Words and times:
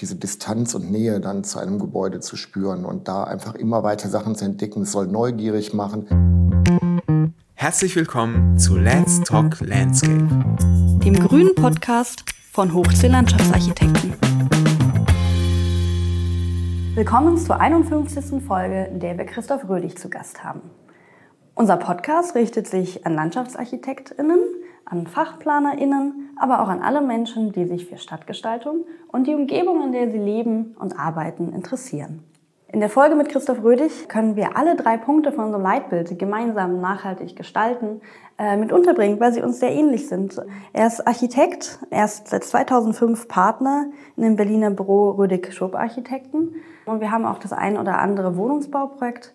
diese 0.00 0.16
Distanz 0.16 0.74
und 0.74 0.90
Nähe 0.90 1.20
dann 1.20 1.44
zu 1.44 1.58
einem 1.58 1.78
Gebäude 1.78 2.20
zu 2.20 2.36
spüren 2.36 2.86
und 2.86 3.06
da 3.06 3.24
einfach 3.24 3.54
immer 3.54 3.82
weiter 3.82 4.08
Sachen 4.08 4.34
zu 4.34 4.46
entdecken. 4.46 4.82
Es 4.82 4.92
soll 4.92 5.06
neugierig 5.06 5.74
machen. 5.74 6.06
Herzlich 7.52 7.94
willkommen 7.96 8.58
zu 8.58 8.78
Let's 8.78 9.20
Talk 9.20 9.60
Landscape, 9.60 10.26
dem 11.04 11.14
grünen 11.14 11.54
Podcast 11.54 12.24
von 12.50 12.72
Hochsee 12.72 13.08
Landschaftsarchitekten. 13.08 14.14
Willkommen 16.94 17.36
zur 17.36 17.60
51. 17.60 18.42
Folge, 18.42 18.84
in 18.84 19.00
der 19.00 19.18
wir 19.18 19.26
Christoph 19.26 19.68
Rödig 19.68 19.98
zu 19.98 20.08
Gast 20.08 20.42
haben. 20.42 20.62
Unser 21.54 21.76
Podcast 21.76 22.34
richtet 22.34 22.66
sich 22.66 23.04
an 23.04 23.14
LandschaftsarchitektInnen, 23.14 24.40
an 24.90 25.06
FachplanerInnen, 25.06 26.30
aber 26.36 26.62
auch 26.62 26.68
an 26.68 26.82
alle 26.82 27.00
Menschen, 27.00 27.52
die 27.52 27.64
sich 27.64 27.86
für 27.86 27.96
Stadtgestaltung 27.96 28.84
und 29.08 29.26
die 29.26 29.34
Umgebung, 29.34 29.82
in 29.84 29.92
der 29.92 30.10
sie 30.10 30.18
leben 30.18 30.76
und 30.78 30.98
arbeiten, 30.98 31.52
interessieren. 31.52 32.24
In 32.72 32.78
der 32.78 32.88
Folge 32.88 33.16
mit 33.16 33.28
Christoph 33.28 33.64
Rödig 33.64 34.08
können 34.08 34.36
wir 34.36 34.56
alle 34.56 34.76
drei 34.76 34.96
Punkte 34.96 35.32
von 35.32 35.46
unserem 35.46 35.64
Leitbild 35.64 36.16
gemeinsam 36.20 36.80
nachhaltig 36.80 37.34
gestalten 37.34 38.00
äh, 38.38 38.56
mit 38.56 38.72
unterbringen, 38.72 39.18
weil 39.18 39.32
sie 39.32 39.42
uns 39.42 39.58
sehr 39.58 39.72
ähnlich 39.72 40.08
sind. 40.08 40.40
Er 40.72 40.86
ist 40.86 41.04
Architekt, 41.04 41.80
er 41.90 42.04
ist 42.04 42.28
seit 42.28 42.44
2005 42.44 43.26
Partner 43.26 43.86
in 44.16 44.22
dem 44.22 44.36
Berliner 44.36 44.70
Büro 44.70 45.10
Rödig 45.10 45.52
Schub 45.52 45.74
Architekten 45.74 46.54
und 46.86 47.00
wir 47.00 47.10
haben 47.10 47.26
auch 47.26 47.38
das 47.38 47.52
ein 47.52 47.76
oder 47.76 47.98
andere 47.98 48.36
Wohnungsbauprojekt 48.36 49.34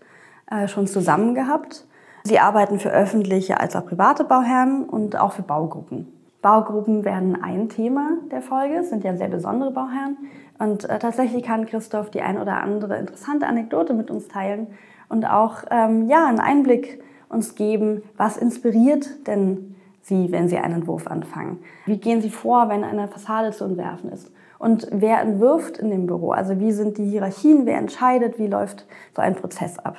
äh, 0.49 0.69
schon 0.69 0.87
zusammen 0.87 1.35
gehabt. 1.35 1.87
Sie 2.27 2.39
arbeiten 2.39 2.79
für 2.79 2.89
öffentliche 2.89 3.59
als 3.59 3.75
auch 3.75 3.85
private 3.85 4.23
Bauherren 4.23 4.85
und 4.85 5.15
auch 5.15 5.33
für 5.33 5.43
Baugruppen. 5.43 6.07
Baugruppen 6.41 7.05
werden 7.05 7.39
ein 7.39 7.69
Thema 7.69 8.17
der 8.31 8.41
Folge, 8.41 8.83
sind 8.83 9.03
ja 9.03 9.15
sehr 9.15 9.27
besondere 9.27 9.69
Bauherren. 9.69 10.17
Und 10.57 10.89
äh, 10.89 10.97
tatsächlich 10.97 11.43
kann 11.43 11.67
Christoph 11.67 12.09
die 12.09 12.21
ein 12.21 12.39
oder 12.41 12.63
andere 12.63 12.97
interessante 12.97 13.45
Anekdote 13.45 13.93
mit 13.93 14.09
uns 14.09 14.27
teilen 14.27 14.65
und 15.07 15.25
auch 15.25 15.65
ähm, 15.69 16.09
ja, 16.09 16.25
einen 16.25 16.39
Einblick 16.39 16.99
uns 17.29 17.53
geben, 17.53 18.01
was 18.17 18.37
inspiriert 18.37 19.27
denn 19.27 19.75
Sie, 20.01 20.31
wenn 20.31 20.49
Sie 20.49 20.57
einen 20.57 20.77
Entwurf 20.77 21.05
anfangen? 21.05 21.59
Wie 21.85 21.97
gehen 21.97 22.21
Sie 22.21 22.31
vor, 22.31 22.69
wenn 22.69 22.83
eine 22.83 23.07
Fassade 23.07 23.51
zu 23.51 23.65
entwerfen 23.65 24.11
ist? 24.11 24.31
Und 24.57 24.87
wer 24.91 25.21
entwirft 25.21 25.77
in 25.77 25.91
dem 25.91 26.07
Büro? 26.07 26.31
Also 26.31 26.59
wie 26.59 26.71
sind 26.71 26.97
die 26.97 27.05
Hierarchien? 27.05 27.67
Wer 27.67 27.77
entscheidet? 27.77 28.39
Wie 28.39 28.47
läuft 28.47 28.87
so 29.15 29.21
ein 29.21 29.35
Prozess 29.35 29.77
ab? 29.77 29.97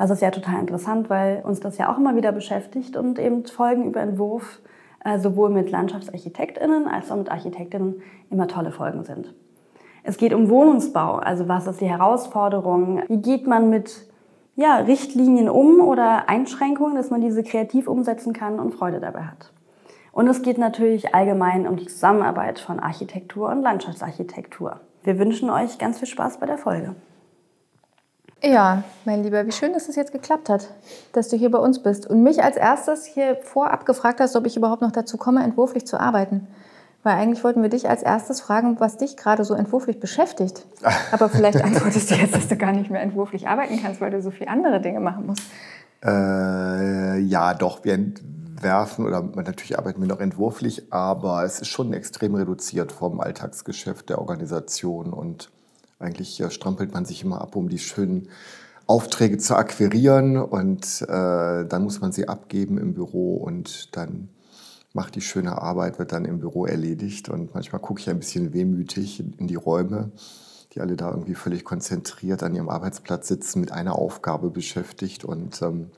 Das 0.00 0.08
ist 0.08 0.22
ja 0.22 0.30
total 0.30 0.60
interessant, 0.60 1.10
weil 1.10 1.42
uns 1.44 1.60
das 1.60 1.76
ja 1.76 1.92
auch 1.92 1.98
immer 1.98 2.16
wieder 2.16 2.32
beschäftigt 2.32 2.96
und 2.96 3.18
eben 3.18 3.44
Folgen 3.44 3.84
über 3.84 4.00
Entwurf 4.00 4.60
äh, 5.04 5.18
sowohl 5.18 5.50
mit 5.50 5.70
LandschaftsarchitektInnen 5.70 6.88
als 6.88 7.12
auch 7.12 7.16
mit 7.16 7.30
ArchitektInnen 7.30 8.00
immer 8.30 8.48
tolle 8.48 8.72
Folgen 8.72 9.04
sind. 9.04 9.34
Es 10.02 10.16
geht 10.16 10.32
um 10.32 10.48
Wohnungsbau, 10.48 11.16
also 11.16 11.48
was 11.48 11.66
ist 11.66 11.82
die 11.82 11.90
Herausforderung? 11.90 13.02
Wie 13.08 13.18
geht 13.18 13.46
man 13.46 13.68
mit 13.68 14.06
ja, 14.56 14.76
Richtlinien 14.76 15.50
um 15.50 15.82
oder 15.82 16.30
Einschränkungen, 16.30 16.96
dass 16.96 17.10
man 17.10 17.20
diese 17.20 17.42
kreativ 17.42 17.86
umsetzen 17.86 18.32
kann 18.32 18.58
und 18.58 18.72
Freude 18.72 19.00
dabei 19.00 19.24
hat? 19.24 19.52
Und 20.12 20.28
es 20.28 20.40
geht 20.40 20.56
natürlich 20.56 21.14
allgemein 21.14 21.68
um 21.68 21.76
die 21.76 21.88
Zusammenarbeit 21.88 22.58
von 22.58 22.80
Architektur 22.80 23.50
und 23.50 23.60
Landschaftsarchitektur. 23.60 24.80
Wir 25.02 25.18
wünschen 25.18 25.50
euch 25.50 25.76
ganz 25.76 25.98
viel 25.98 26.08
Spaß 26.08 26.40
bei 26.40 26.46
der 26.46 26.56
Folge. 26.56 26.94
Ja, 28.42 28.84
mein 29.04 29.22
Lieber, 29.22 29.46
wie 29.46 29.52
schön, 29.52 29.74
dass 29.74 29.88
es 29.88 29.96
jetzt 29.96 30.12
geklappt 30.12 30.48
hat, 30.48 30.68
dass 31.12 31.28
du 31.28 31.36
hier 31.36 31.50
bei 31.50 31.58
uns 31.58 31.82
bist 31.82 32.06
und 32.06 32.22
mich 32.22 32.42
als 32.42 32.56
erstes 32.56 33.04
hier 33.04 33.36
vorab 33.36 33.84
gefragt 33.84 34.20
hast, 34.20 34.34
ob 34.34 34.46
ich 34.46 34.56
überhaupt 34.56 34.80
noch 34.80 34.92
dazu 34.92 35.18
komme, 35.18 35.44
entwurflich 35.44 35.86
zu 35.86 36.00
arbeiten. 36.00 36.46
Weil 37.02 37.14
eigentlich 37.14 37.44
wollten 37.44 37.62
wir 37.62 37.68
dich 37.68 37.88
als 37.88 38.02
erstes 38.02 38.40
fragen, 38.40 38.78
was 38.80 38.96
dich 38.96 39.16
gerade 39.16 39.44
so 39.44 39.54
entwurflich 39.54 40.00
beschäftigt. 40.00 40.64
Aber 41.12 41.28
vielleicht 41.28 41.62
antwortest 41.62 42.10
du 42.10 42.14
jetzt, 42.14 42.34
dass 42.34 42.48
du 42.48 42.56
gar 42.56 42.72
nicht 42.72 42.90
mehr 42.90 43.02
entwurflich 43.02 43.46
arbeiten 43.46 43.78
kannst, 43.82 44.00
weil 44.00 44.10
du 44.10 44.22
so 44.22 44.30
viele 44.30 44.48
andere 44.48 44.80
Dinge 44.80 45.00
machen 45.00 45.26
musst. 45.26 45.42
Äh, 46.02 47.18
ja, 47.18 47.52
doch, 47.52 47.84
wir 47.84 47.92
entwerfen 47.92 49.06
oder 49.06 49.22
natürlich 49.22 49.78
arbeiten 49.78 50.00
wir 50.00 50.08
noch 50.08 50.20
entwurflich, 50.20 50.90
aber 50.90 51.44
es 51.44 51.60
ist 51.60 51.68
schon 51.68 51.92
extrem 51.92 52.34
reduziert 52.34 52.90
vom 52.90 53.20
Alltagsgeschäft 53.20 54.08
der 54.08 54.18
Organisation 54.18 55.12
und 55.12 55.50
eigentlich 56.00 56.40
äh, 56.40 56.50
strampelt 56.50 56.92
man 56.92 57.04
sich 57.04 57.22
immer 57.22 57.40
ab, 57.40 57.54
um 57.54 57.68
die 57.68 57.78
schönen 57.78 58.28
Aufträge 58.86 59.38
zu 59.38 59.54
akquirieren 59.54 60.36
und 60.36 61.02
äh, 61.02 61.06
dann 61.64 61.84
muss 61.84 62.00
man 62.00 62.10
sie 62.10 62.26
abgeben 62.26 62.76
im 62.76 62.94
Büro 62.94 63.36
und 63.36 63.96
dann 63.96 64.28
macht 64.92 65.14
die 65.14 65.20
schöne 65.20 65.62
Arbeit, 65.62 65.98
wird 65.98 66.12
dann 66.12 66.24
im 66.24 66.40
Büro 66.40 66.66
erledigt. 66.66 67.28
Und 67.28 67.54
manchmal 67.54 67.80
gucke 67.80 68.00
ich 68.00 68.10
ein 68.10 68.18
bisschen 68.18 68.52
wehmütig 68.52 69.20
in 69.38 69.46
die 69.46 69.54
Räume, 69.54 70.10
die 70.72 70.80
alle 70.80 70.96
da 70.96 71.10
irgendwie 71.10 71.34
völlig 71.34 71.64
konzentriert 71.64 72.42
an 72.42 72.54
ihrem 72.54 72.68
Arbeitsplatz 72.68 73.28
sitzen, 73.28 73.60
mit 73.60 73.70
einer 73.70 73.96
Aufgabe 73.96 74.50
beschäftigt. 74.50 75.24
Und 75.24 75.62
ähm, 75.62 75.90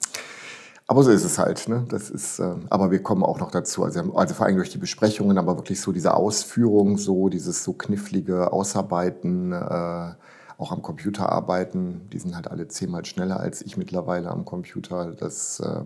aber 0.92 1.04
so 1.04 1.10
ist 1.10 1.24
es 1.24 1.38
halt. 1.38 1.70
Ne? 1.70 1.86
Das 1.88 2.10
ist, 2.10 2.38
äh, 2.38 2.54
aber 2.68 2.90
wir 2.90 3.02
kommen 3.02 3.22
auch 3.22 3.40
noch 3.40 3.50
dazu. 3.50 3.82
Also, 3.82 4.14
also 4.14 4.34
vor 4.34 4.44
allem 4.44 4.56
durch 4.56 4.68
die 4.68 4.76
Besprechungen, 4.76 5.38
aber 5.38 5.56
wirklich 5.56 5.80
so 5.80 5.90
diese 5.90 6.12
Ausführung, 6.12 6.98
so 6.98 7.30
dieses 7.30 7.64
so 7.64 7.72
knifflige 7.72 8.52
Ausarbeiten, 8.52 9.52
äh, 9.52 10.10
auch 10.58 10.70
am 10.70 10.82
Computer 10.82 11.32
arbeiten. 11.32 12.10
Die 12.12 12.18
sind 12.18 12.36
halt 12.36 12.50
alle 12.50 12.68
zehnmal 12.68 13.06
schneller 13.06 13.40
als 13.40 13.62
ich 13.62 13.78
mittlerweile 13.78 14.28
am 14.30 14.44
Computer. 14.44 15.12
Das 15.18 15.60
äh, 15.60 15.84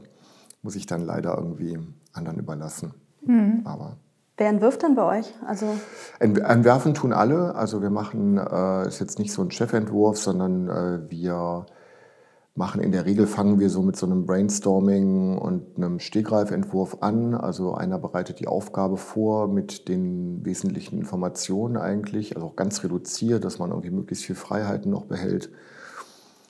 muss 0.62 0.74
ich 0.74 0.86
dann 0.86 1.06
leider 1.06 1.38
irgendwie 1.38 1.78
anderen 2.12 2.40
überlassen. 2.40 2.92
Mhm. 3.24 3.60
Aber 3.64 3.98
Wer 4.36 4.48
entwirft 4.48 4.82
denn 4.82 4.96
bei 4.96 5.20
euch? 5.20 5.32
Also 5.46 5.66
Entwerfen 6.18 6.94
tun 6.94 7.12
alle. 7.12 7.54
Also 7.54 7.80
wir 7.80 7.90
machen, 7.90 8.38
äh, 8.38 8.88
ist 8.88 8.98
jetzt 8.98 9.20
nicht 9.20 9.32
so 9.32 9.40
ein 9.40 9.52
Chefentwurf, 9.52 10.18
sondern 10.18 10.68
äh, 10.68 11.10
wir 11.10 11.64
machen 12.56 12.80
in 12.80 12.90
der 12.90 13.04
Regel, 13.04 13.26
fangen 13.26 13.60
wir 13.60 13.68
so 13.68 13.82
mit 13.82 13.96
so 13.96 14.06
einem 14.06 14.24
Brainstorming 14.24 15.36
und 15.36 15.76
einem 15.76 16.00
Stegreifentwurf 16.00 16.98
an. 17.02 17.34
Also 17.34 17.74
einer 17.74 17.98
bereitet 17.98 18.40
die 18.40 18.48
Aufgabe 18.48 18.96
vor 18.96 19.46
mit 19.46 19.88
den 19.88 20.44
wesentlichen 20.44 20.98
Informationen 20.98 21.76
eigentlich, 21.76 22.34
also 22.34 22.48
auch 22.48 22.56
ganz 22.56 22.82
reduziert, 22.82 23.44
dass 23.44 23.58
man 23.58 23.70
irgendwie 23.70 23.90
möglichst 23.90 24.24
viel 24.24 24.36
Freiheiten 24.36 24.90
noch 24.90 25.04
behält. 25.04 25.50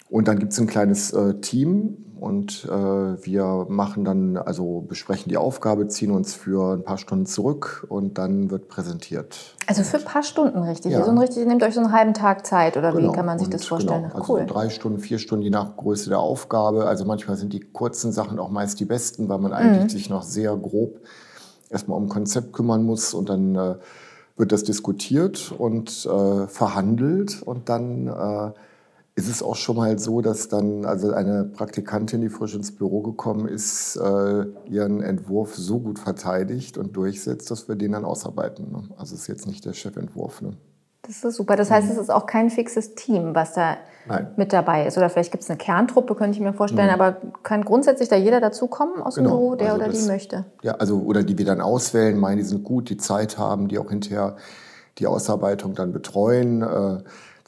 Und 0.09 0.29
dann 0.29 0.39
gibt 0.39 0.53
es 0.53 0.61
ein 0.61 0.67
kleines 0.67 1.13
äh, 1.13 1.35
Team 1.41 1.97
und 2.19 2.65
äh, 2.65 2.71
wir 2.71 3.67
machen 3.69 4.05
dann, 4.05 4.37
also 4.37 4.81
besprechen 4.81 5.29
die 5.29 5.37
Aufgabe, 5.37 5.89
ziehen 5.89 6.11
uns 6.11 6.33
für 6.33 6.75
ein 6.75 6.83
paar 6.83 6.97
Stunden 6.97 7.27
zurück 7.27 7.87
und 7.89 8.17
dann 8.17 8.51
wird 8.51 8.69
präsentiert. 8.69 9.55
Also 9.67 9.83
für 9.83 9.99
ein 9.99 10.05
paar 10.05 10.23
Stunden 10.23 10.63
richtig? 10.63 10.93
Ja. 10.93 11.01
Also 11.01 11.11
ein 11.11 11.19
richtig, 11.19 11.47
nehmt 11.47 11.63
euch 11.63 11.75
so 11.75 11.81
einen 11.81 11.93
halben 11.93 12.15
Tag 12.15 12.47
Zeit 12.47 12.77
oder 12.77 12.93
genau. 12.93 13.13
wie 13.13 13.17
kann 13.17 13.27
man 13.27 13.39
sich 13.39 13.49
und 13.49 13.55
das 13.55 13.67
vorstellen? 13.67 14.05
Genau. 14.05 14.15
Also 14.15 14.35
cool. 14.35 14.47
drei 14.47 14.71
Stunden, 14.71 15.01
vier 15.01 15.19
Stunden, 15.19 15.43
je 15.43 15.51
nach 15.51 15.77
Größe 15.77 16.09
der 16.09 16.21
Aufgabe. 16.21 16.87
Also 16.87 17.05
manchmal 17.05 17.37
sind 17.37 17.53
die 17.53 17.61
kurzen 17.61 18.13
Sachen 18.13 18.39
auch 18.39 18.51
meist 18.51 18.81
die 18.81 18.87
besten, 18.87 19.29
weil 19.29 19.39
man 19.39 19.53
eigentlich 19.53 19.85
mhm. 19.85 19.89
sich 19.89 20.09
noch 20.09 20.23
sehr 20.23 20.57
grob 20.57 21.01
erstmal 21.69 21.99
um 21.99 22.05
ein 22.05 22.09
Konzept 22.09 22.53
kümmern 22.53 22.85
muss 22.85 23.13
und 23.13 23.29
dann 23.29 23.55
äh, 23.57 23.75
wird 24.37 24.53
das 24.53 24.65
diskutiert 24.65 25.53
und 25.57 26.07
äh, 26.07 26.47
verhandelt 26.47 27.43
und 27.43 27.69
dann 27.69 28.07
äh, 28.07 28.53
ist 29.17 29.29
es 29.31 29.43
auch 29.43 29.57
schon 29.57 29.77
mal 29.77 29.99
so, 29.99 30.21
dass 30.21 30.49
dann 30.49 30.85
also 30.85 31.11
eine 31.13 31.45
Praktikantin, 31.45 32.21
die 32.21 32.29
frisch 32.29 32.55
ins 32.55 32.77
Büro 32.77 33.01
gekommen 33.01 33.49
ist, 33.49 33.97
äh, 33.97 34.45
ihren 34.67 35.03
Entwurf 35.03 35.57
so 35.57 35.81
gut 35.81 35.99
verteidigt 35.99 36.77
und 36.77 36.95
durchsetzt, 36.95 37.51
dass 37.51 37.67
wir 37.67 37.77
den 37.77 37.93
dann 37.93 38.05
ausarbeiten. 38.05 38.71
Ne? 38.71 38.83
Also 38.99 39.15
ist 39.15 39.27
jetzt 39.27 39.47
nicht 39.47 39.65
der 39.65 39.73
Chefentwurf. 39.73 40.43
Ne? 40.43 40.53
Das 41.01 41.25
ist 41.25 41.37
super. 41.37 41.57
Das 41.57 41.71
heißt, 41.71 41.91
es 41.91 41.97
ist 41.97 42.11
auch 42.11 42.27
kein 42.27 42.51
fixes 42.51 42.95
Team, 42.95 43.35
was 43.35 43.55
da 43.55 43.79
Nein. 44.07 44.35
mit 44.37 44.53
dabei 44.53 44.87
ist. 44.87 44.99
Oder 44.99 45.09
vielleicht 45.09 45.31
gibt 45.31 45.45
es 45.45 45.49
eine 45.49 45.57
Kerntruppe, 45.57 46.15
könnte 46.15 46.37
ich 46.37 46.43
mir 46.43 46.53
vorstellen. 46.53 46.89
Mhm. 46.89 47.01
Aber 47.01 47.17
kann 47.43 47.65
grundsätzlich 47.65 48.11
da 48.11 48.17
jeder 48.17 48.41
dazukommen 48.41 49.01
aus 49.03 49.15
genau. 49.15 49.31
dem 49.31 49.39
Büro, 49.39 49.55
der 49.55 49.73
also 49.73 49.77
oder 49.83 49.93
das, 49.93 50.03
die 50.03 50.09
möchte? 50.09 50.45
Ja, 50.63 50.73
also 50.73 50.99
oder 50.99 51.23
die 51.23 51.39
wir 51.39 51.47
dann 51.47 51.63
auswählen, 51.63 52.19
meinen, 52.19 52.37
die 52.37 52.45
sind 52.45 52.65
gut, 52.65 52.91
die 52.91 52.99
Zeit 52.99 53.39
haben, 53.39 53.69
die 53.69 53.79
auch 53.79 53.89
hinterher 53.89 54.37
die 54.99 55.07
Ausarbeitung 55.07 55.75
dann 55.75 55.93
betreuen. 55.93 56.61
Äh, 56.61 56.99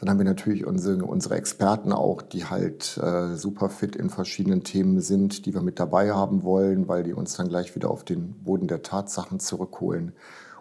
dann 0.01 0.11
haben 0.11 0.19
wir 0.19 0.25
natürlich 0.25 0.65
unsere, 0.65 1.05
unsere 1.05 1.35
Experten 1.35 1.93
auch, 1.93 2.23
die 2.23 2.45
halt 2.45 2.99
äh, 2.99 3.35
super 3.35 3.69
fit 3.69 3.97
in 3.97 4.11
verschiedenen 4.11 4.63
Themen 4.63 5.01
sind, 5.01 5.45
die 5.45 5.55
wir 5.55 5.63
mit 5.63 5.81
dabei 5.81 6.13
haben 6.13 6.45
wollen, 6.45 6.87
weil 6.87 7.03
die 7.03 7.15
uns 7.15 7.37
dann 7.37 7.49
gleich 7.49 7.75
wieder 7.75 7.91
auf 7.91 8.05
den 8.05 8.45
Boden 8.45 8.69
der 8.69 8.83
Tatsachen 8.83 9.41
zurückholen. 9.41 10.13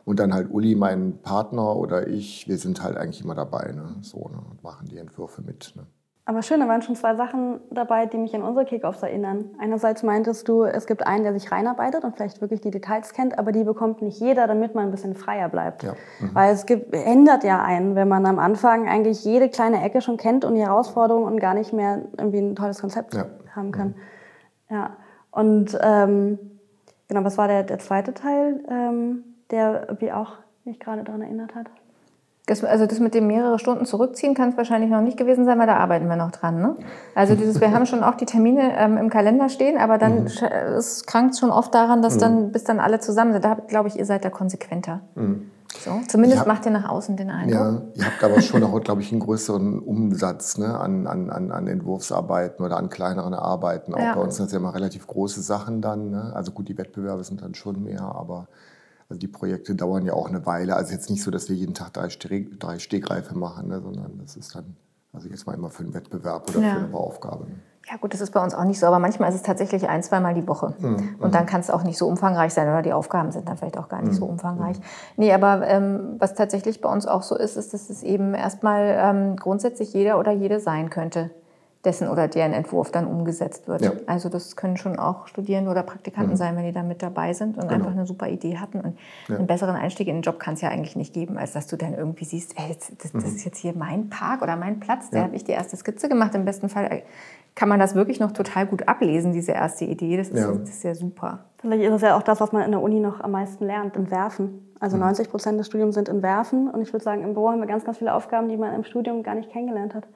Und 0.06 0.20
dann 0.20 0.34
halt 0.34 0.50
Uli, 0.50 0.76
mein 0.76 1.22
Partner 1.22 1.76
oder 1.76 2.08
ich, 2.08 2.48
wir 2.48 2.58
sind 2.58 2.82
halt 2.82 2.98
eigentlich 2.98 3.24
immer 3.24 3.36
dabei, 3.36 3.74
ne? 3.74 3.98
so 4.02 4.30
ne? 4.30 4.42
und 4.50 4.64
machen 4.64 4.88
die 4.88 4.98
Entwürfe 4.98 5.42
mit. 5.42 5.74
Ne? 5.76 5.86
Aber 6.28 6.42
schön, 6.42 6.60
da 6.60 6.68
waren 6.68 6.82
schon 6.82 6.98
zwei 6.98 7.16
Sachen 7.16 7.62
dabei, 7.72 8.06
die 8.06 8.18
mich 8.18 8.36
an 8.36 8.42
unsere 8.42 8.66
Kickoffs 8.66 9.02
erinnern. 9.02 9.46
Einerseits 9.60 10.04
meintest 10.04 10.50
du, 10.50 10.64
es 10.64 10.86
gibt 10.86 11.08
einen, 11.08 11.24
der 11.24 11.32
sich 11.32 11.54
reinarbeitet 11.54 12.04
und 12.04 12.18
vielleicht 12.18 12.42
wirklich 12.42 12.60
die 12.60 12.70
Details 12.70 13.14
kennt, 13.14 13.40
aber 13.40 13.54
die 13.54 13.64
bekommt 13.64 14.02
nicht 14.02 14.20
jeder, 14.20 14.46
damit 14.46 14.76
man 14.76 14.84
ein 14.84 14.92
bisschen 14.92 15.16
freier 15.16 15.48
bleibt. 15.48 15.84
Ja. 15.84 15.94
Mhm. 16.20 16.36
Weil 16.36 16.54
es 16.54 16.66
gibt, 16.66 16.94
ändert 16.94 17.46
ja 17.46 17.64
einen, 17.64 17.96
wenn 17.96 18.10
man 18.10 18.26
am 18.26 18.40
Anfang 18.40 18.90
eigentlich 18.90 19.24
jede 19.24 19.48
kleine 19.48 19.82
Ecke 19.82 20.02
schon 20.02 20.18
kennt 20.18 20.44
und 20.44 20.56
die 20.56 20.62
Herausforderungen 20.62 21.32
und 21.32 21.40
gar 21.40 21.54
nicht 21.54 21.72
mehr 21.72 22.02
irgendwie 22.18 22.40
ein 22.40 22.58
tolles 22.58 22.82
Konzept 22.82 23.14
ja. 23.14 23.28
haben 23.56 23.72
kann. 23.72 23.96
Mhm. 24.68 24.76
Ja. 24.76 24.98
Und 25.32 25.80
ähm, 25.82 26.40
genau, 27.08 27.24
was 27.24 27.38
war 27.38 27.48
der, 27.48 27.64
der 27.64 27.80
zweite 27.80 28.14
Teil, 28.14 28.66
ähm, 28.70 29.24
der 29.50 29.96
wie 30.02 30.12
auch 30.12 30.34
mich 30.66 30.78
gerade 30.78 31.06
daran 31.06 31.22
erinnert 31.22 31.56
hat? 31.56 31.68
Das, 32.48 32.64
also 32.64 32.86
das 32.86 33.02
mit 33.02 33.14
dem 33.14 33.28
mehrere 33.28 33.60
Stunden 33.60 33.86
zurückziehen 33.86 34.34
kann 34.34 34.50
es 34.50 34.58
wahrscheinlich 34.58 34.90
noch 34.90 35.02
nicht 35.02 35.18
gewesen 35.18 35.44
sein, 35.44 35.60
weil 35.60 35.68
da 35.68 35.76
arbeiten 35.76 36.08
wir 36.08 36.16
noch 36.16 36.32
dran. 36.32 36.62
Ne? 36.62 36.78
Also 37.14 37.36
dieses, 37.36 37.60
wir 37.60 37.74
haben 37.74 37.86
schon 37.86 38.04
auch 38.04 38.16
die 38.16 38.26
Termine 38.26 38.72
ähm, 38.78 38.98
im 38.98 39.10
Kalender 39.10 39.50
stehen, 39.50 39.78
aber 39.78 39.98
dann 39.98 40.22
mhm. 40.22 40.28
es 40.78 41.06
krankt 41.06 41.38
schon 41.38 41.52
oft 41.52 41.76
daran, 41.76 42.02
dass 42.02 42.16
mhm. 42.16 42.20
dann 42.20 42.52
bis 42.54 42.64
dann 42.64 42.80
alle 42.80 43.00
zusammen 43.00 43.34
sind. 43.34 43.44
Da 43.44 43.56
glaube 43.56 43.90
ich, 43.90 44.00
ihr 44.00 44.06
seid 44.06 44.24
da 44.24 44.30
konsequenter. 44.30 45.02
Mhm. 45.16 45.52
So, 45.80 45.92
zumindest 46.08 46.40
hab, 46.40 46.48
macht 46.48 46.66
ihr 46.66 46.72
nach 46.72 46.88
außen 46.88 47.18
den 47.18 47.30
Eindruck. 47.30 47.54
Ja, 47.54 47.82
ihr 47.94 48.06
habt 48.06 48.24
aber 48.24 48.42
schon 48.42 48.64
auch, 48.64 48.82
glaube 48.82 49.02
ich, 49.02 49.12
einen 49.12 49.20
größeren 49.20 49.80
Umsatz 49.80 50.58
ne, 50.58 50.80
an, 50.80 51.06
an, 51.06 51.30
an 51.30 51.68
Entwurfsarbeiten 51.68 52.66
oder 52.66 52.78
an 52.78 52.90
kleineren 52.90 53.34
Arbeiten. 53.34 53.94
Auch 53.94 54.00
ja. 54.00 54.16
bei 54.16 54.22
uns 54.22 54.38
sind 54.38 54.46
das 54.46 54.54
ja 54.54 54.60
immer 54.60 54.74
relativ 54.74 55.06
große 55.06 55.42
Sachen 55.42 55.82
dann. 55.82 56.12
Ne? 56.12 56.32
Also 56.34 56.54
gut, 56.54 56.70
die 56.70 56.78
Wettbewerbe 56.78 57.26
sind 57.26 57.42
dann 57.42 57.54
schon 57.54 57.84
mehr, 57.84 58.02
aber 58.02 58.48
also 59.10 59.20
die 59.20 59.28
Projekte 59.28 59.76
dauern 59.76 60.06
ja 60.06 60.14
auch 60.14 60.28
eine 60.28 60.46
Weile. 60.46 60.76
Also 60.76 60.94
jetzt 60.94 61.10
nicht 61.10 61.24
so, 61.24 61.32
dass 61.32 61.50
wir 61.50 61.56
jeden 61.56 61.74
Tag 61.74 61.94
drei, 61.94 62.10
Steg, 62.10 62.60
drei 62.60 62.80
Stegreife 62.80 63.38
machen, 63.38 63.70
ne, 63.70 63.82
sondern 63.82 64.20
das 64.20 64.36
ist 64.36 64.54
dann, 64.54 64.76
also 65.14 65.30
jetzt 65.30 65.48
mal 65.48 65.54
immer 65.54 65.70
für 65.70 65.84
einen 65.84 65.94
Wettbewerb 65.94 66.50
oder 66.50 66.60
ja. 66.60 66.74
für 66.74 66.80
eine 66.80 66.88
Bauaufgabe. 66.88 67.46
Ne. 67.46 67.56
Ja 67.90 67.96
gut, 67.96 68.14
das 68.14 68.20
ist 68.20 68.32
bei 68.32 68.44
uns 68.44 68.54
auch 68.54 68.66
nicht 68.66 68.80
so, 68.80 68.86
aber 68.86 69.00
manchmal 69.00 69.30
ist 69.30 69.36
es 69.36 69.44
tatsächlich 69.44 69.88
ein, 69.88 70.04
zweimal 70.04 70.34
die 70.34 70.46
Woche. 70.46 70.74
Mhm. 70.78 71.16
Und 71.20 71.34
dann 71.34 71.46
kann 71.46 71.62
es 71.62 71.70
auch 71.70 71.84
nicht 71.84 71.98
so 71.98 72.06
umfangreich 72.06 72.54
sein 72.54 72.68
oder 72.68 72.82
die 72.82 72.92
Aufgaben 72.92 73.32
sind 73.32 73.48
dann 73.48 73.56
vielleicht 73.56 73.78
auch 73.78 73.88
gar 73.88 74.02
nicht 74.02 74.12
mhm. 74.12 74.18
so 74.18 74.26
umfangreich. 74.26 74.78
Mhm. 74.78 74.84
Nee, 75.16 75.34
aber 75.34 75.66
ähm, 75.66 76.18
was 76.20 76.34
tatsächlich 76.34 76.82
bei 76.82 76.92
uns 76.92 77.08
auch 77.08 77.24
so 77.24 77.38
ist, 77.38 77.56
ist, 77.56 77.74
dass 77.74 77.90
es 77.90 78.04
eben 78.04 78.34
erstmal 78.34 78.98
ähm, 79.00 79.36
grundsätzlich 79.38 79.94
jeder 79.94 80.20
oder 80.20 80.34
jede 80.34 80.60
sein 80.60 80.90
könnte 80.90 81.32
dessen 81.88 82.10
oder 82.10 82.28
deren 82.28 82.54
Entwurf 82.54 82.92
dann 82.92 83.08
umgesetzt 83.08 83.68
wird. 83.68 83.82
Ja. 83.82 83.94
Also 84.06 84.30
das 84.30 84.56
können 84.56 84.78
schon 84.78 85.00
auch 85.00 85.28
Studierende 85.28 85.72
oder 85.72 85.84
Praktikanten 85.84 86.34
mhm. 86.34 86.38
sein, 86.38 86.56
wenn 86.58 86.66
die 86.66 86.74
da 86.74 86.84
mit 86.84 87.02
dabei 87.02 87.34
sind 87.34 87.56
und 87.56 87.64
genau. 87.64 87.76
einfach 87.76 87.92
eine 87.92 88.06
super 88.06 88.28
Idee 88.28 88.58
hatten. 88.58 88.82
Und 88.82 88.98
ja. 89.30 89.38
einen 89.38 89.48
besseren 89.48 89.76
Einstieg 89.76 90.08
in 90.08 90.18
den 90.18 90.22
Job 90.22 90.38
kann 90.40 90.56
es 90.56 90.62
ja 90.62 90.70
eigentlich 90.70 90.96
nicht 90.96 91.14
geben, 91.14 91.38
als 91.38 91.54
dass 91.54 91.68
du 91.68 91.78
dann 91.78 91.94
irgendwie 91.94 92.26
siehst, 92.26 92.60
ey, 92.60 92.76
das, 92.76 92.92
das, 92.98 93.14
mhm. 93.14 93.22
ist 93.22 93.46
jetzt 93.46 93.58
hier 93.58 93.74
mein 93.76 94.10
Park 94.10 94.42
oder 94.42 94.58
mein 94.58 94.80
Platz, 94.80 95.10
da 95.10 95.18
ja. 95.18 95.24
habe 95.24 95.36
ich 95.36 95.46
die 95.46 95.54
erste 95.54 95.78
Skizze 95.78 96.10
gemacht. 96.10 96.36
Im 96.36 96.46
besten 96.46 96.68
Fall 96.68 97.04
kann 97.56 97.70
man 97.70 97.80
das 97.80 97.96
wirklich 97.96 98.20
noch 98.20 98.34
total 98.34 98.68
gut 98.68 98.88
ablesen, 98.88 99.32
diese 99.32 99.54
erste 99.54 99.86
Idee. 99.86 100.18
Das 100.18 100.30
ist, 100.30 100.40
ja. 100.40 100.52
das 100.52 100.70
ist 100.70 100.84
ja 100.84 100.94
super. 100.94 101.46
Vielleicht 101.60 101.84
ist 101.84 101.94
es 101.94 102.02
ja 102.02 102.16
auch 102.16 102.22
das, 102.22 102.40
was 102.40 102.52
man 102.52 102.64
in 102.64 102.72
der 102.72 102.82
Uni 102.82 103.00
noch 103.00 103.22
am 103.22 103.32
meisten 103.32 103.66
lernt, 103.66 103.96
Entwerfen. 103.96 104.74
Also 104.80 104.98
90 104.98 105.26
mhm. 105.26 105.32
Prozent 105.32 105.60
des 105.60 105.68
Studiums 105.68 105.96
sind 105.96 106.10
Entwerfen. 106.10 106.70
Und 106.70 106.82
ich 106.82 106.94
würde 106.94 107.04
sagen, 107.04 107.24
im 107.24 107.34
Büro 107.34 107.50
haben 107.50 107.60
wir 107.60 107.66
ganz, 107.66 107.84
ganz 107.84 107.98
viele 107.98 108.14
Aufgaben, 108.14 108.50
die 108.50 108.58
man 108.58 108.76
im 108.76 108.84
Studium 108.84 109.24
gar 109.24 109.34
nicht 109.36 109.50
kennengelernt 109.50 109.96
hat. 109.96 110.08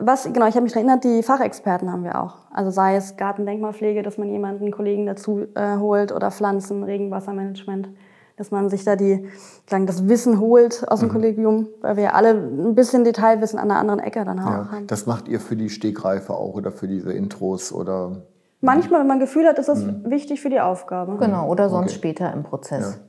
Was, 0.00 0.24
genau, 0.24 0.46
ich 0.46 0.54
habe 0.54 0.62
mich 0.62 0.74
erinnert, 0.74 1.04
die 1.04 1.22
Fachexperten 1.22 1.92
haben 1.92 2.04
wir 2.04 2.20
auch. 2.20 2.36
Also 2.50 2.70
sei 2.70 2.96
es 2.96 3.16
Gartendenkmalpflege, 3.16 4.02
dass 4.02 4.16
man 4.16 4.30
jemanden, 4.30 4.62
einen 4.62 4.72
Kollegen 4.72 5.06
dazu 5.06 5.46
äh, 5.54 5.76
holt 5.76 6.12
oder 6.12 6.30
Pflanzen, 6.30 6.82
Regenwassermanagement, 6.82 7.90
dass 8.36 8.50
man 8.50 8.70
sich 8.70 8.84
da 8.84 8.96
die, 8.96 9.28
sagen, 9.68 9.86
das 9.86 10.08
Wissen 10.08 10.40
holt 10.40 10.88
aus 10.88 11.00
dem 11.00 11.08
mhm. 11.08 11.12
Kollegium, 11.12 11.68
weil 11.82 11.96
wir 11.98 12.14
alle 12.14 12.30
ein 12.30 12.74
bisschen 12.74 13.04
Detailwissen 13.04 13.58
an 13.58 13.70
einer 13.70 13.80
anderen 13.80 14.00
Ecke 14.00 14.24
dann 14.24 14.40
auch 14.40 14.46
ja, 14.46 14.72
haben. 14.72 14.86
Das 14.86 15.04
macht 15.04 15.28
ihr 15.28 15.40
für 15.40 15.56
die 15.56 15.68
Stegreife 15.68 16.32
auch 16.32 16.54
oder 16.54 16.72
für 16.72 16.88
diese 16.88 17.12
Intros 17.12 17.70
oder? 17.70 18.22
Manchmal, 18.62 19.00
wenn 19.00 19.08
man 19.08 19.18
Gefühl 19.18 19.46
hat, 19.46 19.58
ist 19.58 19.68
das 19.68 19.84
mhm. 19.84 20.08
wichtig 20.08 20.40
für 20.40 20.48
die 20.48 20.60
Aufgabe. 20.60 21.18
Genau, 21.18 21.48
oder 21.48 21.68
sonst 21.68 21.90
okay. 21.90 21.96
später 21.96 22.32
im 22.32 22.44
Prozess. 22.44 22.98
Ja. 22.98 23.04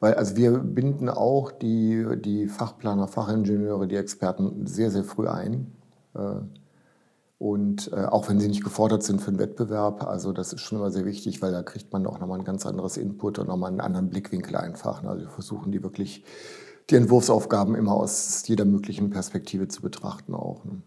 Weil 0.00 0.14
also 0.14 0.36
wir 0.36 0.58
binden 0.58 1.08
auch 1.08 1.52
die, 1.52 2.04
die 2.16 2.48
Fachplaner, 2.48 3.06
Fachingenieure, 3.06 3.86
die 3.86 3.96
Experten 3.96 4.66
sehr, 4.66 4.90
sehr 4.90 5.04
früh 5.04 5.28
ein. 5.28 5.72
Äh, 6.14 6.40
und 7.38 7.92
äh, 7.92 8.06
auch 8.06 8.28
wenn 8.28 8.40
sie 8.40 8.48
nicht 8.48 8.64
gefordert 8.64 9.02
sind 9.02 9.20
für 9.20 9.28
einen 9.28 9.38
Wettbewerb, 9.38 10.04
also 10.04 10.32
das 10.32 10.52
ist 10.52 10.62
schon 10.62 10.78
immer 10.78 10.90
sehr 10.90 11.04
wichtig, 11.04 11.42
weil 11.42 11.52
da 11.52 11.62
kriegt 11.62 11.92
man 11.92 12.06
auch 12.06 12.20
nochmal 12.20 12.38
ein 12.38 12.44
ganz 12.44 12.64
anderes 12.64 12.96
Input 12.96 13.38
und 13.38 13.48
nochmal 13.48 13.70
einen 13.70 13.80
anderen 13.80 14.08
Blickwinkel 14.08 14.56
einfach. 14.56 15.02
Ne? 15.02 15.10
Also 15.10 15.22
wir 15.22 15.30
versuchen 15.30 15.72
die 15.72 15.82
wirklich, 15.82 16.24
die 16.90 16.96
Entwurfsaufgaben 16.96 17.74
immer 17.74 17.92
aus 17.92 18.44
jeder 18.46 18.64
möglichen 18.64 19.10
Perspektive 19.10 19.68
zu 19.68 19.82
betrachten 19.82 20.34
auch. 20.34 20.64
Ne? 20.64 20.80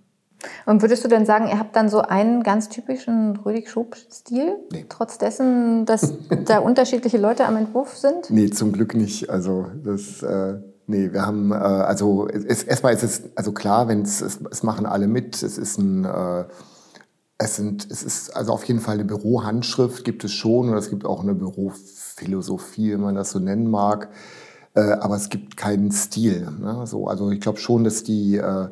Und 0.66 0.82
würdest 0.82 1.04
du 1.04 1.10
denn 1.10 1.26
sagen, 1.26 1.48
ihr 1.48 1.60
habt 1.60 1.76
dann 1.76 1.90
so 1.90 2.02
einen 2.02 2.44
ganz 2.44 2.70
typischen 2.70 3.36
Rüdig-Schub-Stil? 3.38 4.56
Nee. 4.72 4.86
Trotz 4.88 5.18
dessen, 5.18 5.86
dass 5.86 6.14
da 6.46 6.60
unterschiedliche 6.60 7.18
Leute 7.18 7.46
am 7.46 7.58
Entwurf 7.58 7.98
sind? 7.98 8.30
Nee, 8.30 8.50
zum 8.50 8.72
Glück 8.72 8.96
nicht. 8.96 9.30
Also 9.30 9.68
das... 9.84 10.24
Äh 10.24 10.60
Nee, 10.88 11.12
wir 11.12 11.26
haben, 11.26 11.52
äh, 11.52 11.56
also 11.56 12.28
es, 12.30 12.64
erstmal 12.64 12.94
ist 12.94 13.04
es, 13.04 13.24
also 13.36 13.52
klar, 13.52 13.90
wenn 13.90 14.04
es, 14.04 14.22
es 14.22 14.64
machen 14.64 14.86
alle 14.86 15.08
mit, 15.08 15.44
es 15.44 15.58
ist 15.58 15.78
ein, 15.78 16.06
äh, 16.06 16.46
es 17.38 17.56
sind, 17.56 17.92
es 17.92 18.04
ist 18.04 18.36
also 18.36 18.54
auf 18.54 18.64
jeden 18.64 18.80
Fall 18.80 18.96
eine 18.96 19.06
Bürohandschrift 19.06 20.04
gibt 20.04 20.24
es 20.24 20.34
schon 20.34 20.70
und 20.70 20.78
es 20.78 20.90
gibt 20.90 21.06
auch 21.06 21.22
eine 21.22 21.36
Bürophilosophie, 21.36 22.94
wenn 22.94 23.02
man 23.02 23.16
das 23.16 23.32
so 23.32 23.40
nennen 23.40 23.70
mag, 23.70 24.10
äh, 24.76 24.80
aber 24.80 25.16
es 25.18 25.30
gibt 25.30 25.58
keinen 25.58 25.92
Stil. 25.92 26.50
Ne? 26.60 26.88
So, 26.88 27.08
also 27.08 27.32
ich 27.32 27.42
glaube 27.42 27.60
schon, 27.60 27.84
dass 27.84 28.04
die, 28.04 28.38
äh, 28.38 28.70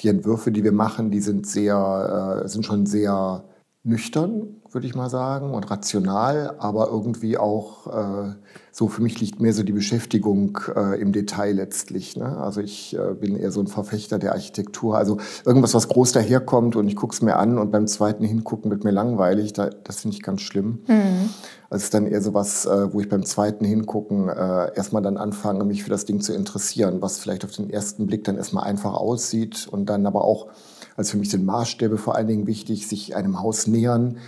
die 0.00 0.08
Entwürfe, 0.08 0.52
die 0.52 0.64
wir 0.64 0.72
machen, 0.72 1.10
die 1.10 1.20
sind 1.20 1.46
sehr, 1.46 2.42
äh, 2.44 2.48
sind 2.48 2.64
schon 2.64 2.86
sehr 2.86 3.44
nüchtern, 3.86 4.56
würde 4.72 4.86
ich 4.86 4.96
mal 4.96 5.08
sagen, 5.08 5.54
und 5.54 5.70
rational, 5.70 6.56
aber 6.58 6.88
irgendwie 6.88 7.38
auch 7.38 7.86
äh, 7.86 8.34
so, 8.72 8.88
für 8.88 9.00
mich 9.00 9.20
liegt 9.20 9.40
mehr 9.40 9.52
so 9.52 9.62
die 9.62 9.72
Beschäftigung 9.72 10.58
äh, 10.74 11.00
im 11.00 11.12
Detail 11.12 11.52
letztlich. 11.52 12.16
Ne? 12.16 12.36
Also 12.36 12.60
ich 12.60 12.96
äh, 12.98 13.14
bin 13.14 13.36
eher 13.36 13.52
so 13.52 13.60
ein 13.60 13.68
Verfechter 13.68 14.18
der 14.18 14.32
Architektur. 14.32 14.98
Also 14.98 15.18
irgendwas, 15.44 15.72
was 15.72 15.88
groß 15.88 16.12
daherkommt 16.12 16.74
und 16.74 16.88
ich 16.88 16.96
gucke 16.96 17.14
es 17.14 17.22
mir 17.22 17.36
an 17.36 17.58
und 17.58 17.70
beim 17.70 17.86
zweiten 17.86 18.24
Hingucken 18.24 18.72
wird 18.72 18.82
mir 18.82 18.90
langweilig, 18.90 19.52
da, 19.52 19.70
das 19.70 20.00
finde 20.00 20.16
ich 20.16 20.22
ganz 20.22 20.40
schlimm. 20.40 20.80
Mhm. 20.88 21.30
Also 21.70 21.80
es 21.80 21.84
ist 21.84 21.94
dann 21.94 22.06
eher 22.06 22.20
so 22.20 22.34
was, 22.34 22.66
äh, 22.66 22.92
wo 22.92 23.00
ich 23.00 23.08
beim 23.08 23.24
zweiten 23.24 23.64
Hingucken 23.64 24.28
äh, 24.28 24.74
erstmal 24.74 25.02
dann 25.02 25.16
anfange, 25.16 25.64
mich 25.64 25.84
für 25.84 25.90
das 25.90 26.06
Ding 26.06 26.20
zu 26.20 26.34
interessieren, 26.34 27.00
was 27.02 27.18
vielleicht 27.18 27.44
auf 27.44 27.52
den 27.52 27.70
ersten 27.70 28.06
Blick 28.06 28.24
dann 28.24 28.36
erstmal 28.36 28.64
einfach 28.64 28.94
aussieht 28.94 29.68
und 29.70 29.86
dann 29.86 30.06
aber 30.06 30.24
auch, 30.24 30.48
also 30.96 31.12
für 31.12 31.18
mich 31.18 31.30
sind 31.30 31.44
Maßstäbe 31.44 31.98
vor 31.98 32.16
allen 32.16 32.26
Dingen 32.26 32.46
wichtig, 32.46 32.88
sich 32.88 33.14
einem 33.14 33.40
Haus 33.40 33.66
nähern, 33.66 34.18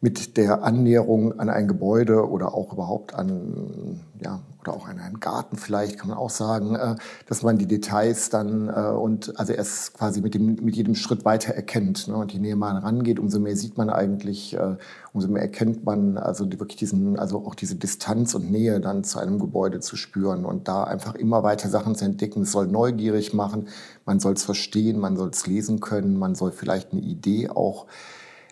mit 0.00 0.36
der 0.36 0.62
Annäherung 0.62 1.40
an 1.40 1.48
ein 1.48 1.66
Gebäude 1.66 2.28
oder 2.28 2.54
auch 2.54 2.72
überhaupt 2.72 3.14
an, 3.14 4.00
ja, 4.22 4.40
oder 4.68 4.76
auch 4.76 4.88
an 4.88 5.00
einen 5.00 5.20
Garten 5.20 5.56
vielleicht, 5.56 5.98
kann 5.98 6.08
man 6.08 6.18
auch 6.18 6.30
sagen, 6.30 6.74
äh, 6.74 6.96
dass 7.26 7.42
man 7.42 7.58
die 7.58 7.66
Details 7.66 8.30
dann 8.30 8.68
äh, 8.68 8.90
und 8.90 9.38
also 9.38 9.52
erst 9.52 9.94
quasi 9.94 10.20
mit, 10.20 10.34
dem, 10.34 10.56
mit 10.56 10.76
jedem 10.76 10.94
Schritt 10.94 11.24
weiter 11.24 11.54
erkennt. 11.54 12.08
Ne? 12.08 12.16
Und 12.16 12.32
je 12.32 12.38
näher 12.38 12.56
man 12.56 12.76
rangeht, 12.76 13.18
umso 13.18 13.40
mehr 13.40 13.56
sieht 13.56 13.76
man 13.76 13.90
eigentlich, 13.90 14.54
äh, 14.54 14.76
umso 15.12 15.28
mehr 15.28 15.42
erkennt 15.42 15.84
man 15.84 16.18
also 16.18 16.44
die, 16.44 16.60
wirklich 16.60 16.78
diesen, 16.78 17.18
also 17.18 17.46
auch 17.46 17.54
diese 17.54 17.76
Distanz 17.76 18.34
und 18.34 18.50
Nähe 18.50 18.80
dann 18.80 19.04
zu 19.04 19.18
einem 19.18 19.38
Gebäude 19.38 19.80
zu 19.80 19.96
spüren 19.96 20.44
und 20.44 20.68
da 20.68 20.84
einfach 20.84 21.14
immer 21.14 21.42
weiter 21.42 21.68
Sachen 21.68 21.94
zu 21.94 22.04
entdecken. 22.04 22.42
Es 22.42 22.52
soll 22.52 22.66
neugierig 22.66 23.32
machen, 23.34 23.68
man 24.04 24.20
soll 24.20 24.34
es 24.34 24.44
verstehen, 24.44 24.98
man 24.98 25.16
soll 25.16 25.30
es 25.30 25.46
lesen 25.46 25.80
können, 25.80 26.18
man 26.18 26.34
soll 26.34 26.52
vielleicht 26.52 26.92
eine 26.92 27.00
Idee 27.00 27.48
auch 27.48 27.86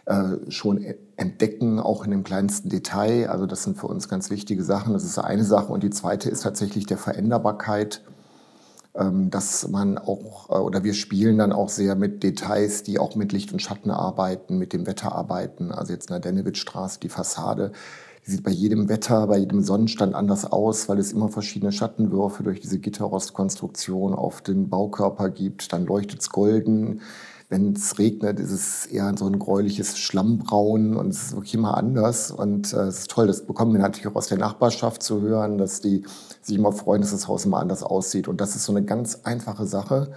äh, 0.06 0.50
schon 0.50 0.84
entdecken, 1.16 1.80
auch 1.80 2.04
in 2.04 2.12
dem 2.12 2.22
kleinsten 2.22 2.68
Detail. 2.68 3.28
Also 3.28 3.46
das 3.46 3.64
sind 3.64 3.76
für 3.76 3.88
uns 3.88 4.08
ganz 4.08 4.30
wichtige 4.30 4.62
Sachen. 4.62 4.92
Das 4.92 5.02
ist 5.02 5.18
eine 5.18 5.42
Sache. 5.42 5.72
Und 5.72 5.82
die 5.82 5.90
zweite 5.90 6.30
ist 6.30 6.42
tatsächlich 6.42 6.86
der 6.86 6.96
Veränderbarkeit, 6.96 8.02
ähm, 8.94 9.30
dass 9.30 9.66
man 9.68 9.98
auch, 9.98 10.48
äh, 10.50 10.62
oder 10.62 10.84
wir 10.84 10.94
spielen 10.94 11.38
dann 11.38 11.52
auch 11.52 11.68
sehr 11.68 11.96
mit 11.96 12.22
Details, 12.22 12.84
die 12.84 13.00
auch 13.00 13.16
mit 13.16 13.32
Licht 13.32 13.52
und 13.52 13.60
Schatten 13.60 13.90
arbeiten, 13.90 14.58
mit 14.58 14.72
dem 14.72 14.86
Wetter 14.86 15.12
arbeiten. 15.12 15.72
Also 15.72 15.92
jetzt 15.92 16.08
in 16.08 16.14
der 16.14 16.20
Dennewitzstraße, 16.20 17.00
die 17.00 17.08
Fassade, 17.08 17.72
die 18.24 18.30
sieht 18.30 18.44
bei 18.44 18.52
jedem 18.52 18.88
Wetter, 18.88 19.26
bei 19.26 19.38
jedem 19.38 19.62
Sonnenstand 19.62 20.14
anders 20.14 20.44
aus, 20.44 20.88
weil 20.88 21.00
es 21.00 21.12
immer 21.12 21.30
verschiedene 21.30 21.72
Schattenwürfe 21.72 22.44
durch 22.44 22.60
diese 22.60 22.78
Gitterrostkonstruktion 22.78 24.14
auf 24.14 24.40
den 24.40 24.68
Baukörper 24.68 25.30
gibt. 25.30 25.72
Dann 25.72 25.84
leuchtet 25.84 26.20
es 26.20 26.30
golden 26.30 27.00
wenn 27.48 27.74
es 27.74 27.98
regnet, 27.98 28.40
ist 28.40 28.50
es 28.50 28.86
eher 28.86 29.12
so 29.16 29.26
ein 29.26 29.38
gräuliches 29.38 29.98
Schlammbraun 29.98 30.96
und 30.96 31.08
es 31.08 31.22
ist 31.24 31.36
wirklich 31.36 31.54
immer 31.54 31.76
anders. 31.76 32.32
Und 32.32 32.72
äh, 32.72 32.86
es 32.86 33.00
ist 33.00 33.10
toll, 33.10 33.28
das 33.28 33.46
bekommen 33.46 33.72
wir 33.72 33.80
natürlich 33.80 34.08
auch 34.08 34.16
aus 34.16 34.28
der 34.28 34.38
Nachbarschaft 34.38 35.02
zu 35.02 35.20
hören, 35.20 35.56
dass 35.56 35.80
die 35.80 36.02
sich 36.42 36.56
immer 36.56 36.72
freuen, 36.72 37.02
dass 37.02 37.12
das 37.12 37.28
Haus 37.28 37.44
immer 37.44 37.60
anders 37.60 37.84
aussieht. 37.84 38.26
Und 38.26 38.40
das 38.40 38.56
ist 38.56 38.64
so 38.64 38.72
eine 38.72 38.84
ganz 38.84 39.20
einfache 39.22 39.66
Sache, 39.66 40.10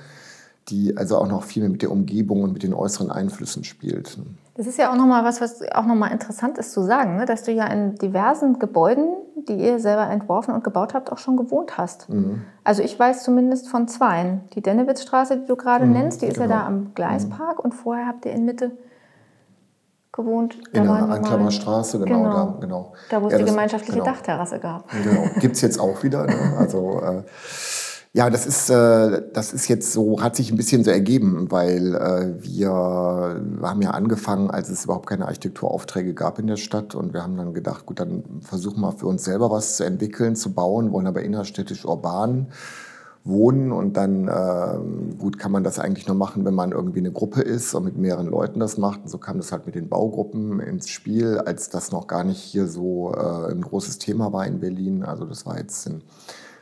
die 0.69 0.98
also 0.98 1.17
auch 1.17 1.27
noch 1.27 1.43
viel 1.43 1.62
mehr 1.62 1.71
mit 1.71 1.83
der 1.83 1.91
Umgebung 1.91 2.41
und 2.41 2.53
mit 2.53 2.63
den 2.63 2.74
äußeren 2.74 3.12
Einflüssen 3.12 3.63
spielt. 3.63 4.17
Das 4.59 4.67
ist 4.67 4.77
ja 4.77 4.91
auch 4.91 4.97
nochmal 4.97 5.23
was, 5.23 5.39
was 5.39 5.61
auch 5.71 5.85
nochmal 5.85 6.11
interessant 6.11 6.57
ist 6.57 6.73
zu 6.73 6.81
sagen, 6.81 7.15
ne? 7.15 7.25
dass 7.25 7.43
du 7.43 7.53
ja 7.53 7.65
in 7.67 7.95
diversen 7.95 8.59
Gebäuden, 8.59 9.07
die 9.47 9.53
ihr 9.53 9.79
selber 9.79 10.09
entworfen 10.09 10.53
und 10.53 10.65
gebaut 10.65 10.93
habt, 10.93 11.13
auch 11.13 11.17
schon 11.17 11.37
gewohnt 11.37 11.77
hast. 11.77 12.09
Mhm. 12.09 12.41
Also 12.65 12.83
ich 12.83 12.99
weiß 12.99 13.23
zumindest 13.23 13.69
von 13.69 13.87
zweien. 13.87 14.41
Die 14.55 14.61
Dennewitzstraße, 14.61 15.37
die 15.37 15.45
du 15.45 15.55
gerade 15.55 15.85
mhm, 15.85 15.93
nennst, 15.93 16.21
die 16.21 16.25
ist 16.25 16.41
genau. 16.41 16.49
ja 16.49 16.59
da 16.59 16.67
am 16.67 16.93
Gleispark 16.93 17.59
mhm. 17.59 17.63
und 17.63 17.71
vorher 17.71 18.05
habt 18.05 18.25
ihr 18.25 18.33
in 18.33 18.43
Mitte 18.43 18.71
gewohnt. 20.11 20.57
In 20.73 20.83
der 20.83 20.91
Anklamer 20.91 21.51
Straße, 21.51 21.97
genau, 21.99 22.23
genau. 22.23 22.33
Da, 22.33 22.57
genau. 22.59 22.93
Da, 23.09 23.21
wo 23.21 23.27
es 23.27 23.31
ja, 23.31 23.39
die 23.39 23.45
gemeinschaftliche 23.45 23.99
genau. 23.99 24.11
Dachterrasse 24.11 24.59
gab. 24.59 24.91
Genau. 24.91 25.23
Gibt 25.39 25.55
es 25.55 25.61
jetzt 25.61 25.79
auch 25.79 26.03
wieder. 26.03 26.25
Ne? 26.25 26.35
Also 26.57 26.99
äh, 26.99 27.23
ja, 28.13 28.29
das 28.31 28.47
ist, 28.47 28.69
äh, 28.71 29.21
das 29.33 29.53
ist 29.53 29.67
jetzt 29.67 29.93
so, 29.93 30.21
hat 30.21 30.35
sich 30.35 30.51
ein 30.51 30.57
bisschen 30.57 30.83
so 30.83 30.89
ergeben, 30.89 31.51
weil 31.51 31.95
äh, 31.95 32.43
wir 32.43 32.71
haben 32.71 33.81
ja 33.83 33.91
angefangen, 33.91 34.49
als 34.49 34.69
es 34.69 34.85
überhaupt 34.85 35.07
keine 35.07 35.27
Architekturaufträge 35.27 36.15
gab 36.15 36.39
in 36.39 36.47
der 36.47 36.57
Stadt 36.57 36.95
und 36.95 37.13
wir 37.13 37.21
haben 37.21 37.37
dann 37.37 37.53
gedacht, 37.53 37.85
gut, 37.85 37.99
dann 37.99 38.23
versuchen 38.41 38.81
wir 38.81 38.93
für 38.93 39.05
uns 39.05 39.23
selber 39.23 39.51
was 39.51 39.77
zu 39.77 39.83
entwickeln, 39.83 40.35
zu 40.35 40.53
bauen, 40.53 40.91
wollen 40.91 41.05
aber 41.05 41.21
innerstädtisch 41.21 41.85
urban 41.85 42.47
wohnen 43.25 43.71
und 43.71 43.95
dann 43.97 44.27
äh, 44.27 45.17
gut 45.17 45.37
kann 45.37 45.51
man 45.51 45.63
das 45.63 45.77
eigentlich 45.77 46.07
nur 46.07 46.15
machen, 46.15 46.45
wenn 46.45 46.55
man 46.55 46.71
irgendwie 46.71 46.99
eine 46.99 47.11
Gruppe 47.11 47.41
ist 47.41 47.73
und 47.75 47.83
mit 47.85 47.97
mehreren 47.97 48.27
Leuten 48.27 48.59
das 48.59 48.77
macht. 48.77 49.01
Und 49.03 49.09
so 49.09 49.17
kam 49.17 49.37
das 49.37 49.51
halt 49.51 49.65
mit 49.65 49.75
den 49.75 49.89
Baugruppen 49.89 50.59
ins 50.59 50.89
Spiel, 50.89 51.37
als 51.37 51.69
das 51.69 51.91
noch 51.91 52.07
gar 52.07 52.23
nicht 52.23 52.39
hier 52.39 52.67
so 52.67 53.13
äh, 53.13 53.51
ein 53.51 53.61
großes 53.61 53.99
Thema 53.99 54.33
war 54.33 54.47
in 54.47 54.59
Berlin. 54.59 55.03
Also 55.03 55.25
das 55.25 55.45
war 55.45 55.57
jetzt 55.59 55.85
in, 55.85 56.01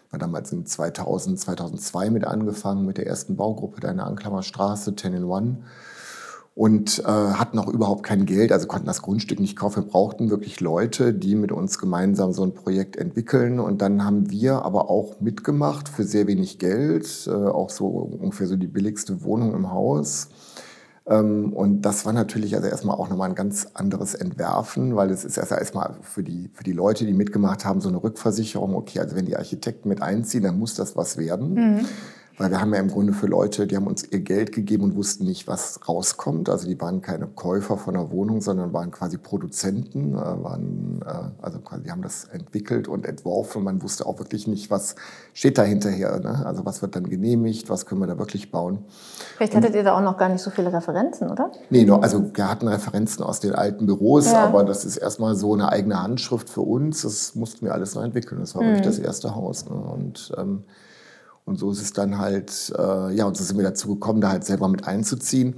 war 0.10 0.20
damals 0.20 0.52
in 0.52 0.66
2000, 0.66 1.40
2002 1.40 2.10
mit 2.10 2.26
angefangen 2.26 2.86
mit 2.86 2.98
der 2.98 3.08
ersten 3.08 3.36
Baugruppe 3.36 3.82
da 3.82 3.90
in 3.90 3.98
der 3.98 4.08
Anklammer 4.08 4.44
Straße, 4.44 4.96
10 4.96 5.14
in 5.14 5.24
One 5.26 5.58
und 6.58 7.00
äh, 7.00 7.04
hatten 7.04 7.60
auch 7.60 7.68
überhaupt 7.68 8.02
kein 8.02 8.26
Geld, 8.26 8.52
also 8.52 8.66
konnten 8.66 8.88
das 8.88 9.04
Grundstück 9.04 9.40
nicht 9.40 9.56
kaufen. 9.56 9.84
Wir 9.84 9.92
brauchten 9.92 10.32
wirklich 10.32 10.60
Leute, 10.60 11.14
die 11.14 11.36
mit 11.36 11.52
uns 11.52 11.78
gemeinsam 11.78 12.34
so 12.34 12.42
ein 12.42 12.56
Projekt 12.56 12.96
entwickeln. 12.96 13.60
Und 13.60 13.84
dann 13.84 14.04
haben 14.04 14.32
wir 14.32 14.66
aber 14.66 14.90
auch 14.90 15.22
mitgemacht 15.22 15.88
für 15.88 16.04
sehr 16.04 16.26
wenig 16.26 16.58
Geld, 16.58 17.28
äh, 17.28 17.32
auch 17.32 17.70
so 17.70 17.86
ungefähr 17.86 18.48
so 18.48 18.56
die 18.56 18.66
billigste 18.66 19.24
Wohnung 19.24 19.54
im 19.54 19.70
Haus. 19.70 20.30
Ähm, 21.10 21.54
und 21.54 21.82
das 21.82 22.06
war 22.06 22.14
natürlich 22.14 22.56
also 22.56 22.68
erstmal 22.68 22.98
auch 22.98 23.10
nochmal 23.10 23.30
ein 23.30 23.36
ganz 23.36 23.68
anderes 23.74 24.14
Entwerfen, 24.14 24.96
weil 24.96 25.10
es 25.10 25.24
ist 25.24 25.38
erst 25.38 25.52
erstmal 25.52 25.96
für 26.02 26.24
die, 26.24 26.50
für 26.54 26.64
die 26.64 26.74
Leute, 26.74 27.06
die 27.06 27.14
mitgemacht 27.14 27.66
haben, 27.66 27.82
so 27.82 27.90
eine 27.90 28.04
Rückversicherung. 28.04 28.76
Okay, 28.76 29.00
also 29.00 29.16
wenn 29.16 29.26
die 29.26 29.38
Architekten 29.38 29.90
mit 29.90 30.02
einziehen, 30.02 30.44
dann 30.44 30.60
muss 30.60 30.76
das 30.76 30.96
was 30.96 31.18
werden. 31.18 31.54
Mhm. 31.54 31.86
Weil 32.38 32.52
wir 32.52 32.62
haben 32.62 32.72
ja 32.72 32.80
im 32.80 32.90
Grunde 32.90 33.14
für 33.14 33.26
Leute, 33.26 33.66
die 33.66 33.76
haben 33.76 33.88
uns 33.88 34.04
ihr 34.04 34.20
Geld 34.20 34.52
gegeben 34.52 34.84
und 34.84 34.96
wussten 34.96 35.26
nicht, 35.26 35.48
was 35.48 35.80
rauskommt. 35.90 36.50
Also 36.50 36.68
die 36.68 36.80
waren 36.80 37.02
keine 37.02 37.26
Käufer 37.26 37.78
von 37.78 37.96
einer 37.96 38.12
Wohnung, 38.12 38.42
sondern 38.42 38.74
waren 38.74 38.92
quasi 38.92 39.18
Produzenten, 39.18 40.14
äh, 40.14 40.18
waren, 40.18 41.02
äh, 41.04 41.44
also 41.44 41.58
quasi, 41.60 41.84
die 41.84 41.92
haben 41.92 42.04
das 42.04 42.26
entwickelt 42.26 42.88
und 42.88 43.08
entworfen. 43.08 43.64
Man 43.64 43.82
wusste 43.82 44.06
auch 44.06 44.20
wirklich 44.20 44.46
nicht, 44.46 44.70
was 44.70 44.96
steht 45.34 45.58
da 45.58 45.64
hinterher. 45.64 46.20
Ne? 46.20 46.46
Also 46.46 46.64
was 46.64 46.84
wird 46.84 46.96
dann 46.96 47.10
genehmigt, 47.10 47.72
was 47.72 47.88
können 47.88 48.02
wir 48.02 48.08
da 48.08 48.20
wirklich 48.20 48.52
bauen. 48.52 48.86
Vielleicht 49.38 49.56
hattet 49.56 49.72
und, 49.72 49.78
ihr 49.78 49.84
da 49.84 49.98
auch 49.98 50.04
noch 50.04 50.18
gar 50.18 50.30
nicht 50.30 50.44
so 50.44 50.52
viele 50.52 50.72
Referenzen, 50.72 51.32
oder? 51.32 51.52
Nee, 51.72 51.86
nur, 51.86 52.04
also 52.04 52.24
wir 52.36 52.48
hatten 52.48 52.68
Referenzen 52.68 53.24
aus 53.24 53.40
den 53.40 53.56
alten 53.56 53.88
Büros, 53.88 54.32
ja. 54.32 54.46
aber 54.46 54.64
das 54.64 54.86
ist 54.86 54.98
erstmal 54.98 55.36
so 55.36 55.56
eine 55.56 55.72
eigene 55.72 56.04
Handschrift 56.04 56.50
für 56.50 56.62
uns. 56.62 57.02
Das 57.02 57.34
mussten 57.34 57.66
wir 57.66 57.74
alles 57.74 57.96
noch 57.96 58.04
entwickeln. 58.04 58.42
Das 58.42 58.54
war 58.54 58.62
mhm. 58.62 58.68
wirklich 58.68 58.86
das 58.86 59.00
erste 59.00 59.34
Haus. 59.34 59.68
Ne? 59.68 59.76
Und 59.76 60.32
ähm, 60.38 60.64
und 61.48 61.58
so 61.58 61.72
ist 61.72 61.82
es 61.82 61.94
dann 61.94 62.20
halt, 62.20 62.74
äh, 62.78 63.14
ja, 63.14 63.26
und 63.26 63.38
so 63.38 63.44
sind 63.44 63.58
wir 63.58 63.64
dazu 63.64 63.88
gekommen, 63.88 64.20
da 64.20 64.30
halt 64.30 64.46
selber 64.46 64.68
mit 64.68 64.86
einzuziehen. 64.86 65.56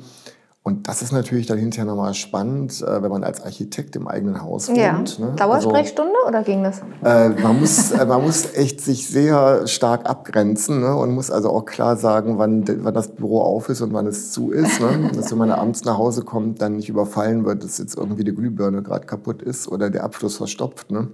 Und 0.61 0.87
das 0.87 1.01
ist 1.01 1.11
natürlich 1.11 1.47
dann 1.47 1.57
hinterher 1.57 1.85
nochmal 1.85 2.13
spannend, 2.13 2.83
äh, 2.83 3.01
wenn 3.01 3.09
man 3.09 3.23
als 3.23 3.41
Architekt 3.41 3.95
im 3.95 4.07
eigenen 4.07 4.43
Haus 4.43 4.67
wohnt. 4.67 4.77
Ja. 4.77 4.99
Ne? 5.17 5.33
Dauersprechstunde 5.35 6.13
also, 6.25 6.27
oder 6.27 6.43
ging 6.43 6.63
das? 6.63 6.81
Äh, 7.03 7.29
man, 7.41 7.59
muss, 7.59 7.91
äh, 7.91 8.05
man 8.05 8.21
muss 8.21 8.53
echt 8.53 8.81
sich 8.81 9.07
sehr 9.07 9.65
stark 9.65 10.07
abgrenzen 10.07 10.81
ne? 10.81 10.95
und 10.95 11.11
muss 11.11 11.31
also 11.31 11.49
auch 11.49 11.65
klar 11.65 11.97
sagen, 11.97 12.37
wann, 12.37 12.65
wann 12.83 12.93
das 12.93 13.07
Büro 13.07 13.41
auf 13.41 13.69
ist 13.69 13.81
und 13.81 13.91
wann 13.91 14.05
es 14.05 14.31
zu 14.31 14.51
ist. 14.51 14.79
Ne? 14.79 15.09
Dass 15.15 15.31
wenn 15.31 15.39
man 15.39 15.49
abends 15.49 15.85
nach 15.85 15.97
Hause 15.97 16.21
kommt, 16.21 16.61
dann 16.61 16.75
nicht 16.75 16.89
überfallen 16.89 17.45
wird, 17.45 17.63
dass 17.63 17.79
jetzt 17.79 17.97
irgendwie 17.97 18.23
die 18.23 18.35
Glühbirne 18.35 18.83
gerade 18.83 19.07
kaputt 19.07 19.41
ist 19.41 19.67
oder 19.67 19.89
der 19.89 20.03
Abschluss 20.03 20.37
verstopft. 20.37 20.91
Ne? 20.91 21.07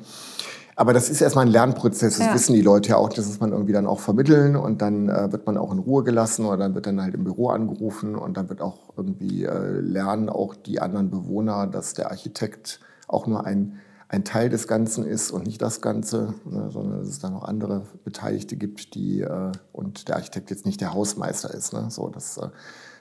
Aber 0.77 0.91
das 0.91 1.09
ist 1.09 1.21
erstmal 1.21 1.45
ein 1.45 1.51
Lernprozess, 1.51 2.17
das 2.17 2.27
ja. 2.27 2.33
wissen 2.33 2.53
die 2.53 2.61
Leute 2.61 2.89
ja 2.89 2.97
auch, 2.97 3.07
das 3.07 3.25
muss 3.27 3.39
man 3.39 3.53
irgendwie 3.53 3.71
dann 3.71 3.87
auch 3.87 4.01
vermitteln 4.01 4.57
und 4.57 4.81
dann 4.81 5.07
äh, 5.07 5.31
wird 5.31 5.45
man 5.45 5.57
auch 5.57 5.71
in 5.71 5.79
Ruhe 5.79 6.03
gelassen 6.03 6.45
oder 6.45 6.57
dann 6.57 6.75
wird 6.75 6.85
dann 6.85 7.01
halt 7.01 7.13
im 7.13 7.23
Büro 7.23 7.49
angerufen 7.49 8.15
und 8.15 8.35
dann 8.35 8.49
wird 8.49 8.61
auch 8.61 8.91
irgendwie 8.97 9.45
äh, 9.45 9.79
lernen 9.79 10.27
auch 10.27 10.53
die 10.53 10.81
anderen 10.81 11.09
Bewohner, 11.09 11.65
dass 11.67 11.93
der 11.93 12.11
Architekt 12.11 12.81
auch 13.07 13.25
nur 13.25 13.45
ein, 13.45 13.79
ein 14.09 14.25
Teil 14.25 14.49
des 14.49 14.67
Ganzen 14.67 15.05
ist 15.05 15.31
und 15.31 15.45
nicht 15.45 15.61
das 15.61 15.79
Ganze, 15.79 16.33
ne, 16.43 16.69
sondern 16.71 16.99
dass 16.99 17.07
es 17.07 17.19
da 17.19 17.29
noch 17.29 17.43
andere 17.45 17.83
Beteiligte 18.03 18.57
gibt, 18.57 18.95
die 18.95 19.21
äh, 19.21 19.51
und 19.71 20.09
der 20.09 20.17
Architekt 20.17 20.49
jetzt 20.49 20.65
nicht 20.65 20.81
der 20.81 20.93
Hausmeister 20.93 21.53
ist. 21.53 21.71
Ne? 21.71 21.87
So, 21.89 22.09
das 22.09 22.35
äh, 22.37 22.49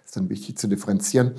ist 0.04 0.16
dann 0.16 0.28
wichtig 0.28 0.58
zu 0.58 0.68
differenzieren. 0.68 1.32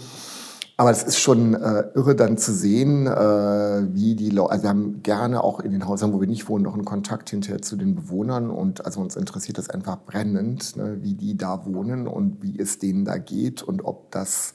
Aber 0.77 0.91
es 0.91 1.03
ist 1.03 1.19
schon 1.19 1.53
äh, 1.53 1.85
irre 1.93 2.15
dann 2.15 2.37
zu 2.37 2.53
sehen, 2.53 3.07
äh, 3.07 3.93
wie 3.93 4.15
die 4.15 4.29
Leute, 4.29 4.51
also 4.51 4.63
wir 4.63 4.69
haben 4.69 5.03
gerne 5.03 5.41
auch 5.41 5.61
in 5.61 5.71
den 5.71 5.87
Häusern, 5.87 6.11
wo 6.11 6.19
wir 6.19 6.27
nicht 6.27 6.49
wohnen, 6.49 6.65
noch 6.65 6.73
einen 6.73 6.83
Kontakt 6.83 7.29
hinterher 7.29 7.61
zu 7.61 7.77
den 7.77 7.95
Bewohnern 7.95 8.49
und 8.49 8.85
also 8.85 8.99
uns 8.99 9.15
interessiert 9.15 9.57
das 9.57 9.69
einfach 9.69 9.97
brennend, 10.05 10.75
ne, 10.75 10.97
wie 11.01 11.13
die 11.13 11.37
da 11.37 11.65
wohnen 11.65 12.07
und 12.07 12.43
wie 12.43 12.59
es 12.59 12.77
denen 12.77 13.05
da 13.05 13.17
geht 13.17 13.63
und 13.63 13.85
ob 13.85 14.11
das 14.11 14.53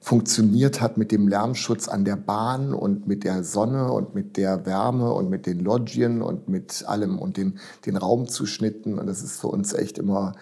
funktioniert 0.00 0.80
hat 0.80 0.96
mit 0.96 1.12
dem 1.12 1.28
Lärmschutz 1.28 1.86
an 1.86 2.04
der 2.04 2.16
Bahn 2.16 2.74
und 2.74 3.06
mit 3.06 3.22
der 3.22 3.44
Sonne 3.44 3.92
und 3.92 4.14
mit 4.14 4.36
der 4.38 4.66
Wärme 4.66 5.12
und 5.12 5.28
mit 5.28 5.46
den 5.46 5.60
Loggien 5.60 6.22
und 6.22 6.48
mit 6.48 6.84
allem 6.88 7.18
und 7.18 7.36
den, 7.36 7.58
den 7.84 7.96
Raumzuschnitten. 7.96 8.98
Und 8.98 9.06
das 9.06 9.22
ist 9.22 9.40
für 9.40 9.48
uns 9.48 9.74
echt 9.74 9.98
immer 9.98 10.32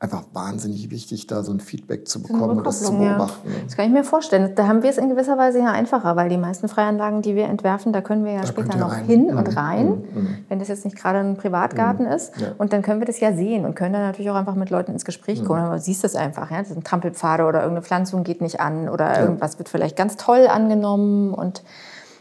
einfach 0.00 0.22
wahnsinnig 0.32 0.90
wichtig, 0.92 1.26
da 1.26 1.42
so 1.42 1.52
ein 1.52 1.58
Feedback 1.58 2.06
zu 2.06 2.22
bekommen 2.22 2.58
und 2.58 2.66
das 2.66 2.84
zu 2.84 2.92
beobachten. 2.96 3.50
Ja. 3.50 3.56
Das 3.64 3.76
kann 3.76 3.86
ich 3.86 3.92
mir 3.92 4.04
vorstellen. 4.04 4.54
Da 4.54 4.68
haben 4.68 4.84
wir 4.84 4.90
es 4.90 4.96
in 4.96 5.08
gewisser 5.08 5.36
Weise 5.36 5.58
ja 5.58 5.72
einfacher, 5.72 6.14
weil 6.14 6.28
die 6.28 6.36
meisten 6.36 6.68
Freianlagen, 6.68 7.20
die 7.20 7.34
wir 7.34 7.46
entwerfen, 7.46 7.92
da 7.92 8.00
können 8.00 8.24
wir 8.24 8.32
ja 8.32 8.40
da 8.42 8.46
später 8.46 8.78
noch 8.78 8.92
rein. 8.92 9.04
hin 9.06 9.26
mhm. 9.32 9.38
und 9.38 9.56
rein, 9.56 9.86
mhm. 9.86 9.94
mhm. 10.14 10.38
wenn 10.48 10.60
das 10.60 10.68
jetzt 10.68 10.84
nicht 10.84 10.96
gerade 10.96 11.18
ein 11.18 11.36
Privatgarten 11.36 12.06
mhm. 12.06 12.12
ist. 12.12 12.40
Ja. 12.40 12.52
Und 12.58 12.72
dann 12.72 12.82
können 12.82 13.00
wir 13.00 13.06
das 13.06 13.18
ja 13.18 13.32
sehen 13.32 13.64
und 13.64 13.74
können 13.74 13.92
dann 13.92 14.02
natürlich 14.02 14.30
auch 14.30 14.36
einfach 14.36 14.54
mit 14.54 14.70
Leuten 14.70 14.92
ins 14.92 15.04
Gespräch 15.04 15.44
kommen. 15.44 15.62
Mhm. 15.62 15.66
Aber 15.66 15.76
du 15.76 15.82
siehst 15.82 16.04
das 16.04 16.14
einfach, 16.14 16.52
ja? 16.52 16.58
das 16.58 16.68
sind 16.68 16.86
Trampelpfade 16.86 17.44
oder 17.44 17.60
irgendeine 17.62 17.82
Pflanzung 17.82 18.22
geht 18.22 18.40
nicht 18.40 18.60
an 18.60 18.88
oder 18.88 19.12
ja. 19.14 19.22
irgendwas 19.22 19.58
wird 19.58 19.68
vielleicht 19.68 19.96
ganz 19.96 20.16
toll 20.16 20.46
angenommen 20.46 21.34
und 21.34 21.64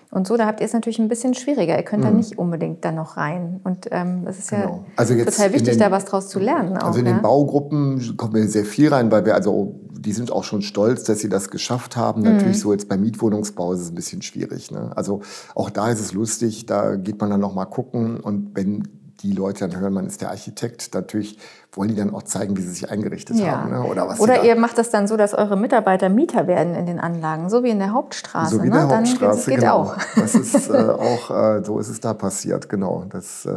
und 0.09 0.25
so, 0.25 0.37
da 0.37 0.45
habt 0.45 0.61
ihr 0.61 0.65
es 0.65 0.73
natürlich 0.73 0.99
ein 0.99 1.09
bisschen 1.09 1.33
schwieriger. 1.33 1.75
Ihr 1.75 1.83
könnt 1.83 2.03
mhm. 2.03 2.07
da 2.07 2.13
nicht 2.13 2.37
unbedingt 2.37 2.85
dann 2.85 2.95
noch 2.95 3.17
rein. 3.17 3.59
Und 3.63 3.87
ähm, 3.91 4.25
es 4.27 4.39
ist 4.39 4.49
genau. 4.49 4.63
ja 4.63 4.79
also 4.95 5.13
total 5.15 5.53
wichtig, 5.53 5.73
den, 5.73 5.79
da 5.79 5.91
was 5.91 6.05
draus 6.05 6.29
zu 6.29 6.39
lernen. 6.39 6.77
Also 6.77 6.87
auch, 6.87 6.97
in 6.97 7.05
den 7.05 7.21
Baugruppen 7.21 8.15
kommen 8.15 8.35
wir 8.35 8.47
sehr 8.47 8.65
viel 8.65 8.93
rein, 8.93 9.11
weil 9.11 9.25
wir 9.25 9.35
also 9.35 9.75
die 9.99 10.13
sind 10.13 10.31
auch 10.31 10.43
schon 10.43 10.61
stolz, 10.61 11.03
dass 11.03 11.19
sie 11.19 11.27
das 11.27 11.49
geschafft 11.49 11.97
haben. 11.97 12.21
Mhm. 12.21 12.35
Natürlich 12.35 12.59
so 12.59 12.71
jetzt 12.71 12.87
beim 12.87 13.01
Mietwohnungsbau 13.01 13.73
ist 13.73 13.81
es 13.81 13.91
ein 13.91 13.95
bisschen 13.95 14.21
schwierig. 14.21 14.71
Ne? 14.71 14.91
Also 14.95 15.21
auch 15.55 15.69
da 15.69 15.89
ist 15.89 15.99
es 15.99 16.13
lustig, 16.13 16.65
da 16.65 16.95
geht 16.95 17.19
man 17.19 17.29
dann 17.29 17.41
noch 17.41 17.53
mal 17.53 17.65
gucken 17.65 18.19
und 18.19 18.51
wenn 18.55 18.87
die 19.21 19.31
Leute 19.31 19.67
dann 19.67 19.79
hören, 19.79 19.93
man 19.93 20.05
ist 20.05 20.21
der 20.21 20.29
Architekt, 20.29 20.93
natürlich 20.93 21.37
wollen 21.71 21.89
die 21.89 21.95
dann 21.95 22.13
auch 22.13 22.23
zeigen, 22.23 22.57
wie 22.57 22.61
sie 22.61 22.69
sich 22.69 22.89
eingerichtet 22.89 23.37
ja. 23.37 23.61
haben. 23.61 23.71
Ne? 23.71 23.83
Oder, 23.83 24.07
was 24.07 24.19
Oder 24.19 24.43
ihr 24.43 24.55
macht 24.55 24.77
das 24.77 24.89
dann 24.89 25.07
so, 25.07 25.17
dass 25.17 25.33
eure 25.33 25.57
Mitarbeiter 25.57 26.09
Mieter 26.09 26.47
werden 26.47 26.75
in 26.75 26.85
den 26.85 26.99
Anlagen, 26.99 27.49
so 27.49 27.63
wie 27.63 27.69
in 27.69 27.79
der 27.79 27.93
Hauptstraße. 27.93 28.55
So 28.55 28.63
wie 28.63 28.67
in 28.67 28.73
der 28.73 28.85
ne? 28.85 28.97
Hauptstraße, 28.97 29.37
das 29.37 29.45
geht 29.45 29.59
genau. 29.59 29.81
auch. 29.81 29.97
Das 30.15 30.35
ist 30.35 30.69
äh, 30.69 30.73
auch, 30.73 31.31
äh, 31.31 31.63
so 31.63 31.79
ist 31.79 31.89
es 31.89 31.99
da 31.99 32.13
passiert, 32.13 32.69
genau. 32.69 33.05
Das 33.09 33.45
äh, 33.45 33.51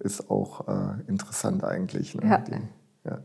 ist 0.00 0.30
auch 0.30 0.66
äh, 0.68 0.72
interessant 1.08 1.64
eigentlich. 1.64 2.14
Ne? 2.14 2.28
Ja. 2.28 2.38
Die, 2.38 2.52
ja. 3.04 3.18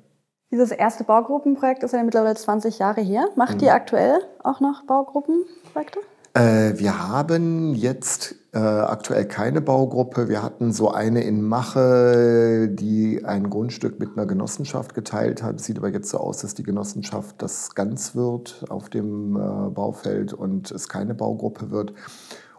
Dieses 0.51 0.71
erste 0.71 1.03
Baugruppenprojekt 1.03 1.83
ist 1.83 1.93
ja 1.93 2.03
mittlerweile 2.03 2.35
20 2.35 2.79
Jahre 2.79 3.01
her. 3.01 3.25
Macht 3.35 3.57
mhm. 3.57 3.67
ihr 3.67 3.73
aktuell 3.73 4.19
auch 4.43 4.59
noch 4.59 4.85
Baugruppenprojekte? 4.85 5.99
Äh, 6.33 6.77
wir 6.77 7.07
haben 7.09 7.73
jetzt 7.73 8.35
äh, 8.53 8.59
aktuell 8.59 9.25
keine 9.25 9.61
Baugruppe. 9.61 10.27
Wir 10.27 10.43
hatten 10.43 10.73
so 10.73 10.91
eine 10.91 11.23
in 11.23 11.41
Mache, 11.41 12.67
die 12.69 13.23
ein 13.23 13.49
Grundstück 13.49 13.99
mit 13.99 14.17
einer 14.17 14.25
Genossenschaft 14.25 14.93
geteilt 14.93 15.41
hat. 15.41 15.61
Sieht 15.61 15.77
aber 15.77 15.89
jetzt 15.89 16.09
so 16.09 16.17
aus, 16.17 16.39
dass 16.39 16.53
die 16.53 16.63
Genossenschaft 16.63 17.41
das 17.41 17.75
ganz 17.75 18.13
wird 18.13 18.65
auf 18.69 18.89
dem 18.89 19.37
äh, 19.37 19.69
Baufeld 19.69 20.33
und 20.33 20.69
es 20.71 20.89
keine 20.89 21.15
Baugruppe 21.15 21.71
wird. 21.71 21.93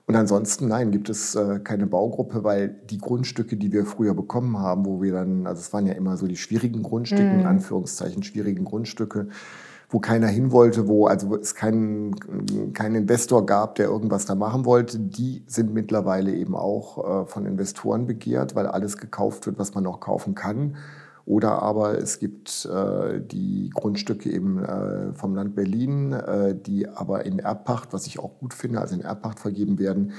Und 0.07 0.17
ansonsten, 0.17 0.67
nein, 0.67 0.91
gibt 0.91 1.11
es 1.11 1.35
äh, 1.35 1.61
keine 1.61 1.87
Baugruppe, 1.87 2.43
weil 2.43 2.69
die 2.69 2.99
Grundstücke, 2.99 3.57
die 3.57 3.73
wir 3.73 3.85
früher 3.85 4.15
bekommen 4.15 4.59
haben, 4.59 4.85
wo 4.87 5.01
wir 5.01 5.13
dann, 5.13 5.47
also 5.47 5.61
es 5.61 5.73
waren 5.73 5.87
ja 5.87 5.93
immer 5.93 6.17
so 6.17 6.27
die 6.27 6.37
schwierigen 6.37 6.83
Grundstücke, 6.83 7.23
mm. 7.23 7.41
in 7.41 7.47
Anführungszeichen 7.47 8.23
schwierigen 8.23 8.65
Grundstücke, 8.65 9.29
wo 9.93 10.01
keiner 10.01 10.27
hin 10.27 10.53
wollte, 10.53 10.89
wo 10.89 11.07
also 11.07 11.37
es 11.37 11.55
keinen 11.55 12.73
keinen 12.73 12.95
Investor 12.95 13.45
gab, 13.45 13.75
der 13.75 13.87
irgendwas 13.87 14.25
da 14.25 14.35
machen 14.35 14.65
wollte, 14.65 14.99
die 14.99 15.45
sind 15.47 15.75
mittlerweile 15.75 16.35
eben 16.35 16.57
auch 16.57 17.25
äh, 17.25 17.27
von 17.27 17.45
Investoren 17.45 18.07
begehrt, 18.07 18.57
weil 18.57 18.67
alles 18.67 18.97
gekauft 18.97 19.47
wird, 19.47 19.59
was 19.59 19.75
man 19.75 19.85
noch 19.85 20.01
kaufen 20.01 20.35
kann. 20.35 20.77
Oder 21.25 21.63
aber 21.63 21.99
es 21.99 22.19
gibt 22.19 22.67
äh, 22.73 23.21
die 23.21 23.71
Grundstücke 23.75 24.31
eben 24.31 24.65
äh, 24.65 25.13
vom 25.15 25.37
Land 25.37 25.55
Berlin, 25.55 26.13
äh, 26.13 26.57
die 26.57 26.89
aber 26.89 27.25
in 27.27 27.39
Erbpacht, 27.39 27.93
was 27.93 28.07
ich 28.07 28.19
auch 28.19 28.39
gut 28.41 28.55
finde, 28.55 28.81
also 28.81 28.95
in 28.95 29.03
Erbpacht 29.03 29.39
vergeben 29.39 29.79
werden, 29.79 30.13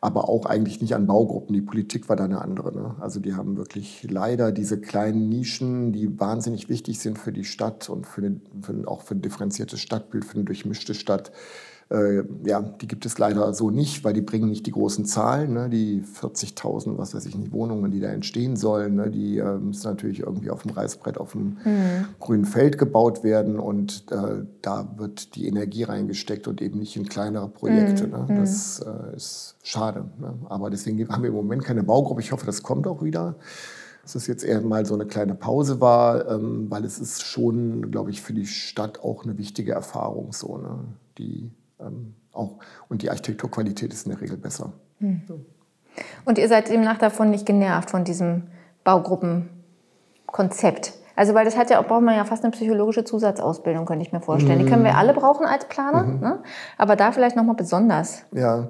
aber 0.00 0.28
auch 0.28 0.46
eigentlich 0.46 0.80
nicht 0.80 0.94
an 0.94 1.06
Baugruppen. 1.06 1.54
Die 1.54 1.60
Politik 1.60 2.08
war 2.08 2.16
da 2.16 2.24
eine 2.24 2.40
andere. 2.40 2.74
Ne? 2.74 2.94
Also 3.00 3.20
die 3.20 3.34
haben 3.34 3.56
wirklich 3.56 4.06
leider 4.08 4.52
diese 4.52 4.80
kleinen 4.80 5.28
Nischen, 5.28 5.92
die 5.92 6.18
wahnsinnig 6.18 6.68
wichtig 6.68 7.00
sind 7.00 7.18
für 7.18 7.32
die 7.32 7.44
Stadt 7.44 7.88
und 7.88 8.06
für, 8.06 8.20
den, 8.20 8.42
für 8.62 8.86
auch 8.86 9.02
für 9.02 9.14
ein 9.14 9.22
differenziertes 9.22 9.80
Stadtbild, 9.80 10.24
für 10.24 10.34
eine 10.34 10.44
durchmischte 10.44 10.94
Stadt 10.94 11.32
äh, 11.90 12.22
ja, 12.44 12.60
die 12.60 12.86
gibt 12.86 13.06
es 13.06 13.18
leider 13.18 13.54
so 13.54 13.70
nicht, 13.70 14.04
weil 14.04 14.12
die 14.12 14.20
bringen 14.20 14.50
nicht 14.50 14.66
die 14.66 14.72
großen 14.72 15.06
Zahlen. 15.06 15.54
Ne? 15.54 15.70
Die 15.70 16.02
40.000, 16.02 16.98
was 16.98 17.14
weiß 17.14 17.24
ich 17.24 17.36
nicht, 17.36 17.50
Wohnungen, 17.52 17.90
die 17.90 18.00
da 18.00 18.08
entstehen 18.08 18.56
sollen, 18.56 18.96
ne? 18.96 19.10
die 19.10 19.38
äh, 19.38 19.58
müssen 19.58 19.88
natürlich 19.88 20.20
irgendwie 20.20 20.50
auf 20.50 20.62
dem 20.62 20.72
Reißbrett 20.72 21.16
auf 21.16 21.32
dem 21.32 21.56
mhm. 21.64 22.06
grünen 22.20 22.44
Feld 22.44 22.76
gebaut 22.76 23.24
werden 23.24 23.58
und 23.58 24.04
äh, 24.10 24.44
da 24.60 24.94
wird 24.96 25.34
die 25.34 25.46
Energie 25.46 25.84
reingesteckt 25.84 26.46
und 26.46 26.60
eben 26.60 26.78
nicht 26.78 26.96
in 26.96 27.08
kleinere 27.08 27.48
Projekte. 27.48 28.06
Mhm. 28.06 28.12
Ne? 28.12 28.26
Mhm. 28.28 28.40
Das 28.40 28.80
äh, 28.80 29.16
ist 29.16 29.56
schade. 29.62 30.04
Ne? 30.20 30.34
Aber 30.50 30.68
deswegen 30.68 31.08
haben 31.08 31.22
wir 31.22 31.30
im 31.30 31.36
Moment 31.36 31.64
keine 31.64 31.82
Baugruppe. 31.82 32.20
Ich 32.20 32.32
hoffe, 32.32 32.44
das 32.44 32.62
kommt 32.62 32.86
auch 32.86 33.02
wieder 33.02 33.36
dass 34.02 34.14
es 34.14 34.26
jetzt 34.26 34.42
eher 34.42 34.62
mal 34.62 34.86
so 34.86 34.94
eine 34.94 35.04
kleine 35.04 35.34
Pause 35.34 35.82
war, 35.82 36.30
ähm, 36.30 36.70
weil 36.70 36.82
es 36.86 36.98
ist 36.98 37.24
schon, 37.24 37.90
glaube 37.90 38.10
ich, 38.10 38.22
für 38.22 38.32
die 38.32 38.46
Stadt 38.46 39.00
auch 39.00 39.24
eine 39.24 39.36
wichtige 39.36 39.72
Erfahrung 39.72 40.32
so, 40.32 40.56
ne? 40.56 40.78
die 41.18 41.50
ähm, 41.80 42.14
auch 42.32 42.58
und 42.88 43.02
die 43.02 43.10
Architekturqualität 43.10 43.92
ist 43.92 44.06
in 44.06 44.12
der 44.12 44.20
Regel 44.20 44.36
besser. 44.36 44.72
Hm. 44.98 45.22
Und 46.24 46.38
ihr 46.38 46.48
seid 46.48 46.68
demnach 46.68 46.98
davon 46.98 47.30
nicht 47.30 47.46
genervt 47.46 47.90
von 47.90 48.04
diesem 48.04 48.44
Baugruppenkonzept? 48.84 50.92
Also 51.16 51.34
weil 51.34 51.44
das 51.44 51.56
hat 51.56 51.70
ja 51.70 51.80
auch, 51.80 51.86
braucht 51.86 52.02
man 52.02 52.14
ja 52.14 52.24
fast 52.24 52.44
eine 52.44 52.52
psychologische 52.52 53.02
Zusatzausbildung, 53.02 53.86
könnte 53.86 54.06
ich 54.06 54.12
mir 54.12 54.20
vorstellen. 54.20 54.60
Die 54.60 54.66
können 54.66 54.84
wir 54.84 54.96
alle 54.96 55.12
brauchen 55.12 55.46
als 55.46 55.64
Planer, 55.64 56.04
mhm. 56.04 56.20
ne? 56.20 56.38
aber 56.76 56.94
da 56.94 57.10
vielleicht 57.10 57.34
nochmal 57.34 57.56
besonders. 57.56 58.22
Ja, 58.30 58.68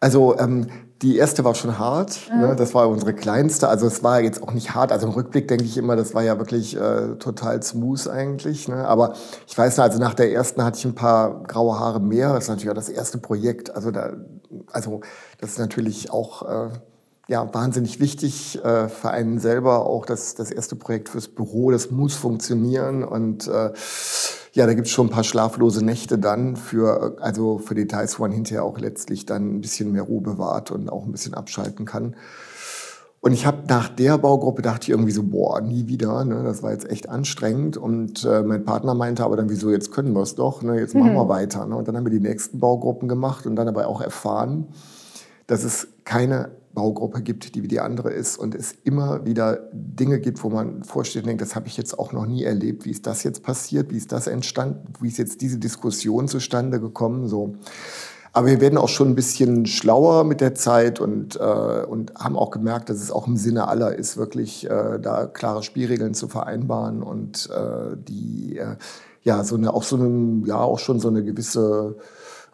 also 0.00 0.36
ähm, 0.38 0.66
die 1.02 1.16
erste 1.18 1.44
war 1.44 1.54
schon 1.54 1.78
hart. 1.78 2.30
Mhm. 2.32 2.40
Ne? 2.40 2.56
Das 2.56 2.74
war 2.74 2.88
unsere 2.88 3.14
kleinste. 3.14 3.68
Also 3.68 3.86
es 3.86 4.02
war 4.02 4.20
jetzt 4.20 4.42
auch 4.42 4.52
nicht 4.52 4.74
hart. 4.74 4.92
Also 4.92 5.06
im 5.06 5.12
Rückblick 5.12 5.48
denke 5.48 5.64
ich 5.64 5.76
immer, 5.76 5.96
das 5.96 6.14
war 6.14 6.22
ja 6.22 6.38
wirklich 6.38 6.76
äh, 6.76 7.16
total 7.18 7.62
smooth 7.62 8.08
eigentlich. 8.08 8.68
Ne? 8.68 8.86
Aber 8.86 9.14
ich 9.46 9.56
weiß 9.56 9.76
nicht, 9.76 9.84
also 9.84 9.98
nach 9.98 10.14
der 10.14 10.32
ersten 10.32 10.64
hatte 10.64 10.78
ich 10.78 10.84
ein 10.84 10.94
paar 10.94 11.42
graue 11.44 11.78
Haare 11.78 12.00
mehr. 12.00 12.32
Das 12.32 12.44
ist 12.44 12.48
natürlich 12.48 12.70
auch 12.70 12.74
das 12.74 12.88
erste 12.88 13.18
Projekt. 13.18 13.74
Also, 13.74 13.90
da, 13.90 14.12
also 14.72 15.00
das 15.40 15.50
ist 15.50 15.58
natürlich 15.58 16.10
auch... 16.10 16.42
Äh, 16.48 16.70
ja, 17.26 17.54
wahnsinnig 17.54 18.00
wichtig 18.00 18.62
äh, 18.62 18.88
für 18.88 19.10
einen 19.10 19.38
selber. 19.38 19.86
Auch 19.86 20.04
das, 20.04 20.34
das 20.34 20.50
erste 20.50 20.76
Projekt 20.76 21.08
fürs 21.08 21.28
Büro, 21.28 21.70
das 21.70 21.90
muss 21.90 22.14
funktionieren. 22.14 23.02
Und 23.02 23.48
äh, 23.48 23.72
ja, 24.54 24.66
da 24.66 24.74
gibt 24.74 24.86
es 24.86 24.92
schon 24.92 25.08
ein 25.08 25.10
paar 25.10 25.24
schlaflose 25.24 25.84
Nächte 25.84 26.16
dann 26.16 26.54
für, 26.54 27.16
also 27.20 27.58
für 27.58 27.74
Details, 27.74 28.18
wo 28.18 28.22
man 28.22 28.30
hinterher 28.30 28.64
auch 28.64 28.78
letztlich 28.78 29.26
dann 29.26 29.56
ein 29.56 29.60
bisschen 29.60 29.90
mehr 29.90 30.02
Ruhe 30.02 30.20
bewahrt 30.20 30.70
und 30.70 30.88
auch 30.88 31.04
ein 31.04 31.10
bisschen 31.10 31.34
abschalten 31.34 31.84
kann. 31.86 32.14
Und 33.20 33.32
ich 33.32 33.46
habe 33.46 33.64
nach 33.68 33.88
der 33.88 34.16
Baugruppe 34.16 34.62
dachte 34.62 34.84
ich 34.84 34.90
irgendwie 34.90 35.10
so, 35.10 35.24
boah, 35.24 35.60
nie 35.60 35.88
wieder. 35.88 36.24
Ne? 36.24 36.44
Das 36.44 36.62
war 36.62 36.70
jetzt 36.70 36.88
echt 36.88 37.08
anstrengend. 37.08 37.76
Und 37.76 38.24
äh, 38.24 38.42
mein 38.42 38.64
Partner 38.64 38.94
meinte 38.94 39.24
aber 39.24 39.36
dann, 39.36 39.50
wieso, 39.50 39.70
jetzt 39.70 39.90
können 39.90 40.12
wir 40.12 40.22
es 40.22 40.36
doch, 40.36 40.62
ne? 40.62 40.78
jetzt 40.78 40.94
machen 40.94 41.12
mhm. 41.12 41.16
wir 41.16 41.28
weiter. 41.28 41.66
Ne? 41.66 41.74
Und 41.74 41.88
dann 41.88 41.96
haben 41.96 42.04
wir 42.04 42.12
die 42.12 42.20
nächsten 42.20 42.60
Baugruppen 42.60 43.08
gemacht 43.08 43.46
und 43.46 43.56
dann 43.56 43.66
aber 43.66 43.88
auch 43.88 44.02
erfahren, 44.02 44.68
dass 45.48 45.64
es 45.64 45.88
keine 46.04 46.50
Baugruppe 46.74 47.22
gibt, 47.22 47.54
die 47.54 47.62
wie 47.62 47.68
die 47.68 47.80
andere 47.80 48.10
ist 48.10 48.36
und 48.36 48.54
es 48.54 48.72
immer 48.84 49.24
wieder 49.24 49.68
Dinge 49.72 50.20
gibt, 50.20 50.42
wo 50.42 50.50
man 50.50 50.84
vorsteht 50.84 51.22
und 51.22 51.28
denkt, 51.28 51.42
das 51.42 51.54
habe 51.54 51.68
ich 51.68 51.76
jetzt 51.76 51.98
auch 51.98 52.12
noch 52.12 52.26
nie 52.26 52.42
erlebt. 52.42 52.84
Wie 52.84 52.90
ist 52.90 53.06
das 53.06 53.22
jetzt 53.22 53.42
passiert? 53.42 53.92
Wie 53.92 53.96
ist 53.96 54.12
das 54.12 54.26
entstanden? 54.26 54.92
Wie 55.00 55.08
ist 55.08 55.18
jetzt 55.18 55.40
diese 55.40 55.58
Diskussion 55.58 56.28
zustande 56.28 56.80
gekommen? 56.80 57.28
So. 57.28 57.54
Aber 58.32 58.48
wir 58.48 58.60
werden 58.60 58.78
auch 58.78 58.88
schon 58.88 59.10
ein 59.10 59.14
bisschen 59.14 59.64
schlauer 59.64 60.24
mit 60.24 60.40
der 60.40 60.56
Zeit 60.56 60.98
und, 60.98 61.36
äh, 61.36 61.84
und 61.86 62.12
haben 62.16 62.36
auch 62.36 62.50
gemerkt, 62.50 62.90
dass 62.90 63.00
es 63.00 63.12
auch 63.12 63.28
im 63.28 63.36
Sinne 63.36 63.68
aller 63.68 63.94
ist, 63.94 64.16
wirklich 64.16 64.68
äh, 64.68 64.98
da 64.98 65.26
klare 65.26 65.62
Spielregeln 65.62 66.14
zu 66.14 66.26
vereinbaren 66.26 67.04
und 67.04 67.48
äh, 67.50 67.96
die 67.96 68.58
äh, 68.58 68.74
ja 69.22 69.44
so 69.44 69.54
eine 69.54 69.72
auch 69.72 69.84
so 69.84 69.96
eine 69.96 70.42
ja 70.46 70.58
auch 70.58 70.80
schon 70.80 70.98
so 70.98 71.08
eine 71.08 71.22
gewisse 71.22 71.96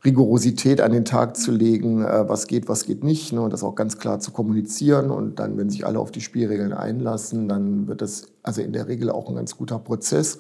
Rigorosität 0.05 0.81
an 0.81 0.93
den 0.93 1.05
Tag 1.05 1.37
zu 1.37 1.51
legen, 1.51 2.03
äh, 2.05 2.29
was 2.29 2.47
geht, 2.47 2.69
was 2.69 2.85
geht 2.85 3.05
nicht, 3.05 3.33
ne, 3.33 3.43
und 3.43 3.53
das 3.53 3.63
auch 3.63 3.75
ganz 3.75 3.99
klar 3.99 4.21
zu 4.21 4.31
kommunizieren. 4.31 5.11
Und 5.11 5.39
dann, 5.39 5.59
wenn 5.59 5.71
sich 5.71 5.87
alle 5.87 5.99
auf 5.99 6.11
die 6.11 6.21
Spielregeln 6.21 6.73
einlassen, 6.73 7.49
dann 7.49 7.87
wird 7.87 8.01
das 8.01 8.29
also 8.43 8.63
in 8.63 8.73
der 8.73 8.89
Regel 8.89 9.11
auch 9.11 9.29
ein 9.29 9.35
ganz 9.35 9.57
guter 9.57 9.79
Prozess. 9.79 10.39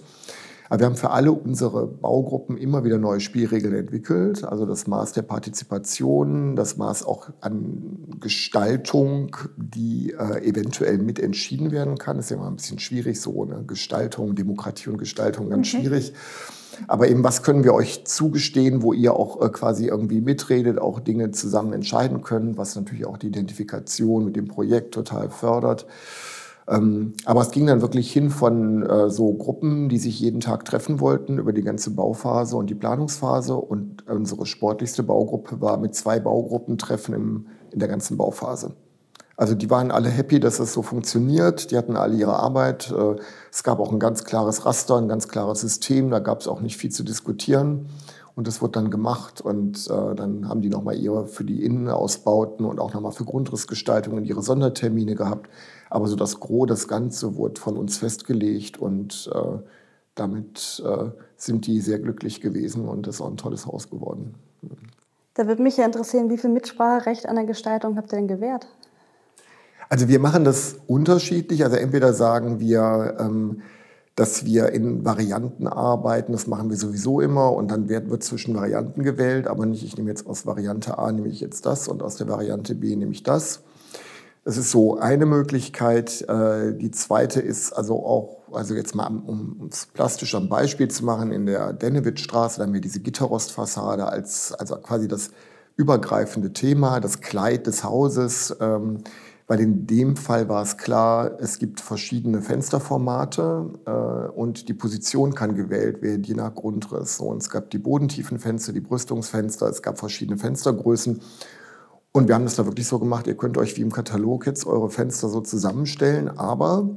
Aber 0.70 0.78
wir 0.78 0.86
haben 0.86 0.96
für 0.96 1.10
alle 1.10 1.32
unsere 1.32 1.88
Baugruppen 1.88 2.56
immer 2.56 2.84
wieder 2.84 2.96
neue 2.96 3.18
Spielregeln 3.18 3.74
entwickelt. 3.74 4.44
Also 4.44 4.66
das 4.66 4.86
Maß 4.86 5.12
der 5.12 5.22
Partizipation, 5.22 6.54
das 6.54 6.76
Maß 6.76 7.04
auch 7.04 7.28
an 7.40 8.06
Gestaltung, 8.20 9.36
die 9.56 10.12
äh, 10.12 10.48
eventuell 10.48 11.00
entschieden 11.18 11.72
werden 11.72 11.98
kann. 11.98 12.18
Das 12.18 12.26
ist 12.26 12.30
ja 12.30 12.36
immer 12.36 12.46
ein 12.46 12.54
bisschen 12.54 12.78
schwierig 12.78 13.20
so. 13.20 13.44
Ne? 13.44 13.64
Gestaltung, 13.66 14.36
Demokratie 14.36 14.90
und 14.90 14.98
Gestaltung 14.98 15.50
ganz 15.50 15.66
okay. 15.66 15.82
schwierig. 15.82 16.12
Aber 16.88 17.08
eben, 17.08 17.24
was 17.24 17.42
können 17.42 17.64
wir 17.64 17.74
euch 17.74 18.04
zugestehen, 18.04 18.82
wo 18.82 18.92
ihr 18.92 19.14
auch 19.14 19.40
äh, 19.42 19.48
quasi 19.48 19.86
irgendwie 19.86 20.20
mitredet, 20.20 20.78
auch 20.78 21.00
Dinge 21.00 21.30
zusammen 21.30 21.72
entscheiden 21.72 22.22
könnt, 22.22 22.56
was 22.56 22.76
natürlich 22.76 23.06
auch 23.06 23.16
die 23.16 23.28
Identifikation 23.28 24.24
mit 24.24 24.36
dem 24.36 24.48
Projekt 24.48 24.94
total 24.94 25.30
fördert. 25.30 25.86
Ähm, 26.68 27.14
aber 27.24 27.40
es 27.40 27.50
ging 27.50 27.66
dann 27.66 27.82
wirklich 27.82 28.12
hin 28.12 28.30
von 28.30 28.82
äh, 28.88 29.10
so 29.10 29.32
Gruppen, 29.32 29.88
die 29.88 29.98
sich 29.98 30.20
jeden 30.20 30.40
Tag 30.40 30.64
treffen 30.64 31.00
wollten 31.00 31.38
über 31.38 31.52
die 31.52 31.62
ganze 31.62 31.90
Bauphase 31.90 32.56
und 32.56 32.70
die 32.70 32.74
Planungsphase. 32.74 33.56
Und 33.56 34.06
unsere 34.08 34.46
sportlichste 34.46 35.02
Baugruppe 35.02 35.60
war 35.60 35.78
mit 35.78 35.94
zwei 35.94 36.20
Baugruppentreffen 36.20 37.14
im, 37.14 37.46
in 37.72 37.80
der 37.80 37.88
ganzen 37.88 38.16
Bauphase. 38.16 38.74
Also 39.40 39.54
die 39.54 39.70
waren 39.70 39.90
alle 39.90 40.10
happy, 40.10 40.38
dass 40.38 40.58
es 40.58 40.74
so 40.74 40.82
funktioniert. 40.82 41.70
Die 41.70 41.78
hatten 41.78 41.96
alle 41.96 42.14
ihre 42.14 42.34
Arbeit. 42.34 42.90
Äh, 42.90 43.16
es 43.50 43.62
gab 43.62 43.80
auch 43.80 43.90
ein 43.90 43.98
ganz 43.98 44.24
klares 44.24 44.66
Raster, 44.66 44.98
ein 44.98 45.08
ganz 45.08 45.28
klares 45.28 45.62
System. 45.62 46.10
Da 46.10 46.18
gab 46.18 46.42
es 46.42 46.46
auch 46.46 46.60
nicht 46.60 46.76
viel 46.76 46.90
zu 46.90 47.04
diskutieren. 47.04 47.86
Und 48.34 48.46
das 48.46 48.60
wurde 48.60 48.72
dann 48.72 48.90
gemacht 48.90 49.40
und 49.40 49.88
äh, 49.88 50.14
dann 50.14 50.46
haben 50.46 50.60
die 50.60 50.68
nochmal 50.68 50.96
ihre 50.96 51.26
für 51.26 51.44
die 51.44 51.64
Innenausbauten 51.64 52.66
und 52.66 52.80
auch 52.80 52.92
nochmal 52.92 53.12
für 53.12 53.24
Grundrissgestaltungen 53.24 54.26
ihre 54.26 54.42
Sondertermine 54.42 55.14
gehabt. 55.14 55.48
Aber 55.88 56.06
so 56.06 56.16
das 56.16 56.38
Gros, 56.38 56.68
das 56.68 56.86
Ganze 56.86 57.36
wurde 57.36 57.58
von 57.62 57.78
uns 57.78 57.96
festgelegt 57.96 58.76
und 58.76 59.30
äh, 59.34 59.58
damit 60.16 60.82
sind 61.36 61.66
die 61.66 61.80
sehr 61.80 61.98
glücklich 61.98 62.42
gewesen 62.42 62.86
und 62.86 63.06
das 63.06 63.14
ist 63.14 63.20
auch 63.22 63.30
ein 63.30 63.38
tolles 63.38 63.64
Haus 63.64 63.88
geworden. 63.88 64.34
Da 65.32 65.46
würde 65.46 65.62
mich 65.62 65.78
ja 65.78 65.86
interessieren, 65.86 66.28
wie 66.28 66.36
viel 66.36 66.50
Mitspracherecht 66.50 67.26
an 67.26 67.36
der 67.36 67.46
Gestaltung 67.46 67.96
habt 67.96 68.12
ihr 68.12 68.16
denn 68.16 68.28
gewährt? 68.28 68.66
Also 69.90 70.06
wir 70.06 70.20
machen 70.20 70.44
das 70.44 70.76
unterschiedlich. 70.86 71.64
Also 71.64 71.76
entweder 71.76 72.14
sagen 72.14 72.60
wir, 72.60 73.16
ähm, 73.18 73.62
dass 74.14 74.44
wir 74.44 74.70
in 74.70 75.04
Varianten 75.04 75.66
arbeiten, 75.66 76.30
das 76.32 76.46
machen 76.46 76.70
wir 76.70 76.76
sowieso 76.76 77.20
immer 77.20 77.52
und 77.52 77.70
dann 77.72 77.88
wird, 77.88 78.08
wird 78.08 78.22
zwischen 78.22 78.54
Varianten 78.54 79.02
gewählt, 79.02 79.48
aber 79.48 79.66
nicht, 79.66 79.82
ich 79.82 79.96
nehme 79.96 80.08
jetzt 80.08 80.26
aus 80.26 80.46
Variante 80.46 80.98
A 80.98 81.10
nehme 81.10 81.28
ich 81.28 81.40
jetzt 81.40 81.66
das 81.66 81.88
und 81.88 82.02
aus 82.02 82.16
der 82.16 82.28
Variante 82.28 82.76
B 82.76 82.94
nehme 82.94 83.10
ich 83.10 83.24
das. 83.24 83.62
Das 84.44 84.56
ist 84.56 84.70
so 84.70 84.98
eine 84.98 85.26
Möglichkeit. 85.26 86.22
Äh, 86.28 86.72
die 86.74 86.92
zweite 86.92 87.40
ist 87.40 87.72
also 87.72 88.06
auch, 88.06 88.36
also 88.52 88.74
jetzt 88.74 88.94
mal 88.94 89.08
um 89.08 89.68
es 89.72 89.86
plastisch 89.86 90.36
am 90.36 90.48
Beispiel 90.48 90.86
zu 90.86 91.04
machen, 91.04 91.32
in 91.32 91.46
der 91.46 91.72
Dennewittstraße, 91.72 92.58
da 92.58 92.64
haben 92.64 92.74
wir 92.74 92.80
diese 92.80 93.00
Gitterrostfassade 93.00 94.06
als 94.06 94.52
also 94.52 94.76
quasi 94.76 95.08
das 95.08 95.30
übergreifende 95.76 96.52
Thema, 96.52 97.00
das 97.00 97.20
Kleid 97.20 97.66
des 97.66 97.82
Hauses. 97.82 98.56
Ähm, 98.60 98.98
weil 99.50 99.58
in 99.58 99.84
dem 99.84 100.16
Fall 100.16 100.48
war 100.48 100.62
es 100.62 100.76
klar, 100.76 101.32
es 101.40 101.58
gibt 101.58 101.80
verschiedene 101.80 102.40
Fensterformate 102.40 103.80
äh, 103.84 104.30
und 104.30 104.68
die 104.68 104.74
Position 104.74 105.34
kann 105.34 105.56
gewählt 105.56 106.02
werden, 106.02 106.22
je 106.22 106.34
nach 106.34 106.54
Grundriss. 106.54 107.16
So, 107.16 107.24
und 107.24 107.38
es 107.38 107.50
gab 107.50 107.68
die 107.70 107.78
Bodentiefenfenster, 107.78 108.72
die 108.72 108.78
Brüstungsfenster, 108.78 109.66
es 109.66 109.82
gab 109.82 109.98
verschiedene 109.98 110.38
Fenstergrößen. 110.38 111.20
Und 112.12 112.28
wir 112.28 112.36
haben 112.36 112.44
das 112.44 112.54
da 112.54 112.64
wirklich 112.64 112.86
so 112.86 113.00
gemacht, 113.00 113.26
ihr 113.26 113.36
könnt 113.36 113.58
euch 113.58 113.76
wie 113.76 113.82
im 113.82 113.90
Katalog 113.90 114.46
jetzt 114.46 114.66
eure 114.66 114.88
Fenster 114.88 115.28
so 115.28 115.40
zusammenstellen, 115.40 116.28
aber 116.28 116.88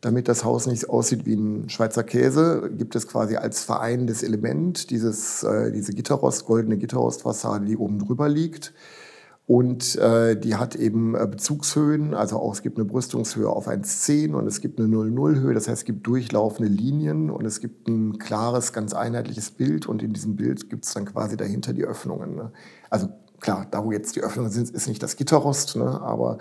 damit 0.00 0.28
das 0.28 0.44
Haus 0.44 0.68
nicht 0.68 0.88
aussieht 0.88 1.26
wie 1.26 1.34
ein 1.34 1.68
Schweizer 1.68 2.04
Käse, 2.04 2.70
gibt 2.78 2.94
es 2.94 3.08
quasi 3.08 3.34
als 3.34 3.64
vereinendes 3.64 4.22
Element 4.22 4.90
dieses, 4.90 5.42
äh, 5.42 5.72
diese 5.72 5.94
Gitterrost, 5.94 6.46
goldene 6.46 6.78
Gitterrostfassade, 6.78 7.64
die 7.64 7.76
oben 7.76 7.98
drüber 7.98 8.28
liegt. 8.28 8.72
Und 9.48 9.96
äh, 9.96 10.38
die 10.38 10.56
hat 10.56 10.76
eben 10.76 11.14
äh, 11.14 11.26
Bezugshöhen, 11.26 12.12
also 12.12 12.36
auch 12.36 12.52
es 12.52 12.60
gibt 12.60 12.76
eine 12.76 12.84
Brüstungshöhe 12.84 13.48
auf 13.48 13.66
1,10 13.66 14.34
und 14.34 14.46
es 14.46 14.60
gibt 14.60 14.78
eine 14.78 14.94
0,0-Höhe, 14.94 15.54
das 15.54 15.66
heißt 15.66 15.78
es 15.78 15.84
gibt 15.86 16.06
durchlaufende 16.06 16.70
Linien 16.70 17.30
und 17.30 17.46
es 17.46 17.60
gibt 17.60 17.88
ein 17.88 18.18
klares, 18.18 18.74
ganz 18.74 18.92
einheitliches 18.92 19.50
Bild 19.50 19.86
und 19.86 20.02
in 20.02 20.12
diesem 20.12 20.36
Bild 20.36 20.68
gibt 20.68 20.84
es 20.84 20.92
dann 20.92 21.06
quasi 21.06 21.38
dahinter 21.38 21.72
die 21.72 21.86
Öffnungen. 21.86 22.34
Ne? 22.34 22.52
Also 22.90 23.08
klar, 23.40 23.66
da 23.70 23.82
wo 23.86 23.90
jetzt 23.90 24.16
die 24.16 24.20
Öffnungen 24.20 24.50
sind, 24.50 24.68
ist 24.68 24.86
nicht 24.86 25.02
das 25.02 25.16
Gitterrost, 25.16 25.76
ne? 25.76 25.98
aber 25.98 26.36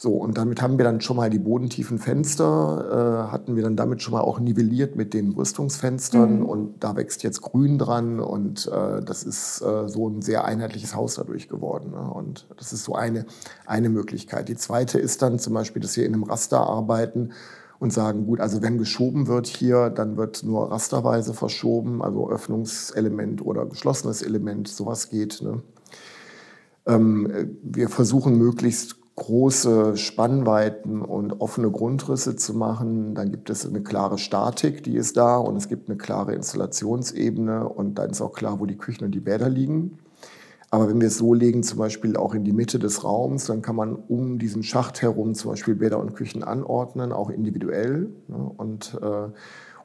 so, 0.00 0.12
und 0.12 0.38
damit 0.38 0.62
haben 0.62 0.78
wir 0.78 0.84
dann 0.84 1.00
schon 1.00 1.16
mal 1.16 1.28
die 1.28 1.40
bodentiefen 1.40 1.98
Fenster, 1.98 3.26
äh, 3.26 3.32
hatten 3.32 3.56
wir 3.56 3.64
dann 3.64 3.74
damit 3.74 4.00
schon 4.00 4.12
mal 4.12 4.20
auch 4.20 4.38
nivelliert 4.38 4.94
mit 4.94 5.12
den 5.12 5.34
Brüstungsfenstern 5.34 6.38
mhm. 6.38 6.46
und 6.46 6.84
da 6.84 6.94
wächst 6.94 7.24
jetzt 7.24 7.42
Grün 7.42 7.78
dran 7.78 8.20
und 8.20 8.68
äh, 8.68 9.02
das 9.02 9.24
ist 9.24 9.60
äh, 9.60 9.88
so 9.88 10.08
ein 10.08 10.22
sehr 10.22 10.44
einheitliches 10.44 10.94
Haus 10.94 11.16
dadurch 11.16 11.48
geworden. 11.48 11.90
Ne? 11.90 12.12
Und 12.12 12.46
das 12.56 12.72
ist 12.72 12.84
so 12.84 12.94
eine, 12.94 13.26
eine 13.66 13.88
Möglichkeit. 13.88 14.48
Die 14.48 14.54
zweite 14.54 15.00
ist 15.00 15.20
dann 15.20 15.40
zum 15.40 15.54
Beispiel, 15.54 15.82
dass 15.82 15.96
wir 15.96 16.06
in 16.06 16.14
einem 16.14 16.22
Raster 16.22 16.60
arbeiten 16.60 17.30
und 17.80 17.92
sagen, 17.92 18.24
gut, 18.24 18.38
also 18.38 18.62
wenn 18.62 18.78
geschoben 18.78 19.26
wird 19.26 19.48
hier, 19.48 19.90
dann 19.90 20.16
wird 20.16 20.44
nur 20.44 20.70
rasterweise 20.70 21.34
verschoben, 21.34 22.02
also 22.02 22.30
Öffnungselement 22.30 23.44
oder 23.44 23.66
geschlossenes 23.66 24.22
Element, 24.22 24.68
sowas 24.68 25.10
geht. 25.10 25.42
Ne? 25.42 25.60
Ähm, 26.86 27.58
wir 27.64 27.88
versuchen 27.88 28.38
möglichst 28.38 28.97
große 29.18 29.96
Spannweiten 29.96 31.02
und 31.02 31.40
offene 31.40 31.70
Grundrisse 31.70 32.36
zu 32.36 32.54
machen. 32.54 33.14
Dann 33.14 33.30
gibt 33.30 33.50
es 33.50 33.66
eine 33.66 33.82
klare 33.82 34.18
Statik, 34.18 34.82
die 34.84 34.96
ist 34.96 35.16
da 35.16 35.36
und 35.36 35.56
es 35.56 35.68
gibt 35.68 35.88
eine 35.88 35.98
klare 35.98 36.34
Installationsebene 36.34 37.68
und 37.68 37.98
dann 37.98 38.10
ist 38.10 38.20
auch 38.20 38.32
klar, 38.32 38.60
wo 38.60 38.66
die 38.66 38.76
Küchen 38.76 39.04
und 39.04 39.10
die 39.12 39.20
Bäder 39.20 39.48
liegen. 39.48 39.98
Aber 40.70 40.88
wenn 40.88 41.00
wir 41.00 41.08
es 41.08 41.16
so 41.16 41.32
legen, 41.32 41.62
zum 41.62 41.78
Beispiel 41.78 42.16
auch 42.16 42.34
in 42.34 42.44
die 42.44 42.52
Mitte 42.52 42.78
des 42.78 43.02
Raums, 43.02 43.46
dann 43.46 43.62
kann 43.62 43.74
man 43.74 43.96
um 43.96 44.38
diesen 44.38 44.62
Schacht 44.62 45.00
herum 45.00 45.34
zum 45.34 45.52
Beispiel 45.52 45.74
Bäder 45.74 45.98
und 45.98 46.14
Küchen 46.14 46.44
anordnen, 46.44 47.12
auch 47.12 47.30
individuell. 47.30 48.10
Ne? 48.28 48.52
Und, 48.56 48.98
äh, 49.00 49.28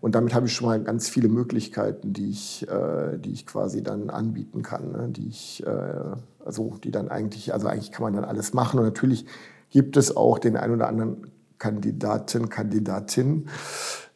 und 0.03 0.15
damit 0.15 0.33
habe 0.33 0.47
ich 0.47 0.53
schon 0.53 0.67
mal 0.67 0.83
ganz 0.83 1.07
viele 1.07 1.29
Möglichkeiten, 1.29 2.11
die 2.11 2.29
ich, 2.29 2.67
äh, 2.67 3.17
die 3.17 3.31
ich 3.31 3.45
quasi 3.45 3.81
dann 3.81 4.09
anbieten 4.09 4.61
kann, 4.61 4.91
ne? 4.91 5.07
die 5.07 5.29
ich, 5.29 5.65
äh, 5.65 5.93
also 6.43 6.75
die 6.83 6.91
dann 6.91 7.07
eigentlich, 7.07 7.53
also 7.53 7.67
eigentlich 7.69 7.93
kann 7.93 8.03
man 8.03 8.13
dann 8.13 8.25
alles 8.25 8.53
machen. 8.53 8.79
Und 8.79 8.85
natürlich 8.85 9.25
gibt 9.69 9.95
es 9.95 10.13
auch 10.13 10.39
den 10.39 10.57
ein 10.57 10.71
oder 10.71 10.89
anderen 10.89 11.31
Kandidaten, 11.57 12.49
Kandidatin, 12.49 13.47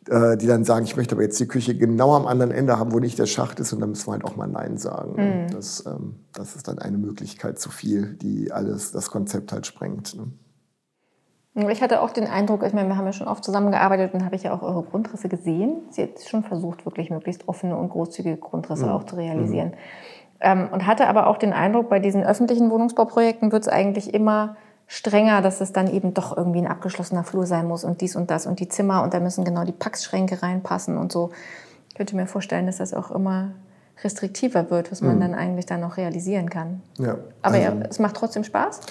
äh, 0.10 0.36
die 0.36 0.48
dann 0.48 0.66
sagen, 0.66 0.84
ich 0.84 0.98
möchte 0.98 1.16
aber 1.16 1.24
jetzt 1.24 1.40
die 1.40 1.48
Küche 1.48 1.78
genau 1.78 2.18
am 2.18 2.28
anderen 2.28 2.52
Ende 2.52 2.78
haben, 2.78 2.92
wo 2.92 3.00
nicht 3.00 3.18
der 3.18 3.26
Schacht 3.26 3.62
ist 3.62 3.72
und 3.72 3.80
dann 3.80 3.92
müssen 3.92 4.08
wir 4.10 4.12
halt 4.12 4.26
auch 4.26 4.36
mal 4.36 4.48
Nein 4.48 4.76
sagen. 4.76 5.46
Mhm. 5.46 5.52
Das, 5.52 5.86
ähm, 5.86 6.16
das 6.34 6.58
ist 6.58 6.68
dann 6.68 6.80
eine 6.80 6.98
Möglichkeit 6.98 7.60
zu 7.60 7.70
viel, 7.70 8.16
die 8.16 8.52
alles, 8.52 8.92
das 8.92 9.10
Konzept 9.10 9.54
halt 9.54 9.66
sprengt. 9.66 10.18
Ne? 10.18 10.34
Ich 11.70 11.82
hatte 11.82 12.02
auch 12.02 12.12
den 12.12 12.28
Eindruck, 12.28 12.64
ich 12.64 12.74
meine, 12.74 12.88
wir 12.88 12.98
haben 12.98 13.06
ja 13.06 13.14
schon 13.14 13.28
oft 13.28 13.44
zusammengearbeitet 13.44 14.14
und 14.14 14.24
habe 14.24 14.36
ich 14.36 14.44
ja 14.44 14.54
auch 14.54 14.62
eure 14.62 14.84
Grundrisse 14.84 15.28
gesehen. 15.28 15.78
Sie 15.90 16.04
hat 16.04 16.22
schon 16.22 16.44
versucht, 16.44 16.86
wirklich 16.86 17.10
möglichst 17.10 17.48
offene 17.48 17.76
und 17.76 17.90
großzügige 17.90 18.38
Grundrisse 18.38 18.86
mhm. 18.86 18.92
auch 18.92 19.04
zu 19.06 19.16
realisieren. 19.16 19.70
Mhm. 19.70 19.74
Ähm, 20.40 20.70
und 20.72 20.86
hatte 20.86 21.08
aber 21.08 21.26
auch 21.26 21.38
den 21.38 21.54
Eindruck, 21.54 21.90
bei 21.90 22.00
diesen 22.00 22.24
öffentlichen 22.24 22.70
Wohnungsbauprojekten 22.70 23.52
wird 23.52 23.64
es 23.64 23.68
eigentlich 23.68 24.14
immer 24.14 24.56
strenger, 24.86 25.42
dass 25.42 25.60
es 25.60 25.74
dann 25.74 25.88
eben 25.88 26.14
doch 26.14 26.38
irgendwie 26.38 26.60
ein 26.60 26.68
abgeschlossener 26.68 27.24
Flur 27.24 27.48
sein 27.48 27.68
muss 27.68 27.84
und 27.84 28.02
dies 28.02 28.16
und 28.16 28.30
das 28.30 28.46
und 28.46 28.60
die 28.60 28.70
Zimmer 28.70 29.04
und 29.04 29.14
da 29.14 29.20
müssen 29.20 29.44
genau 29.44 29.64
die 29.64 29.72
Packschränke 29.72 30.44
reinpassen 30.44 30.98
und 30.98 31.12
so. 31.12 31.32
Ich 31.90 31.96
könnte 31.96 32.16
mir 32.16 32.28
vorstellen, 32.28 32.68
dass 32.68 32.78
das 32.78 32.94
auch 32.94 33.10
immer 33.10 33.54
restriktiver 34.04 34.70
wird, 34.70 34.92
was 34.92 35.02
man 35.02 35.16
mhm. 35.16 35.22
dann 35.22 35.34
eigentlich 35.34 35.66
dann 35.66 35.82
noch 35.82 35.98
realisieren 35.98 36.50
kann. 36.50 36.82
Ja, 37.00 37.18
Aber 37.42 37.56
also, 37.56 37.60
ja, 37.60 37.74
es 37.90 38.00
macht 38.00 38.16
trotzdem 38.16 38.44
Spaß? 38.44 38.82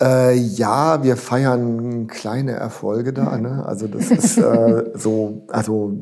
Äh, 0.00 0.34
ja, 0.34 1.02
wir 1.02 1.16
feiern 1.16 2.06
kleine 2.06 2.52
Erfolge 2.52 3.12
da. 3.12 3.36
Ne? 3.36 3.64
Also 3.66 3.88
das 3.88 4.10
ist 4.10 4.38
äh, 4.38 4.84
so, 4.94 5.42
also, 5.48 5.92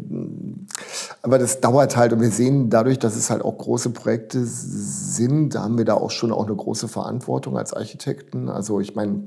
aber 1.22 1.38
das 1.38 1.60
dauert 1.60 1.96
halt 1.96 2.12
und 2.12 2.20
wir 2.20 2.30
sehen 2.30 2.68
dadurch, 2.68 2.98
dass 2.98 3.16
es 3.16 3.30
halt 3.30 3.42
auch 3.42 3.56
große 3.56 3.90
Projekte 3.90 4.44
sind, 4.44 5.54
da 5.54 5.62
haben 5.62 5.78
wir 5.78 5.86
da 5.86 5.94
auch 5.94 6.10
schon 6.10 6.30
auch 6.30 6.46
eine 6.46 6.54
große 6.54 6.88
Verantwortung 6.88 7.56
als 7.56 7.72
Architekten. 7.72 8.50
Also 8.50 8.80
ich 8.80 8.94
meine, 8.94 9.22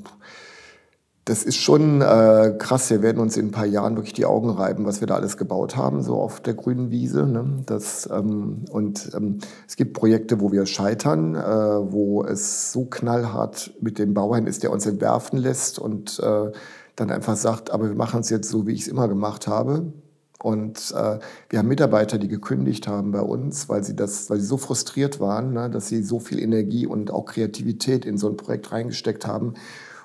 das 1.29 1.43
ist 1.43 1.57
schon 1.57 2.01
äh, 2.01 2.55
krass. 2.57 2.89
Wir 2.89 3.03
werden 3.03 3.19
uns 3.19 3.37
in 3.37 3.47
ein 3.47 3.51
paar 3.51 3.67
Jahren 3.67 3.95
wirklich 3.95 4.13
die 4.13 4.25
Augen 4.25 4.49
reiben, 4.49 4.85
was 4.85 4.99
wir 4.99 5.07
da 5.07 5.15
alles 5.15 5.37
gebaut 5.37 5.75
haben, 5.75 6.01
so 6.01 6.15
auf 6.15 6.39
der 6.39 6.55
grünen 6.55 6.89
Wiese. 6.89 7.27
Ne? 7.27 7.61
Das, 7.67 8.09
ähm, 8.11 8.65
und 8.71 9.11
ähm, 9.15 9.37
es 9.67 9.75
gibt 9.75 9.93
Projekte, 9.93 10.41
wo 10.41 10.51
wir 10.51 10.65
scheitern, 10.65 11.35
äh, 11.35 11.39
wo 11.39 12.23
es 12.23 12.71
so 12.71 12.85
knallhart 12.85 13.71
mit 13.79 13.99
dem 13.99 14.15
Bauherrn 14.15 14.47
ist, 14.47 14.63
der 14.63 14.71
uns 14.71 14.87
entwerfen 14.87 15.37
lässt 15.37 15.77
und 15.77 16.19
äh, 16.19 16.51
dann 16.95 17.11
einfach 17.11 17.35
sagt, 17.35 17.69
aber 17.69 17.89
wir 17.89 17.95
machen 17.95 18.21
es 18.21 18.31
jetzt 18.31 18.49
so, 18.49 18.65
wie 18.65 18.73
ich 18.73 18.81
es 18.81 18.87
immer 18.87 19.07
gemacht 19.07 19.47
habe. 19.47 19.93
Und 20.41 20.95
äh, 20.97 21.19
wir 21.49 21.59
haben 21.59 21.67
Mitarbeiter, 21.67 22.17
die 22.17 22.27
gekündigt 22.27 22.87
haben 22.87 23.11
bei 23.11 23.21
uns, 23.21 23.69
weil 23.69 23.83
sie 23.83 23.95
das, 23.95 24.31
weil 24.31 24.39
sie 24.39 24.47
so 24.47 24.57
frustriert 24.57 25.19
waren, 25.19 25.53
ne, 25.53 25.69
dass 25.69 25.89
sie 25.89 26.01
so 26.01 26.19
viel 26.19 26.39
Energie 26.39 26.87
und 26.87 27.11
auch 27.11 27.25
Kreativität 27.25 28.03
in 28.05 28.17
so 28.17 28.29
ein 28.29 28.37
Projekt 28.37 28.71
reingesteckt 28.71 29.27
haben 29.27 29.53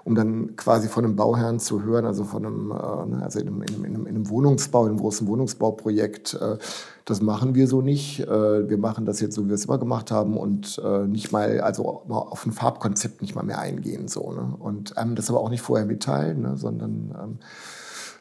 um 0.04 0.14
dann 0.14 0.54
quasi 0.56 0.88
von 0.88 1.04
einem 1.04 1.16
Bauherrn 1.16 1.58
zu 1.58 1.82
hören, 1.82 2.04
also 2.04 2.24
von 2.24 2.44
einem, 2.44 2.70
äh, 2.70 3.06
ne, 3.06 3.22
also 3.22 3.40
in 3.40 3.48
einem, 3.48 3.62
in, 3.62 3.84
einem, 3.84 4.06
in 4.06 4.14
einem, 4.14 4.28
Wohnungsbau, 4.28 4.84
in 4.84 4.90
einem 4.90 5.00
großen 5.00 5.26
Wohnungsbauprojekt, 5.26 6.34
äh, 6.34 6.58
das 7.06 7.22
machen 7.22 7.54
wir 7.54 7.66
so 7.66 7.80
nicht. 7.80 8.20
Äh, 8.20 8.68
wir 8.68 8.78
machen 8.78 9.06
das 9.06 9.20
jetzt 9.20 9.34
so, 9.34 9.44
wie 9.44 9.48
wir 9.48 9.54
es 9.54 9.64
immer 9.64 9.78
gemacht 9.78 10.10
haben 10.10 10.36
und 10.36 10.80
äh, 10.84 11.06
nicht 11.06 11.32
mal, 11.32 11.60
also 11.60 12.02
auf 12.08 12.44
ein 12.44 12.52
Farbkonzept 12.52 13.22
nicht 13.22 13.34
mal 13.34 13.44
mehr 13.44 13.58
eingehen. 13.58 14.08
So, 14.08 14.32
ne? 14.32 14.54
Und 14.58 14.94
ähm, 14.98 15.14
das 15.14 15.30
aber 15.30 15.40
auch 15.40 15.50
nicht 15.50 15.62
vorher 15.62 15.86
mitteilen, 15.86 16.42
ne? 16.42 16.56
sondern 16.56 17.14
ähm, 17.22 17.38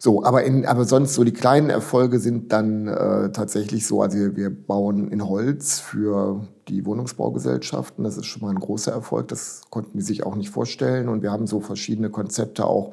so, 0.04 0.22
aber, 0.26 0.44
in, 0.44 0.66
aber 0.66 0.84
sonst 0.84 1.14
so 1.14 1.24
die 1.24 1.32
kleinen 1.32 1.70
Erfolge 1.70 2.20
sind 2.20 2.52
dann 2.52 2.90
äh, 2.90 3.32
tatsächlich 3.32 3.88
so, 3.88 4.02
also 4.02 4.18
wir, 4.18 4.36
wir 4.36 4.50
bauen 4.50 5.08
in 5.08 5.26
Holz 5.26 5.80
für 5.80 6.46
die 6.68 6.86
Wohnungsbaugesellschaften. 6.86 8.04
Das 8.04 8.18
ist 8.18 8.26
schon 8.26 8.42
mal 8.42 8.50
ein 8.50 8.60
großer 8.60 8.92
Erfolg. 8.92 9.30
Das 9.30 9.62
konnten 9.70 9.98
die 9.98 10.04
sich 10.04 10.26
auch 10.26 10.36
nicht 10.36 10.50
vorstellen. 10.50 11.08
Und 11.08 11.22
wir 11.22 11.32
haben 11.32 11.48
so 11.48 11.62
verschiedene 11.62 12.10
Konzepte 12.10 12.66
auch, 12.66 12.92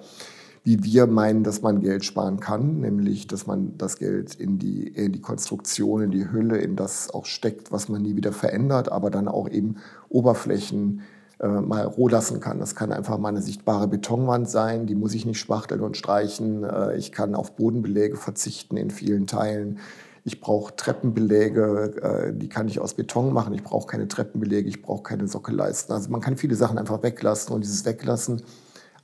wie 0.62 0.84
wir 0.84 1.08
meinen, 1.08 1.42
dass 1.42 1.62
man 1.62 1.80
Geld 1.80 2.04
sparen 2.04 2.38
kann, 2.38 2.78
nämlich, 2.78 3.26
dass 3.26 3.44
man 3.44 3.76
das 3.76 3.98
Geld 3.98 4.36
in 4.36 4.60
die, 4.60 4.86
in 4.86 5.10
die 5.10 5.20
Konstruktion, 5.20 6.02
in 6.02 6.10
die 6.12 6.30
Hülle, 6.30 6.58
in 6.58 6.76
das 6.76 7.12
auch 7.12 7.26
steckt, 7.26 7.72
was 7.72 7.88
man 7.88 8.02
nie 8.02 8.14
wieder 8.14 8.30
verändert, 8.30 8.92
aber 8.92 9.10
dann 9.10 9.26
auch 9.26 9.48
eben 9.48 9.78
Oberflächen 10.10 11.00
äh, 11.40 11.48
mal 11.48 11.84
roh 11.86 12.08
lassen 12.08 12.40
kann. 12.40 12.58
Das 12.58 12.74
kann 12.74 12.92
einfach 12.92 13.18
mal 13.18 13.30
eine 13.30 13.42
sichtbare 13.42 13.88
Betonwand 13.88 14.48
sein, 14.48 14.86
die 14.86 14.94
muss 14.94 15.14
ich 15.14 15.24
nicht 15.24 15.38
spachteln 15.38 15.80
und 15.80 15.96
streichen. 15.96 16.64
Äh, 16.64 16.96
ich 16.96 17.12
kann 17.12 17.34
auf 17.34 17.56
Bodenbeläge 17.56 18.16
verzichten 18.16 18.76
in 18.76 18.90
vielen 18.90 19.26
Teilen. 19.26 19.78
Ich 20.24 20.40
brauche 20.40 20.76
Treppenbeläge, 20.76 21.94
äh, 22.02 22.36
die 22.36 22.48
kann 22.48 22.68
ich 22.68 22.78
aus 22.78 22.94
Beton 22.94 23.32
machen. 23.32 23.54
Ich 23.54 23.62
brauche 23.62 23.86
keine 23.86 24.06
Treppenbeläge, 24.06 24.68
ich 24.68 24.82
brauche 24.82 25.02
keine 25.02 25.28
Sockelleisten. 25.28 25.94
Also 25.94 26.10
man 26.10 26.20
kann 26.20 26.36
viele 26.36 26.56
Sachen 26.56 26.76
einfach 26.76 27.02
weglassen 27.02 27.54
und 27.54 27.64
dieses 27.64 27.84
Weglassen, 27.86 28.42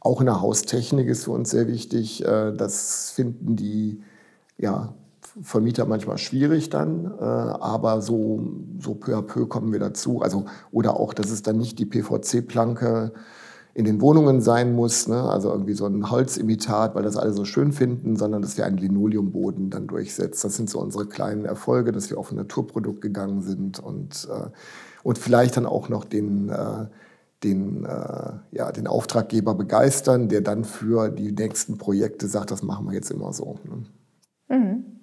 auch 0.01 0.21
in 0.21 0.27
der 0.27 0.41
Haustechnik 0.41 1.09
ist 1.09 1.25
für 1.25 1.33
uns 1.33 1.51
sehr 1.51 1.69
wichtig. 1.69 2.25
Äh, 2.25 2.53
das 2.53 3.13
finden 3.13 3.57
die 3.57 4.03
ja, 4.59 4.95
Vermieter 5.43 5.85
manchmal 5.85 6.19
schwierig 6.19 6.71
dann, 6.71 7.13
äh, 7.19 7.25
aber 7.25 8.01
so, 8.01 8.41
so 8.79 8.95
peu 8.95 9.17
à 9.17 9.23
peu 9.23 9.47
kommen 9.47 9.73
wir 9.73 9.81
dazu. 9.81 10.23
Also, 10.23 10.47
oder 10.73 10.99
auch, 10.99 11.13
dass 11.13 11.31
es 11.31 11.43
dann 11.43 11.59
nicht 11.59 11.79
die 11.79 11.87
PVC-Planke 11.87 13.13
in 13.77 13.85
den 13.85 14.01
Wohnungen 14.01 14.41
sein 14.41 14.75
muss, 14.75 15.07
ne? 15.07 15.23
also 15.23 15.51
irgendwie 15.51 15.75
so 15.75 15.85
ein 15.85 16.11
Holzimitat, 16.11 16.95
weil 16.95 17.03
das 17.03 17.19
alle 17.19 17.35
so 17.35 17.45
schön 17.45 17.73
finden, 17.73 18.17
sondern 18.17 18.41
dass 18.41 18.57
wir 18.57 18.65
einen 18.65 18.79
Linoleumboden 18.79 19.69
dann 19.69 19.87
durchsetzen. 19.87 20.49
Das 20.49 20.57
sind 20.57 20.71
so 20.71 20.81
unsere 20.81 21.05
kleinen 21.05 21.45
Erfolge, 21.45 21.93
dass 21.93 22.09
wir 22.09 22.17
auf 22.17 22.33
ein 22.33 22.37
Naturprodukt 22.37 23.03
gegangen 23.03 23.43
sind 23.43 23.79
und, 23.79 24.27
äh, 24.31 24.49
und 25.03 25.19
vielleicht 25.19 25.59
dann 25.59 25.67
auch 25.67 25.91
noch 25.91 26.05
den, 26.05 26.49
äh, 26.49 26.87
den, 27.45 27.85
äh, 27.85 28.33
ja, 28.53 28.73
den 28.73 28.87
Auftraggeber 28.87 29.55
begeistern, 29.55 30.31
der 30.31 30.41
dann 30.41 30.65
für 30.65 31.11
die 31.11 31.33
nächsten 31.33 31.77
Projekte 31.77 32.29
sagt, 32.29 32.53
das 32.53 32.63
machen 32.63 32.87
wir 32.87 32.95
jetzt 32.95 33.11
immer 33.11 33.35
so. 33.35 33.59
Ne? 33.65 34.57
Mhm. 34.57 34.96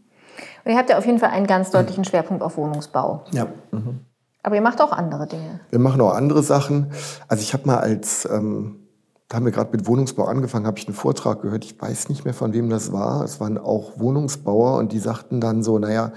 Und 0.63 0.71
ihr 0.71 0.77
habt 0.77 0.89
ja 0.89 0.97
auf 0.97 1.05
jeden 1.05 1.19
Fall 1.19 1.29
einen 1.29 1.47
ganz 1.47 1.71
deutlichen 1.71 2.05
Schwerpunkt 2.05 2.43
auf 2.43 2.57
Wohnungsbau. 2.57 3.23
Ja. 3.31 3.47
Mhm. 3.71 3.99
Aber 4.43 4.55
ihr 4.55 4.61
macht 4.61 4.81
auch 4.81 4.91
andere 4.91 5.25
Dinge. 5.25 5.61
Wir 5.69 5.79
machen 5.79 6.01
auch 6.01 6.13
andere 6.13 6.43
Sachen. 6.43 6.91
Also 7.27 7.41
ich 7.41 7.53
habe 7.53 7.65
mal 7.65 7.77
als, 7.77 8.25
ähm, 8.25 8.79
da 9.29 9.37
haben 9.37 9.45
wir 9.45 9.53
gerade 9.53 9.71
mit 9.71 9.87
Wohnungsbau 9.87 10.25
angefangen, 10.25 10.67
habe 10.67 10.77
ich 10.77 10.87
einen 10.87 10.95
Vortrag 10.95 11.41
gehört. 11.41 11.63
Ich 11.63 11.81
weiß 11.81 12.09
nicht 12.09 12.25
mehr, 12.25 12.33
von 12.33 12.53
wem 12.53 12.69
das 12.69 12.91
war. 12.91 13.23
Es 13.23 13.39
waren 13.39 13.57
auch 13.57 13.97
Wohnungsbauer 13.97 14.77
und 14.77 14.91
die 14.91 14.99
sagten 14.99 15.39
dann 15.39 15.63
so, 15.63 15.79
naja, 15.79 16.11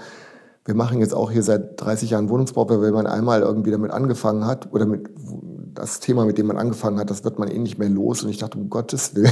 wir 0.65 0.75
machen 0.75 0.99
jetzt 0.99 1.13
auch 1.13 1.31
hier 1.31 1.43
seit 1.43 1.79
30 1.81 2.09
Jahren 2.09 2.29
Wohnungsbau, 2.29 2.69
weil 2.69 2.81
wenn 2.81 2.93
man 2.93 3.07
einmal 3.07 3.41
irgendwie 3.41 3.71
damit 3.71 3.91
angefangen 3.91 4.45
hat 4.45 4.73
oder 4.73 4.85
mit 4.85 5.09
das 5.77 5.99
Thema, 5.99 6.25
mit 6.25 6.37
dem 6.37 6.47
man 6.47 6.57
angefangen 6.57 6.99
hat, 6.99 7.09
das 7.09 7.23
wird 7.23 7.39
man 7.39 7.49
eh 7.49 7.57
nicht 7.57 7.77
mehr 7.77 7.89
los. 7.89 8.23
Und 8.23 8.29
ich 8.29 8.37
dachte, 8.37 8.57
um 8.57 8.69
Gottes 8.69 9.15
Willen. 9.15 9.31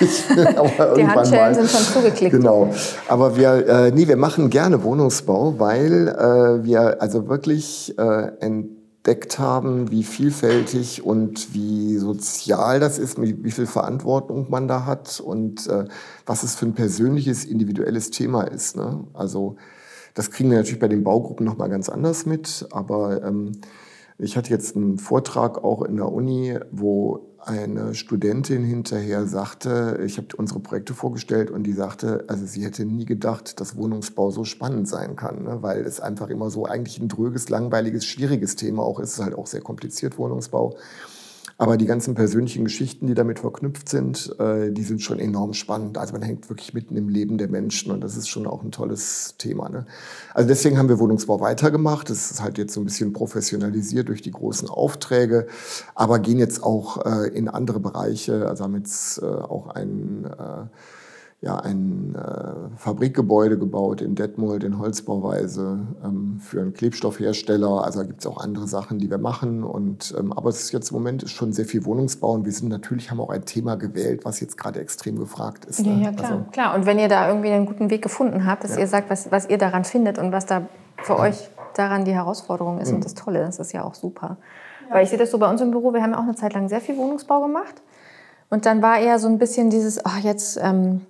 Die 0.96 1.06
Handschellen 1.06 1.54
sind 1.54 1.70
schon 1.70 2.02
zugeklickt. 2.02 2.32
Genau. 2.32 2.72
Aber 3.08 3.36
wir, 3.36 3.66
äh, 3.66 3.90
nee, 3.90 4.08
wir 4.08 4.16
machen 4.16 4.50
gerne 4.50 4.82
Wohnungsbau, 4.82 5.58
weil 5.58 6.08
äh, 6.08 6.64
wir 6.64 7.00
also 7.00 7.28
wirklich 7.28 7.96
äh, 7.98 8.32
entdeckt 8.40 9.38
haben, 9.38 9.90
wie 9.90 10.02
vielfältig 10.02 11.04
und 11.04 11.54
wie 11.54 11.98
sozial 11.98 12.80
das 12.80 12.98
ist, 12.98 13.20
wie, 13.20 13.44
wie 13.44 13.50
viel 13.50 13.66
Verantwortung 13.66 14.46
man 14.48 14.66
da 14.68 14.86
hat 14.86 15.20
und 15.20 15.66
äh, 15.68 15.84
was 16.26 16.42
es 16.42 16.54
für 16.54 16.66
ein 16.66 16.74
persönliches, 16.74 17.44
individuelles 17.44 18.10
Thema 18.10 18.42
ist. 18.44 18.76
Ne? 18.76 19.04
Also 19.12 19.56
das 20.14 20.30
kriegen 20.30 20.50
wir 20.50 20.58
natürlich 20.58 20.80
bei 20.80 20.88
den 20.88 21.04
Baugruppen 21.04 21.46
nochmal 21.46 21.68
ganz 21.68 21.88
anders 21.88 22.26
mit, 22.26 22.66
aber 22.70 23.22
ähm, 23.24 23.52
ich 24.18 24.36
hatte 24.36 24.50
jetzt 24.50 24.76
einen 24.76 24.98
Vortrag 24.98 25.62
auch 25.64 25.82
in 25.82 25.96
der 25.96 26.12
Uni, 26.12 26.58
wo 26.70 27.32
eine 27.44 27.94
Studentin 27.94 28.62
hinterher 28.62 29.26
sagte, 29.26 30.00
ich 30.04 30.16
habe 30.16 30.28
unsere 30.36 30.60
Projekte 30.60 30.94
vorgestellt 30.94 31.50
und 31.50 31.64
die 31.64 31.72
sagte, 31.72 32.24
also 32.28 32.46
sie 32.46 32.64
hätte 32.64 32.84
nie 32.84 33.04
gedacht, 33.04 33.60
dass 33.60 33.76
Wohnungsbau 33.76 34.30
so 34.30 34.44
spannend 34.44 34.86
sein 34.88 35.16
kann, 35.16 35.42
ne? 35.42 35.58
weil 35.60 35.80
es 35.80 35.98
einfach 35.98 36.28
immer 36.28 36.50
so 36.50 36.66
eigentlich 36.66 37.00
ein 37.00 37.08
dröges, 37.08 37.48
langweiliges, 37.48 38.04
schwieriges 38.04 38.54
Thema 38.54 38.84
auch 38.84 39.00
ist. 39.00 39.10
Es 39.10 39.18
ist 39.18 39.24
halt 39.24 39.34
auch 39.34 39.48
sehr 39.48 39.60
kompliziert, 39.60 40.18
Wohnungsbau. 40.18 40.76
Aber 41.62 41.76
die 41.76 41.86
ganzen 41.86 42.16
persönlichen 42.16 42.64
Geschichten, 42.64 43.06
die 43.06 43.14
damit 43.14 43.38
verknüpft 43.38 43.88
sind, 43.88 44.34
äh, 44.40 44.72
die 44.72 44.82
sind 44.82 45.00
schon 45.00 45.20
enorm 45.20 45.54
spannend. 45.54 45.96
Also 45.96 46.12
man 46.12 46.22
hängt 46.22 46.50
wirklich 46.50 46.74
mitten 46.74 46.96
im 46.96 47.08
Leben 47.08 47.38
der 47.38 47.46
Menschen 47.46 47.92
und 47.92 48.00
das 48.00 48.16
ist 48.16 48.26
schon 48.26 48.48
auch 48.48 48.64
ein 48.64 48.72
tolles 48.72 49.36
Thema. 49.38 49.68
Ne? 49.68 49.86
Also 50.34 50.48
deswegen 50.48 50.76
haben 50.76 50.88
wir 50.88 50.98
Wohnungsbau 50.98 51.38
weitergemacht. 51.38 52.10
Das 52.10 52.32
ist 52.32 52.42
halt 52.42 52.58
jetzt 52.58 52.74
so 52.74 52.80
ein 52.80 52.84
bisschen 52.84 53.12
professionalisiert 53.12 54.08
durch 54.08 54.22
die 54.22 54.32
großen 54.32 54.68
Aufträge, 54.68 55.46
aber 55.94 56.18
gehen 56.18 56.40
jetzt 56.40 56.64
auch 56.64 57.06
äh, 57.06 57.28
in 57.28 57.48
andere 57.48 57.78
Bereiche. 57.78 58.48
Also 58.48 58.64
haben 58.64 58.74
jetzt 58.74 59.22
äh, 59.22 59.26
auch 59.26 59.68
einen 59.68 60.26
ja, 61.42 61.56
ein 61.56 62.14
äh, 62.14 62.78
Fabrikgebäude 62.78 63.58
gebaut 63.58 64.00
in 64.00 64.14
Detmold 64.14 64.62
in 64.62 64.78
Holzbauweise 64.78 65.80
ähm, 66.04 66.38
für 66.40 66.60
einen 66.60 66.72
Klebstoffhersteller. 66.72 67.82
Also 67.84 68.00
da 68.00 68.06
gibt 68.06 68.20
es 68.20 68.26
auch 68.28 68.38
andere 68.38 68.68
Sachen, 68.68 69.00
die 69.00 69.10
wir 69.10 69.18
machen. 69.18 69.64
Und, 69.64 70.14
ähm, 70.16 70.32
aber 70.32 70.50
es 70.50 70.62
ist 70.62 70.72
jetzt 70.72 70.92
im 70.92 70.98
Moment 70.98 71.24
ist 71.24 71.32
schon 71.32 71.52
sehr 71.52 71.64
viel 71.64 71.84
Wohnungsbau 71.84 72.30
und 72.30 72.44
wir 72.44 72.52
sind 72.52 72.68
natürlich, 72.68 73.10
haben 73.10 73.20
auch 73.20 73.30
ein 73.30 73.44
Thema 73.44 73.74
gewählt, 73.74 74.24
was 74.24 74.38
jetzt 74.38 74.56
gerade 74.56 74.80
extrem 74.80 75.18
gefragt 75.18 75.64
ist. 75.64 75.80
Ja, 75.80 75.92
ne? 75.92 76.04
ja 76.04 76.12
klar, 76.12 76.30
Also, 76.30 76.44
klar. 76.52 76.74
Und 76.76 76.86
wenn 76.86 77.00
ihr 77.00 77.08
da 77.08 77.26
irgendwie 77.26 77.50
einen 77.50 77.66
guten 77.66 77.90
Weg 77.90 78.02
gefunden 78.02 78.46
habt, 78.46 78.62
dass 78.62 78.74
Ja. 78.76 78.78
ihr 78.78 78.86
sagt, 78.86 79.10
was, 79.10 79.32
was 79.32 79.50
ihr 79.50 79.58
daran 79.58 79.82
findet 79.84 80.18
und 80.18 80.30
was 80.30 80.46
da 80.46 80.68
für 80.98 81.18
euch 81.18 81.50
daran 81.74 82.04
die 82.04 82.12
Herausforderung 82.14 82.78
ist 82.78 82.92
und 82.92 83.04
das 83.04 83.14
Tolle, 83.14 83.40
das 83.40 83.58
ist 83.58 83.72
ja 83.72 83.82
auch 83.82 83.94
super. 83.94 84.36
Weil 84.90 85.02
ich 85.02 85.10
sehe 85.10 85.18
das 85.18 85.32
so 85.32 85.38
bei 85.38 85.50
uns 85.50 85.60
im 85.60 85.72
Büro, 85.72 85.92
wir 85.92 86.02
haben 86.02 86.12
ja 86.12 86.18
auch 86.18 86.22
eine 86.22 86.36
Zeit 86.36 86.54
lang 86.54 86.68
sehr 86.68 86.80
viel 86.80 86.96
Wohnungsbau 86.96 87.40
gemacht. 87.40 87.82
Und 88.48 88.64
dann 88.66 88.80
war 88.80 88.98
eher 89.00 89.18
so 89.18 89.26
ein 89.26 89.38
bisschen 89.38 89.70
dieses, 89.70 90.04
ach, 90.04 90.18
jetzt 90.18 90.60
ähm, 90.62 91.00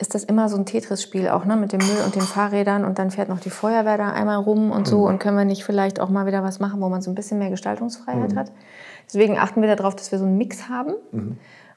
ist 0.00 0.14
das 0.14 0.22
immer 0.24 0.48
so 0.48 0.56
ein 0.56 0.64
Tetris-Spiel 0.64 1.28
auch, 1.28 1.44
ne, 1.44 1.56
mit 1.56 1.72
dem 1.72 1.80
Müll 1.80 2.02
und 2.04 2.14
den 2.14 2.22
Fahrrädern 2.22 2.84
und 2.84 2.98
dann 3.00 3.10
fährt 3.10 3.28
noch 3.28 3.40
die 3.40 3.50
Feuerwehr 3.50 3.98
da 3.98 4.12
einmal 4.12 4.36
rum 4.38 4.70
und 4.70 4.86
so 4.86 5.06
und 5.08 5.18
können 5.18 5.36
wir 5.36 5.44
nicht 5.44 5.64
vielleicht 5.64 5.98
auch 6.00 6.08
mal 6.08 6.24
wieder 6.26 6.42
was 6.44 6.60
machen, 6.60 6.80
wo 6.80 6.88
man 6.88 7.02
so 7.02 7.10
ein 7.10 7.16
bisschen 7.16 7.38
mehr 7.40 7.50
Gestaltungsfreiheit 7.50 8.36
hat. 8.36 8.52
Deswegen 9.06 9.38
achten 9.38 9.60
wir 9.60 9.74
darauf, 9.74 9.96
dass 9.96 10.12
wir 10.12 10.18
so 10.18 10.24
einen 10.24 10.38
Mix 10.38 10.68
haben. 10.68 10.92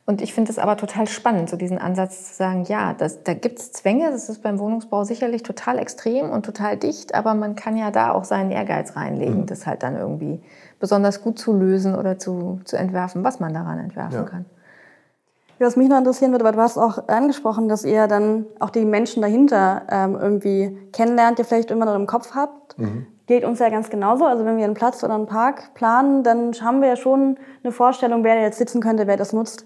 Und 0.05 0.21
ich 0.21 0.34
finde 0.34 0.51
es 0.51 0.60
aber 0.60 0.77
total 0.77 1.07
spannend, 1.07 1.49
so 1.49 1.57
diesen 1.57 1.77
Ansatz 1.77 2.29
zu 2.29 2.36
sagen, 2.36 2.63
ja, 2.67 2.93
das, 2.93 3.23
da 3.23 3.34
gibt 3.34 3.60
es 3.60 3.71
Zwänge, 3.71 4.10
das 4.12 4.29
ist 4.29 4.41
beim 4.43 4.60
Wohnungsbau 4.60 5.03
sicherlich 5.03 5.41
total 5.43 5.77
extrem 5.79 6.29
und 6.31 6.43
total 6.45 6.75
dicht, 6.75 7.13
aber 7.15 7.34
man 7.36 7.55
kann 7.55 7.77
ja 7.77 7.91
da 7.91 8.12
auch 8.12 8.23
seinen 8.25 8.51
Ehrgeiz 8.51 8.95
reinlegen, 8.95 9.45
das 9.45 9.65
halt 9.67 9.84
dann 9.84 9.95
irgendwie 9.95 10.41
besonders 10.79 11.21
gut 11.23 11.38
zu 11.39 11.53
lösen 11.53 11.95
oder 11.95 12.17
zu, 12.19 12.60
zu 12.65 12.77
entwerfen, 12.77 13.23
was 13.23 13.39
man 13.39 13.53
daran 13.53 13.79
entwerfen 13.79 14.17
Ja. 14.17 14.23
kann. 14.23 14.45
Was 15.62 15.76
mich 15.76 15.89
noch 15.89 15.97
interessieren 15.97 16.32
würde, 16.32 16.43
weil 16.43 16.54
du 16.54 16.60
hast 16.60 16.78
auch 16.78 17.08
angesprochen, 17.08 17.69
dass 17.69 17.86
ihr 17.86 18.08
dann 18.08 18.47
auch 18.60 18.71
die 18.71 18.84
Menschen 18.84 19.21
dahinter 19.21 19.84
ähm, 19.89 20.17
irgendwie 20.19 20.76
kennenlernt, 20.91 21.38
ihr 21.38 21.45
vielleicht 21.45 21.69
immer 21.69 21.86
noch 21.86 21.95
im 21.95 22.08
Kopf 22.08 22.34
habt. 22.34 22.76
Geht 23.28 23.45
uns 23.45 23.60
ja 23.60 23.69
ganz 23.69 23.89
genauso. 23.89 24.26
Also 24.26 24.43
wenn 24.43 24.58
wir 24.58 24.65
einen 24.65 24.74
Platz 24.74 25.04
oder 25.04 25.13
einen 25.13 25.28
Park 25.28 25.76
planen, 25.76 26.24
dann 26.24 26.52
haben 26.62 26.82
wir 26.82 26.89
ja 26.89 26.95
schon 26.95 27.38
eine 27.63 27.71
Vorstellung, 27.71 28.24
wer 28.24 28.41
jetzt 28.41 28.58
sitzen 28.58 28.82
könnte, 28.82 29.06
wer 29.06 29.17
das 29.17 29.34
nutzt. 29.34 29.65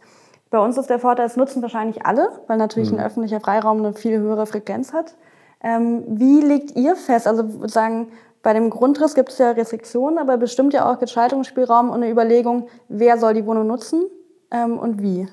Bei 0.50 0.60
uns 0.60 0.78
ist 0.78 0.90
der 0.90 1.00
Vorteil, 1.00 1.26
es 1.26 1.38
nutzen 1.38 1.62
wahrscheinlich 1.62 2.06
alle, 2.06 2.30
weil 2.48 2.58
natürlich 2.58 2.92
ein 2.92 3.00
öffentlicher 3.00 3.40
Freiraum 3.40 3.80
eine 3.80 3.94
viel 3.94 4.20
höhere 4.20 4.46
Frequenz 4.46 4.94
hat. 4.94 5.16
Ähm, 5.64 6.04
wie 6.08 6.42
legt 6.42 6.76
ihr 6.76 6.96
fest? 6.96 7.26
Also 7.28 7.46
ich 7.46 7.54
würde 7.54 7.74
sagen, 7.74 8.08
bei 8.44 8.54
dem 8.54 8.70
Grundriss 8.70 9.16
gibt 9.16 9.30
es 9.30 9.38
ja 9.38 9.52
Restriktionen, 9.52 10.20
aber 10.20 10.38
bestimmt 10.38 10.74
ja 10.74 10.92
auch 10.92 11.00
Gestaltungsspielraum 11.00 11.90
und 11.90 12.04
eine 12.04 12.12
Überlegung, 12.12 12.68
wer 12.90 13.18
soll 13.18 13.34
die 13.34 13.46
Wohnung 13.46 13.66
nutzen 13.66 14.04
ähm, 14.52 14.78
und 14.78 15.02
wie. 15.02 15.28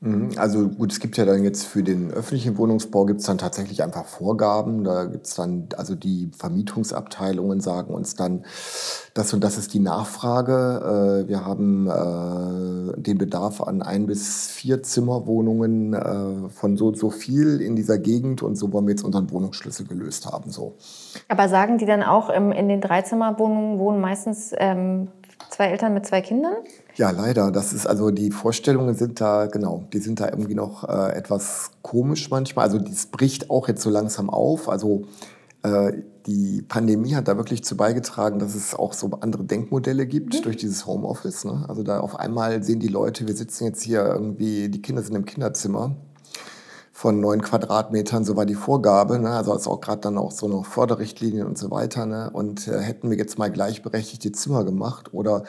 Mhm. 0.00 0.32
Also 0.36 0.68
gut, 0.68 0.92
es 0.92 1.00
gibt 1.00 1.16
ja 1.16 1.24
dann 1.24 1.42
jetzt 1.42 1.64
für 1.64 1.82
den 1.82 2.10
öffentlichen 2.10 2.58
Wohnungsbau 2.58 3.06
gibt 3.06 3.20
es 3.20 3.26
dann 3.26 3.38
tatsächlich 3.38 3.82
einfach 3.82 4.04
Vorgaben. 4.04 4.84
Da 4.84 5.04
gibt 5.04 5.26
es 5.26 5.34
dann, 5.34 5.68
also 5.76 5.94
die 5.94 6.30
Vermietungsabteilungen 6.36 7.60
sagen 7.60 7.94
uns 7.94 8.14
dann, 8.14 8.44
das 9.14 9.32
und 9.32 9.42
das 9.42 9.56
ist 9.56 9.72
die 9.72 9.80
Nachfrage. 9.80 11.24
Äh, 11.24 11.28
Wir 11.28 11.46
haben 11.46 11.86
äh, 11.86 13.00
den 13.00 13.16
Bedarf 13.16 13.62
an 13.62 13.80
ein 13.80 14.06
bis 14.06 14.48
vier 14.48 14.82
Zimmerwohnungen 14.82 15.94
äh, 15.94 16.50
von 16.50 16.76
so 16.76 16.88
und 16.88 16.98
so 16.98 17.08
viel 17.08 17.62
in 17.62 17.74
dieser 17.74 17.98
Gegend 17.98 18.42
und 18.42 18.56
so 18.56 18.72
wollen 18.74 18.86
wir 18.86 18.92
jetzt 18.92 19.04
unseren 19.04 19.30
Wohnungsschlüssel 19.30 19.86
gelöst 19.86 20.26
haben. 20.26 20.50
So. 20.50 20.74
Aber 21.28 21.48
sagen 21.48 21.78
die 21.78 21.86
dann 21.86 22.02
auch, 22.02 22.28
in 22.28 22.68
den 22.68 22.80
Dreizimmerwohnungen 22.82 23.78
wohnen 23.78 24.00
meistens 24.00 24.52
ähm, 24.58 25.08
zwei 25.48 25.68
Eltern 25.68 25.94
mit 25.94 26.04
zwei 26.04 26.20
Kindern? 26.20 26.54
Ja, 26.96 27.10
leider. 27.10 27.50
Das 27.50 27.74
ist 27.74 27.86
also 27.86 28.10
die 28.10 28.30
Vorstellungen 28.30 28.94
sind 28.94 29.20
da 29.20 29.46
genau, 29.46 29.84
die 29.92 29.98
sind 29.98 30.18
da 30.18 30.28
irgendwie 30.28 30.54
noch 30.54 30.88
äh, 30.88 31.12
etwas 31.12 31.70
komisch 31.82 32.30
manchmal. 32.30 32.64
Also 32.64 32.78
das 32.78 33.06
bricht 33.06 33.50
auch 33.50 33.68
jetzt 33.68 33.82
so 33.82 33.90
langsam 33.90 34.30
auf. 34.30 34.68
Also 34.68 35.04
äh, 35.62 35.92
die 36.26 36.62
Pandemie 36.62 37.14
hat 37.14 37.28
da 37.28 37.36
wirklich 37.36 37.62
zu 37.64 37.76
beigetragen, 37.76 38.38
dass 38.38 38.54
es 38.54 38.74
auch 38.74 38.94
so 38.94 39.10
andere 39.20 39.44
Denkmodelle 39.44 40.06
gibt 40.06 40.44
durch 40.44 40.56
dieses 40.56 40.86
Homeoffice. 40.86 41.44
Ne? 41.44 41.66
Also 41.68 41.82
da 41.82 42.00
auf 42.00 42.18
einmal 42.18 42.62
sehen 42.62 42.80
die 42.80 42.88
Leute, 42.88 43.26
wir 43.28 43.36
sitzen 43.36 43.64
jetzt 43.64 43.82
hier 43.82 44.04
irgendwie, 44.04 44.70
die 44.70 44.80
Kinder 44.82 45.02
sind 45.02 45.14
im 45.14 45.26
Kinderzimmer 45.26 45.94
von 46.92 47.20
neun 47.20 47.42
Quadratmetern, 47.42 48.24
so 48.24 48.36
war 48.36 48.46
die 48.46 48.54
Vorgabe. 48.54 49.18
Ne? 49.18 49.30
Also 49.30 49.54
ist 49.54 49.68
auch 49.68 49.82
gerade 49.82 50.00
dann 50.00 50.16
auch 50.16 50.32
so 50.32 50.48
noch 50.48 50.64
Förderrichtlinien 50.64 51.46
und 51.46 51.58
so 51.58 51.70
weiter. 51.70 52.06
Ne? 52.06 52.30
Und 52.32 52.66
äh, 52.68 52.80
hätten 52.80 53.10
wir 53.10 53.18
jetzt 53.18 53.38
mal 53.38 53.50
gleichberechtigte 53.50 54.32
Zimmer 54.32 54.64
gemacht 54.64 55.12
oder 55.12 55.44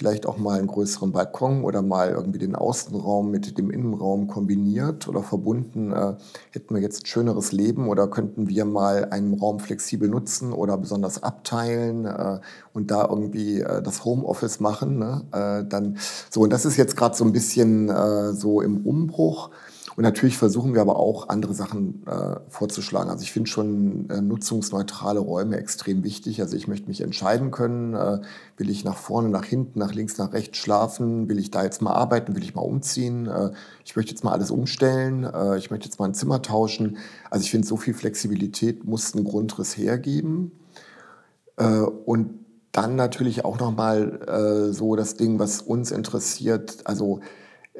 vielleicht 0.00 0.24
auch 0.24 0.38
mal 0.38 0.58
einen 0.58 0.66
größeren 0.66 1.12
Balkon 1.12 1.62
oder 1.62 1.82
mal 1.82 2.08
irgendwie 2.08 2.38
den 2.38 2.54
Außenraum 2.54 3.30
mit 3.30 3.58
dem 3.58 3.70
Innenraum 3.70 4.28
kombiniert 4.28 5.06
oder 5.08 5.22
verbunden, 5.22 5.92
äh, 5.92 6.14
hätten 6.52 6.74
wir 6.74 6.80
jetzt 6.80 7.02
ein 7.02 7.06
schöneres 7.06 7.52
Leben 7.52 7.86
oder 7.86 8.08
könnten 8.08 8.48
wir 8.48 8.64
mal 8.64 9.08
einen 9.10 9.34
Raum 9.34 9.60
flexibel 9.60 10.08
nutzen 10.08 10.54
oder 10.54 10.78
besonders 10.78 11.22
abteilen 11.22 12.06
äh, 12.06 12.38
und 12.72 12.90
da 12.90 13.08
irgendwie 13.10 13.60
äh, 13.60 13.82
das 13.82 14.06
Homeoffice 14.06 14.58
machen. 14.58 14.98
Ne? 14.98 15.22
Äh, 15.32 15.68
dann 15.68 15.98
so 16.30 16.40
und 16.40 16.50
das 16.50 16.64
ist 16.64 16.78
jetzt 16.78 16.96
gerade 16.96 17.14
so 17.14 17.26
ein 17.26 17.32
bisschen 17.32 17.90
äh, 17.90 18.32
so 18.32 18.62
im 18.62 18.86
Umbruch. 18.86 19.50
Und 20.00 20.04
natürlich 20.04 20.38
versuchen 20.38 20.72
wir 20.72 20.80
aber 20.80 20.96
auch 20.96 21.28
andere 21.28 21.52
Sachen 21.52 22.06
äh, 22.06 22.36
vorzuschlagen. 22.48 23.10
Also 23.10 23.22
ich 23.22 23.32
finde 23.32 23.50
schon 23.50 24.08
äh, 24.08 24.22
nutzungsneutrale 24.22 25.20
Räume 25.20 25.58
extrem 25.58 26.04
wichtig. 26.04 26.40
Also 26.40 26.56
ich 26.56 26.68
möchte 26.68 26.88
mich 26.88 27.02
entscheiden 27.02 27.50
können, 27.50 27.92
äh, 27.92 28.20
will 28.56 28.70
ich 28.70 28.82
nach 28.82 28.96
vorne, 28.96 29.28
nach 29.28 29.44
hinten, 29.44 29.78
nach 29.78 29.92
links, 29.92 30.16
nach 30.16 30.32
rechts 30.32 30.56
schlafen, 30.56 31.28
will 31.28 31.38
ich 31.38 31.50
da 31.50 31.64
jetzt 31.64 31.82
mal 31.82 31.92
arbeiten, 31.92 32.34
will 32.34 32.42
ich 32.42 32.54
mal 32.54 32.62
umziehen, 32.62 33.26
äh, 33.26 33.50
ich 33.84 33.94
möchte 33.94 34.12
jetzt 34.12 34.24
mal 34.24 34.32
alles 34.32 34.50
umstellen, 34.50 35.24
äh, 35.24 35.58
ich 35.58 35.70
möchte 35.70 35.84
jetzt 35.84 35.98
mal 35.98 36.06
ein 36.06 36.14
Zimmer 36.14 36.40
tauschen. 36.40 36.96
Also 37.28 37.44
ich 37.44 37.50
finde, 37.50 37.68
so 37.68 37.76
viel 37.76 37.92
Flexibilität 37.92 38.84
muss 38.84 39.14
ein 39.14 39.22
Grundriss 39.24 39.76
hergeben. 39.76 40.52
Äh, 41.58 41.80
und 41.80 42.40
dann 42.72 42.96
natürlich 42.96 43.44
auch 43.44 43.58
nochmal 43.58 44.70
äh, 44.70 44.72
so 44.72 44.96
das 44.96 45.16
Ding, 45.16 45.38
was 45.38 45.60
uns 45.60 45.90
interessiert. 45.90 46.78
Also 46.84 47.20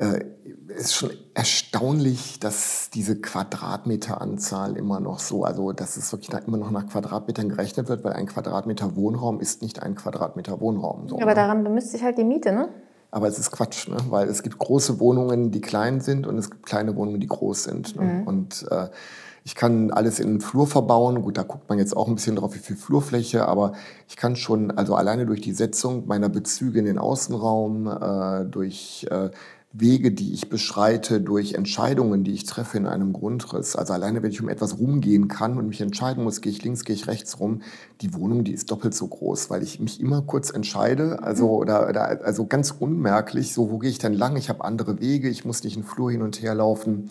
äh, 0.00 0.24
ist 0.68 0.94
schon 0.94 1.10
erstaunlich, 1.34 2.40
dass 2.40 2.90
diese 2.90 3.20
Quadratmeteranzahl 3.20 4.76
immer 4.76 4.98
noch 4.98 5.18
so, 5.18 5.44
also 5.44 5.72
dass 5.72 5.96
es 5.96 6.10
wirklich 6.12 6.30
immer 6.46 6.56
noch 6.56 6.70
nach 6.70 6.86
Quadratmetern 6.86 7.50
gerechnet 7.50 7.88
wird, 7.88 8.02
weil 8.02 8.14
ein 8.14 8.26
Quadratmeter 8.26 8.96
Wohnraum 8.96 9.40
ist 9.40 9.62
nicht 9.62 9.82
ein 9.82 9.94
Quadratmeter 9.94 10.60
Wohnraum. 10.60 11.08
So, 11.08 11.16
Aber 11.16 11.26
ne? 11.26 11.34
daran 11.34 11.64
bemisst 11.64 11.92
sich 11.92 12.02
halt 12.02 12.16
die 12.16 12.24
Miete, 12.24 12.52
ne? 12.52 12.68
Aber 13.10 13.26
es 13.26 13.38
ist 13.38 13.50
Quatsch, 13.50 13.88
ne? 13.88 13.96
weil 14.08 14.28
es 14.28 14.42
gibt 14.42 14.58
große 14.58 15.00
Wohnungen, 15.00 15.50
die 15.50 15.60
klein 15.60 16.00
sind 16.00 16.26
und 16.26 16.38
es 16.38 16.50
gibt 16.50 16.64
kleine 16.64 16.94
Wohnungen, 16.94 17.20
die 17.20 17.26
groß 17.26 17.64
sind. 17.64 17.96
Ne? 17.96 18.22
Und 18.24 18.66
äh, 18.70 18.88
ich 19.42 19.56
kann 19.56 19.90
alles 19.90 20.20
in 20.20 20.34
den 20.34 20.40
Flur 20.40 20.68
verbauen. 20.68 21.22
Gut, 21.22 21.36
da 21.36 21.42
guckt 21.42 21.68
man 21.68 21.78
jetzt 21.78 21.96
auch 21.96 22.06
ein 22.06 22.14
bisschen 22.14 22.36
drauf, 22.36 22.54
wie 22.54 22.60
viel 22.60 22.76
Flurfläche, 22.76 23.48
aber 23.48 23.72
ich 24.08 24.16
kann 24.16 24.36
schon, 24.36 24.70
also 24.70 24.94
alleine 24.94 25.26
durch 25.26 25.40
die 25.40 25.52
Setzung 25.52 26.06
meiner 26.06 26.28
Bezüge 26.28 26.78
in 26.78 26.84
den 26.84 26.98
Außenraum, 26.98 27.86
äh, 27.88 28.44
durch 28.44 29.06
äh, 29.10 29.30
Wege, 29.72 30.10
die 30.10 30.32
ich 30.32 30.48
beschreite, 30.48 31.20
durch 31.20 31.54
Entscheidungen, 31.54 32.24
die 32.24 32.32
ich 32.32 32.44
treffe 32.44 32.76
in 32.76 32.88
einem 32.88 33.12
Grundriss. 33.12 33.76
Also 33.76 33.92
alleine, 33.92 34.20
wenn 34.20 34.32
ich 34.32 34.42
um 34.42 34.48
etwas 34.48 34.80
rumgehen 34.80 35.28
kann 35.28 35.58
und 35.58 35.68
mich 35.68 35.80
entscheiden 35.80 36.24
muss, 36.24 36.40
gehe 36.40 36.50
ich 36.50 36.64
links, 36.64 36.84
gehe 36.84 36.96
ich 36.96 37.06
rechts 37.06 37.38
rum, 37.38 37.62
die 38.00 38.12
Wohnung, 38.14 38.42
die 38.42 38.52
ist 38.52 38.70
doppelt 38.72 38.94
so 38.94 39.06
groß, 39.06 39.48
weil 39.48 39.62
ich 39.62 39.78
mich 39.78 40.00
immer 40.00 40.22
kurz 40.22 40.50
entscheide, 40.50 41.22
also, 41.22 41.50
oder, 41.50 41.88
oder, 41.88 42.24
also 42.24 42.46
ganz 42.46 42.74
unmerklich, 42.76 43.54
so, 43.54 43.70
wo 43.70 43.78
gehe 43.78 43.90
ich 43.90 44.00
denn 44.00 44.14
lang? 44.14 44.36
Ich 44.36 44.48
habe 44.48 44.64
andere 44.64 44.98
Wege, 44.98 45.28
ich 45.28 45.44
muss 45.44 45.62
nicht 45.62 45.76
einen 45.76 45.84
Flur 45.84 46.10
hin 46.10 46.22
und 46.22 46.42
her 46.42 46.56
laufen. 46.56 47.10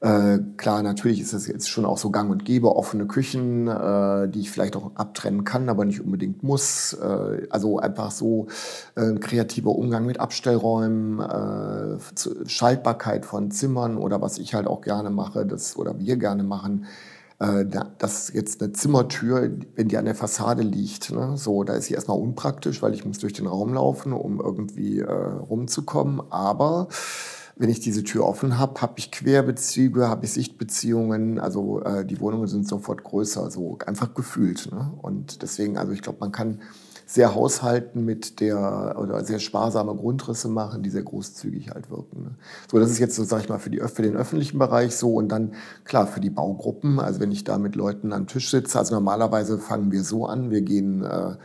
Äh, 0.00 0.38
klar, 0.58 0.82
natürlich 0.82 1.20
ist 1.22 1.32
es 1.32 1.46
jetzt 1.46 1.70
schon 1.70 1.86
auch 1.86 1.96
so 1.96 2.10
gang 2.10 2.30
und 2.30 2.44
gäbe, 2.44 2.76
offene 2.76 3.06
Küchen, 3.06 3.66
äh, 3.66 4.28
die 4.28 4.40
ich 4.40 4.50
vielleicht 4.50 4.76
auch 4.76 4.94
abtrennen 4.94 5.44
kann, 5.44 5.70
aber 5.70 5.86
nicht 5.86 6.02
unbedingt 6.02 6.42
muss. 6.42 6.92
Äh, 6.92 7.46
also 7.48 7.78
einfach 7.78 8.10
so 8.10 8.46
äh, 8.94 9.00
ein 9.00 9.20
kreativer 9.20 9.70
Umgang 9.70 10.04
mit 10.04 10.20
Abstellräumen, 10.20 11.20
äh, 11.20 11.98
Schaltbarkeit 12.46 13.24
von 13.24 13.50
Zimmern 13.50 13.96
oder 13.96 14.20
was 14.20 14.36
ich 14.38 14.54
halt 14.54 14.66
auch 14.66 14.82
gerne 14.82 15.08
mache, 15.10 15.46
das 15.46 15.76
oder 15.78 15.98
wir 15.98 16.16
gerne 16.18 16.42
machen. 16.42 16.84
Äh, 17.38 17.64
da- 17.66 17.90
dass 17.98 18.30
jetzt 18.32 18.62
eine 18.62 18.72
Zimmertür, 18.72 19.50
wenn 19.76 19.88
die 19.88 19.96
an 19.96 20.04
der 20.06 20.14
Fassade 20.14 20.62
liegt, 20.62 21.10
ne, 21.12 21.36
so, 21.36 21.64
da 21.64 21.74
ist 21.74 21.86
sie 21.86 21.94
erstmal 21.94 22.18
unpraktisch, 22.18 22.82
weil 22.82 22.94
ich 22.94 23.04
muss 23.06 23.18
durch 23.18 23.32
den 23.34 23.46
Raum 23.46 23.72
laufen, 23.74 24.12
um 24.12 24.40
irgendwie 24.40 25.00
rumzukommen. 25.02 26.20
Aber 26.30 26.88
wenn 27.58 27.70
ich 27.70 27.80
diese 27.80 28.04
Tür 28.04 28.26
offen 28.26 28.58
habe, 28.58 28.82
habe 28.82 28.94
ich 28.98 29.10
Querbezüge, 29.10 30.08
habe 30.08 30.26
ich 30.26 30.32
Sichtbeziehungen. 30.32 31.40
Also 31.40 31.82
äh, 31.82 32.04
die 32.04 32.20
Wohnungen 32.20 32.46
sind 32.48 32.68
sofort 32.68 33.02
größer, 33.02 33.50
so 33.50 33.78
einfach 33.86 34.12
gefühlt. 34.12 34.70
Ne? 34.70 34.92
Und 35.00 35.40
deswegen, 35.40 35.78
also 35.78 35.92
ich 35.92 36.02
glaube, 36.02 36.18
man 36.20 36.32
kann 36.32 36.60
sehr 37.06 37.34
haushalten 37.34 38.04
mit 38.04 38.40
der 38.40 38.96
oder 39.00 39.24
sehr 39.24 39.38
sparsame 39.38 39.94
Grundrisse 39.94 40.48
machen, 40.48 40.82
die 40.82 40.90
sehr 40.90 41.04
großzügig 41.04 41.70
halt 41.70 41.88
wirken. 41.88 42.24
Ne? 42.24 42.34
So, 42.70 42.78
das 42.78 42.90
ist 42.90 42.98
jetzt 42.98 43.14
so, 43.14 43.24
sag 43.24 43.40
ich 43.40 43.48
mal, 43.48 43.58
für, 43.58 43.70
die, 43.70 43.78
für 43.78 44.02
den 44.02 44.16
öffentlichen 44.16 44.58
Bereich 44.58 44.94
so 44.94 45.14
und 45.14 45.30
dann 45.30 45.54
klar 45.84 46.06
für 46.06 46.20
die 46.20 46.30
Baugruppen. 46.30 47.00
Also 47.00 47.20
wenn 47.20 47.32
ich 47.32 47.44
da 47.44 47.56
mit 47.56 47.74
Leuten 47.74 48.12
am 48.12 48.26
Tisch 48.26 48.50
sitze, 48.50 48.78
also 48.78 48.94
normalerweise 48.94 49.58
fangen 49.58 49.92
wir 49.92 50.04
so 50.04 50.26
an, 50.26 50.50
wir 50.50 50.60
gehen, 50.60 51.04
äh, 51.04 51.36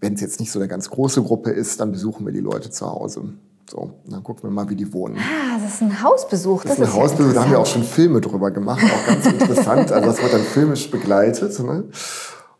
wenn 0.00 0.14
es 0.14 0.20
jetzt 0.20 0.38
nicht 0.38 0.52
so 0.52 0.60
eine 0.60 0.68
ganz 0.68 0.88
große 0.88 1.22
Gruppe 1.22 1.50
ist, 1.50 1.80
dann 1.80 1.90
besuchen 1.90 2.24
wir 2.26 2.32
die 2.32 2.40
Leute 2.40 2.70
zu 2.70 2.86
Hause. 2.86 3.32
So, 3.70 3.92
dann 4.06 4.22
gucken 4.22 4.44
wir 4.44 4.50
mal, 4.50 4.68
wie 4.68 4.76
die 4.76 4.92
wohnen. 4.92 5.16
Ah, 5.16 5.58
das 5.62 5.74
ist 5.74 5.82
ein 5.82 6.02
Hausbesuch. 6.02 6.64
Das, 6.64 6.76
das 6.76 6.88
ist 6.88 6.94
ein 6.94 7.00
Hausbesuch, 7.00 7.32
da 7.32 7.42
haben 7.42 7.50
wir 7.52 7.58
auch 7.58 7.66
schon 7.66 7.84
Filme 7.84 8.20
drüber 8.20 8.50
gemacht, 8.50 8.82
auch 8.84 9.06
ganz 9.06 9.26
interessant. 9.26 9.92
Also 9.92 10.08
das 10.08 10.22
wird 10.22 10.32
dann 10.32 10.42
filmisch 10.42 10.90
begleitet. 10.90 11.58
Ne? 11.60 11.84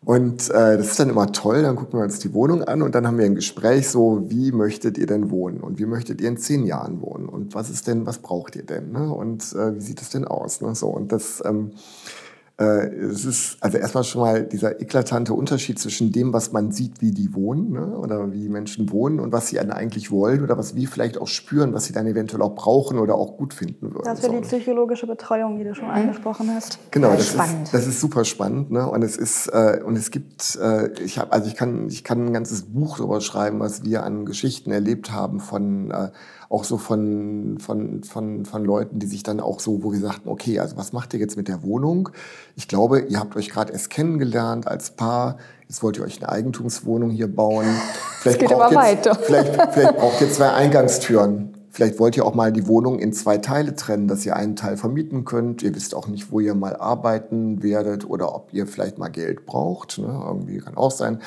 Und 0.05 0.51
äh, 0.51 0.77
das 0.77 0.89
ist 0.89 1.01
dann 1.01 1.11
immer 1.11 1.31
toll, 1.31 1.63
dann 1.63 1.77
gucken 1.77 2.01
wir 2.01 2.05
uns 2.05 2.19
die 2.19 2.35
Wohnung 2.35 2.65
an 2.65 2.83
und 2.83 2.95
dann 2.95 3.07
haben 3.07 3.19
wir 3.19 3.25
ein 3.25 3.37
Gespräch 3.37 3.89
so, 3.89 4.25
wie 4.27 4.51
möchtet 4.51 4.99
ihr 4.99 5.07
denn 5.07 5.31
wohnen 5.31 5.61
und 5.61 5.79
wie 5.79 5.87
möchtet 5.87 6.21
ihr 6.21 6.29
in 6.29 6.37
zehn 6.37 6.67
Jahren 6.67 7.01
wohnen 7.01 7.29
und 7.29 7.55
was 7.55 7.71
ist 7.71 7.87
denn, 7.87 8.05
was 8.05 8.19
braucht 8.19 8.57
ihr 8.57 8.65
denn 8.65 8.91
ne? 8.91 9.13
und 9.13 9.53
äh, 9.53 9.77
wie 9.77 9.81
sieht 9.81 10.03
es 10.03 10.11
denn 10.11 10.25
aus? 10.25 10.61
Ne? 10.61 10.75
So, 10.75 10.89
und 10.89 11.13
das 11.13 11.41
ähm, 11.45 11.71
äh, 11.71 12.22
es 12.59 13.25
ist 13.25 13.57
also 13.61 13.79
erstmal 13.79 14.05
schon 14.05 14.21
mal 14.21 14.45
dieser 14.45 14.81
eklatante 14.81 15.35
Unterschied 15.35 15.79
zwischen 15.79 16.13
dem, 16.13 16.33
was 16.33 16.53
man 16.53 16.71
sieht, 16.71 17.01
wie 17.01 17.11
die 17.11 17.35
wohnen 17.35 17.73
ne? 17.73 17.97
oder 17.99 18.33
wie 18.33 18.49
Menschen 18.49 18.91
wohnen 18.93 19.21
und 19.21 19.33
was 19.33 19.49
sie 19.49 19.59
eigentlich 19.59 20.11
wollen 20.11 20.43
oder 20.43 20.59
was 20.59 20.75
wir 20.77 20.87
vielleicht 20.87 21.19
auch 21.19 21.27
spüren, 21.27 21.73
was 21.73 21.85
sie 21.85 21.93
dann 21.93 22.07
eventuell 22.07 22.43
auch 22.43 22.55
brauchen 22.55 22.99
oder 22.99 23.15
auch 23.15 23.37
gut 23.37 23.55
finden 23.55 23.93
würden. 23.93 24.05
Das 24.05 24.23
wäre 24.23 24.35
die 24.35 24.41
psychologische 24.43 25.07
Betreuung, 25.07 25.57
die 25.59 25.65
du 25.65 25.75
schon 25.75 25.87
mhm. 25.87 25.95
angesprochen 25.95 26.51
hast. 26.55 26.79
Genau, 26.91 27.13
das 27.13 27.29
spannend. 27.29 27.65
ist, 27.65 27.75
das 27.75 27.87
ist 27.87 28.01
super 28.01 28.25
spannend. 28.25 28.71
Ne? 28.71 28.89
Und 28.89 29.03
es 29.03 29.17
ist 29.17 29.49
äh, 29.49 29.81
und 29.85 29.97
es 29.97 30.11
gibt, 30.11 30.57
äh, 30.57 30.93
ich 31.03 31.19
habe 31.19 31.33
also 31.33 31.49
ich 31.49 31.57
kann 31.57 31.89
ich 31.89 32.05
kann 32.05 32.27
ein 32.27 32.33
ganzes 32.33 32.63
Buch 32.63 32.99
darüber 32.99 33.21
schreiben, 33.21 33.61
was 33.61 33.85
wir 33.85 34.05
an 34.05 34.25
Geschichten 34.25 34.71
erlebt 34.71 35.13
haben 35.13 35.41
von 35.41 35.91
äh, 35.91 36.11
auch 36.53 36.65
so 36.65 36.77
von, 36.77 37.57
von, 37.59 38.05
von, 38.05 38.45
von 38.45 38.65
Leuten, 38.65 38.99
die 38.99 39.07
sich 39.07 39.23
dann 39.23 39.41
auch 39.41 39.59
so, 39.59 39.83
wo 39.83 39.93
wir 39.93 40.01
sagten, 40.01 40.29
okay, 40.29 40.59
also 40.59 40.77
was 40.77 40.93
macht 40.93 41.15
ihr 41.15 41.21
jetzt 41.21 41.37
mit 41.37 41.49
der 41.49 41.63
Wohnung? 41.63 42.11
Ich 42.57 42.69
glaube, 42.69 43.01
ihr 43.01 43.19
habt 43.19 43.35
euch 43.37 43.49
gerade 43.49 43.73
erst 43.73 43.89
kennengelernt 43.89 44.67
als 44.69 44.91
Paar. 44.91 45.39
Jetzt 45.67 45.83
wollt 45.83 45.97
ihr 45.97 46.05
euch 46.05 46.19
eine 46.21 46.29
Eigentumswohnung 46.29 47.11
hier 47.11 47.35
bauen. 47.35 47.65
Vielleicht, 48.21 48.41
geht 48.41 48.51
braucht, 48.51 48.71
jetzt, 48.71 48.77
weiter. 48.77 49.15
Vielleicht, 49.15 49.73
vielleicht 49.73 49.97
braucht 49.97 50.21
ihr 50.21 50.31
zwei 50.31 50.53
Eingangstüren. 50.53 51.52
Vielleicht 51.75 51.99
wollt 51.99 52.19
ihr 52.19 52.27
auch 52.27 52.35
mal 52.35 52.53
die 52.53 52.69
Wohnung 52.69 52.99
in 52.99 53.15
zwei 53.15 53.39
Teile 53.39 53.75
trennen, 53.75 54.07
dass 54.07 54.27
ihr 54.27 54.37
einen 54.37 54.57
Teil 54.57 54.77
vermieten 54.77 55.25
könnt. 55.25 55.63
Ihr 55.63 55.75
wisst 55.75 55.95
auch 55.95 56.07
nicht, 56.07 56.31
wo 56.31 56.39
ihr 56.39 56.55
mal 56.55 56.77
arbeiten 56.77 57.63
werdet 57.63 58.07
oder 58.07 58.35
ob 58.35 58.53
ihr 58.53 58.67
vielleicht 58.67 58.99
mal 58.99 59.09
Geld 59.09 59.47
braucht. 59.47 59.97
Ne? 59.97 60.23
Irgendwie 60.27 60.59
kann 60.59 60.77
auch 60.77 60.91
sein. 60.91 61.21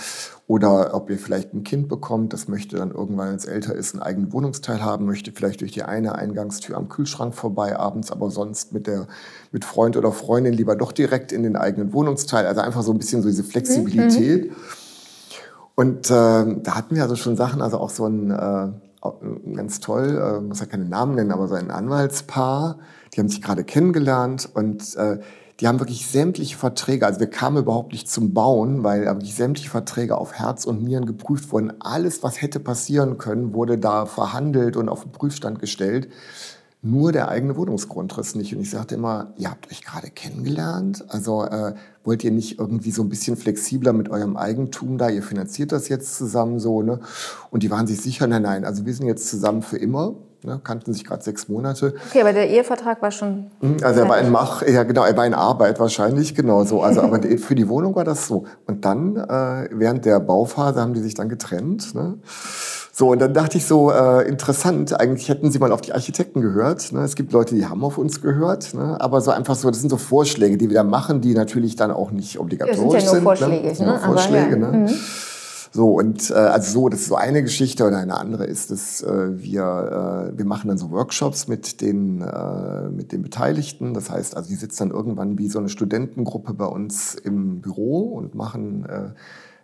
Oder 0.45 0.93
ob 0.93 1.09
ihr 1.09 1.17
vielleicht 1.17 1.55
ein 1.55 1.63
Kind 1.63 1.89
bekommt, 1.89 2.31
das 2.31 2.47
möchte 2.47 2.75
dann 2.75 2.91
irgendwann, 2.91 3.29
wenn 3.29 3.35
es 3.37 3.45
älter 3.45 3.73
ist, 3.73 3.95
einen 3.95 4.03
eigenen 4.03 4.33
Wohnungsteil 4.33 4.83
haben, 4.83 5.07
möchte 5.07 5.31
vielleicht 5.31 5.61
durch 5.61 5.71
die 5.71 5.81
eine 5.81 6.13
Eingangstür 6.13 6.77
am 6.77 6.89
Kühlschrank 6.89 7.33
vorbei 7.33 7.75
abends, 7.79 8.11
aber 8.11 8.29
sonst 8.29 8.71
mit, 8.71 8.85
der, 8.85 9.07
mit 9.51 9.65
Freund 9.65 9.97
oder 9.97 10.11
Freundin 10.11 10.53
lieber 10.53 10.75
doch 10.75 10.91
direkt 10.91 11.31
in 11.31 11.41
den 11.41 11.55
eigenen 11.55 11.91
Wohnungsteil. 11.91 12.45
Also 12.45 12.61
einfach 12.61 12.83
so 12.83 12.91
ein 12.91 12.99
bisschen 12.99 13.23
so 13.23 13.29
diese 13.29 13.43
Flexibilität. 13.43 14.51
Mhm. 14.51 14.55
Und 15.73 16.11
äh, 16.11 16.11
da 16.11 16.75
hatten 16.75 16.95
wir 16.95 17.01
also 17.01 17.15
schon 17.15 17.35
Sachen, 17.35 17.63
also 17.63 17.79
auch 17.79 17.89
so 17.89 18.05
ein... 18.05 18.29
Äh, 18.29 18.84
ganz 19.55 19.79
toll, 19.79 20.17
äh, 20.17 20.41
muss 20.41 20.59
ja 20.59 20.65
keine 20.65 20.85
Namen 20.85 21.15
nennen, 21.15 21.31
aber 21.31 21.47
so 21.47 21.55
ein 21.55 21.71
Anwaltspaar, 21.71 22.79
die 23.13 23.19
haben 23.19 23.29
sich 23.29 23.41
gerade 23.41 23.63
kennengelernt 23.63 24.49
und 24.53 24.95
äh, 24.95 25.19
die 25.59 25.67
haben 25.67 25.79
wirklich 25.79 26.07
sämtliche 26.07 26.57
Verträge, 26.57 27.05
also 27.05 27.21
wir 27.21 27.29
kamen 27.29 27.57
überhaupt 27.57 27.93
nicht 27.93 28.09
zum 28.09 28.33
Bauen, 28.33 28.83
weil 28.83 29.05
wirklich 29.05 29.35
sämtliche 29.35 29.69
Verträge 29.69 30.17
auf 30.17 30.33
Herz 30.33 30.65
und 30.65 30.83
Nieren 30.83 31.05
geprüft 31.05 31.51
wurden. 31.51 31.73
Alles, 31.79 32.23
was 32.23 32.41
hätte 32.41 32.59
passieren 32.59 33.17
können, 33.17 33.53
wurde 33.53 33.77
da 33.77 34.05
verhandelt 34.05 34.75
und 34.75 34.89
auf 34.89 35.03
den 35.03 35.13
Prüfstand 35.13 35.59
gestellt 35.59 36.09
nur 36.85 37.11
der 37.11 37.29
eigene 37.29 37.57
Wohnungsgrundriss 37.57 38.35
nicht. 38.35 38.55
Und 38.55 38.61
ich 38.61 38.69
sagte 38.69 38.95
immer, 38.95 39.33
ihr 39.37 39.49
habt 39.49 39.71
euch 39.71 39.83
gerade 39.83 40.09
kennengelernt, 40.11 41.03
also 41.07 41.43
äh, 41.43 41.73
wollt 42.03 42.23
ihr 42.23 42.31
nicht 42.31 42.59
irgendwie 42.59 42.91
so 42.91 43.01
ein 43.01 43.09
bisschen 43.09 43.35
flexibler 43.37 43.91
mit 43.91 44.09
eurem 44.09 44.37
Eigentum 44.37 44.99
da, 44.99 45.09
ihr 45.09 45.23
finanziert 45.23 45.71
das 45.71 45.89
jetzt 45.89 46.15
zusammen 46.15 46.59
so, 46.59 46.83
ne? 46.83 46.99
Und 47.49 47.63
die 47.63 47.71
waren 47.71 47.87
sich 47.87 47.99
sicher, 48.01 48.27
nein, 48.27 48.43
nein, 48.43 48.65
also 48.65 48.85
wir 48.85 48.93
sind 48.93 49.07
jetzt 49.07 49.27
zusammen 49.27 49.63
für 49.63 49.77
immer, 49.77 50.13
ne? 50.43 50.61
kannten 50.63 50.93
sich 50.93 51.05
gerade 51.05 51.23
sechs 51.23 51.49
Monate. 51.49 51.95
Okay, 52.09 52.21
aber 52.21 52.33
der 52.33 52.49
Ehevertrag 52.51 53.01
war 53.01 53.09
schon... 53.09 53.47
Hm, 53.61 53.77
also 53.81 54.01
er 54.01 54.09
war 54.09 54.19
in 54.19 54.31
Mach, 54.31 54.61
ja 54.61 54.83
genau, 54.83 55.05
er 55.05 55.17
war 55.17 55.25
in 55.25 55.33
Arbeit 55.33 55.79
wahrscheinlich, 55.79 56.35
genau 56.35 56.65
so. 56.65 56.83
Also 56.83 57.01
aber 57.01 57.19
für 57.39 57.55
die 57.55 57.67
Wohnung 57.67 57.95
war 57.95 58.03
das 58.03 58.27
so. 58.27 58.45
Und 58.67 58.85
dann, 58.85 59.15
äh, 59.15 59.69
während 59.71 60.05
der 60.05 60.19
Bauphase 60.19 60.79
haben 60.79 60.93
die 60.93 61.01
sich 61.01 61.15
dann 61.15 61.29
getrennt, 61.29 61.95
ne? 61.95 62.19
So, 62.97 63.09
und 63.09 63.19
dann 63.19 63.33
dachte 63.33 63.57
ich 63.57 63.65
so, 63.65 63.91
äh, 63.91 64.25
interessant, 64.25 64.97
eigentlich 64.97 65.27
hätten 65.27 65.51
sie 65.51 65.59
mal 65.59 65.73
auf 65.73 65.81
die 65.81 65.91
Architekten 65.91 66.39
gehört. 66.39 66.93
Ne? 66.93 67.01
Es 67.01 67.15
gibt 67.15 67.33
Leute, 67.33 67.53
die 67.53 67.65
haben 67.65 67.83
auf 67.83 67.97
uns 67.97 68.21
gehört, 68.21 68.73
ne? 68.73 68.95
aber 69.01 69.19
so 69.19 69.31
einfach 69.31 69.55
so, 69.55 69.69
das 69.69 69.81
sind 69.81 69.89
so 69.89 69.97
Vorschläge, 69.97 70.55
die 70.55 70.69
wir 70.69 70.75
da 70.75 70.83
machen, 70.85 71.19
die 71.19 71.33
natürlich 71.33 71.75
dann 71.75 71.91
auch 71.91 72.11
nicht 72.11 72.39
obligatorisch 72.39 73.03
ja, 73.03 73.09
sind. 73.09 73.21
Ja, 73.21 73.21
nur 73.21 73.35
sind, 73.35 73.49
Vorschläge. 73.51 73.83
Ne? 73.83 73.85
Nur 73.85 73.99
Vorschläge, 73.99 74.51
ja. 74.51 74.71
ne? 74.71 74.77
Mhm. 74.77 74.89
So, 75.73 75.89
und 75.89 76.31
äh, 76.31 76.35
also 76.35 76.71
so, 76.71 76.87
das 76.87 77.01
ist 77.01 77.07
so 77.07 77.15
eine 77.15 77.43
Geschichte 77.43 77.85
oder 77.85 77.97
eine 77.97 78.17
andere 78.17 78.45
ist, 78.45 78.71
dass 78.71 79.01
äh, 79.01 79.43
wir, 79.43 80.31
äh, 80.33 80.37
wir 80.37 80.45
machen 80.45 80.69
dann 80.69 80.77
so 80.77 80.89
Workshops 80.89 81.49
mit 81.49 81.81
den, 81.81 82.21
äh, 82.21 82.87
mit 82.87 83.11
den 83.11 83.23
Beteiligten. 83.23 83.93
Das 83.93 84.09
heißt, 84.09 84.37
also 84.37 84.47
die 84.47 84.55
sitzen 84.55 84.87
dann 84.87 84.97
irgendwann 84.97 85.37
wie 85.37 85.49
so 85.49 85.59
eine 85.59 85.67
Studentengruppe 85.67 86.53
bei 86.53 86.65
uns 86.65 87.15
im 87.15 87.59
Büro 87.59 88.13
und 88.13 88.35
machen 88.35 88.85
äh, 88.85 89.09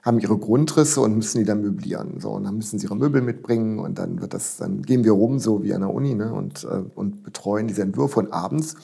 haben 0.02 0.20
ihre 0.20 0.38
Grundrisse 0.38 1.02
und 1.02 1.16
müssen 1.16 1.40
die 1.40 1.46
dann 1.46 1.62
möblieren. 1.62 2.20
So, 2.20 2.32
und 2.32 2.44
dann 2.44 2.56
müssen 2.56 2.80
sie 2.80 2.88
ihre 2.88 2.96
Möbel 2.96 3.22
mitbringen 3.22 3.80
und 3.80 4.00
dann 4.00 4.22
wird 4.22 4.34
das, 4.34 4.58
dann 4.58 4.82
gehen 4.82 5.04
wir 5.04 5.12
rum, 5.12 5.40
so 5.40 5.64
wie 5.64 5.74
an 5.74 5.82
der 5.82 5.94
Uni, 5.94 6.16
ne, 6.16 6.34
und, 6.34 6.64
äh, 6.64 6.84
und 6.96 7.24
betreuen 7.24 7.68
diese 7.68 7.84
Entwürfe. 7.84 8.20
Und 8.20 8.34
abends 8.34 8.76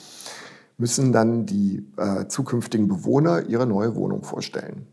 müssen 0.76 1.12
dann 1.12 1.44
die 1.44 1.84
äh, 1.96 2.28
zukünftigen 2.28 2.86
Bewohner 2.86 3.48
ihre 3.48 3.66
neue 3.66 3.96
Wohnung 3.96 4.22
vorstellen. 4.22 4.86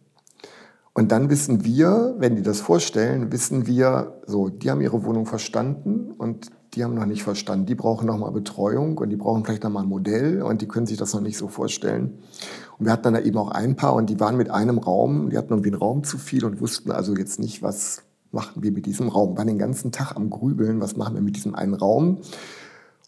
Und 0.93 1.11
dann 1.11 1.29
wissen 1.29 1.65
wir, 1.65 2.15
wenn 2.19 2.37
die 2.37 2.41
das 2.41 2.61
vorstellen, 2.61 3.31
wissen 3.31 3.67
wir, 3.67 4.21
so, 4.25 4.47
die 4.47 4.71
haben 4.71 4.79
ihre 4.79 5.03
Wohnung 5.03 5.25
verstanden 5.25 6.11
und 6.17 6.49
die 6.73 6.83
haben 6.83 6.93
noch 6.93 7.05
nicht 7.05 7.21
verstanden. 7.21 7.65
Die 7.65 7.75
brauchen 7.75 8.07
nochmal 8.07 8.31
Betreuung 8.31 8.97
und 8.97 9.09
die 9.09 9.17
brauchen 9.17 9.43
vielleicht 9.43 9.63
nochmal 9.63 9.83
ein 9.83 9.89
Modell 9.89 10.41
und 10.41 10.61
die 10.61 10.67
können 10.67 10.85
sich 10.85 10.97
das 10.97 11.13
noch 11.13 11.21
nicht 11.21 11.37
so 11.37 11.49
vorstellen. 11.49 12.19
Und 12.77 12.85
wir 12.85 12.91
hatten 12.91 13.13
dann 13.13 13.23
eben 13.23 13.37
auch 13.37 13.51
ein 13.51 13.75
Paar 13.75 13.93
und 13.93 14.09
die 14.09 14.19
waren 14.19 14.37
mit 14.37 14.49
einem 14.49 14.77
Raum, 14.77 15.29
die 15.29 15.37
hatten 15.37 15.51
irgendwie 15.53 15.69
einen 15.69 15.79
Raum 15.79 16.03
zu 16.03 16.17
viel 16.17 16.45
und 16.45 16.59
wussten 16.59 16.91
also 16.91 17.15
jetzt 17.15 17.39
nicht, 17.39 17.63
was 17.63 18.03
machen 18.31 18.63
wir 18.63 18.71
mit 18.71 18.85
diesem 18.85 19.07
Raum. 19.07 19.37
Waren 19.37 19.47
den 19.47 19.57
ganzen 19.57 19.91
Tag 19.91 20.15
am 20.15 20.29
Grübeln, 20.29 20.81
was 20.81 20.97
machen 20.97 21.15
wir 21.15 21.21
mit 21.21 21.37
diesem 21.37 21.55
einen 21.55 21.73
Raum. 21.73 22.19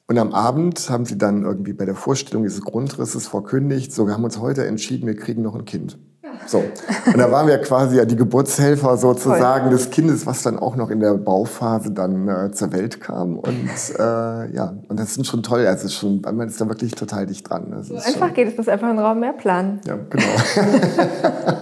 Und 0.08 0.18
am 0.18 0.32
Abend 0.32 0.90
haben 0.90 1.06
sie 1.06 1.18
dann 1.18 1.44
irgendwie 1.44 1.74
bei 1.74 1.84
der 1.84 1.96
Vorstellung 1.96 2.44
dieses 2.44 2.62
Grundrisses 2.62 3.28
verkündigt, 3.28 3.92
so, 3.92 4.08
wir 4.08 4.14
haben 4.14 4.24
uns 4.24 4.40
heute 4.40 4.66
entschieden, 4.66 5.06
wir 5.06 5.18
kriegen 5.18 5.42
noch 5.42 5.54
ein 5.54 5.66
Kind. 5.66 6.00
So. 6.48 6.64
Und 7.06 7.18
da 7.18 7.32
waren 7.32 7.48
wir 7.48 7.58
quasi 7.60 7.98
ja 7.98 8.06
die 8.06 8.16
Geburtshelfer 8.16 8.98
sozusagen 8.98 9.68
Voll. 9.68 9.78
des 9.78 9.90
Kindes, 9.90 10.26
was 10.26 10.44
dann 10.44 10.58
auch 10.58 10.76
noch 10.76 10.90
in 10.90 11.00
der 11.00 11.14
Bauphase 11.16 11.92
dann 11.92 12.28
äh, 12.28 12.52
zur 12.52 12.72
Welt 12.72 13.02
kam. 13.02 13.38
Und 13.38 13.70
äh, 14.00 14.54
ja, 14.54 14.74
und 14.88 15.00
das 15.00 15.18
ist 15.18 15.28
schon 15.28 15.44
toll. 15.44 15.68
Also 15.68 15.86
ist 15.86 15.94
schon, 15.94 16.22
man 16.22 16.48
ist 16.48 16.60
da 16.60 16.68
wirklich 16.68 16.94
total 16.94 17.26
dicht 17.26 17.50
dran. 17.50 17.68
Das 17.72 17.88
so 17.88 17.96
einfach 17.96 18.28
schon, 18.28 18.34
geht 18.34 18.48
es, 18.48 18.58
muss 18.58 18.68
einfach 18.68 18.88
einen 18.88 19.00
Raum 19.00 19.20
mehr 19.20 19.34
planen. 19.34 19.82
Ja, 19.86 19.98
genau. 20.10 20.26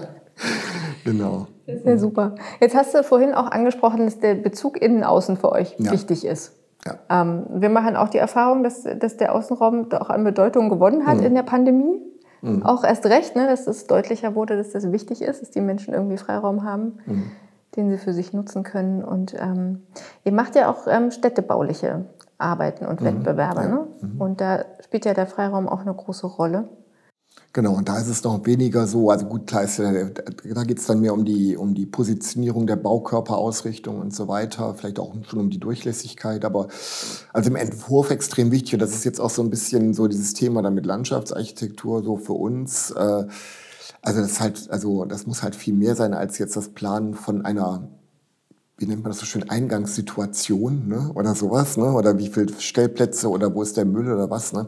genau. 1.03 1.47
Das 1.65 1.77
ist 1.77 1.85
ja 1.85 1.97
super. 1.97 2.35
Jetzt 2.61 2.75
hast 2.75 2.93
du 2.93 3.03
vorhin 3.03 3.33
auch 3.33 3.49
angesprochen, 3.49 4.05
dass 4.05 4.19
der 4.19 4.35
Bezug 4.35 4.79
innen-außen 4.79 5.37
für 5.37 5.51
euch 5.51 5.75
ja. 5.79 5.91
wichtig 5.91 6.25
ist. 6.25 6.51
Ja. 6.85 7.21
Ähm, 7.21 7.45
wir 7.49 7.69
machen 7.69 7.95
auch 7.95 8.09
die 8.09 8.19
Erfahrung, 8.19 8.63
dass, 8.63 8.83
dass 8.83 9.17
der 9.17 9.33
Außenraum 9.33 9.91
auch 9.91 10.09
an 10.09 10.23
Bedeutung 10.23 10.69
gewonnen 10.69 11.07
hat 11.07 11.17
mhm. 11.17 11.25
in 11.25 11.35
der 11.35 11.43
Pandemie. 11.43 11.99
Mhm. 12.45 12.63
Auch 12.63 12.83
erst 12.83 13.05
recht, 13.05 13.35
ne, 13.35 13.47
dass 13.47 13.67
es 13.67 13.87
deutlicher 13.87 14.35
wurde, 14.35 14.57
dass 14.57 14.71
das 14.71 14.91
wichtig 14.91 15.21
ist, 15.21 15.41
dass 15.41 15.51
die 15.51 15.61
Menschen 15.61 15.93
irgendwie 15.93 16.17
Freiraum 16.17 16.63
haben, 16.63 16.99
mhm. 17.05 17.31
den 17.75 17.89
sie 17.89 17.97
für 17.97 18.13
sich 18.13 18.33
nutzen 18.33 18.63
können. 18.63 19.03
Und 19.03 19.35
ähm, 19.37 19.83
ihr 20.23 20.31
macht 20.31 20.55
ja 20.55 20.69
auch 20.69 20.87
ähm, 20.87 21.11
städtebauliche 21.11 22.05
Arbeiten 22.37 22.85
und 22.85 23.01
mhm. 23.01 23.05
Wettbewerbe. 23.05 23.61
Ja. 23.61 23.67
Ne? 23.67 23.87
Mhm. 24.01 24.21
Und 24.21 24.41
da 24.41 24.65
spielt 24.83 25.05
ja 25.05 25.13
der 25.13 25.27
Freiraum 25.27 25.67
auch 25.67 25.81
eine 25.81 25.93
große 25.93 26.27
Rolle. 26.27 26.69
Genau, 27.55 27.75
und 27.75 27.87
da 27.87 27.97
ist 27.97 28.09
es 28.09 28.21
noch 28.25 28.45
weniger 28.45 28.85
so, 28.85 29.09
also 29.09 29.27
gut, 29.27 29.47
klar 29.47 29.63
ist, 29.63 29.79
da 29.79 30.63
geht 30.65 30.77
es 30.77 30.87
dann 30.87 30.99
mehr 30.99 31.13
um 31.13 31.23
die, 31.23 31.55
um 31.55 31.73
die 31.73 31.85
Positionierung 31.85 32.67
der 32.67 32.75
Baukörperausrichtung 32.75 33.97
und 33.97 34.13
so 34.13 34.27
weiter, 34.27 34.75
vielleicht 34.75 34.99
auch 34.99 35.13
schon 35.25 35.39
um 35.39 35.49
die 35.49 35.57
Durchlässigkeit, 35.57 36.43
aber 36.43 36.67
also 37.31 37.49
im 37.49 37.55
Entwurf 37.55 38.11
extrem 38.11 38.51
wichtig 38.51 38.73
und 38.73 38.81
das 38.81 38.93
ist 38.93 39.05
jetzt 39.05 39.21
auch 39.21 39.29
so 39.29 39.41
ein 39.41 39.49
bisschen 39.49 39.93
so 39.93 40.09
dieses 40.09 40.33
Thema 40.33 40.61
dann 40.63 40.73
mit 40.73 40.85
Landschaftsarchitektur 40.85 42.03
so 42.03 42.17
für 42.17 42.33
uns. 42.33 42.91
Äh, 42.91 43.23
also 44.01 44.19
das 44.19 44.41
halt, 44.41 44.69
also 44.69 45.05
das 45.05 45.25
muss 45.25 45.41
halt 45.41 45.55
viel 45.55 45.75
mehr 45.75 45.95
sein 45.95 46.13
als 46.13 46.37
jetzt 46.39 46.57
das 46.57 46.67
Planen 46.73 47.13
von 47.13 47.45
einer 47.45 47.87
wie 48.77 48.87
nennt 48.87 49.03
man 49.03 49.11
das 49.11 49.19
so 49.19 49.25
schön, 49.25 49.49
Eingangssituation 49.49 50.89
ne? 50.89 51.11
oder 51.15 51.33
sowas, 51.33 51.77
ne? 51.77 51.93
oder 51.93 52.17
wie 52.17 52.27
viele 52.27 52.59
Stellplätze 52.59 53.29
oder 53.29 53.55
wo 53.55 53.61
ist 53.61 53.77
der 53.77 53.85
Müll 53.85 54.11
oder 54.11 54.29
was. 54.29 54.51
Ne? 54.51 54.67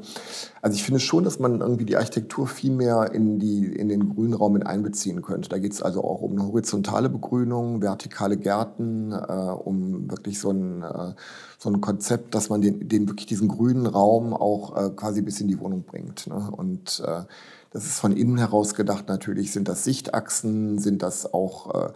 Also 0.62 0.76
ich 0.76 0.84
finde 0.84 1.02
schon, 1.02 1.26
dass 1.26 1.40
man 1.40 1.60
irgendwie 1.60 1.84
die 1.84 1.98
Architektur 1.98 2.48
viel 2.48 2.72
mehr 2.72 3.12
in, 3.12 3.38
die, 3.38 3.66
in 3.66 3.90
den 3.90 4.16
Grünraum 4.16 4.54
mit 4.54 4.66
einbeziehen 4.66 5.22
könnte. 5.22 5.50
Da 5.50 5.58
geht 5.58 5.74
es 5.74 5.82
also 5.82 6.06
auch 6.06 6.22
um 6.22 6.32
eine 6.32 6.48
horizontale 6.48 7.10
Begrünung, 7.10 7.82
vertikale 7.82 8.38
Gärten, 8.38 9.12
äh, 9.12 9.16
um 9.16 10.10
wirklich 10.10 10.40
so 10.40 10.52
ein, 10.52 10.84
äh, 10.84 11.14
so 11.58 11.70
ein 11.70 11.82
Konzept, 11.82 12.34
dass 12.34 12.48
man 12.48 12.62
den, 12.62 12.88
den 12.88 13.10
wirklich 13.10 13.26
diesen 13.26 13.50
grünen 13.50 13.88
Raum 13.88 14.34
auch 14.34 14.78
äh, 14.78 14.90
quasi 14.92 15.22
bis 15.22 15.42
in 15.42 15.50
die 15.50 15.60
Wohnung 15.60 15.84
bringt. 15.84 16.28
Ne? 16.28 16.50
Und 16.50 17.04
äh, 17.06 17.24
das 17.72 17.86
ist 17.86 18.00
von 18.00 18.14
innen 18.14 18.38
heraus 18.38 18.74
gedacht 18.74 19.10
natürlich, 19.10 19.52
sind 19.52 19.68
das 19.68 19.84
Sichtachsen, 19.84 20.80
sind 20.80 21.04
das 21.04 21.34
auch... 21.34 21.92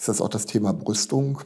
Ist 0.00 0.08
das 0.08 0.22
auch 0.22 0.30
das 0.30 0.46
Thema 0.46 0.72
Brüstung. 0.72 1.40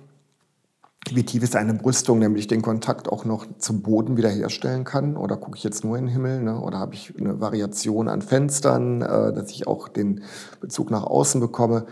wie 1.10 1.24
tief 1.24 1.42
ist 1.42 1.56
eine 1.56 1.74
Brüstung, 1.74 2.20
nämlich 2.20 2.46
den 2.46 2.62
Kontakt 2.62 3.08
auch 3.08 3.24
noch 3.24 3.46
zum 3.58 3.82
Boden 3.82 4.16
wiederherstellen 4.16 4.84
kann? 4.84 5.16
Oder 5.16 5.36
gucke 5.36 5.56
ich 5.56 5.64
jetzt 5.64 5.82
nur 5.82 5.98
in 5.98 6.06
den 6.06 6.12
Himmel? 6.12 6.40
Ne? 6.40 6.60
Oder 6.60 6.78
habe 6.78 6.94
ich 6.94 7.12
eine 7.18 7.40
Variation 7.40 8.06
an 8.06 8.22
Fenstern, 8.22 9.02
äh, 9.02 9.32
dass 9.32 9.50
ich 9.50 9.66
auch 9.66 9.88
den 9.88 10.22
Bezug 10.60 10.92
nach 10.92 11.02
außen 11.02 11.40
bekomme? 11.40 11.86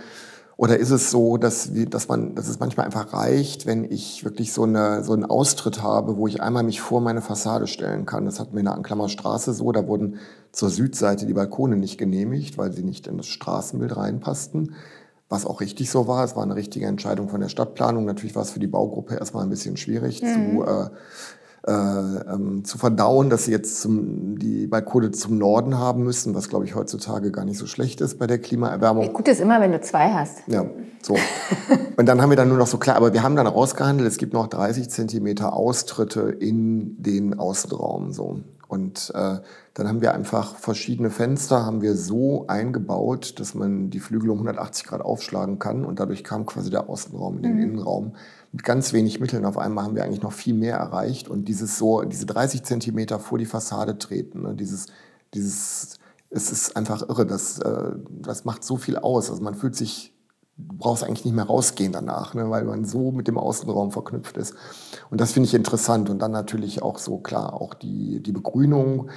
Oder 0.57 0.79
ist 0.79 0.91
es 0.91 1.11
so, 1.11 1.37
dass, 1.37 1.69
dass, 1.73 2.07
man, 2.07 2.37
dass 2.37 2.47
es 2.47 2.61
manchmal 2.61 2.87
einfach 2.87 3.13
reicht, 3.13 3.67
wenn 3.67 3.83
ich 3.83 4.23
wirklich 4.23 4.53
so, 4.53 4.63
eine, 4.63 5.03
so 5.03 5.15
einen 5.15 5.25
Austritt 5.25 5.83
habe, 5.83 6.17
wo 6.17 6.29
ich 6.29 6.41
einmal 6.41 6.63
mich 6.63 6.81
vor 6.81 7.01
meine 7.01 7.23
Fassade 7.23 7.67
stellen 7.67 8.07
kann? 8.07 8.25
Das 8.25 8.39
hatten 8.39 8.53
wir 8.53 8.61
in 8.61 8.67
der 8.67 8.75
Anklammer 8.75 9.09
Straße 9.09 9.53
so, 9.53 9.73
da 9.73 9.89
wurden 9.89 10.21
zur 10.53 10.71
Südseite 10.71 11.27
die 11.27 11.35
Balkone 11.35 11.75
nicht 11.75 11.99
genehmigt, 11.99 12.57
weil 12.57 12.73
sie 12.73 12.85
nicht 12.85 13.09
in 13.09 13.17
das 13.17 13.27
Straßenbild 13.27 13.97
reinpassten 13.97 14.77
was 15.33 15.47
auch 15.47 15.61
richtig 15.61 15.91
so 15.91 16.07
war. 16.07 16.25
Es 16.25 16.37
war 16.37 16.43
eine 16.43 16.55
richtige 16.55 16.87
Entscheidung 16.87 17.29
von 17.29 17.41
der 17.41 17.49
Stadtplanung. 17.49 18.05
Natürlich 18.05 18.37
war 18.37 18.43
es 18.43 18.51
für 18.51 18.61
die 18.61 18.67
Baugruppe 18.67 19.17
erstmal 19.17 19.43
ein 19.43 19.51
bisschen 19.51 19.77
schwierig 19.77 20.23
mhm. 20.23 20.27
zu, 20.27 20.65
äh, 20.65 20.89
äh, 21.67 22.35
ähm, 22.35 22.65
zu 22.65 22.77
verdauen, 22.77 23.31
dass 23.31 23.47
sie 23.47 23.51
jetzt 23.51 23.81
zum, 23.81 24.39
die 24.39 24.67
Balkone 24.67 25.11
zum 25.11 25.39
Norden 25.39 25.79
haben 25.79 26.05
müssen, 26.05 26.35
was 26.35 26.49
glaube 26.49 26.67
ich 26.67 26.75
heutzutage 26.75 27.33
gar 27.33 27.45
nicht 27.45 27.59
so 27.59 27.67
schlecht 27.67 28.01
ist 28.03 28.19
bei 28.19 28.27
der 28.27 28.39
Klimaerwärmung. 28.39 29.13
Gut 29.13 29.27
ist 29.27 29.41
immer, 29.41 29.61
wenn 29.61 29.73
du 29.73 29.81
zwei 29.81 30.13
hast. 30.13 30.43
Ja, 30.49 30.67
so. 31.01 31.17
Und 31.97 32.07
dann 32.07 32.21
haben 32.21 32.31
wir 32.31 32.37
dann 32.37 32.49
nur 32.49 32.59
noch 32.59 32.67
so 32.67 32.77
klar, 32.77 32.97
aber 32.97 33.15
wir 33.15 33.23
haben 33.23 33.35
dann 33.35 33.47
ausgehandelt, 33.47 34.09
es 34.09 34.19
gibt 34.19 34.35
noch 34.35 34.49
30 34.49 34.91
Zentimeter 34.91 35.55
Austritte 35.55 36.23
in 36.23 37.03
den 37.03 37.39
Außenraum. 37.39 38.13
So. 38.13 38.41
Und 38.73 39.13
äh, 39.15 39.37
dann 39.75 39.87
haben 39.87 40.01
wir 40.01 40.15
einfach 40.15 40.57
verschiedene 40.57 41.11
Fenster, 41.11 41.67
haben 41.67 41.83
wir 41.83 41.95
so 41.95 42.47
eingebaut, 42.47 43.39
dass 43.39 43.55
man 43.55 43.91
die 43.91 44.01
Flügel 44.01 44.31
um 44.31 44.39
180 44.39 44.87
Grad 44.87 45.03
aufschlagen 45.03 45.59
kann. 45.59 45.85
Und 45.85 46.01
dadurch 46.01 46.25
kam 46.25 46.47
quasi 46.47 46.71
der 46.71 46.89
Außenraum 46.89 47.37
in 47.37 47.43
den 47.43 47.57
mhm. 47.57 47.63
Innenraum. 47.63 48.13
Mit 48.51 48.63
ganz 48.63 48.95
wenig 48.95 49.21
Mitteln 49.21 49.45
auf 49.45 49.59
einmal 49.59 49.85
haben 49.85 49.95
wir 49.95 50.05
eigentlich 50.05 50.23
noch 50.23 50.33
viel 50.33 50.55
mehr 50.55 50.79
erreicht. 50.79 51.29
Und 51.29 51.49
dieses 51.49 51.77
so, 51.77 52.01
diese 52.01 52.25
30 52.25 52.63
Zentimeter 52.63 53.19
vor 53.19 53.37
die 53.37 53.45
Fassade 53.45 53.99
treten, 53.99 54.41
ne, 54.41 54.55
dieses, 54.55 54.87
dieses, 55.35 55.99
es 56.31 56.51
ist 56.51 56.75
einfach 56.75 57.07
irre. 57.07 57.27
Das, 57.27 57.59
äh, 57.59 57.91
das 58.09 58.47
macht 58.47 58.65
so 58.65 58.79
viel 58.79 58.97
aus. 58.97 59.29
Also 59.29 59.43
man 59.43 59.55
fühlt 59.55 59.77
sich 59.77 60.12
du 60.57 60.77
brauchst 60.77 61.05
eigentlich 61.05 61.25
nicht 61.25 61.35
mehr 61.35 61.47
rausgehen 61.47 61.93
danach, 61.93 62.35
ne, 62.35 62.51
weil 62.51 62.65
man 62.65 62.85
so 62.85 63.11
mit 63.11 63.29
dem 63.29 63.39
Außenraum 63.39 63.91
verknüpft 63.93 64.37
ist. 64.37 64.55
Und 65.11 65.21
das 65.21 65.33
finde 65.33 65.49
ich 65.49 65.55
interessant. 65.55 66.11
Und 66.11 66.21
dann 66.21 66.33
natürlich 66.33 66.83
auch 66.83 66.99
so 66.99 67.19
klar, 67.19 67.55
auch 67.55 67.75
die, 67.75 68.23
die 68.23 68.33
Begrünung. 68.33 69.11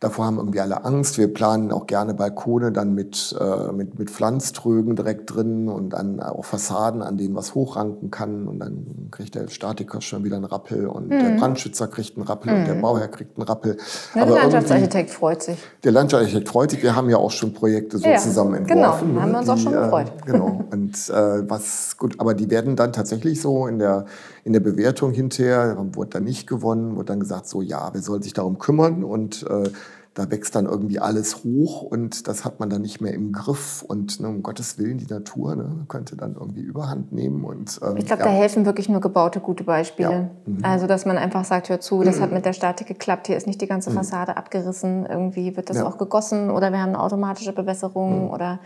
Davor 0.00 0.26
haben 0.26 0.38
irgendwie 0.38 0.60
alle 0.60 0.84
Angst. 0.84 1.18
Wir 1.18 1.32
planen 1.32 1.72
auch 1.72 1.88
gerne 1.88 2.14
Balkone 2.14 2.70
dann 2.70 2.94
mit, 2.94 3.36
äh, 3.40 3.72
mit, 3.72 3.98
mit 3.98 4.10
Pflanztrögen 4.10 4.94
direkt 4.94 5.34
drin 5.34 5.68
und 5.68 5.90
dann 5.90 6.20
auch 6.20 6.44
Fassaden, 6.44 7.02
an 7.02 7.16
denen 7.16 7.34
was 7.34 7.56
hochranken 7.56 8.12
kann. 8.12 8.46
Und 8.46 8.60
dann 8.60 9.08
kriegt 9.10 9.34
der 9.34 9.48
Statiker 9.48 10.00
schon 10.00 10.22
wieder 10.22 10.36
einen 10.36 10.44
Rappel 10.44 10.86
und 10.86 11.06
mhm. 11.06 11.18
der 11.18 11.30
Brandschützer 11.38 11.88
kriegt 11.88 12.16
einen 12.16 12.26
Rappel 12.26 12.52
mhm. 12.52 12.58
und 12.60 12.66
der 12.66 12.74
mhm. 12.76 12.82
Bauherr 12.82 13.08
kriegt 13.08 13.36
einen 13.36 13.48
Rappel. 13.48 13.76
Ja, 14.14 14.24
der 14.24 14.34
Landschaftsarchitekt 14.36 15.10
freut 15.10 15.42
sich. 15.42 15.58
Der 15.82 15.90
Landschaftsarchitekt 15.90 16.48
freut 16.48 16.70
sich. 16.70 16.82
Wir 16.82 16.94
haben 16.94 17.10
ja 17.10 17.16
auch 17.16 17.32
schon 17.32 17.52
Projekte 17.52 17.98
so 17.98 18.08
ja, 18.08 18.18
zusammen 18.18 18.54
entworfen. 18.54 19.08
Genau, 19.08 19.20
haben 19.20 19.32
wir 19.32 19.38
uns 19.38 19.46
die, 19.46 19.52
auch 19.52 19.58
schon 19.58 19.74
äh, 19.74 19.80
gefreut. 19.80 20.12
Äh, 20.22 20.30
genau. 20.30 20.64
Und 20.70 20.94
äh, 21.10 21.50
was 21.50 21.96
gut, 21.96 22.14
aber 22.18 22.34
die 22.34 22.50
werden 22.50 22.76
dann 22.76 22.92
tatsächlich 22.92 23.40
so 23.40 23.66
in 23.66 23.80
der, 23.80 24.06
in 24.44 24.52
der 24.52 24.60
Bewertung 24.60 25.12
hinterher, 25.12 25.76
wurde 25.92 26.10
dann 26.10 26.24
nicht 26.24 26.46
gewonnen, 26.46 26.96
wurde 26.96 27.06
dann 27.06 27.20
gesagt, 27.20 27.48
so 27.48 27.62
ja, 27.62 27.90
wer 27.92 28.02
soll 28.02 28.22
sich 28.22 28.32
darum 28.32 28.58
kümmern 28.58 29.04
und 29.04 29.44
äh, 29.48 29.70
da 30.18 30.28
wächst 30.32 30.56
dann 30.56 30.66
irgendwie 30.66 30.98
alles 30.98 31.44
hoch 31.44 31.82
und 31.82 32.26
das 32.26 32.44
hat 32.44 32.58
man 32.58 32.68
dann 32.68 32.82
nicht 32.82 33.00
mehr 33.00 33.14
im 33.14 33.32
Griff 33.32 33.84
und 33.86 34.18
ne, 34.18 34.28
um 34.28 34.42
Gottes 34.42 34.76
Willen 34.76 34.98
die 34.98 35.06
Natur 35.06 35.54
ne, 35.54 35.84
könnte 35.86 36.16
dann 36.16 36.34
irgendwie 36.34 36.60
Überhand 36.60 37.12
nehmen 37.12 37.44
und 37.44 37.78
ähm, 37.84 37.96
ich 37.96 38.06
glaube, 38.06 38.22
ja. 38.22 38.28
da 38.28 38.32
helfen 38.32 38.66
wirklich 38.66 38.88
nur 38.88 39.00
gebaute 39.00 39.38
gute 39.38 39.62
Beispiele. 39.62 40.10
Ja. 40.10 40.30
Mhm. 40.46 40.64
Also 40.64 40.88
dass 40.88 41.06
man 41.06 41.18
einfach 41.18 41.44
sagt, 41.44 41.68
hör 41.68 41.78
zu, 41.78 42.02
das 42.02 42.16
mhm. 42.16 42.22
hat 42.22 42.32
mit 42.32 42.44
der 42.44 42.52
Statik 42.52 42.88
geklappt, 42.88 43.28
hier 43.28 43.36
ist 43.36 43.46
nicht 43.46 43.60
die 43.60 43.68
ganze 43.68 43.90
mhm. 43.90 43.94
Fassade 43.94 44.32
mhm. 44.32 44.38
abgerissen, 44.38 45.06
irgendwie 45.06 45.56
wird 45.56 45.70
das 45.70 45.76
ja. 45.76 45.86
auch 45.86 45.98
gegossen 45.98 46.50
oder 46.50 46.72
wir 46.72 46.80
haben 46.80 46.90
eine 46.90 47.00
automatische 47.00 47.52
Bewässerung 47.52 48.24
mhm. 48.24 48.30
oder 48.30 48.58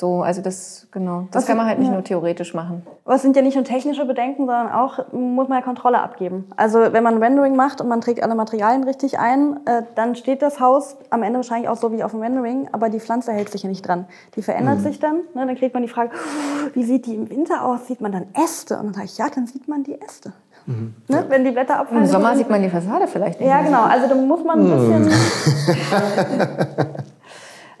so, 0.00 0.22
also 0.22 0.42
das, 0.42 0.86
genau, 0.92 1.26
das 1.32 1.42
Was 1.42 1.46
kann 1.48 1.56
man 1.56 1.66
halt 1.66 1.80
nicht 1.80 1.88
ja. 1.88 1.94
nur 1.94 2.04
theoretisch 2.04 2.54
machen. 2.54 2.86
Was 3.04 3.22
sind 3.22 3.34
ja 3.34 3.42
nicht 3.42 3.56
nur 3.56 3.64
technische 3.64 4.04
Bedenken, 4.04 4.46
sondern 4.46 4.70
auch 4.70 5.12
muss 5.12 5.48
man 5.48 5.58
ja 5.58 5.64
Kontrolle 5.64 6.00
abgeben. 6.00 6.48
Also 6.56 6.92
wenn 6.92 7.02
man 7.02 7.20
Rendering 7.20 7.56
macht 7.56 7.80
und 7.80 7.88
man 7.88 8.00
trägt 8.00 8.22
alle 8.22 8.36
Materialien 8.36 8.84
richtig 8.84 9.18
ein, 9.18 9.58
äh, 9.66 9.82
dann 9.96 10.14
steht 10.14 10.40
das 10.40 10.60
Haus 10.60 10.96
am 11.10 11.24
Ende 11.24 11.40
wahrscheinlich 11.40 11.68
auch 11.68 11.76
so 11.76 11.90
wie 11.90 12.04
auf 12.04 12.12
dem 12.12 12.20
Rendering, 12.20 12.68
aber 12.70 12.90
die 12.90 13.00
Pflanze 13.00 13.32
hält 13.32 13.50
sich 13.50 13.64
ja 13.64 13.68
nicht 13.68 13.88
dran. 13.88 14.04
Die 14.36 14.42
verändert 14.42 14.78
mhm. 14.78 14.82
sich 14.82 15.00
dann, 15.00 15.16
ne, 15.34 15.44
dann 15.44 15.56
kriegt 15.56 15.74
man 15.74 15.82
die 15.82 15.88
Frage, 15.88 16.12
wie 16.74 16.84
sieht 16.84 17.06
die 17.06 17.16
im 17.16 17.28
Winter 17.28 17.64
aus? 17.64 17.88
Sieht 17.88 18.00
man 18.00 18.12
dann 18.12 18.28
Äste? 18.40 18.78
Und 18.78 18.86
dann 18.86 18.94
sage 18.94 19.06
ich, 19.06 19.18
ja, 19.18 19.26
dann 19.34 19.48
sieht 19.48 19.66
man 19.66 19.82
die 19.82 20.00
Äste. 20.00 20.32
Mhm. 20.66 20.94
Ne? 21.08 21.24
Wenn 21.28 21.44
die 21.44 21.50
Blätter 21.50 21.80
abfallen. 21.80 22.04
Im 22.04 22.08
Sommer 22.08 22.36
sieht 22.36 22.48
man 22.48 22.62
die 22.62 22.68
Fassade 22.68 23.08
vielleicht 23.08 23.40
nicht. 23.40 23.48
Ja, 23.48 23.62
genau. 23.62 23.82
Also 23.82 24.06
da 24.06 24.14
muss 24.14 24.44
man 24.44 24.60
ein 24.60 24.70
bisschen. 24.70 25.10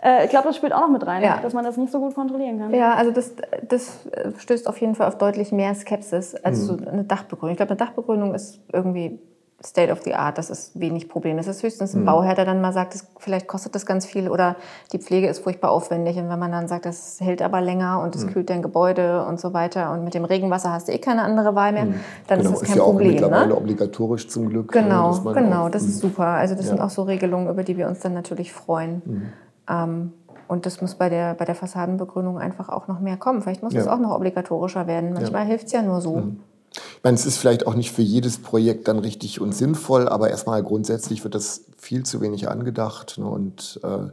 Äh, 0.02 0.24
ich 0.24 0.30
glaube, 0.30 0.48
das 0.48 0.56
spielt 0.56 0.72
auch 0.72 0.80
noch 0.80 0.90
mit 0.90 1.06
rein, 1.06 1.22
ja. 1.22 1.38
dass 1.40 1.54
man 1.54 1.64
das 1.64 1.76
nicht 1.76 1.92
so 1.92 2.00
gut 2.00 2.14
kontrollieren 2.14 2.58
kann. 2.58 2.74
Ja, 2.74 2.94
also 2.94 3.10
das, 3.10 3.32
das 3.68 4.00
stößt 4.38 4.68
auf 4.68 4.80
jeden 4.80 4.94
Fall 4.94 5.08
auf 5.08 5.18
deutlich 5.18 5.52
mehr 5.52 5.74
Skepsis 5.74 6.34
als 6.34 6.58
mhm. 6.60 6.64
so 6.64 6.76
eine 6.90 7.04
Dachbegrünung. 7.04 7.52
Ich 7.52 7.56
glaube, 7.56 7.70
eine 7.70 7.78
Dachbegrünung 7.78 8.34
ist 8.34 8.60
irgendwie 8.72 9.18
State 9.64 9.90
of 9.90 10.02
the 10.04 10.14
Art, 10.14 10.38
das 10.38 10.50
ist 10.50 10.78
wenig 10.78 11.08
Problem. 11.08 11.36
Das 11.36 11.48
ist 11.48 11.64
höchstens 11.64 11.92
ein 11.92 12.02
mhm. 12.02 12.06
Bauherr, 12.06 12.36
der 12.36 12.44
dann 12.44 12.60
mal 12.60 12.72
sagt, 12.72 12.94
das, 12.94 13.08
vielleicht 13.18 13.48
kostet 13.48 13.74
das 13.74 13.86
ganz 13.86 14.06
viel 14.06 14.28
oder 14.28 14.54
die 14.92 14.98
Pflege 14.98 15.26
ist 15.26 15.40
furchtbar 15.40 15.72
aufwendig. 15.72 16.16
Und 16.16 16.28
wenn 16.28 16.38
man 16.38 16.52
dann 16.52 16.68
sagt, 16.68 16.86
das 16.86 17.18
hält 17.20 17.42
aber 17.42 17.60
länger 17.60 18.00
und 18.00 18.14
es 18.14 18.24
mhm. 18.24 18.30
kühlt 18.30 18.50
dein 18.50 18.62
Gebäude 18.62 19.24
und 19.24 19.40
so 19.40 19.54
weiter 19.54 19.90
und 19.92 20.04
mit 20.04 20.14
dem 20.14 20.24
Regenwasser 20.24 20.70
hast 20.70 20.86
du 20.86 20.92
eh 20.92 20.98
keine 20.98 21.22
andere 21.22 21.56
Wahl 21.56 21.72
mehr, 21.72 21.86
mhm. 21.86 21.94
dann 22.28 22.38
genau, 22.38 22.52
ist 22.52 22.60
das 22.60 22.68
kein 22.68 22.76
ist 22.76 22.78
ja 22.78 22.84
Problem. 22.84 23.08
Auch 23.08 23.12
mittlerweile 23.14 23.48
ne? 23.48 23.56
obligatorisch 23.56 24.28
zum 24.28 24.48
Glück. 24.48 24.70
Genau, 24.70 25.18
genau, 25.22 25.66
auch, 25.66 25.70
das 25.70 25.82
ist 25.82 25.96
mhm. 25.96 26.08
super. 26.08 26.26
Also 26.26 26.54
das 26.54 26.66
ja. 26.66 26.70
sind 26.70 26.80
auch 26.80 26.90
so 26.90 27.02
Regelungen, 27.02 27.48
über 27.48 27.64
die 27.64 27.76
wir 27.76 27.88
uns 27.88 27.98
dann 27.98 28.14
natürlich 28.14 28.52
freuen. 28.52 29.32
Ähm, 29.68 30.12
und 30.48 30.64
das 30.64 30.80
muss 30.80 30.94
bei 30.94 31.08
der, 31.10 31.34
bei 31.34 31.44
der 31.44 31.54
Fassadenbegrünung 31.54 32.38
einfach 32.38 32.70
auch 32.70 32.88
noch 32.88 33.00
mehr 33.00 33.18
kommen. 33.18 33.42
Vielleicht 33.42 33.62
muss 33.62 33.74
ja. 33.74 33.80
das 33.80 33.88
auch 33.88 33.98
noch 33.98 34.14
obligatorischer 34.14 34.86
werden. 34.86 35.12
Manchmal 35.12 35.42
ja. 35.42 35.48
hilft 35.48 35.66
es 35.66 35.72
ja 35.72 35.82
nur 35.82 36.00
so. 36.00 36.16
Mhm. 36.16 36.40
Ich 36.70 37.02
meine, 37.02 37.14
es 37.14 37.26
ist 37.26 37.38
vielleicht 37.38 37.66
auch 37.66 37.74
nicht 37.74 37.92
für 37.92 38.02
jedes 38.02 38.38
Projekt 38.38 38.88
dann 38.88 38.98
richtig 38.98 39.40
und 39.40 39.54
sinnvoll, 39.54 40.08
aber 40.08 40.30
erstmal 40.30 40.62
grundsätzlich 40.62 41.24
wird 41.24 41.34
das 41.34 41.64
viel 41.76 42.04
zu 42.04 42.20
wenig 42.20 42.48
angedacht. 42.48 43.18
Ne? 43.18 43.26
Und, 43.26 43.80
äh, 43.82 44.10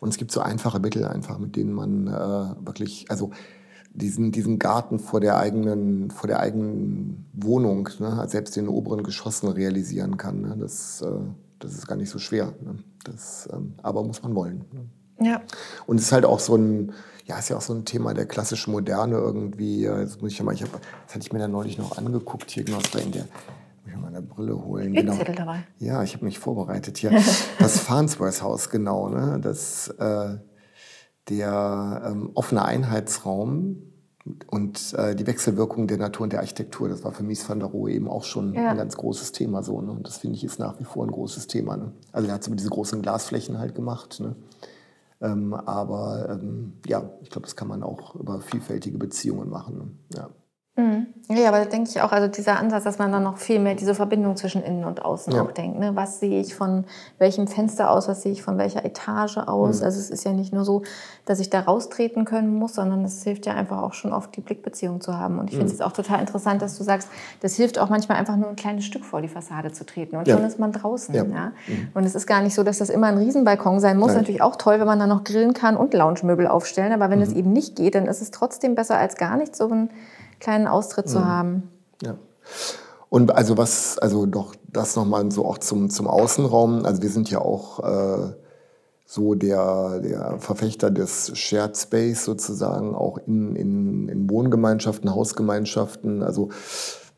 und 0.00 0.08
es 0.08 0.16
gibt 0.16 0.32
so 0.32 0.40
einfache 0.40 0.80
Mittel 0.80 1.04
einfach, 1.04 1.38
mit 1.38 1.56
denen 1.56 1.72
man 1.72 2.06
äh, 2.06 2.66
wirklich, 2.66 3.06
also 3.08 3.30
diesen, 3.92 4.32
diesen 4.32 4.58
Garten 4.58 4.98
vor 4.98 5.20
der 5.20 5.36
eigenen, 5.38 6.10
vor 6.10 6.28
der 6.28 6.40
eigenen 6.40 7.26
Wohnung, 7.32 7.88
ne? 7.98 8.24
selbst 8.28 8.56
in 8.56 8.66
den 8.66 8.74
oberen 8.74 9.02
Geschossen 9.02 9.48
realisieren 9.48 10.16
kann. 10.16 10.42
Ne? 10.42 10.56
Das, 10.58 11.02
äh, 11.02 11.08
das 11.60 11.74
ist 11.74 11.86
gar 11.86 11.96
nicht 11.96 12.10
so 12.10 12.18
schwer. 12.18 12.54
Ne? 12.60 12.78
Das, 13.04 13.48
ähm, 13.52 13.74
aber 13.82 14.02
muss 14.02 14.22
man 14.22 14.34
wollen. 14.34 14.64
Ne? 14.72 15.26
Ja. 15.26 15.42
Und 15.86 15.98
es 15.98 16.04
ist 16.04 16.12
halt 16.12 16.24
auch 16.24 16.40
so 16.40 16.56
ein, 16.56 16.92
ja, 17.26 17.38
ist 17.38 17.50
ja 17.50 17.56
auch 17.56 17.62
so 17.62 17.74
ein 17.74 17.84
Thema 17.84 18.14
der 18.14 18.26
klassischen 18.26 18.72
Moderne 18.72 19.16
irgendwie. 19.16 19.82
Jetzt 19.84 20.20
muss 20.20 20.32
ich 20.32 20.38
ja 20.38 20.44
mal, 20.44 20.54
ich 20.54 20.62
hab, 20.62 20.72
das 20.72 21.14
hatte 21.14 21.20
ich 21.20 21.32
mir 21.32 21.38
dann 21.38 21.52
neulich 21.52 21.78
noch 21.78 21.96
angeguckt, 21.96 22.50
hier 22.50 22.64
genau 22.64 22.78
in 23.02 23.12
der, 23.12 23.22
muss 23.22 23.92
ich 23.92 23.96
mal 23.96 24.08
eine 24.08 24.22
Brille 24.22 24.64
holen. 24.64 24.94
Genau. 24.94 25.16
dabei. 25.36 25.64
Ja, 25.78 26.02
ich 26.02 26.14
habe 26.14 26.24
mich 26.24 26.38
vorbereitet 26.38 26.98
hier. 26.98 27.12
Das 27.58 27.78
Farnsworth-Haus, 27.78 28.70
genau, 28.70 29.10
ne? 29.10 29.38
Das, 29.40 29.88
äh, 29.88 30.38
der 31.28 32.02
ähm, 32.06 32.30
offene 32.34 32.64
Einheitsraum 32.64 33.89
und 34.48 34.94
äh, 34.94 35.14
die 35.14 35.26
Wechselwirkung 35.26 35.86
der 35.86 35.96
Natur 35.96 36.24
und 36.24 36.32
der 36.32 36.40
Architektur, 36.40 36.88
das 36.88 37.04
war 37.04 37.12
für 37.12 37.22
Mies 37.22 37.48
van 37.48 37.58
der 37.58 37.68
Rohe 37.68 37.92
eben 37.92 38.08
auch 38.08 38.24
schon 38.24 38.52
ja. 38.54 38.70
ein 38.70 38.76
ganz 38.76 38.96
großes 38.96 39.32
Thema 39.32 39.62
so. 39.62 39.80
Ne? 39.80 39.92
Und 39.92 40.06
das 40.06 40.18
finde 40.18 40.36
ich 40.36 40.44
ist 40.44 40.58
nach 40.58 40.78
wie 40.78 40.84
vor 40.84 41.06
ein 41.06 41.10
großes 41.10 41.46
Thema. 41.46 41.76
Ne? 41.76 41.92
Also 42.12 42.28
er 42.28 42.34
hat 42.34 42.44
so 42.44 42.54
diese 42.54 42.68
großen 42.68 43.00
Glasflächen 43.00 43.58
halt 43.58 43.74
gemacht. 43.74 44.20
Ne? 44.20 44.36
Ähm, 45.22 45.54
aber 45.54 46.28
ähm, 46.30 46.74
ja, 46.86 47.10
ich 47.22 47.30
glaube, 47.30 47.46
das 47.46 47.56
kann 47.56 47.68
man 47.68 47.82
auch 47.82 48.14
über 48.14 48.40
vielfältige 48.40 48.98
Beziehungen 48.98 49.48
machen. 49.48 49.98
Ja. 50.14 50.28
Mhm. 50.76 51.08
Ja, 51.28 51.48
aber 51.48 51.58
da 51.58 51.64
denke 51.64 51.90
ich 51.90 52.00
auch, 52.00 52.10
also 52.10 52.26
dieser 52.26 52.58
Ansatz, 52.58 52.84
dass 52.84 52.98
man 52.98 53.12
dann 53.12 53.22
noch 53.22 53.38
viel 53.38 53.60
mehr 53.60 53.74
diese 53.74 53.94
Verbindung 53.94 54.36
zwischen 54.36 54.62
innen 54.62 54.84
und 54.84 55.04
außen 55.04 55.32
ja. 55.32 55.42
auch 55.42 55.52
denkt. 55.52 55.78
Ne? 55.78 55.94
Was 55.94 56.18
sehe 56.18 56.40
ich 56.40 56.54
von 56.54 56.84
welchem 57.18 57.46
Fenster 57.46 57.90
aus, 57.90 58.08
was 58.08 58.22
sehe 58.22 58.32
ich 58.32 58.42
von 58.42 58.58
welcher 58.58 58.84
Etage 58.84 59.36
aus? 59.38 59.78
Mhm. 59.78 59.84
Also 59.84 60.00
es 60.00 60.10
ist 60.10 60.24
ja 60.24 60.32
nicht 60.32 60.52
nur 60.52 60.64
so, 60.64 60.82
dass 61.26 61.38
ich 61.38 61.50
da 61.50 61.60
raustreten 61.60 62.24
können 62.24 62.54
muss, 62.54 62.74
sondern 62.74 63.04
es 63.04 63.22
hilft 63.22 63.46
ja 63.46 63.54
einfach 63.54 63.82
auch 63.82 63.94
schon 63.94 64.12
oft 64.12 64.34
die 64.36 64.40
Blickbeziehung 64.40 65.00
zu 65.00 65.16
haben. 65.16 65.38
Und 65.38 65.50
ich 65.50 65.56
finde 65.56 65.72
es 65.72 65.78
mhm. 65.78 65.84
auch 65.84 65.92
total 65.92 66.20
interessant, 66.20 66.62
dass 66.62 66.76
du 66.78 66.84
sagst, 66.84 67.08
das 67.40 67.54
hilft 67.54 67.78
auch 67.78 67.88
manchmal 67.88 68.18
einfach 68.18 68.36
nur 68.36 68.48
ein 68.48 68.56
kleines 68.56 68.84
Stück 68.84 69.04
vor 69.04 69.22
die 69.22 69.28
Fassade 69.28 69.70
zu 69.72 69.86
treten 69.86 70.16
und 70.16 70.26
ja. 70.26 70.36
schon 70.36 70.44
ist 70.44 70.58
man 70.58 70.72
draußen. 70.72 71.14
Ja. 71.14 71.24
ja? 71.24 71.52
Mhm. 71.66 71.88
Und 71.94 72.04
es 72.04 72.14
ist 72.14 72.26
gar 72.26 72.42
nicht 72.42 72.54
so, 72.54 72.64
dass 72.64 72.78
das 72.78 72.90
immer 72.90 73.08
ein 73.08 73.18
Riesenbalkon 73.18 73.78
sein 73.78 73.98
muss. 73.98 74.08
Nein. 74.08 74.18
Natürlich 74.18 74.42
auch 74.42 74.56
toll, 74.56 74.80
wenn 74.80 74.86
man 74.86 74.98
da 74.98 75.06
noch 75.06 75.24
grillen 75.24 75.54
kann 75.54 75.76
und 75.76 75.94
Lounge-Möbel 75.94 76.46
aufstellen. 76.48 76.92
Aber 76.92 77.10
wenn 77.10 77.20
es 77.20 77.30
mhm. 77.30 77.36
eben 77.36 77.52
nicht 77.52 77.76
geht, 77.76 77.94
dann 77.94 78.06
ist 78.06 78.20
es 78.20 78.30
trotzdem 78.30 78.74
besser 78.74 78.98
als 78.98 79.16
gar 79.16 79.36
nicht 79.36 79.54
so 79.54 79.68
ein 79.68 79.90
kleinen 80.40 80.66
Austritt 80.66 81.08
zu 81.08 81.20
mhm. 81.20 81.24
haben. 81.24 81.70
Ja. 82.02 82.16
Und 83.08 83.32
also 83.32 83.56
was, 83.56 83.98
also 83.98 84.26
doch 84.26 84.54
das 84.68 84.96
nochmal 84.96 85.30
so 85.30 85.44
auch 85.44 85.58
zum, 85.58 85.90
zum 85.90 86.06
Außenraum. 86.06 86.84
Also 86.84 87.02
wir 87.02 87.10
sind 87.10 87.30
ja 87.30 87.40
auch 87.40 87.80
äh, 87.80 88.32
so 89.04 89.34
der, 89.34 90.00
der 90.00 90.36
Verfechter 90.38 90.90
des 90.90 91.36
Shared 91.36 91.76
Space 91.76 92.24
sozusagen, 92.24 92.94
auch 92.94 93.18
in, 93.26 93.56
in, 93.56 94.08
in 94.08 94.30
Wohngemeinschaften, 94.30 95.12
Hausgemeinschaften. 95.12 96.22
Also 96.22 96.50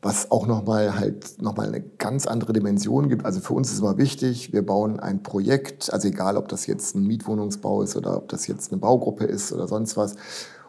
was 0.03 0.31
auch 0.31 0.47
nochmal 0.47 0.99
halt 0.99 1.41
nochmal 1.41 1.67
eine 1.67 1.81
ganz 1.81 2.27
andere 2.27 2.51
Dimension 2.51 3.07
gibt. 3.07 3.25
Also 3.25 3.39
für 3.39 3.53
uns 3.53 3.71
ist 3.71 3.79
immer 3.79 3.97
wichtig, 3.97 4.51
wir 4.51 4.65
bauen 4.65 4.99
ein 4.99 5.23
Projekt, 5.23 5.93
also 5.93 6.09
egal 6.09 6.35
ob 6.35 6.49
das 6.49 6.67
jetzt 6.67 6.95
ein 6.95 7.07
Mietwohnungsbau 7.07 7.83
ist 7.83 7.95
oder 7.95 8.17
ob 8.17 8.27
das 8.27 8.47
jetzt 8.47 8.71
eine 8.71 8.81
Baugruppe 8.81 9.23
ist 9.23 9.53
oder 9.53 9.67
sonst 9.67 9.95
was. 9.95 10.15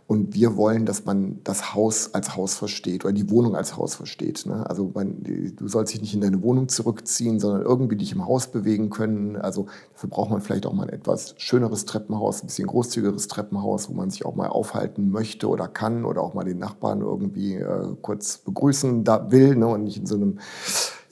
Und 0.06 0.34
wir 0.34 0.56
wollen, 0.56 0.84
dass 0.84 1.06
man 1.06 1.40
das 1.44 1.74
Haus 1.74 2.12
als 2.12 2.36
Haus 2.36 2.54
versteht 2.54 3.06
oder 3.06 3.14
die 3.14 3.30
Wohnung 3.30 3.56
als 3.56 3.78
Haus 3.78 3.94
versteht. 3.94 4.44
Ne? 4.44 4.68
Also 4.68 4.90
man, 4.94 5.22
du 5.22 5.66
sollst 5.66 5.94
dich 5.94 6.02
nicht 6.02 6.12
in 6.12 6.20
deine 6.20 6.42
Wohnung 6.42 6.68
zurückziehen, 6.68 7.40
sondern 7.40 7.62
irgendwie 7.62 7.96
dich 7.96 8.12
im 8.12 8.26
Haus 8.26 8.48
bewegen 8.48 8.90
können. 8.90 9.36
Also 9.36 9.66
dafür 9.94 10.10
braucht 10.10 10.30
man 10.30 10.42
vielleicht 10.42 10.66
auch 10.66 10.74
mal 10.74 10.82
ein 10.82 10.92
etwas 10.92 11.34
schöneres 11.38 11.86
Treppenhaus, 11.86 12.42
ein 12.42 12.48
bisschen 12.48 12.66
großzügigeres 12.66 13.28
Treppenhaus, 13.28 13.88
wo 13.88 13.94
man 13.94 14.10
sich 14.10 14.26
auch 14.26 14.34
mal 14.34 14.48
aufhalten 14.48 15.10
möchte 15.10 15.48
oder 15.48 15.68
kann 15.68 16.04
oder 16.04 16.20
auch 16.20 16.34
mal 16.34 16.44
den 16.44 16.58
Nachbarn 16.58 17.00
irgendwie 17.00 17.54
äh, 17.54 17.96
kurz 18.02 18.38
begrüßen 18.38 19.04
da 19.04 19.30
will 19.30 19.56
ne? 19.56 19.68
und 19.68 19.84
nicht 19.84 19.96
in 19.96 20.06
so 20.06 20.16
einem 20.16 20.38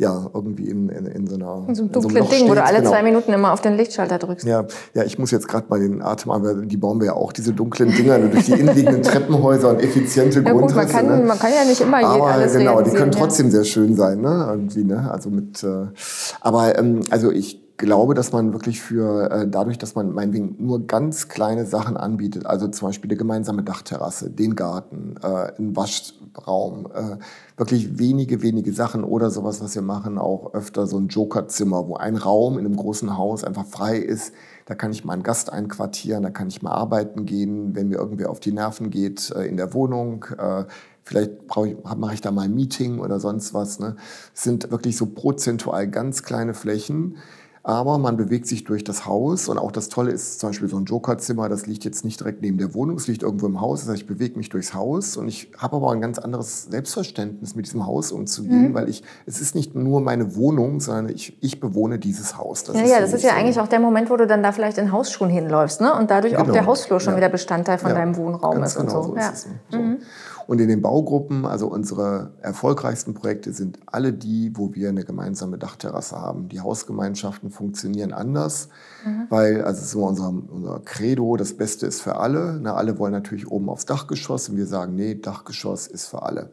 ja, 0.02 0.28
irgendwie 0.34 0.68
in, 0.68 0.88
in, 0.88 1.06
in 1.06 1.26
so 1.28 1.36
einer. 1.36 1.64
In 1.68 1.74
so 1.76 1.82
einem 1.84 1.92
dunklen 1.92 2.24
so 2.24 2.30
Ding, 2.30 2.38
steht. 2.40 2.50
wo 2.50 2.54
du 2.54 2.62
alle 2.62 2.78
genau. 2.78 2.90
zwei 2.90 3.02
Minuten 3.04 3.32
immer 3.32 3.52
auf 3.52 3.60
den 3.60 3.76
Lichtschalter 3.76 4.18
drückst. 4.18 4.44
Ja, 4.44 4.64
ja 4.94 5.04
ich 5.04 5.16
muss 5.16 5.30
jetzt 5.30 5.46
gerade 5.46 5.66
mal 5.68 5.78
den 5.78 6.02
Atem 6.02 6.32
an, 6.32 6.68
die 6.68 6.76
bauen 6.76 6.98
wir 6.98 7.06
ja 7.06 7.12
auch, 7.14 7.32
diese 7.32 7.52
dunklen 7.52 7.94
Dinger, 7.94 8.18
durch 8.18 8.46
die 8.46 8.52
innenliegenden 8.52 9.02
Treppenhäuser 9.02 9.70
und 9.70 9.80
effiziente 9.80 10.42
ja, 10.44 10.52
gut, 10.52 10.74
man 10.74 10.88
kann, 10.88 11.06
ne? 11.06 11.24
man 11.24 11.38
kann 11.38 11.52
ja 11.52 11.64
nicht 11.64 11.80
immer 11.80 11.98
aber, 11.98 12.26
alles 12.26 12.52
Genau, 12.52 12.82
die 12.82 12.90
können 12.90 13.12
trotzdem 13.12 13.46
ja. 13.46 13.52
sehr 13.52 13.64
schön 13.64 13.94
sein, 13.94 14.20
ne? 14.20 14.46
Irgendwie, 14.50 14.84
ne? 14.84 15.08
Also 15.08 15.30
mit, 15.30 15.62
äh, 15.62 15.86
aber 16.40 16.76
ähm, 16.78 17.02
also 17.10 17.30
ich 17.30 17.61
glaube, 17.76 18.14
dass 18.14 18.32
man 18.32 18.52
wirklich 18.52 18.80
für 18.80 19.30
äh, 19.30 19.48
dadurch, 19.48 19.78
dass 19.78 19.94
man 19.94 20.12
meinetwegen 20.12 20.56
nur 20.58 20.86
ganz 20.86 21.28
kleine 21.28 21.66
Sachen 21.66 21.96
anbietet, 21.96 22.46
also 22.46 22.68
zum 22.68 22.88
Beispiel 22.88 23.10
eine 23.10 23.16
gemeinsame 23.16 23.62
Dachterrasse, 23.62 24.30
den 24.30 24.54
Garten, 24.54 25.16
äh, 25.22 25.26
einen 25.26 25.74
Waschraum, 25.76 26.86
äh, 26.94 27.16
wirklich 27.56 27.98
wenige, 27.98 28.42
wenige 28.42 28.72
Sachen 28.72 29.04
oder 29.04 29.30
sowas, 29.30 29.60
was 29.62 29.74
wir 29.74 29.82
machen, 29.82 30.18
auch 30.18 30.54
öfter 30.54 30.86
so 30.86 30.98
ein 30.98 31.08
Jokerzimmer, 31.08 31.88
wo 31.88 31.96
ein 31.96 32.16
Raum 32.16 32.58
in 32.58 32.66
einem 32.66 32.76
großen 32.76 33.16
Haus 33.16 33.44
einfach 33.44 33.66
frei 33.66 33.96
ist. 33.96 34.32
Da 34.66 34.74
kann 34.74 34.92
ich 34.92 35.04
mal 35.04 35.14
einen 35.14 35.22
Gast 35.22 35.52
einquartieren, 35.52 36.22
da 36.22 36.30
kann 36.30 36.48
ich 36.48 36.62
mal 36.62 36.72
arbeiten 36.72 37.26
gehen, 37.26 37.74
wenn 37.74 37.88
mir 37.88 37.96
irgendwer 37.96 38.30
auf 38.30 38.40
die 38.40 38.52
Nerven 38.52 38.90
geht 38.90 39.30
äh, 39.30 39.44
in 39.44 39.56
der 39.56 39.74
Wohnung. 39.74 40.24
Äh, 40.38 40.64
vielleicht 41.04 41.32
ich, 41.66 41.76
mache 41.96 42.14
ich 42.14 42.20
da 42.20 42.30
mal 42.30 42.42
ein 42.42 42.54
Meeting 42.54 43.00
oder 43.00 43.18
sonst 43.18 43.54
was. 43.54 43.80
Ne? 43.80 43.96
Es 44.34 44.42
sind 44.44 44.70
wirklich 44.70 44.96
so 44.96 45.06
prozentual 45.06 45.88
ganz 45.88 46.22
kleine 46.22 46.54
Flächen 46.54 47.16
aber 47.64 47.98
man 47.98 48.16
bewegt 48.16 48.46
sich 48.48 48.64
durch 48.64 48.82
das 48.82 49.06
Haus 49.06 49.48
und 49.48 49.56
auch 49.56 49.70
das 49.70 49.88
Tolle 49.88 50.10
ist 50.10 50.40
zum 50.40 50.50
Beispiel 50.50 50.68
so 50.68 50.76
ein 50.78 50.84
Jokerzimmer, 50.84 51.48
das 51.48 51.66
liegt 51.66 51.84
jetzt 51.84 52.04
nicht 52.04 52.18
direkt 52.18 52.42
neben 52.42 52.58
der 52.58 52.74
Wohnung, 52.74 52.96
es 52.96 53.06
liegt 53.06 53.22
irgendwo 53.22 53.46
im 53.46 53.60
Haus. 53.60 53.80
Das 53.80 53.90
heißt, 53.90 54.02
ich 54.02 54.06
bewege 54.08 54.36
mich 54.36 54.48
durchs 54.48 54.74
Haus 54.74 55.16
und 55.16 55.28
ich 55.28 55.52
habe 55.56 55.76
aber 55.76 55.92
ein 55.92 56.00
ganz 56.00 56.18
anderes 56.18 56.64
Selbstverständnis, 56.64 57.54
mit 57.54 57.66
diesem 57.66 57.86
Haus 57.86 58.10
umzugehen, 58.10 58.70
mhm. 58.70 58.74
weil 58.74 58.88
ich, 58.88 59.04
es 59.26 59.40
ist 59.40 59.54
nicht 59.54 59.76
nur 59.76 60.00
meine 60.00 60.34
Wohnung, 60.34 60.80
sondern 60.80 61.08
ich, 61.08 61.38
ich 61.40 61.60
bewohne 61.60 62.00
dieses 62.00 62.36
Haus. 62.36 62.64
Das 62.64 62.76
ja, 62.76 62.84
ja, 62.84 63.00
das 63.00 63.12
ist 63.12 63.22
ja 63.22 63.30
so. 63.30 63.36
eigentlich 63.36 63.60
auch 63.60 63.68
der 63.68 63.80
Moment, 63.80 64.10
wo 64.10 64.16
du 64.16 64.26
dann 64.26 64.42
da 64.42 64.50
vielleicht 64.50 64.78
in 64.78 64.90
Hausschuhen 64.90 65.30
hinläufst 65.30 65.80
ne? 65.80 65.94
und 65.94 66.10
dadurch 66.10 66.34
genau. 66.34 66.46
auch 66.46 66.52
der 66.52 66.66
Hausflur 66.66 66.98
schon 66.98 67.12
ja. 67.12 67.18
wieder 67.18 67.28
Bestandteil 67.28 67.78
von 67.78 67.90
ja. 67.90 67.96
deinem 67.96 68.16
Wohnraum 68.16 68.56
ganz 68.56 68.74
ist. 68.74 68.80
Genau 68.80 68.98
und 68.98 69.04
so. 69.04 69.10
so 69.10 69.16
ist 69.16 69.32
es. 69.32 69.46
So. 69.70 69.78
Mhm. 69.78 69.98
Und 70.52 70.60
in 70.60 70.68
den 70.68 70.82
Baugruppen, 70.82 71.46
also 71.46 71.66
unsere 71.66 72.34
erfolgreichsten 72.42 73.14
Projekte 73.14 73.54
sind 73.54 73.78
alle 73.86 74.12
die, 74.12 74.52
wo 74.54 74.74
wir 74.74 74.90
eine 74.90 75.02
gemeinsame 75.02 75.56
Dachterrasse 75.56 76.20
haben. 76.20 76.50
Die 76.50 76.60
Hausgemeinschaften 76.60 77.50
funktionieren 77.50 78.12
anders, 78.12 78.68
mhm. 79.02 79.28
weil, 79.30 79.64
also 79.64 79.82
so 79.82 80.06
unser, 80.06 80.28
unser 80.28 80.80
Credo, 80.80 81.38
das 81.38 81.56
Beste 81.56 81.86
ist 81.86 82.02
für 82.02 82.16
alle. 82.16 82.58
Na, 82.60 82.74
alle 82.74 82.98
wollen 82.98 83.12
natürlich 83.14 83.50
oben 83.50 83.70
aufs 83.70 83.86
Dachgeschoss 83.86 84.50
und 84.50 84.58
wir 84.58 84.66
sagen, 84.66 84.94
nee, 84.94 85.14
Dachgeschoss 85.14 85.86
ist 85.86 86.08
für 86.08 86.20
alle. 86.20 86.50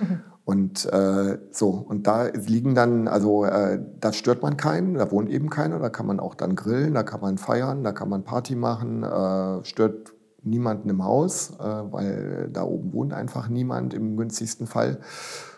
Mhm. 0.00 0.20
Und 0.46 0.86
äh, 0.86 1.38
so, 1.50 1.72
und 1.72 2.06
da 2.06 2.28
liegen 2.28 2.74
dann, 2.74 3.06
also 3.06 3.44
äh, 3.44 3.82
da 4.00 4.14
stört 4.14 4.40
man 4.40 4.56
keinen, 4.56 4.94
da 4.94 5.10
wohnt 5.10 5.28
eben 5.28 5.50
keiner, 5.50 5.78
da 5.78 5.90
kann 5.90 6.06
man 6.06 6.20
auch 6.20 6.34
dann 6.34 6.56
grillen, 6.56 6.94
da 6.94 7.02
kann 7.02 7.20
man 7.20 7.36
feiern, 7.36 7.84
da 7.84 7.92
kann 7.92 8.08
man 8.08 8.24
Party 8.24 8.54
machen, 8.54 9.02
äh, 9.02 9.62
stört 9.62 10.14
niemanden 10.44 10.88
im 10.88 11.04
Haus, 11.04 11.52
äh, 11.58 11.62
weil 11.62 12.48
da 12.52 12.64
oben 12.64 12.92
wohnt 12.92 13.12
einfach 13.12 13.48
niemand 13.48 13.94
im 13.94 14.16
günstigsten 14.16 14.66
Fall. 14.66 14.98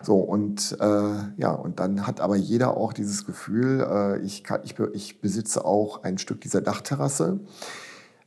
So 0.03 0.19
und 0.19 0.77
äh, 0.81 1.15
ja 1.37 1.53
und 1.53 1.81
dann 1.81 2.07
hat 2.07 2.21
aber 2.21 2.37
jeder 2.37 2.77
auch 2.77 2.93
dieses 2.93 3.25
Gefühl, 3.27 3.81
äh, 3.81 4.21
ich, 4.21 4.45
kann, 4.45 4.61
ich, 4.65 4.79
ich 4.93 5.21
besitze 5.21 5.65
auch 5.65 6.03
ein 6.03 6.19
Stück 6.19 6.41
dieser 6.41 6.61
Dachterrasse. 6.61 7.41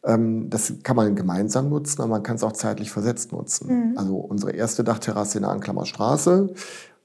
Ähm, 0.03 0.49
das 0.49 0.73
kann 0.83 0.95
man 0.95 1.15
gemeinsam 1.15 1.69
nutzen, 1.69 2.01
aber 2.01 2.11
man 2.11 2.23
kann 2.23 2.37
es 2.37 2.43
auch 2.43 2.53
zeitlich 2.53 2.91
versetzt 2.91 3.31
nutzen. 3.31 3.91
Mhm. 3.91 3.97
Also 3.97 4.15
unsere 4.17 4.51
erste 4.51 4.83
Dachterrasse 4.83 5.37
in 5.37 5.43
der 5.43 5.51
Anklammer 5.51 5.85
Straße 5.85 6.53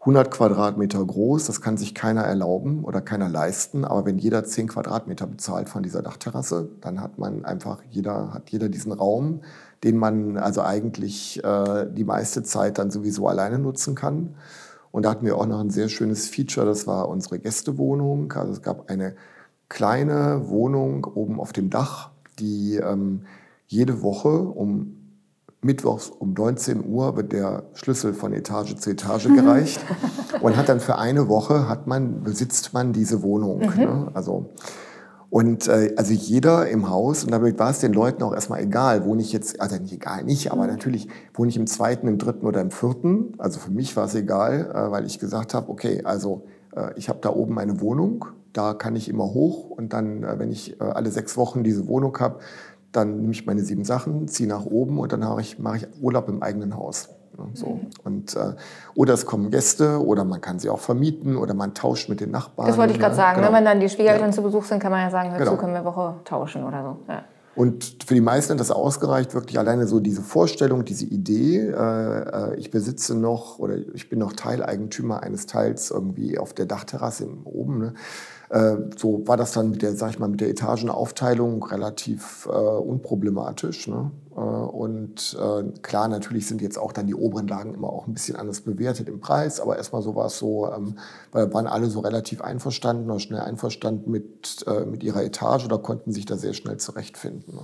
100 0.02 0.32
Quadratmeter 0.32 1.04
groß, 1.04 1.46
das 1.46 1.60
kann 1.60 1.76
sich 1.76 1.94
keiner 1.94 2.22
erlauben 2.22 2.82
oder 2.82 3.00
keiner 3.00 3.28
leisten. 3.28 3.84
Aber 3.84 4.04
wenn 4.04 4.18
jeder 4.18 4.42
10 4.42 4.66
Quadratmeter 4.66 5.28
bezahlt 5.28 5.68
von 5.68 5.84
dieser 5.84 6.02
Dachterrasse, 6.02 6.70
dann 6.80 7.00
hat 7.00 7.18
man 7.18 7.44
einfach, 7.44 7.80
jeder 7.88 8.34
hat 8.34 8.50
jeder 8.50 8.68
diesen 8.68 8.90
Raum, 8.90 9.42
den 9.84 9.96
man 9.96 10.38
also 10.38 10.62
eigentlich 10.62 11.42
äh, 11.44 11.86
die 11.88 12.02
meiste 12.02 12.42
Zeit 12.42 12.78
dann 12.78 12.90
sowieso 12.90 13.28
alleine 13.28 13.60
nutzen 13.60 13.94
kann. 13.94 14.34
Und 14.90 15.04
da 15.04 15.10
hatten 15.10 15.24
wir 15.24 15.38
auch 15.38 15.46
noch 15.46 15.60
ein 15.60 15.70
sehr 15.70 15.88
schönes 15.88 16.28
Feature, 16.28 16.66
das 16.66 16.88
war 16.88 17.08
unsere 17.08 17.38
Gästewohnung. 17.38 18.32
Also 18.32 18.54
es 18.54 18.62
gab 18.62 18.90
eine 18.90 19.14
kleine 19.68 20.48
Wohnung 20.48 21.04
oben 21.04 21.38
auf 21.38 21.52
dem 21.52 21.70
Dach, 21.70 22.10
die 22.40 22.74
ähm, 22.74 23.22
jede 23.68 24.02
Woche 24.02 24.28
um 24.28 25.01
Mittwochs 25.64 26.10
um 26.10 26.32
19 26.32 26.84
Uhr 26.84 27.16
wird 27.16 27.32
der 27.32 27.64
Schlüssel 27.74 28.14
von 28.14 28.32
Etage 28.32 28.74
zu 28.76 28.90
Etage 28.90 29.28
gereicht 29.28 29.80
und 30.40 30.56
hat 30.56 30.68
dann 30.68 30.80
für 30.80 30.98
eine 30.98 31.28
Woche 31.28 31.68
hat 31.68 31.86
man 31.86 32.22
besitzt 32.22 32.74
man 32.74 32.92
diese 32.92 33.22
Wohnung. 33.22 33.60
Mhm. 33.60 33.80
Ne? 33.80 34.10
Also 34.12 34.50
und 35.32 35.66
äh, 35.66 35.94
also 35.96 36.12
jeder 36.12 36.68
im 36.68 36.90
Haus, 36.90 37.24
und 37.24 37.30
damit 37.30 37.58
war 37.58 37.70
es 37.70 37.78
den 37.78 37.94
Leuten 37.94 38.22
auch 38.22 38.34
erstmal 38.34 38.60
egal, 38.60 39.06
wohne 39.06 39.22
ich 39.22 39.32
jetzt, 39.32 39.62
also 39.62 39.76
nicht 39.76 39.94
egal 39.94 40.24
nicht, 40.24 40.52
aber 40.52 40.64
mhm. 40.64 40.70
natürlich 40.70 41.08
wohne 41.32 41.48
ich 41.48 41.56
im 41.56 41.66
zweiten, 41.66 42.06
im 42.06 42.18
dritten 42.18 42.44
oder 42.44 42.60
im 42.60 42.70
vierten. 42.70 43.32
Also 43.38 43.58
für 43.58 43.70
mich 43.70 43.96
war 43.96 44.04
es 44.04 44.14
egal, 44.14 44.70
äh, 44.74 44.90
weil 44.90 45.06
ich 45.06 45.18
gesagt 45.18 45.54
habe, 45.54 45.70
okay, 45.70 46.02
also 46.04 46.44
äh, 46.76 46.90
ich 46.96 47.08
habe 47.08 47.20
da 47.22 47.30
oben 47.30 47.58
eine 47.58 47.80
Wohnung, 47.80 48.26
da 48.52 48.74
kann 48.74 48.94
ich 48.94 49.08
immer 49.08 49.24
hoch 49.24 49.70
und 49.70 49.94
dann, 49.94 50.22
äh, 50.22 50.38
wenn 50.38 50.52
ich 50.52 50.78
äh, 50.78 50.84
alle 50.84 51.10
sechs 51.10 51.38
Wochen 51.38 51.64
diese 51.64 51.86
Wohnung 51.88 52.18
habe, 52.18 52.40
dann 52.92 53.20
nehme 53.20 53.32
ich 53.32 53.46
meine 53.46 53.62
sieben 53.62 53.84
Sachen, 53.84 54.28
ziehe 54.28 54.48
nach 54.48 54.64
oben 54.64 54.98
und 54.98 55.12
dann 55.12 55.20
mache 55.20 55.40
ich, 55.40 55.58
mache 55.58 55.78
ich 55.78 55.86
Urlaub 56.00 56.28
im 56.28 56.42
eigenen 56.42 56.76
Haus. 56.76 57.08
So. 57.54 57.66
Mhm. 57.66 57.80
Und, 58.04 58.36
äh, 58.36 58.54
oder 58.94 59.14
es 59.14 59.26
kommen 59.26 59.50
Gäste 59.50 60.04
oder 60.04 60.24
man 60.24 60.40
kann 60.40 60.58
sie 60.58 60.68
auch 60.68 60.78
vermieten 60.78 61.36
oder 61.36 61.54
man 61.54 61.74
tauscht 61.74 62.08
mit 62.08 62.20
den 62.20 62.30
Nachbarn. 62.30 62.68
Das 62.68 62.76
wollte 62.76 62.92
ich 62.92 63.00
gerade 63.00 63.14
sagen. 63.14 63.40
Ne? 63.40 63.46
Genau. 63.46 63.56
Wenn 63.56 63.64
dann 63.64 63.80
die 63.80 63.88
Schwiegereltern 63.88 64.28
ja. 64.28 64.34
zu 64.34 64.42
Besuch 64.42 64.64
sind, 64.64 64.80
kann 64.80 64.92
man 64.92 65.00
ja 65.00 65.10
sagen, 65.10 65.30
dazu 65.30 65.44
genau. 65.44 65.56
können 65.56 65.74
wir 65.74 65.84
Woche 65.84 66.16
tauschen 66.24 66.64
oder 66.64 66.82
so. 66.82 67.12
Ja. 67.12 67.24
Und 67.54 68.04
für 68.06 68.14
die 68.14 68.20
meisten 68.22 68.52
hat 68.52 68.60
das 68.60 68.70
ausgereicht, 68.70 69.34
wirklich 69.34 69.58
alleine 69.58 69.86
so 69.86 70.00
diese 70.00 70.22
Vorstellung, 70.22 70.84
diese 70.84 71.04
Idee, 71.04 71.58
äh, 71.58 72.52
äh 72.52 72.56
ich 72.56 72.70
besitze 72.70 73.14
noch 73.14 73.58
oder 73.58 73.76
ich 73.94 74.08
bin 74.08 74.18
noch 74.18 74.32
Teileigentümer 74.32 75.22
eines 75.22 75.46
Teils 75.46 75.90
irgendwie 75.90 76.38
auf 76.38 76.54
der 76.54 76.64
Dachterrasse 76.64 77.28
oben. 77.44 77.78
Ne? 77.78 77.94
Äh, 78.52 78.76
so 78.98 79.26
war 79.26 79.38
das 79.38 79.52
dann 79.52 79.70
mit 79.70 79.80
der, 79.80 79.96
sag 79.96 80.10
ich 80.10 80.18
mal, 80.18 80.28
mit 80.28 80.42
der 80.42 80.50
Etagenaufteilung 80.50 81.64
relativ 81.64 82.46
äh, 82.52 82.54
unproblematisch. 82.54 83.88
Ne? 83.88 84.10
Äh, 84.36 84.40
und 84.40 85.34
äh, 85.40 85.62
klar, 85.80 86.08
natürlich 86.08 86.46
sind 86.46 86.60
jetzt 86.60 86.78
auch 86.78 86.92
dann 86.92 87.06
die 87.06 87.14
oberen 87.14 87.48
Lagen 87.48 87.72
immer 87.72 87.88
auch 87.88 88.06
ein 88.06 88.12
bisschen 88.12 88.36
anders 88.36 88.60
bewertet 88.60 89.08
im 89.08 89.20
Preis, 89.20 89.58
aber 89.58 89.78
erstmal 89.78 90.02
so 90.02 90.14
war 90.16 90.26
es 90.26 90.36
so, 90.36 90.70
ähm, 90.70 90.98
waren 91.32 91.66
alle 91.66 91.88
so 91.88 92.00
relativ 92.00 92.42
einverstanden 92.42 93.10
oder 93.10 93.20
schnell 93.20 93.40
einverstanden 93.40 94.10
mit, 94.10 94.66
äh, 94.66 94.84
mit 94.84 95.02
ihrer 95.02 95.24
Etage 95.24 95.64
oder 95.64 95.78
konnten 95.78 96.12
sich 96.12 96.26
da 96.26 96.36
sehr 96.36 96.52
schnell 96.52 96.76
zurechtfinden. 96.76 97.54
Ne? 97.54 97.62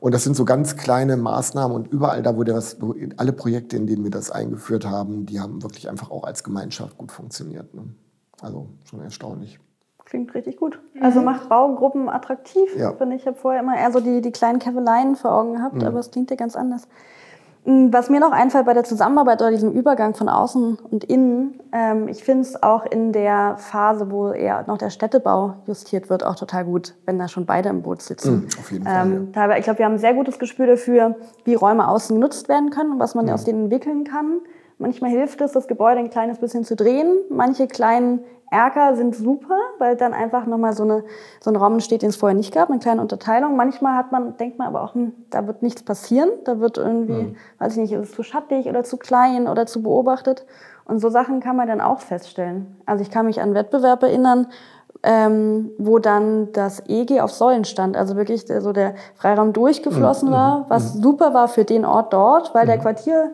Und 0.00 0.12
das 0.12 0.24
sind 0.24 0.34
so 0.34 0.44
ganz 0.44 0.76
kleine 0.76 1.16
Maßnahmen 1.16 1.76
und 1.76 1.86
überall 1.92 2.24
da, 2.24 2.36
wo, 2.36 2.42
das, 2.42 2.78
alle 3.18 3.32
Projekte, 3.32 3.76
in 3.76 3.86
denen 3.86 4.02
wir 4.02 4.10
das 4.10 4.32
eingeführt 4.32 4.84
haben, 4.84 5.26
die 5.26 5.38
haben 5.38 5.62
wirklich 5.62 5.88
einfach 5.88 6.10
auch 6.10 6.24
als 6.24 6.42
Gemeinschaft 6.42 6.98
gut 6.98 7.12
funktioniert. 7.12 7.72
Ne? 7.72 7.84
Also 8.40 8.66
schon 8.82 9.00
erstaunlich. 9.00 9.60
Klingt 10.12 10.34
richtig 10.34 10.58
gut. 10.58 10.78
Mhm. 10.92 11.02
Also 11.04 11.22
macht 11.22 11.48
Baugruppen 11.48 12.10
attraktiv, 12.10 12.68
ja. 12.76 12.92
finde 12.92 13.16
ich. 13.16 13.22
Ich 13.22 13.26
habe 13.26 13.38
vorher 13.38 13.62
immer 13.62 13.78
eher 13.78 13.90
so 13.90 13.98
die, 13.98 14.20
die 14.20 14.30
kleinen 14.30 14.58
Keveleien 14.58 15.16
vor 15.16 15.32
Augen 15.32 15.54
gehabt, 15.54 15.76
mhm. 15.76 15.84
aber 15.84 16.00
es 16.00 16.10
klingt 16.10 16.28
ja 16.28 16.36
ganz 16.36 16.54
anders. 16.54 16.86
Hm, 17.64 17.94
was 17.94 18.10
mir 18.10 18.20
noch 18.20 18.30
einfällt 18.30 18.66
bei 18.66 18.74
der 18.74 18.84
Zusammenarbeit 18.84 19.40
oder 19.40 19.50
diesem 19.50 19.72
Übergang 19.72 20.12
von 20.12 20.28
außen 20.28 20.80
und 20.90 21.04
innen, 21.04 21.60
ähm, 21.72 22.08
ich 22.08 22.24
finde 22.24 22.42
es 22.42 22.62
auch 22.62 22.84
in 22.84 23.12
der 23.12 23.56
Phase, 23.56 24.10
wo 24.10 24.32
eher 24.32 24.64
noch 24.66 24.76
der 24.76 24.90
Städtebau 24.90 25.54
justiert 25.66 26.10
wird, 26.10 26.26
auch 26.26 26.36
total 26.36 26.66
gut, 26.66 26.94
wenn 27.06 27.18
da 27.18 27.26
schon 27.26 27.46
beide 27.46 27.70
im 27.70 27.80
Boot 27.80 28.02
sitzen. 28.02 28.40
Mhm, 28.40 28.48
auf 28.58 28.70
jeden 28.70 28.84
Fall. 28.84 29.06
Ähm, 29.06 29.28
ja. 29.34 29.56
Ich 29.56 29.64
glaube, 29.64 29.78
wir 29.78 29.86
haben 29.86 29.94
ein 29.94 29.98
sehr 29.98 30.12
gutes 30.12 30.38
Gespür 30.38 30.66
dafür, 30.66 31.16
wie 31.44 31.54
Räume 31.54 31.88
außen 31.88 32.14
genutzt 32.14 32.50
werden 32.50 32.68
können 32.68 32.92
und 32.92 32.98
was 32.98 33.14
man 33.14 33.24
mhm. 33.24 33.32
aus 33.32 33.44
denen 33.44 33.62
entwickeln 33.64 34.04
kann. 34.04 34.40
Manchmal 34.76 35.10
hilft 35.10 35.40
es, 35.40 35.52
das 35.52 35.68
Gebäude 35.68 36.00
ein 36.00 36.10
kleines 36.10 36.38
bisschen 36.38 36.64
zu 36.64 36.76
drehen. 36.76 37.16
Manche 37.30 37.66
kleinen 37.66 38.20
Erker 38.52 38.94
sind 38.96 39.16
super, 39.16 39.56
weil 39.78 39.96
dann 39.96 40.12
einfach 40.12 40.46
nochmal 40.46 40.74
so, 40.74 40.82
eine, 40.82 41.04
so 41.40 41.50
ein 41.50 41.56
Raum 41.56 41.74
entsteht, 41.74 42.02
den 42.02 42.10
es 42.10 42.16
vorher 42.16 42.36
nicht 42.36 42.52
gab, 42.52 42.68
eine 42.68 42.78
kleine 42.78 43.00
Unterteilung. 43.00 43.56
Manchmal 43.56 43.96
hat 43.96 44.12
man, 44.12 44.36
denkt 44.36 44.58
man 44.58 44.68
aber 44.68 44.82
auch, 44.82 44.94
hm, 44.94 45.12
da 45.30 45.46
wird 45.46 45.62
nichts 45.62 45.82
passieren. 45.82 46.28
Da 46.44 46.60
wird 46.60 46.76
irgendwie, 46.76 47.22
mhm. 47.22 47.36
weiß 47.58 47.72
ich 47.72 47.78
nicht, 47.78 47.92
ist 47.92 48.10
es 48.10 48.12
zu 48.12 48.22
schattig 48.22 48.66
oder 48.66 48.84
zu 48.84 48.98
klein 48.98 49.48
oder 49.48 49.66
zu 49.66 49.82
beobachtet. 49.82 50.44
Und 50.84 50.98
so 50.98 51.08
Sachen 51.08 51.40
kann 51.40 51.56
man 51.56 51.66
dann 51.66 51.80
auch 51.80 52.00
feststellen. 52.00 52.76
Also 52.84 53.02
ich 53.02 53.10
kann 53.10 53.24
mich 53.24 53.40
an 53.40 53.54
Wettbewerb 53.54 54.02
erinnern, 54.02 54.48
ähm, 55.02 55.70
wo 55.78 55.98
dann 55.98 56.52
das 56.52 56.82
EG 56.88 57.22
auf 57.22 57.32
Säulen 57.32 57.64
stand, 57.64 57.96
also 57.96 58.16
wirklich 58.16 58.44
der, 58.44 58.60
so 58.60 58.72
der 58.72 58.94
Freiraum 59.14 59.52
durchgeflossen 59.52 60.28
mhm. 60.28 60.32
war, 60.32 60.66
was 60.68 60.94
mhm. 60.94 61.02
super 61.02 61.32
war 61.32 61.48
für 61.48 61.64
den 61.64 61.84
Ort 61.84 62.12
dort, 62.12 62.54
weil 62.54 62.66
der 62.66 62.76
mhm. 62.76 62.82
Quartier 62.82 63.30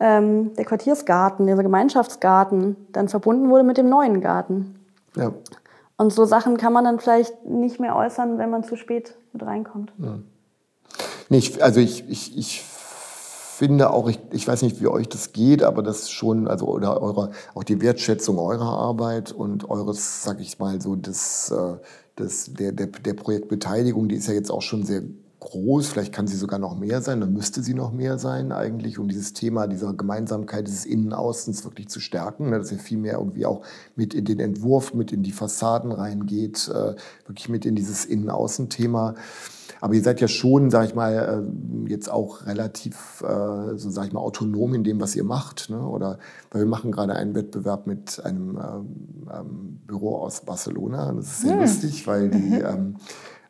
ähm, 0.00 0.54
der 0.54 0.64
Quartiersgarten, 0.64 1.46
dieser 1.46 1.62
Gemeinschaftsgarten, 1.62 2.76
dann 2.92 3.08
verbunden 3.08 3.48
wurde 3.50 3.64
mit 3.64 3.76
dem 3.76 3.88
neuen 3.88 4.20
Garten. 4.20 4.76
Ja. 5.16 5.32
Und 5.96 6.12
so 6.12 6.24
Sachen 6.24 6.56
kann 6.56 6.72
man 6.72 6.84
dann 6.84 6.98
vielleicht 6.98 7.44
nicht 7.44 7.78
mehr 7.78 7.94
äußern, 7.94 8.38
wenn 8.38 8.50
man 8.50 8.64
zu 8.64 8.76
spät 8.76 9.14
mit 9.32 9.44
reinkommt. 9.44 9.92
Ja. 9.98 10.18
Nee, 11.28 11.42
also 11.60 11.80
ich, 11.80 12.08
ich, 12.08 12.36
ich 12.36 12.62
finde 12.62 13.90
auch, 13.90 14.08
ich, 14.08 14.18
ich 14.32 14.46
weiß 14.46 14.62
nicht, 14.62 14.80
wie 14.80 14.88
euch 14.88 15.08
das 15.08 15.32
geht, 15.32 15.62
aber 15.62 15.82
das 15.82 16.10
schon, 16.10 16.48
also 16.48 16.66
oder 16.66 17.00
eure, 17.00 17.30
auch 17.54 17.62
die 17.62 17.80
Wertschätzung 17.80 18.38
eurer 18.38 18.76
Arbeit 18.76 19.32
und 19.32 19.70
eures, 19.70 20.24
sag 20.24 20.40
ich 20.40 20.58
mal 20.58 20.80
so, 20.80 20.96
das, 20.96 21.50
äh, 21.50 21.76
das, 22.16 22.52
der, 22.52 22.72
der, 22.72 22.88
der 22.88 23.14
Projektbeteiligung, 23.14 24.08
die 24.08 24.16
ist 24.16 24.26
ja 24.26 24.34
jetzt 24.34 24.50
auch 24.50 24.62
schon 24.62 24.84
sehr 24.84 25.02
groß, 25.44 25.88
vielleicht 25.88 26.12
kann 26.12 26.26
sie 26.26 26.36
sogar 26.36 26.58
noch 26.58 26.76
mehr 26.78 27.02
sein, 27.02 27.20
dann 27.20 27.32
müsste 27.32 27.62
sie 27.62 27.74
noch 27.74 27.92
mehr 27.92 28.18
sein 28.18 28.50
eigentlich, 28.50 28.98
um 28.98 29.08
dieses 29.08 29.34
Thema 29.34 29.66
dieser 29.66 29.92
Gemeinsamkeit 29.92 30.66
dieses 30.66 30.86
Innen-Außens 30.86 31.64
wirklich 31.64 31.88
zu 31.88 32.00
stärken, 32.00 32.50
ne, 32.50 32.58
dass 32.58 32.72
er 32.72 32.78
viel 32.78 32.98
mehr 32.98 33.18
irgendwie 33.18 33.46
auch 33.46 33.62
mit 33.94 34.14
in 34.14 34.24
den 34.24 34.40
Entwurf, 34.40 34.94
mit 34.94 35.12
in 35.12 35.22
die 35.22 35.32
Fassaden 35.32 35.92
reingeht, 35.92 36.68
äh, 36.68 36.94
wirklich 37.26 37.48
mit 37.48 37.66
in 37.66 37.74
dieses 37.74 38.04
Innen-Außen-Thema. 38.06 39.14
Aber 39.80 39.92
ihr 39.92 40.02
seid 40.02 40.22
ja 40.22 40.28
schon, 40.28 40.70
sag 40.70 40.86
ich 40.86 40.94
mal, 40.94 41.12
äh, 41.12 41.90
jetzt 41.90 42.10
auch 42.10 42.46
relativ, 42.46 43.22
äh, 43.22 43.76
so 43.76 43.90
sag 43.90 44.06
ich 44.06 44.12
mal, 44.14 44.20
autonom 44.20 44.72
in 44.72 44.82
dem, 44.82 44.98
was 44.98 45.14
ihr 45.14 45.24
macht. 45.24 45.68
Ne? 45.68 45.78
Oder 45.78 46.18
weil 46.50 46.62
wir 46.62 46.68
machen 46.68 46.90
gerade 46.90 47.14
einen 47.14 47.34
Wettbewerb 47.34 47.86
mit 47.86 48.24
einem 48.24 48.56
ähm, 48.56 49.28
ähm, 49.30 49.80
Büro 49.86 50.16
aus 50.16 50.40
Barcelona. 50.40 51.12
Das 51.12 51.26
ist 51.26 51.40
sehr 51.42 51.52
hm. 51.52 51.60
lustig, 51.60 52.06
weil 52.06 52.30
die 52.30 52.54
ähm, 52.60 52.96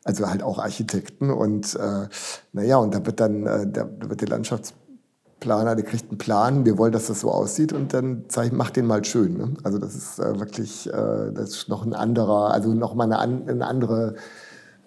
also 0.04 0.28
halt 0.28 0.42
auch 0.42 0.58
Architekten 0.58 1.30
und 1.30 1.74
äh, 1.74 2.08
naja, 2.52 2.76
und 2.76 2.94
da 2.94 3.04
wird 3.04 3.20
dann, 3.20 3.46
äh, 3.46 3.66
da 3.66 3.88
wird 4.00 4.20
der 4.20 4.28
Landschaftsplaner, 4.28 5.74
der 5.74 5.84
kriegt 5.84 6.10
einen 6.10 6.18
Plan, 6.18 6.64
wir 6.66 6.78
wollen, 6.78 6.92
dass 6.92 7.06
das 7.06 7.20
so 7.20 7.30
aussieht 7.30 7.72
und 7.72 7.94
dann 7.94 8.24
ich, 8.28 8.52
mach 8.52 8.70
den 8.70 8.86
mal 8.86 9.04
schön. 9.04 9.36
Ne? 9.36 9.54
Also 9.64 9.78
das 9.78 9.94
ist 9.94 10.18
äh, 10.18 10.38
wirklich, 10.38 10.86
äh, 10.88 11.32
das 11.32 11.50
ist 11.50 11.68
noch 11.68 11.84
ein 11.84 11.94
anderer, 11.94 12.50
also 12.50 12.72
noch 12.74 12.94
mal 12.94 13.10
eine, 13.10 13.18
eine 13.18 13.66
andere 13.66 14.14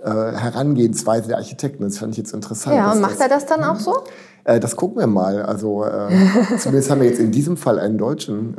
äh, 0.03 0.09
Herangehensweise 0.09 1.30
der 1.30 1.38
Architekten. 1.38 1.84
Das 1.84 1.97
fand 1.97 2.11
ich 2.11 2.20
jetzt 2.20 2.34
interessant. 2.34 2.76
Ja, 2.76 2.91
und 2.91 3.01
macht 3.01 3.20
er 3.20 3.30
das 3.30 3.47
dann 3.47 3.63
auch 3.63 3.80
so? 3.80 4.03
Äh, 4.48 4.62
das 4.62 4.78
gucken 4.78 4.98
wir 4.98 5.08
mal. 5.08 5.41
Also 5.43 5.84
äh, 5.84 6.08
zumindest 6.58 6.89
haben 6.89 7.02
wir 7.02 7.10
jetzt 7.10 7.20
in 7.20 7.32
diesem 7.32 7.58
Fall 7.58 7.80
einen 7.80 7.98
deutschen 7.98 8.56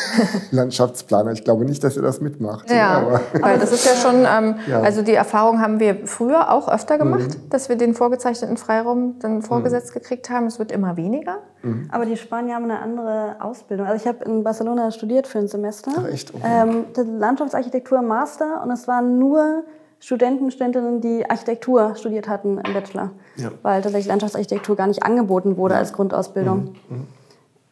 Landschaftsplaner. 0.50 1.32
Ich 1.32 1.44
glaube 1.44 1.64
nicht, 1.64 1.82
dass 1.82 1.96
er 1.96 2.02
das 2.02 2.20
mitmacht. 2.20 2.70
Ja, 2.70 2.98
aber 2.98 3.20
weil 3.40 3.58
das 3.60 3.72
ist 3.72 3.86
ja 3.86 3.94
schon, 3.94 4.26
ähm, 4.26 4.56
ja. 4.68 4.82
also 4.82 5.00
die 5.00 5.14
Erfahrung 5.14 5.60
haben 5.60 5.80
wir 5.80 6.06
früher 6.06 6.52
auch 6.52 6.68
öfter 6.68 6.98
gemacht, 6.98 7.28
mhm. 7.28 7.48
dass 7.48 7.70
wir 7.70 7.76
den 7.76 7.94
vorgezeichneten 7.94 8.58
Freiraum 8.58 9.18
dann 9.20 9.40
vorgesetzt 9.40 9.90
mhm. 9.90 10.00
gekriegt 10.00 10.28
haben. 10.28 10.46
Es 10.46 10.58
wird 10.58 10.72
immer 10.72 10.98
weniger. 10.98 11.38
Mhm. 11.62 11.88
Aber 11.90 12.04
die 12.04 12.18
Spanier 12.18 12.56
haben 12.56 12.64
eine 12.64 12.80
andere 12.80 13.36
Ausbildung. 13.40 13.86
Also 13.86 14.02
ich 14.02 14.06
habe 14.06 14.22
in 14.26 14.44
Barcelona 14.44 14.90
studiert 14.90 15.26
für 15.26 15.38
ein 15.38 15.48
Semester. 15.48 15.90
Ach 15.96 16.06
echt? 16.06 16.34
Okay. 16.34 16.44
Ähm, 16.44 17.18
Landschaftsarchitektur 17.18 18.02
Master 18.02 18.62
und 18.62 18.70
es 18.72 18.86
waren 18.86 19.18
nur 19.18 19.64
Studenten, 20.00 20.50
Studentinnen, 20.50 21.00
die 21.02 21.28
Architektur 21.28 21.94
studiert 21.94 22.26
hatten 22.26 22.58
im 22.58 22.72
Bachelor. 22.72 23.12
Ja. 23.36 23.52
Weil 23.62 23.82
tatsächlich 23.82 24.08
Landschaftsarchitektur 24.08 24.74
gar 24.74 24.86
nicht 24.86 25.02
angeboten 25.02 25.58
wurde 25.58 25.74
ja. 25.74 25.80
als 25.80 25.92
Grundausbildung. 25.92 26.74
Mhm. 26.88 26.96
Mhm. 26.96 27.06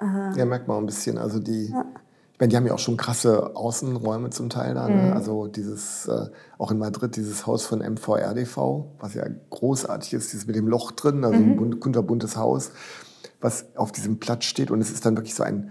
Äh, 0.01 0.39
ja, 0.39 0.45
merkt 0.45 0.68
man 0.68 0.76
ein 0.76 0.87
bisschen. 0.87 1.16
Also 1.16 1.41
die, 1.41 1.70
ja. 1.70 1.87
ich 2.35 2.39
meine, 2.39 2.51
die 2.51 2.57
haben 2.57 2.66
ja 2.66 2.74
auch 2.74 2.79
schon 2.79 2.99
krasse 2.99 3.57
Außenräume 3.57 4.29
zum 4.29 4.51
Teil 4.51 4.74
da. 4.74 4.89
Ne? 4.89 5.05
Mhm. 5.05 5.12
Also 5.14 5.47
dieses, 5.47 6.07
äh, 6.07 6.26
auch 6.59 6.70
in 6.70 6.79
Madrid, 6.79 7.16
dieses 7.16 7.47
Haus 7.47 7.64
von 7.64 7.81
MVRDV, 7.81 8.85
was 8.99 9.14
ja 9.14 9.24
großartig 9.49 10.12
ist, 10.12 10.33
dieses 10.33 10.47
mit 10.47 10.55
dem 10.55 10.68
Loch 10.68 10.93
drin, 10.93 11.24
also 11.24 11.39
ein 11.39 11.57
mhm. 11.57 11.81
kunterbuntes 11.81 12.37
Haus, 12.37 12.72
was 13.41 13.74
auf 13.74 13.91
diesem 13.91 14.20
Platz 14.20 14.45
steht. 14.45 14.70
Und 14.70 14.83
es 14.83 14.91
ist 14.91 15.07
dann 15.07 15.16
wirklich 15.16 15.35
so 15.35 15.45
ein 15.45 15.70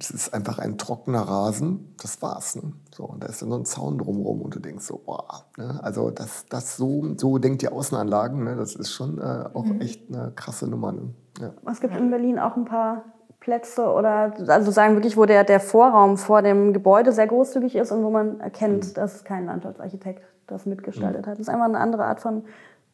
das 0.00 0.10
ist 0.10 0.32
einfach 0.32 0.58
ein 0.58 0.78
trockener 0.78 1.20
Rasen, 1.20 1.94
das 2.00 2.22
war's. 2.22 2.56
Ne? 2.56 2.72
So, 2.90 3.04
und 3.04 3.22
da 3.22 3.28
ist 3.28 3.42
dann 3.42 3.50
so 3.50 3.56
ein 3.56 3.64
Zaun 3.66 3.98
drumherum 3.98 4.40
und 4.40 4.54
du 4.54 4.58
denkst 4.58 4.84
so, 4.84 4.98
boah, 5.04 5.44
ne? 5.58 5.78
also 5.82 6.10
das, 6.10 6.46
das 6.48 6.76
so, 6.76 7.14
so 7.16 7.38
denkt 7.38 7.60
die 7.60 7.68
Außenanlagen, 7.68 8.44
ne? 8.44 8.56
das 8.56 8.74
ist 8.74 8.92
schon 8.92 9.18
äh, 9.18 9.44
auch 9.52 9.66
mhm. 9.66 9.80
echt 9.80 10.08
eine 10.08 10.32
krasse 10.34 10.66
Nummer. 10.66 10.92
Ne? 10.92 11.10
Ja. 11.40 11.52
Es 11.70 11.80
gibt 11.80 11.94
in 11.94 12.10
Berlin 12.10 12.38
auch 12.38 12.56
ein 12.56 12.64
paar 12.64 13.04
Plätze 13.40 13.92
oder 13.92 14.32
also 14.48 14.70
sagen 14.70 14.94
wirklich, 14.94 15.16
wo 15.16 15.26
der, 15.26 15.44
der 15.44 15.60
Vorraum 15.60 16.16
vor 16.16 16.40
dem 16.40 16.72
Gebäude 16.72 17.12
sehr 17.12 17.26
großzügig 17.26 17.76
ist 17.76 17.92
und 17.92 18.02
wo 18.02 18.10
man 18.10 18.40
erkennt, 18.40 18.88
mhm. 18.88 18.94
dass 18.94 19.24
kein 19.24 19.46
Landschaftsarchitekt 19.46 20.22
das 20.46 20.64
mitgestaltet 20.64 21.26
mhm. 21.26 21.30
hat. 21.30 21.34
Das 21.34 21.40
ist 21.40 21.48
einfach 21.48 21.66
eine 21.66 21.78
andere 21.78 22.04
Art 22.04 22.20
von, 22.20 22.44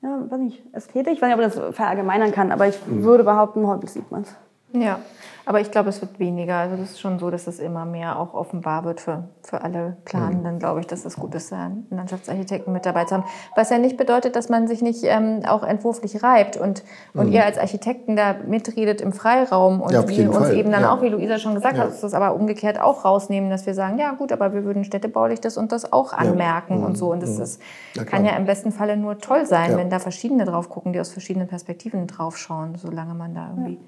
ja, 0.03 0.25
weiß 0.29 0.41
nicht, 0.41 0.63
Ästhetik. 0.75 1.15
Ich 1.15 1.23
weiß 1.23 1.29
nicht, 1.29 1.39
ob 1.39 1.53
ich 1.53 1.61
das 1.61 1.75
verallgemeinern 1.75 2.33
kann, 2.33 2.51
aber 2.51 2.67
ich 2.67 2.85
mhm. 2.85 3.05
würde 3.05 3.23
behaupten, 3.23 3.67
häufig 3.67 3.91
sieht 3.91 4.11
man 4.11 4.23
es. 4.23 4.35
Ja, 4.81 5.01
aber 5.49 5.61
ich 5.61 5.71
glaube, 5.71 5.91
es 5.91 6.01
wird 6.01 6.19
weniger. 6.19 6.57
Also 6.57 6.77
das 6.77 6.91
ist 6.91 7.01
schon 7.01 7.21
so, 7.21 7.31
dass 7.31 7.47
es 7.47 7.61
immer 7.61 7.85
mehr 7.85 8.19
auch 8.19 8.35
offenbar 8.35 8.85
wird 8.85 9.01
für, 9.01 9.29
für 9.43 9.63
alle 9.63 9.97
Planenden, 10.05 10.55
mhm. 10.55 10.59
glaube 10.59 10.81
ich, 10.81 10.89
dass 10.89 11.05
es 11.05 11.15
gut 11.15 11.37
ist, 11.37 11.53
einen 11.53 11.87
Landschaftsarchitekten 11.91 12.73
mit 12.73 12.85
dabei 12.85 13.05
zu 13.05 13.15
haben. 13.15 13.25
Was 13.55 13.71
ja 13.71 13.79
nicht 13.79 13.97
bedeutet, 13.97 14.35
dass 14.35 14.49
man 14.49 14.67
sich 14.67 14.83
nicht 14.83 15.05
ähm, 15.05 15.43
auch 15.47 15.63
entwurflich 15.63 16.25
reibt 16.25 16.57
und, 16.57 16.83
und 17.15 17.29
mhm. 17.29 17.33
ihr 17.33 17.45
als 17.45 17.59
Architekten 17.59 18.17
da 18.17 18.35
mitredet 18.45 19.01
im 19.01 19.13
Freiraum 19.13 19.81
und 19.81 19.93
ja, 19.93 20.09
wir 20.09 20.35
uns 20.35 20.51
eben 20.51 20.73
dann 20.73 20.83
ja. 20.83 20.93
auch, 20.93 21.01
wie 21.01 21.11
Luisa 21.11 21.39
schon 21.39 21.55
gesagt 21.55 21.77
ja. 21.77 21.85
hat, 21.85 22.03
das 22.03 22.13
aber 22.13 22.35
umgekehrt 22.35 22.81
auch 22.81 23.05
rausnehmen, 23.05 23.49
dass 23.49 23.67
wir 23.67 23.75
sagen, 23.75 24.01
ja 24.01 24.15
gut, 24.15 24.33
aber 24.33 24.53
wir 24.53 24.65
würden 24.65 24.83
städtebaulich 24.83 25.41
das 25.41 25.57
und 25.57 25.71
das 25.71 25.93
auch 25.93 26.13
anmerken 26.13 26.79
mhm. 26.79 26.87
und 26.87 26.99
so. 26.99 27.13
Und 27.13 27.23
das, 27.23 27.37
das 27.37 27.61
mhm. 27.97 28.05
kann 28.07 28.25
ja 28.25 28.33
im 28.33 28.47
besten 28.47 28.73
Falle 28.73 28.97
nur 28.97 29.19
toll 29.19 29.47
sein, 29.47 29.77
wenn 29.77 29.91
da 29.91 30.01
verschiedene 30.01 30.45
drauf 30.45 30.69
gucken, 30.69 30.93
die 30.93 30.99
aus 30.99 31.11
verschiedenen 31.11 31.47
Perspektiven 31.47 32.09
drauf 32.09 32.37
schauen, 32.37 32.75
solange 32.75 33.15
man 33.15 33.33
da 33.33 33.51
irgendwie 33.51 33.79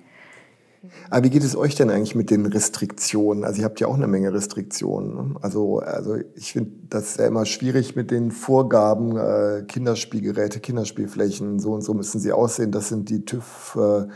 aber 1.11 1.25
wie 1.25 1.31
geht 1.31 1.45
es 1.45 1.57
euch 1.57 1.75
denn 1.75 1.91
eigentlich 1.91 2.15
mit 2.15 2.31
den 2.31 2.47
Restriktionen? 2.47 3.45
Also 3.45 3.61
ihr 3.61 3.65
habt 3.65 3.81
ja 3.81 3.89
auch 3.89 3.95
eine 3.95 4.07
Menge 4.07 4.33
Restriktionen. 4.33 5.15
Ne? 5.15 5.35
Also, 5.43 5.79
also 5.81 6.17
ich 6.35 6.53
finde 6.53 6.73
das 6.89 7.17
ja 7.17 7.27
immer 7.27 7.47
schwierig 7.47 7.97
mit 7.97 8.11
den 8.11 8.31
Vorgaben, 8.31 9.17
äh, 9.17 9.65
Kinderspielgeräte, 9.67 10.61
Kinderspielflächen, 10.61 11.59
so 11.59 11.73
und 11.73 11.83
so 11.83 11.95
müssen 11.95 12.21
sie 12.21 12.33
aussehen. 12.33 12.73
Das 12.73 12.89
sind 12.89 13.09
die 13.11 13.25
TÜV. 13.25 13.77
Äh, 13.77 14.09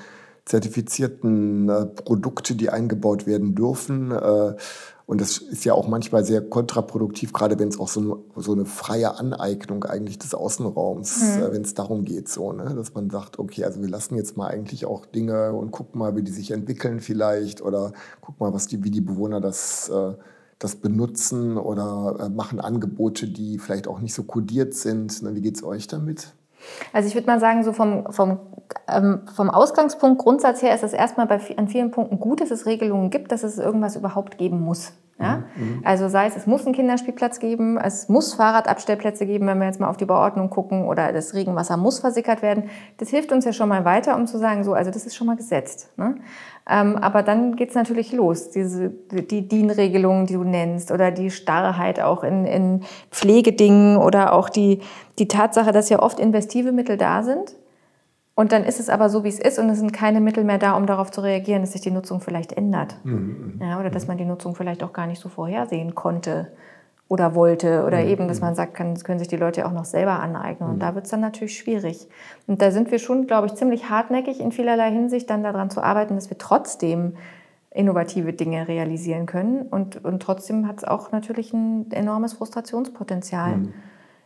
zertifizierten 0.45 1.69
äh, 1.69 1.87
Produkte, 1.87 2.55
die 2.55 2.71
eingebaut 2.71 3.27
werden 3.27 3.55
dürfen. 3.55 4.11
Äh, 4.11 4.55
und 5.07 5.21
das 5.21 5.39
ist 5.39 5.65
ja 5.65 5.75
auch 5.75 5.89
manchmal 5.89 6.25
sehr 6.25 6.41
kontraproduktiv, 6.41 7.33
gerade 7.33 7.59
wenn 7.59 7.69
es 7.69 7.79
auch 7.79 7.89
so, 7.89 8.01
eine, 8.01 8.43
so 8.43 8.53
eine 8.53 8.65
freie 8.65 9.19
Aneignung 9.19 9.85
eigentlich 9.85 10.19
des 10.19 10.35
Außenraums, 10.35 11.21
mhm. 11.21 11.43
äh, 11.43 11.53
wenn 11.53 11.63
es 11.63 11.75
darum 11.75 12.05
geht, 12.05 12.29
so, 12.29 12.53
ne? 12.53 12.75
dass 12.75 12.95
man 12.95 13.11
sagt, 13.11 13.39
okay, 13.39 13.65
also 13.65 13.81
wir 13.81 13.89
lassen 13.89 14.17
jetzt 14.17 14.37
mal 14.37 14.49
eigentlich 14.49 14.87
auch 14.87 15.07
Dinge 15.07 15.53
und 15.53 15.71
gucken 15.71 15.99
mal, 15.99 16.17
wie 16.17 16.23
die 16.23 16.33
sich 16.33 16.51
entwickeln 16.51 17.01
vielleicht 17.01 17.63
oder 17.63 17.93
guck 18.21 18.39
mal, 18.41 18.53
was 18.53 18.67
die, 18.67 18.85
wie 18.85 18.91
die 18.91 19.01
Bewohner 19.01 19.41
das, 19.41 19.89
äh, 19.89 20.15
das 20.59 20.77
benutzen 20.77 21.59
oder 21.59 22.17
äh, 22.21 22.29
machen 22.29 22.61
Angebote, 22.61 23.29
die 23.29 23.59
vielleicht 23.59 23.89
auch 23.89 24.01
nicht 24.01 24.15
so 24.15 24.23
kodiert 24.23 24.75
sind. 24.75 25.23
Ne? 25.23 25.35
Wie 25.35 25.41
geht 25.41 25.57
es 25.57 25.65
euch 25.65 25.89
damit? 25.89 26.35
Also 26.93 27.09
ich 27.09 27.15
würde 27.15 27.27
mal 27.27 27.41
sagen, 27.41 27.65
so 27.65 27.73
vom, 27.73 28.13
vom, 28.13 28.39
ähm, 28.89 29.23
vom 29.35 29.51
Ausgangspunkt, 29.51 30.21
Grundsatz 30.21 30.63
her 30.63 30.75
ist 30.75 30.83
es 30.83 30.93
erstmal 30.93 31.27
bei, 31.27 31.41
an 31.57 31.69
vielen 31.69 31.91
Punkten 31.91 32.21
gut, 32.21 32.41
dass 32.41 32.51
es 32.51 32.67
Regelungen 32.67 33.11
gibt, 33.11 33.33
dass 33.33 33.43
es 33.43 33.59
irgendwas 33.59 33.97
überhaupt 33.97 34.39
geben 34.39 34.61
muss. 34.61 34.93
Ja? 35.23 35.45
Mhm, 35.57 35.77
mhm. 35.77 35.81
Also 35.85 36.09
sei 36.09 36.27
es, 36.27 36.37
es 36.37 36.47
muss 36.47 36.67
einen 36.67 36.75
Kinderspielplatz 36.75 37.39
geben, 37.39 37.79
es 37.79 38.09
muss 38.09 38.35
Fahrradabstellplätze 38.35 39.25
geben, 39.25 39.47
wenn 39.47 39.59
wir 39.59 39.67
jetzt 39.67 39.81
mal 39.81 39.89
auf 39.89 39.97
die 39.97 40.05
Bauordnung 40.05 40.51
gucken, 40.51 40.85
oder 40.85 41.13
das 41.13 41.35
Regenwasser 41.35 41.77
muss 41.77 42.01
versickert 42.01 42.43
werden. 42.43 42.65
Das 42.99 43.09
hilft 43.09 43.33
uns 43.33 43.45
ja 43.45 43.53
schon 43.53 43.69
mal 43.69 43.85
weiter, 43.85 44.17
um 44.17 44.27
zu 44.27 44.39
sagen, 44.39 44.65
so, 44.65 44.75
also 44.75 44.91
das 44.91 45.07
ist 45.07 45.15
schon 45.15 45.27
mal 45.27 45.37
gesetzt. 45.37 45.91
Ne? 45.97 46.17
Ähm, 46.69 46.97
aber 46.97 47.23
dann 47.23 47.57
geht 47.57 47.71
es 47.71 47.75
natürlich 47.75 48.13
los, 48.13 48.51
diese, 48.51 48.91
die 48.91 49.49
DIN-Regelungen, 49.49 50.27
die 50.27 50.35
du 50.35 50.45
nennst, 50.45 50.93
oder 50.93 51.11
die 51.11 51.31
Starrheit 51.31 52.01
auch 52.01 52.23
in, 52.23 52.45
in 52.45 52.83
Pflegedingen 53.11 53.97
oder 53.97 54.33
auch 54.33 54.49
die, 54.49 54.81
die 55.19 55.29
Tatsache, 55.29 55.73
dass 55.73 55.89
ja 55.89 56.01
oft 56.01 56.21
investive 56.21 56.73
Mittel 56.73 56.97
da 56.97 57.23
sind. 57.23 57.57
Und 58.35 58.53
dann 58.53 58.65
ist 58.65 58.81
es 58.81 58.89
aber 58.89 59.11
so, 59.11 59.25
wie 59.25 59.29
es 59.29 59.39
ist 59.39 59.59
und 59.59 59.69
es 59.69 59.79
sind 59.79 59.93
keine 59.93 60.21
Mittel 60.21 60.45
mehr 60.45 60.59
da, 60.59 60.73
um 60.73 60.87
darauf 60.87 61.11
zu 61.11 61.21
reagieren, 61.21 61.63
dass 61.63 61.73
sich 61.73 61.83
die 61.83 61.91
Nutzung 61.91 62.21
vielleicht 62.21 62.53
ändert. 62.53 62.97
Mhm. 63.05 63.61
Ja, 63.61 63.79
oder 63.79 63.91
dass 63.91 64.07
man 64.07 64.17
die 64.17 64.25
Nutzung 64.25 64.55
vielleicht 64.55 64.83
auch 64.83 64.93
gar 64.93 65.07
nicht 65.07 65.21
so 65.21 65.29
vorhersehen 65.29 65.95
konnte 65.95 66.49
oder 67.09 67.35
wollte 67.35 67.85
oder 67.85 68.01
mhm. 68.01 68.09
eben, 68.09 68.29
dass 68.29 68.41
man 68.41 68.55
sagt, 68.55 68.73
kann, 68.73 68.95
können 68.95 69.19
sich 69.19 69.29
die 69.29 69.37
Leute 69.37 69.67
auch 69.67 69.73
noch 69.73 69.85
selber 69.85 70.21
aneignen. 70.21 70.71
Und 70.71 70.77
mhm. 70.77 70.81
da 70.81 70.95
wird 70.95 71.05
es 71.05 71.11
dann 71.11 71.21
natürlich 71.21 71.59
schwierig. 71.59 72.09
Und 72.47 72.63
da 72.63 72.71
sind 72.71 72.91
wir 72.91 72.99
schon, 72.99 73.27
glaube 73.27 73.49
ich, 73.49 73.55
ziemlich 73.55 73.91
hartnäckig 73.91 74.41
in 74.41 74.51
vielerlei 74.51 74.91
Hinsicht 74.91 75.29
dann 75.29 75.43
daran 75.43 75.69
zu 75.69 75.83
arbeiten, 75.83 76.15
dass 76.15 76.31
wir 76.31 76.39
trotzdem 76.39 77.17
innovative 77.71 78.33
Dinge 78.33 78.67
realisieren 78.67 79.27
können. 79.27 79.63
Und, 79.63 80.03
und 80.03 80.23
trotzdem 80.23 80.67
hat 80.67 80.79
es 80.79 80.85
auch 80.85 81.13
natürlich 81.13 81.53
ein 81.53 81.91
enormes 81.91 82.33
Frustrationspotenzial. 82.33 83.57
Mhm. 83.57 83.75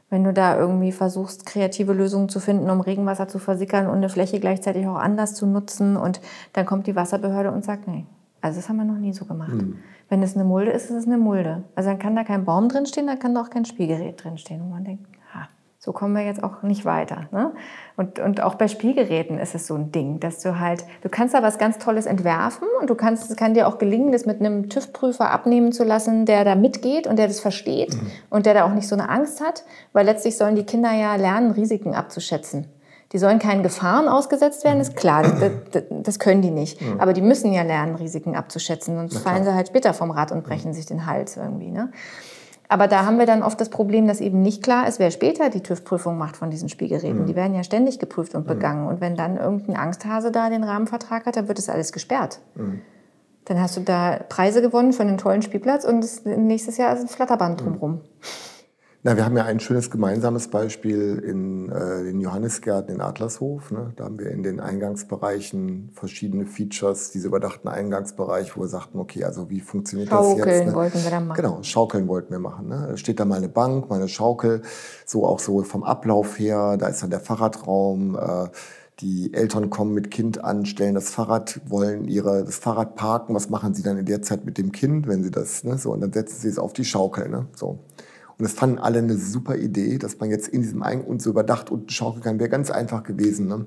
Wenn 0.09 0.23
du 0.23 0.33
da 0.33 0.57
irgendwie 0.57 0.93
versuchst, 0.93 1.47
kreative 1.47 1.93
Lösungen 1.93 2.29
zu 2.29 2.39
finden, 2.39 2.71
um 2.71 2.81
Regenwasser 2.81 3.27
zu 3.27 3.39
versickern 3.39 3.87
und 3.87 3.97
eine 3.97 4.09
Fläche 4.09 4.39
gleichzeitig 4.39 4.87
auch 4.87 4.97
anders 4.97 5.35
zu 5.35 5.47
nutzen. 5.47 5.97
Und 5.97 6.21
dann 6.53 6.65
kommt 6.65 6.87
die 6.87 6.95
Wasserbehörde 6.95 7.51
und 7.51 7.65
sagt, 7.65 7.89
nee, 7.89 8.07
also 8.41 8.61
das 8.61 8.69
haben 8.69 8.77
wir 8.77 8.85
noch 8.85 8.99
nie 8.99 9.13
so 9.13 9.25
gemacht. 9.25 9.53
Mhm. 9.53 9.79
Wenn 10.09 10.23
es 10.23 10.37
eine 10.37 10.45
Mulde 10.45 10.71
ist, 10.71 10.85
ist 10.85 10.97
es 10.97 11.07
eine 11.07 11.19
Mulde. 11.19 11.65
Also 11.75 11.91
dann 11.91 11.99
kann 11.99 12.15
da 12.15 12.23
kein 12.23 12.45
Baum 12.45 12.69
drinstehen, 12.69 13.09
dann 13.09 13.19
kann 13.19 13.35
da 13.35 13.43
auch 13.43 13.51
kein 13.51 13.65
Spielgerät 13.65 14.23
drinstehen. 14.23 14.61
Und 14.63 14.71
man 14.71 14.85
denkt, 14.85 15.07
so 15.87 15.93
kommen 15.93 16.17
wir 16.17 16.25
jetzt 16.25 16.43
auch 16.43 16.63
nicht 16.63 16.85
weiter. 16.85 17.29
Ne? 17.31 17.53
Und, 17.97 18.19
und 18.19 18.43
auch 18.43 18.57
bei 18.57 18.67
Spielgeräten 18.67 19.39
ist 19.39 19.55
es 19.55 19.69
so 19.69 19.77
ein 19.77 19.93
Ding, 19.93 20.19
dass 20.19 20.41
du 20.41 20.59
halt, 20.59 20.85
du 21.03 21.09
kannst 21.09 21.33
da 21.33 21.45
was 21.45 21.59
ganz 21.59 21.79
Tolles 21.79 22.07
entwerfen 22.07 22.67
und 22.81 22.91
du 22.91 22.97
kannst, 22.97 23.31
es 23.31 23.37
kann 23.37 23.55
dir 23.55 23.69
auch 23.69 23.79
gelingen, 23.79 24.11
das 24.11 24.27
mit 24.27 24.41
einem 24.41 24.69
TÜV-Prüfer 24.69 25.31
abnehmen 25.31 25.71
zu 25.71 25.85
lassen, 25.85 26.27
der 26.27 26.45
da 26.45 26.57
mitgeht 26.57 27.07
und 27.07 27.21
der 27.21 27.29
das 27.29 27.39
versteht 27.39 27.95
mhm. 27.95 28.11
und 28.31 28.47
der 28.47 28.55
da 28.55 28.65
auch 28.65 28.75
nicht 28.75 28.89
so 28.89 28.97
eine 28.97 29.09
Angst 29.09 29.41
hat, 29.41 29.63
weil 29.93 30.05
letztlich 30.05 30.37
sollen 30.37 30.57
die 30.57 30.67
Kinder 30.67 30.91
ja 30.91 31.15
lernen, 31.15 31.53
Risiken 31.53 31.95
abzuschätzen. 31.95 32.67
Die 33.13 33.19
sollen 33.19 33.39
keinen 33.39 33.63
Gefahren 33.63 34.09
ausgesetzt 34.09 34.65
werden, 34.65 34.81
ist 34.81 34.97
klar, 34.97 35.23
das, 35.23 35.85
das, 35.89 36.19
können 36.19 36.43
die 36.43 36.51
nicht. 36.51 36.81
Ja. 36.81 36.97
Aber 36.99 37.13
die 37.13 37.23
müssen 37.23 37.53
ja 37.53 37.63
lernen, 37.63 37.95
Risiken 37.95 38.35
abzuschätzen, 38.35 38.97
sonst 38.97 39.19
fallen 39.19 39.45
sie 39.45 39.55
halt 39.55 39.69
später 39.69 39.95
vom 39.95 40.11
Rad 40.11 40.33
und 40.33 40.43
brechen 40.43 40.75
sich 40.75 40.87
den 40.87 41.07
Hals 41.07 41.37
irgendwie. 41.37 41.71
Ne? 41.71 41.93
Aber 42.69 42.89
da 42.89 43.07
haben 43.07 43.19
wir 43.19 43.27
dann 43.27 43.43
oft 43.43 43.61
das 43.61 43.69
Problem, 43.69 44.07
dass 44.07 44.21
eben 44.21 44.43
nicht 44.43 44.63
klar 44.63 44.89
ist, 44.89 44.99
wer 44.99 45.11
später 45.11 45.51
die 45.51 45.63
TÜV-Prüfung 45.63 46.19
macht 46.19 46.37
von 46.37 46.51
diesen 46.51 46.69
Spielgeräten. 46.69 47.23
Mhm. 47.23 47.27
Die 47.27 47.37
werden 47.37 47.55
ja 47.55 47.63
ständig 47.63 47.99
geprüft 47.99 48.35
und 48.35 48.47
begangen. 48.47 48.89
Und 48.89 49.01
wenn 49.01 49.17
dann 49.17 49.37
irgendein 49.37 49.77
Angsthase 49.77 50.33
da 50.33 50.51
den 50.51 50.65
Rahmenvertrag 50.65 51.27
hat, 51.27 51.37
dann 51.37 51.49
wird 51.49 51.59
das 51.59 51.69
alles 51.69 51.93
gesperrt. 51.93 52.41
Mhm. 52.55 52.81
Dann 53.45 53.61
hast 53.61 53.77
du 53.77 53.81
da 53.81 54.19
Preise 54.29 54.61
gewonnen 54.61 54.93
für 54.93 55.03
einen 55.03 55.19
tollen 55.19 55.43
Spielplatz 55.43 55.85
und 55.85 56.05
nächstes 56.27 56.79
Jahr 56.79 56.93
ist 56.93 57.03
ein 57.03 57.09
Flatterband 57.09 57.61
drumherum. 57.61 58.01
Na, 59.07 59.17
wir 59.17 59.25
haben 59.25 59.37
ja 59.37 59.45
ein 59.45 59.61
schönes 59.61 59.93
gemeinsames 59.93 60.49
Beispiel 60.49 61.23
in 61.25 61.71
äh, 61.71 62.03
den 62.03 62.21
Johannisgärten 62.21 62.93
in 62.93 63.01
Adlershof. 63.01 63.71
Ne? 63.71 63.93
Da 63.95 64.03
haben 64.03 64.19
wir 64.19 64.33
in 64.33 64.43
den 64.43 64.59
Eingangsbereichen 64.59 65.91
verschiedene 65.93 66.45
Features, 66.45 67.13
diese 67.13 67.29
überdachten 67.29 67.69
Eingangsbereich, 67.69 68.57
wo 68.57 68.63
wir 68.63 68.69
sagten, 68.69 68.99
okay, 68.99 69.23
also 69.23 69.49
wie 69.49 69.61
funktioniert 69.61 70.09
Schaukeln 70.09 70.39
das 70.39 70.47
jetzt? 70.49 70.67
Ne? 70.67 70.75
wollten 70.75 71.05
wir 71.05 71.11
dann 71.13 71.29
machen. 71.29 71.41
Genau, 71.41 71.63
Schaukeln 71.63 72.09
wollten 72.09 72.33
wir 72.33 72.41
machen. 72.41 72.67
Ne? 72.67 72.89
Da 72.91 72.97
steht 72.97 73.21
da 73.21 73.25
mal 73.25 73.37
eine 73.37 73.49
Bank, 73.49 73.89
mal 73.89 73.95
eine 73.95 74.09
Schaukel, 74.09 74.63
so 75.05 75.25
auch 75.25 75.39
so 75.39 75.63
vom 75.63 75.85
Ablauf 75.85 76.37
her. 76.41 76.77
Da 76.77 76.89
ist 76.89 77.01
dann 77.01 77.11
der 77.11 77.21
Fahrradraum. 77.21 78.17
Äh, 78.17 78.49
die 78.99 79.33
Eltern 79.33 79.71
kommen 79.71 79.95
mit 79.95 80.11
Kind 80.11 80.43
an, 80.43 80.67
stellen 80.67 80.97
das 80.97 81.11
Fahrrad, 81.11 81.61
wollen 81.69 82.09
ihre, 82.09 82.43
das 82.43 82.57
Fahrrad 82.57 82.97
parken. 82.97 83.37
Was 83.37 83.51
machen 83.51 83.73
sie 83.73 83.85
dann 83.85 83.99
in 83.99 84.07
der 84.07 84.23
Zeit 84.23 84.45
mit 84.45 84.59
dem 84.59 84.73
Kind, 84.73 85.07
wenn 85.07 85.23
sie 85.23 85.31
das, 85.31 85.63
ne? 85.63 85.79
so, 85.79 85.93
und 85.93 86.01
dann 86.01 86.13
setzen 86.13 86.41
sie 86.41 86.49
es 86.49 86.59
auf 86.59 86.73
die 86.73 86.85
Schaukel, 86.85 87.29
ne? 87.29 87.47
so. 87.55 87.79
Und 88.39 88.45
das 88.45 88.53
fanden 88.53 88.79
alle 88.79 88.99
eine 88.99 89.17
super 89.17 89.57
Idee, 89.57 89.99
dass 89.99 90.19
man 90.19 90.31
jetzt 90.31 90.49
in 90.49 90.63
diesem 90.63 90.83
Ein 90.83 91.03
und 91.03 91.23
so 91.23 91.31
überdacht 91.31 91.71
unten 91.71 91.89
schaukeln 91.89 92.23
kann. 92.23 92.39
Wäre 92.39 92.51
ganz 92.51 92.71
einfach 92.71 93.03
gewesen. 93.03 93.49
Ne? 93.49 93.67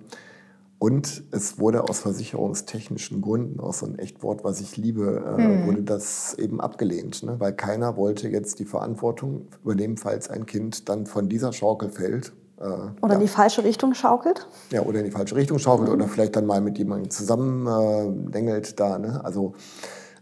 Und 0.78 1.24
es 1.32 1.60
wurde 1.60 1.90
aus 1.90 2.00
versicherungstechnischen 2.00 3.22
Gründen, 3.22 3.60
auch 3.60 3.74
so 3.74 3.86
ein 3.86 4.00
Echtwort, 4.00 4.44
was 4.44 4.62
ich 4.62 4.78
liebe, 4.78 5.24
äh, 5.38 5.42
hm. 5.42 5.68
wurde 5.68 5.82
das 5.82 6.36
eben 6.36 6.62
abgelehnt. 6.62 7.24
Ne? 7.24 7.36
Weil 7.40 7.54
keiner 7.54 7.98
wollte 7.98 8.30
jetzt 8.30 8.60
die 8.60 8.66
Verantwortung 8.66 9.48
übernehmen, 9.64 9.98
falls 9.98 10.30
ein 10.30 10.46
Kind 10.46 10.88
dann 10.88 11.06
von 11.06 11.28
dieser 11.28 11.52
Schaukel 11.52 11.90
fällt. 11.90 12.32
Äh, 12.60 12.64
oder 12.64 12.94
ja. 13.02 13.14
in 13.16 13.20
die 13.20 13.28
falsche 13.28 13.64
Richtung 13.64 13.94
schaukelt. 13.94 14.48
Ja, 14.72 14.84
oder 14.84 15.00
in 15.00 15.06
die 15.06 15.12
falsche 15.12 15.36
Richtung 15.36 15.60
schaukelt 15.60 15.90
mhm. 15.90 15.96
oder 15.96 16.08
vielleicht 16.08 16.36
dann 16.36 16.46
mal 16.46 16.62
mit 16.62 16.78
jemandem 16.78 17.10
zusammen 17.10 18.32
äh, 18.32 18.62
da. 18.76 19.00
Ne? 19.00 19.20
Also 19.24 19.56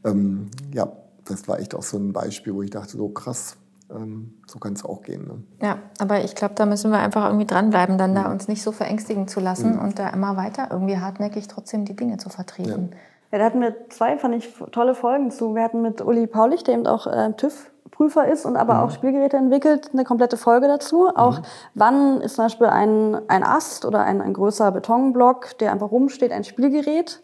ähm, 0.05 0.47
ja, 0.73 0.91
das 1.25 1.47
war 1.47 1.59
echt 1.59 1.75
auch 1.75 1.83
so 1.83 1.97
ein 1.97 2.13
Beispiel, 2.13 2.55
wo 2.55 2.61
ich 2.61 2.71
dachte, 2.71 2.97
so 2.97 3.09
krass, 3.09 3.57
so 3.89 4.59
kann 4.59 4.73
es 4.73 4.83
auch 4.83 5.01
gehen. 5.01 5.27
Ne? 5.27 5.43
Ja, 5.61 5.79
aber 5.99 6.23
ich 6.23 6.35
glaube, 6.35 6.55
da 6.55 6.65
müssen 6.65 6.91
wir 6.91 6.99
einfach 6.99 7.25
irgendwie 7.27 7.45
dranbleiben, 7.45 7.97
dann 7.97 8.11
mhm. 8.11 8.15
da 8.15 8.31
uns 8.31 8.47
nicht 8.47 8.61
so 8.61 8.71
verängstigen 8.71 9.27
zu 9.27 9.39
lassen 9.39 9.75
mhm. 9.75 9.79
und 9.79 9.99
da 9.99 10.09
immer 10.09 10.35
weiter 10.35 10.67
irgendwie 10.71 10.97
hartnäckig 10.97 11.47
trotzdem 11.47 11.85
die 11.85 11.95
Dinge 11.95 12.17
zu 12.17 12.29
vertreten. 12.29 12.89
Ja. 13.31 13.38
ja, 13.38 13.39
da 13.39 13.45
hatten 13.45 13.61
wir 13.61 13.89
zwei, 13.89 14.17
fand 14.17 14.35
ich, 14.35 14.53
tolle 14.71 14.93
Folgen 14.93 15.31
zu. 15.31 15.55
Wir 15.55 15.63
hatten 15.63 15.81
mit 15.81 16.01
Uli 16.01 16.27
Paulich, 16.27 16.63
der 16.63 16.73
eben 16.73 16.88
auch 16.88 17.07
äh, 17.07 17.31
TÜV 17.33 17.71
Prüfer 17.91 18.27
ist 18.27 18.45
und 18.45 18.57
aber 18.57 18.75
mhm. 18.75 18.79
auch 18.81 18.91
Spielgeräte 18.91 19.38
entwickelt, 19.38 19.89
eine 19.91 20.03
komplette 20.03 20.38
Folge 20.38 20.67
dazu. 20.67 21.09
Auch 21.15 21.39
mhm. 21.39 21.43
wann 21.73 22.21
ist 22.21 22.35
zum 22.35 22.45
Beispiel 22.45 22.67
ein, 22.67 23.17
ein 23.27 23.43
Ast 23.43 23.85
oder 23.85 24.01
ein, 24.01 24.21
ein 24.21 24.33
größer 24.33 24.71
Betonblock, 24.71 25.57
der 25.57 25.71
einfach 25.71 25.89
rumsteht, 25.91 26.31
ein 26.31 26.43
Spielgerät, 26.43 27.21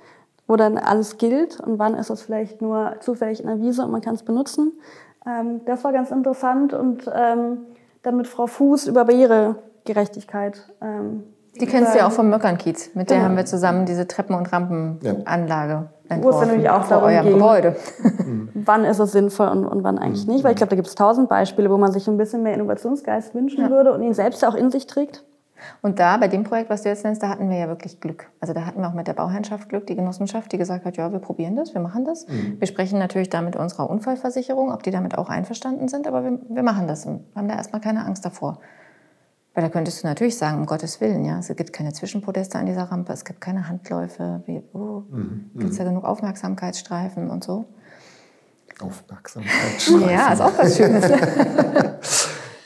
wo 0.47 0.55
dann 0.55 0.79
alles 0.79 1.17
gilt 1.17 1.59
und 1.59 1.77
wann 1.77 1.93
ist 1.93 2.09
das 2.09 2.23
vielleicht 2.23 2.61
nur 2.61 2.95
zufällig 3.01 3.39
in 3.39 3.47
der 3.47 3.59
Wiese 3.59 3.83
und 3.83 3.91
man 3.91 4.01
kann 4.01 4.15
es 4.15 4.23
benutzen. 4.23 4.73
Ähm, 5.25 5.61
das 5.65 5.83
war 5.83 5.93
ganz 5.93 6.11
interessant 6.11 6.73
und 6.73 7.09
ähm, 7.13 7.59
dann 8.01 8.17
mit 8.17 8.27
Frau 8.27 8.47
Fuß 8.47 8.87
über 8.87 9.05
Barrieregerechtigkeit. 9.05 10.69
Ähm, 10.81 11.23
die 11.59 11.67
kennst 11.67 11.93
du 11.93 11.99
ja 11.99 12.07
auch 12.07 12.11
vom 12.11 12.29
Möckernkiez. 12.29 12.95
Mit 12.95 13.09
der 13.09 13.17
genau. 13.17 13.29
haben 13.29 13.37
wir 13.37 13.45
zusammen 13.45 13.85
diese 13.85 14.07
Treppen- 14.07 14.35
und 14.35 14.51
Rampenanlage 14.51 15.89
ja. 16.09 16.21
Wo 16.21 16.29
es 16.29 16.45
nämlich 16.45 16.69
auch 16.69 16.87
darum 16.87 17.09
ging, 17.09 17.33
Gebäude. 17.33 17.75
wann 18.53 18.85
ist 18.85 18.99
es 18.99 19.11
sinnvoll 19.11 19.47
und, 19.47 19.65
und 19.65 19.83
wann 19.83 19.97
eigentlich 19.97 20.27
nicht. 20.27 20.43
Weil 20.43 20.51
ich 20.51 20.57
glaube, 20.57 20.69
da 20.69 20.75
gibt 20.75 20.87
es 20.87 20.95
tausend 20.95 21.29
Beispiele, 21.29 21.69
wo 21.69 21.77
man 21.77 21.91
sich 21.91 22.07
ein 22.07 22.17
bisschen 22.17 22.43
mehr 22.43 22.53
Innovationsgeist 22.53 23.33
wünschen 23.33 23.61
ja. 23.61 23.69
würde 23.69 23.93
und 23.93 24.01
ihn 24.01 24.13
selbst 24.13 24.45
auch 24.45 24.55
in 24.55 24.69
sich 24.69 24.87
trägt. 24.87 25.23
Und 25.81 25.99
da, 25.99 26.17
bei 26.17 26.27
dem 26.27 26.43
Projekt, 26.43 26.69
was 26.69 26.83
du 26.83 26.89
jetzt 26.89 27.03
nennst, 27.03 27.21
da 27.23 27.29
hatten 27.29 27.49
wir 27.49 27.57
ja 27.57 27.67
wirklich 27.67 27.99
Glück. 27.99 28.29
Also 28.39 28.53
da 28.53 28.65
hatten 28.65 28.81
wir 28.81 28.87
auch 28.87 28.93
mit 28.93 29.07
der 29.07 29.13
Bauherrschaft 29.13 29.69
Glück, 29.69 29.87
die 29.87 29.95
Genossenschaft, 29.95 30.51
die 30.51 30.57
gesagt 30.57 30.85
hat, 30.85 30.97
ja, 30.97 31.11
wir 31.11 31.19
probieren 31.19 31.55
das, 31.55 31.73
wir 31.73 31.81
machen 31.81 32.05
das. 32.05 32.27
Mhm. 32.27 32.59
Wir 32.59 32.67
sprechen 32.67 32.99
natürlich 32.99 33.29
da 33.29 33.41
mit 33.41 33.55
unserer 33.55 33.89
Unfallversicherung, 33.89 34.71
ob 34.71 34.83
die 34.83 34.91
damit 34.91 35.17
auch 35.17 35.29
einverstanden 35.29 35.87
sind, 35.87 36.07
aber 36.07 36.23
wir, 36.23 36.39
wir 36.49 36.63
machen 36.63 36.87
das 36.87 37.05
und 37.05 37.25
haben 37.35 37.47
da 37.47 37.55
erstmal 37.55 37.81
keine 37.81 38.05
Angst 38.05 38.25
davor. 38.25 38.59
Weil 39.53 39.63
da 39.63 39.69
könntest 39.69 40.03
du 40.03 40.07
natürlich 40.07 40.37
sagen, 40.37 40.59
um 40.59 40.65
Gottes 40.65 40.99
Willen, 40.99 41.25
ja, 41.25 41.37
es 41.37 41.47
gibt 41.55 41.73
keine 41.73 41.93
Zwischenpodeste 41.93 42.57
an 42.57 42.65
dieser 42.65 42.83
Rampe, 42.83 43.13
es 43.13 43.23
gibt 43.23 43.39
keine 43.39 43.67
Handläufe, 43.67 44.41
wie, 44.47 44.63
oh, 44.73 45.03
mhm. 45.09 45.51
gibt 45.55 45.71
es 45.71 45.77
da 45.77 45.83
genug 45.83 46.05
Aufmerksamkeitsstreifen 46.05 47.29
und 47.29 47.43
so. 47.43 47.65
Aufmerksamkeitsstreifen. 48.79 50.09
ja, 50.09 50.33
ist 50.33 50.41
auch 50.41 50.57
was 50.57 50.75
Schönes. 50.75 51.05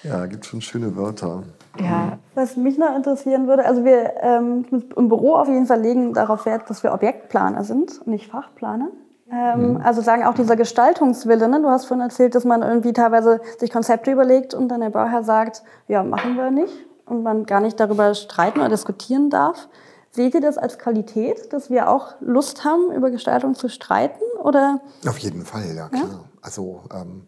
Ja, 0.07 0.25
gibt 0.25 0.45
schon 0.45 0.61
schöne 0.61 0.95
Wörter. 0.95 1.43
Ja. 1.79 2.17
Was 2.35 2.55
mich 2.55 2.77
noch 2.77 2.95
interessieren 2.95 3.47
würde, 3.47 3.65
also 3.65 3.83
wir 3.83 4.13
ähm, 4.21 4.65
im 4.95 5.09
Büro 5.09 5.35
auf 5.35 5.47
jeden 5.47 5.65
Fall 5.65 5.81
legen 5.81 6.13
darauf 6.13 6.45
Wert, 6.45 6.69
dass 6.69 6.83
wir 6.83 6.93
Objektplaner 6.93 7.63
sind 7.63 7.99
und 7.99 8.07
nicht 8.07 8.31
Fachplaner. 8.31 8.89
Ähm, 9.31 9.73
mhm. 9.73 9.81
Also 9.83 10.01
sagen 10.01 10.23
auch 10.23 10.33
dieser 10.33 10.55
Gestaltungswille, 10.55 11.49
ne? 11.49 11.61
du 11.61 11.69
hast 11.69 11.85
vorhin 11.85 12.03
erzählt, 12.03 12.35
dass 12.35 12.45
man 12.45 12.61
irgendwie 12.61 12.93
teilweise 12.93 13.41
sich 13.59 13.71
Konzepte 13.71 14.11
überlegt 14.11 14.53
und 14.53 14.69
dann 14.69 14.81
der 14.81 14.89
Bauherr 14.89 15.23
sagt, 15.23 15.63
ja, 15.87 16.03
machen 16.03 16.37
wir 16.37 16.49
nicht 16.51 16.73
und 17.05 17.23
man 17.23 17.45
gar 17.45 17.59
nicht 17.59 17.79
darüber 17.79 18.13
streiten 18.13 18.59
oder 18.59 18.69
diskutieren 18.69 19.29
darf. 19.29 19.67
Seht 20.11 20.33
ihr 20.33 20.41
das 20.41 20.57
als 20.57 20.79
Qualität, 20.79 21.51
dass 21.51 21.69
wir 21.69 21.89
auch 21.89 22.15
Lust 22.21 22.63
haben, 22.63 22.91
über 22.91 23.11
Gestaltung 23.11 23.53
zu 23.53 23.69
streiten? 23.69 24.23
Oder? 24.41 24.79
Auf 25.07 25.17
jeden 25.19 25.43
Fall, 25.43 25.75
ja 25.75 25.89
klar. 25.89 26.01
Ja? 26.01 26.19
Also, 26.47 26.83
ähm, 26.93 27.23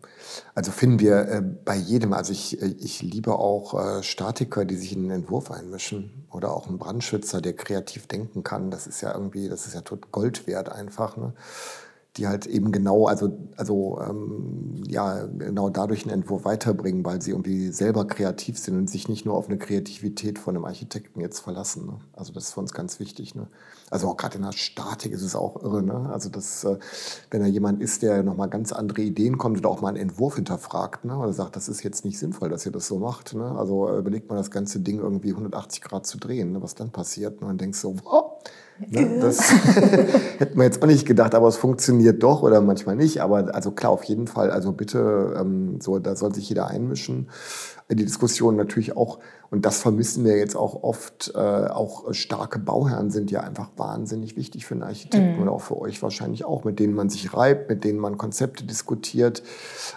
also 0.55 0.71
finden 0.71 1.01
wir 1.01 1.27
äh, 1.27 1.41
bei 1.41 1.75
jedem, 1.75 2.13
also 2.13 2.31
ich, 2.31 2.61
äh, 2.61 2.67
ich 2.79 3.01
liebe 3.01 3.37
auch 3.37 3.73
äh, 3.73 4.01
Statiker, 4.01 4.63
die 4.63 4.77
sich 4.77 4.93
in 4.93 5.03
den 5.03 5.11
Entwurf 5.11 5.51
einmischen 5.51 6.25
oder 6.31 6.53
auch 6.53 6.67
einen 6.67 6.79
Brandschützer, 6.79 7.41
der 7.41 7.51
kreativ 7.51 8.07
denken 8.07 8.43
kann. 8.43 8.71
Das 8.71 8.87
ist 8.87 9.01
ja 9.01 9.13
irgendwie, 9.13 9.49
das 9.49 9.67
ist 9.67 9.73
ja 9.73 9.81
tot 9.81 10.13
Gold 10.13 10.47
wert 10.47 10.69
einfach. 10.69 11.17
Ne? 11.17 11.33
Die 12.19 12.27
halt 12.27 12.45
eben 12.45 12.71
genau, 12.71 13.07
also, 13.07 13.37
also 13.55 13.99
ähm, 14.01 14.83
ja, 14.87 15.25
genau 15.25 15.69
dadurch 15.69 16.03
einen 16.03 16.13
Entwurf 16.13 16.43
weiterbringen, 16.45 17.05
weil 17.05 17.21
sie 17.21 17.31
irgendwie 17.31 17.69
selber 17.69 18.05
kreativ 18.05 18.59
sind 18.59 18.77
und 18.77 18.89
sich 18.89 19.07
nicht 19.07 19.25
nur 19.25 19.35
auf 19.35 19.47
eine 19.47 19.57
Kreativität 19.57 20.37
von 20.37 20.55
einem 20.55 20.65
Architekten 20.65 21.21
jetzt 21.21 21.39
verlassen. 21.39 21.85
Ne? 21.85 21.99
Also 22.13 22.33
das 22.33 22.45
ist 22.45 22.53
für 22.53 22.59
uns 22.59 22.73
ganz 22.73 22.99
wichtig. 22.99 23.35
Ne? 23.35 23.47
Also 23.89 24.09
auch 24.09 24.17
gerade 24.17 24.37
in 24.37 24.43
der 24.43 24.51
Statik 24.51 25.13
ist 25.13 25.21
es 25.21 25.35
auch 25.35 25.63
irre. 25.63 25.81
Ne? 25.81 26.09
Also 26.11 26.29
das, 26.29 26.63
äh, 26.65 26.77
wenn 27.31 27.41
da 27.41 27.47
jemand 27.47 27.81
ist, 27.81 28.01
der 28.01 28.21
nochmal 28.23 28.49
ganz 28.49 28.73
andere 28.73 29.01
Ideen 29.01 29.37
kommt 29.37 29.57
oder 29.57 29.69
auch 29.69 29.81
mal 29.81 29.89
einen 29.89 29.97
Entwurf 29.97 30.35
hinterfragt, 30.35 31.05
ne? 31.05 31.17
oder 31.17 31.31
sagt, 31.31 31.55
das 31.55 31.69
ist 31.69 31.83
jetzt 31.83 32.03
nicht 32.03 32.19
sinnvoll, 32.19 32.49
dass 32.49 32.65
ihr 32.65 32.71
das 32.71 32.87
so 32.87 32.99
macht. 32.99 33.33
Ne? 33.33 33.57
Also 33.57 33.89
überlegt 33.97 34.27
man 34.27 34.37
das 34.37 34.51
ganze 34.51 34.81
Ding 34.81 34.99
irgendwie 34.99 35.29
180 35.29 35.81
Grad 35.81 36.05
zu 36.05 36.17
drehen, 36.17 36.51
ne? 36.51 36.61
was 36.61 36.75
dann 36.75 36.91
passiert. 36.91 37.41
Ne? 37.41 37.47
Und 37.47 37.61
denkst 37.61 37.79
so, 37.79 37.95
oh, 38.03 38.39
Ne? 38.87 39.19
Das 39.21 39.51
hätten 40.39 40.57
wir 40.57 40.63
jetzt 40.63 40.81
auch 40.81 40.87
nicht 40.87 41.05
gedacht, 41.05 41.35
aber 41.35 41.47
es 41.47 41.57
funktioniert 41.57 42.23
doch 42.23 42.43
oder 42.43 42.61
manchmal 42.61 42.95
nicht. 42.95 43.21
Aber 43.21 43.53
also 43.53 43.71
klar, 43.71 43.91
auf 43.91 44.03
jeden 44.03 44.27
Fall, 44.27 44.51
also 44.51 44.71
bitte, 44.71 45.35
ähm, 45.39 45.79
so, 45.81 45.99
da 45.99 46.15
soll 46.15 46.33
sich 46.33 46.49
jeder 46.49 46.67
einmischen. 46.67 47.29
Die 47.95 48.05
Diskussion 48.05 48.55
natürlich 48.55 48.95
auch, 48.95 49.19
und 49.49 49.65
das 49.65 49.81
vermissen 49.81 50.23
wir 50.23 50.37
jetzt 50.37 50.55
auch 50.55 50.83
oft, 50.83 51.31
äh, 51.33 51.39
auch 51.39 52.13
starke 52.13 52.59
Bauherren 52.59 53.09
sind 53.09 53.31
ja 53.31 53.41
einfach 53.41 53.69
wahnsinnig 53.77 54.37
wichtig 54.37 54.67
für 54.67 54.75
einen 54.75 54.83
Architekten 54.83 55.37
mhm. 55.37 55.41
oder 55.41 55.51
auch 55.53 55.61
für 55.61 55.79
euch 55.79 56.03
wahrscheinlich 56.03 56.45
auch, 56.45 56.65
mit 56.65 56.77
denen 56.79 56.93
man 56.93 57.09
sich 57.09 57.33
reibt, 57.33 57.67
mit 57.67 57.83
denen 57.83 57.97
man 57.97 58.19
Konzepte 58.19 58.63
diskutiert, 58.63 59.41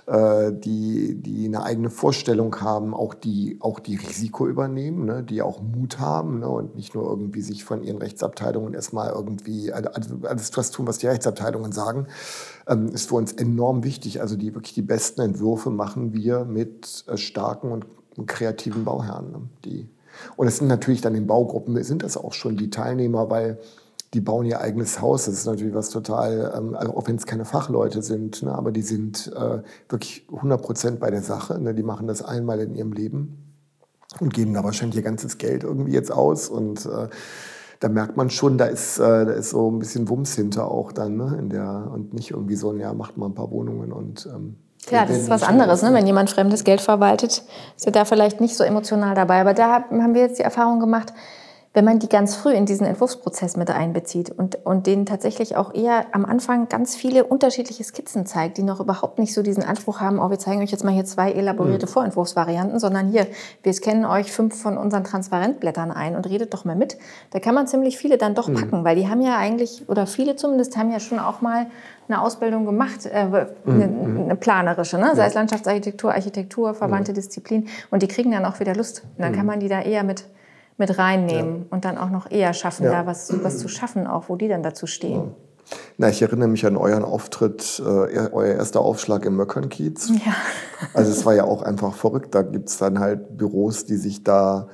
äh, 0.06 0.52
die, 0.52 1.16
die 1.16 1.44
eine 1.44 1.64
eigene 1.64 1.90
Vorstellung 1.90 2.58
haben, 2.62 2.94
auch 2.94 3.12
die, 3.12 3.58
auch 3.60 3.78
die 3.78 3.96
Risiko 3.96 4.46
übernehmen, 4.46 5.04
ne, 5.04 5.22
die 5.22 5.42
auch 5.42 5.60
Mut 5.60 5.98
haben 5.98 6.40
ne, 6.40 6.48
und 6.48 6.74
nicht 6.74 6.94
nur 6.94 7.04
irgendwie 7.04 7.42
sich 7.42 7.62
von 7.62 7.82
ihren 7.82 7.98
Rechtsabteilungen 7.98 8.72
erstmal 8.72 9.10
irgendwie 9.10 9.70
also 9.70 10.20
alles 10.22 10.50
das 10.50 10.70
tun, 10.70 10.86
was 10.86 10.96
die 10.96 11.08
Rechtsabteilungen 11.08 11.72
sagen, 11.72 12.06
ist 12.92 13.08
für 13.08 13.16
uns 13.16 13.32
enorm 13.32 13.84
wichtig. 13.84 14.20
Also 14.20 14.36
die 14.36 14.54
wirklich 14.54 14.74
die 14.74 14.82
besten 14.82 15.20
Entwürfe 15.20 15.70
machen 15.70 16.12
wir 16.12 16.44
mit 16.44 17.04
äh, 17.08 17.16
starken 17.16 17.72
und 17.72 17.86
kreativen 18.26 18.84
Bauherren. 18.84 19.30
Ne? 19.32 19.40
Die, 19.64 19.88
und 20.36 20.46
es 20.46 20.58
sind 20.58 20.68
natürlich 20.68 21.00
dann 21.00 21.14
in 21.14 21.26
Baugruppen, 21.26 21.82
sind 21.82 22.02
das 22.02 22.16
auch 22.16 22.32
schon 22.32 22.56
die 22.56 22.70
Teilnehmer, 22.70 23.30
weil 23.30 23.58
die 24.14 24.20
bauen 24.20 24.44
ihr 24.44 24.60
eigenes 24.60 25.00
Haus. 25.00 25.24
Das 25.24 25.34
ist 25.34 25.46
natürlich 25.46 25.74
was 25.74 25.88
total, 25.88 26.52
ähm, 26.56 26.74
also 26.74 26.96
auch 26.96 27.06
wenn 27.08 27.16
es 27.16 27.26
keine 27.26 27.44
Fachleute 27.44 28.02
sind, 28.02 28.42
ne, 28.42 28.52
aber 28.52 28.70
die 28.70 28.82
sind 28.82 29.32
äh, 29.34 29.62
wirklich 29.88 30.26
100 30.32 30.60
Prozent 30.60 31.00
bei 31.00 31.10
der 31.10 31.22
Sache. 31.22 31.58
Ne, 31.58 31.74
die 31.74 31.82
machen 31.82 32.06
das 32.06 32.22
einmal 32.22 32.60
in 32.60 32.74
ihrem 32.74 32.92
Leben 32.92 33.38
und 34.20 34.34
geben 34.34 34.52
da 34.52 34.62
wahrscheinlich 34.64 34.96
ihr 34.96 35.02
ganzes 35.02 35.38
Geld 35.38 35.64
irgendwie 35.64 35.92
jetzt 35.92 36.12
aus. 36.12 36.48
Und 36.48 36.84
äh, 36.84 37.08
da 37.82 37.88
merkt 37.88 38.16
man 38.16 38.30
schon, 38.30 38.58
da 38.58 38.66
ist, 38.66 38.98
äh, 38.98 39.26
da 39.26 39.32
ist 39.32 39.50
so 39.50 39.70
ein 39.70 39.80
bisschen 39.80 40.08
Wumms 40.08 40.36
hinter 40.36 40.70
auch 40.70 40.92
dann. 40.92 41.16
Ne, 41.16 41.36
in 41.38 41.50
der, 41.50 41.90
und 41.92 42.14
nicht 42.14 42.30
irgendwie 42.30 42.54
so, 42.54 42.72
ja, 42.74 42.92
macht 42.94 43.16
mal 43.16 43.26
ein 43.26 43.34
paar 43.34 43.50
Wohnungen 43.50 43.92
und 43.92 44.26
ähm, 44.32 44.56
Klar, 44.86 45.06
das 45.06 45.16
ist 45.16 45.30
was 45.30 45.44
anderes, 45.44 45.80
ne? 45.82 45.94
wenn 45.94 46.06
jemand 46.08 46.28
fremdes 46.28 46.64
Geld 46.64 46.80
verwaltet, 46.80 47.44
ist 47.76 47.86
er 47.86 47.92
da 47.92 48.04
vielleicht 48.04 48.40
nicht 48.40 48.56
so 48.56 48.64
emotional 48.64 49.14
dabei. 49.14 49.40
Aber 49.40 49.54
da 49.54 49.84
haben 49.90 50.14
wir 50.14 50.22
jetzt 50.22 50.40
die 50.40 50.42
Erfahrung 50.42 50.80
gemacht, 50.80 51.12
wenn 51.74 51.86
man 51.86 51.98
die 51.98 52.08
ganz 52.08 52.36
früh 52.36 52.52
in 52.52 52.66
diesen 52.66 52.86
Entwurfsprozess 52.86 53.56
mit 53.56 53.70
einbezieht 53.70 54.30
und, 54.30 54.58
und 54.66 54.86
denen 54.86 55.06
tatsächlich 55.06 55.56
auch 55.56 55.74
eher 55.74 56.06
am 56.12 56.26
Anfang 56.26 56.68
ganz 56.68 56.94
viele 56.94 57.24
unterschiedliche 57.24 57.82
Skizzen 57.82 58.26
zeigt, 58.26 58.58
die 58.58 58.62
noch 58.62 58.80
überhaupt 58.80 59.18
nicht 59.18 59.32
so 59.32 59.42
diesen 59.42 59.62
Anspruch 59.62 60.00
haben, 60.00 60.18
oh, 60.18 60.28
wir 60.28 60.38
zeigen 60.38 60.62
euch 60.62 60.70
jetzt 60.70 60.84
mal 60.84 60.92
hier 60.92 61.06
zwei 61.06 61.32
elaborierte 61.32 61.86
mhm. 61.86 61.90
Vorentwurfsvarianten, 61.90 62.78
sondern 62.78 63.08
hier, 63.08 63.26
wir 63.62 63.72
scannen 63.72 64.04
euch 64.04 64.30
fünf 64.30 64.60
von 64.60 64.76
unseren 64.76 65.04
Transparentblättern 65.04 65.90
ein 65.90 66.14
und 66.14 66.28
redet 66.28 66.52
doch 66.52 66.66
mal 66.66 66.76
mit. 66.76 66.98
Da 67.30 67.40
kann 67.40 67.54
man 67.54 67.66
ziemlich 67.66 67.96
viele 67.96 68.18
dann 68.18 68.34
doch 68.34 68.48
mhm. 68.48 68.54
packen, 68.54 68.84
weil 68.84 68.96
die 68.96 69.08
haben 69.08 69.22
ja 69.22 69.38
eigentlich, 69.38 69.88
oder 69.88 70.06
viele 70.06 70.36
zumindest, 70.36 70.76
haben 70.76 70.92
ja 70.92 71.00
schon 71.00 71.18
auch 71.18 71.40
mal 71.40 71.66
eine 72.08 72.20
Ausbildung 72.20 72.66
gemacht, 72.66 73.06
äh, 73.06 73.10
eine, 73.10 73.48
mhm. 73.64 74.24
eine, 74.24 74.36
planerische, 74.36 74.98
ne? 74.98 75.12
sei 75.14 75.26
es 75.26 75.34
Landschaftsarchitektur, 75.34 76.12
Architektur, 76.12 76.74
verwandte 76.74 77.14
Disziplin. 77.14 77.68
Und 77.90 78.02
die 78.02 78.08
kriegen 78.08 78.30
dann 78.30 78.44
auch 78.44 78.60
wieder 78.60 78.74
Lust. 78.74 79.04
Und 79.16 79.24
dann 79.24 79.32
kann 79.32 79.46
man 79.46 79.60
die 79.60 79.68
da 79.68 79.80
eher 79.80 80.02
mit 80.02 80.24
mit 80.82 80.98
reinnehmen 80.98 81.56
ja. 81.58 81.64
und 81.70 81.84
dann 81.84 81.96
auch 81.96 82.10
noch 82.10 82.30
eher 82.30 82.52
schaffen, 82.54 82.84
ja. 82.84 82.90
da 82.90 83.06
was, 83.06 83.32
was 83.42 83.58
zu 83.58 83.68
schaffen, 83.68 84.06
auch 84.06 84.28
wo 84.28 84.36
die 84.36 84.48
dann 84.48 84.62
dazu 84.62 84.86
stehen. 84.86 85.34
Na, 85.96 86.08
ich 86.08 86.20
erinnere 86.20 86.48
mich 86.48 86.66
an 86.66 86.76
euren 86.76 87.04
Auftritt, 87.04 87.80
äh, 87.84 88.28
euer 88.32 88.56
erster 88.56 88.80
Aufschlag 88.80 89.24
im 89.24 89.36
Möckernkiez. 89.36 90.10
Ja. 90.24 90.34
Also 90.92 91.12
es 91.12 91.24
war 91.24 91.34
ja 91.34 91.44
auch 91.44 91.62
einfach 91.62 91.94
verrückt. 91.94 92.34
Da 92.34 92.42
gibt 92.42 92.68
es 92.68 92.78
dann 92.78 92.98
halt 92.98 93.38
Büros, 93.38 93.84
die 93.84 93.96
sich 93.96 94.24
da 94.24 94.66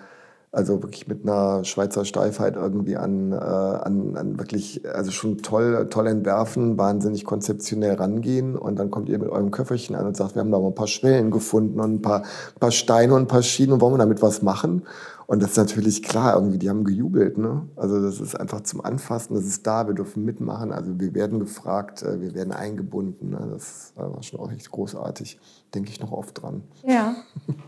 also 0.51 0.83
wirklich 0.83 1.07
mit 1.07 1.25
einer 1.25 1.63
Schweizer 1.65 2.07
Steifheit 2.07 2.57
irgendwie 2.57 2.97
an, 2.97 3.33
äh, 3.33 3.37
an, 3.37 4.17
an 4.17 4.39
wirklich, 4.39 4.83
also 4.91 5.11
schon 5.11 5.39
toll, 5.39 5.89
toll 5.91 6.07
entwerfen, 6.07 6.79
wahnsinnig 6.79 7.27
konzeptionell 7.27 7.95
rangehen 7.95 8.57
und 8.57 8.79
dann 8.79 8.91
kommt 8.91 9.11
ihr 9.11 9.19
mit 9.19 9.29
eurem 9.29 9.51
Köfferchen 9.51 9.95
an 9.95 10.07
und 10.07 10.17
sagt, 10.17 10.35
wir 10.35 10.41
haben 10.41 10.51
da 10.51 10.59
mal 10.59 10.69
ein 10.69 10.75
paar 10.75 10.87
Schwellen 10.87 11.31
gefunden 11.31 11.81
und 11.81 11.97
ein 11.97 12.03
paar, 12.03 12.21
ein 12.23 12.61
paar 12.61 12.71
Steine 12.71 13.15
und 13.15 13.23
ein 13.23 13.27
paar 13.27 13.43
Schienen 13.43 13.75
und 13.75 13.83
wollen 13.83 13.95
wir 13.95 13.99
damit 13.99 14.23
was 14.23 14.41
machen? 14.41 14.85
Und 15.31 15.43
das 15.43 15.51
ist 15.51 15.57
natürlich 15.59 16.03
klar, 16.03 16.37
irgendwie, 16.37 16.57
die 16.57 16.71
haben 16.71 16.85
gejubelt. 16.85 17.37
Ne? 17.37 17.69
Also 17.77 18.01
das 18.01 18.19
ist 18.19 18.35
einfach 18.35 18.63
zum 18.63 18.83
Anfassen, 18.83 19.35
das 19.35 19.45
ist 19.45 19.67
da, 19.67 19.87
wir 19.87 19.93
dürfen 19.93 20.25
mitmachen. 20.25 20.73
Also 20.73 20.99
wir 20.99 21.13
werden 21.13 21.39
gefragt, 21.39 22.03
äh, 22.03 22.19
wir 22.19 22.35
werden 22.35 22.51
eingebunden. 22.51 23.29
Ne? 23.29 23.49
Das 23.53 23.93
war 23.95 24.23
schon 24.23 24.41
auch 24.41 24.51
echt 24.51 24.71
großartig. 24.71 25.39
Denke 25.75 25.91
ich 25.91 26.01
noch 26.01 26.13
oft 26.13 26.43
dran. 26.43 26.63
Ja, 26.83 27.15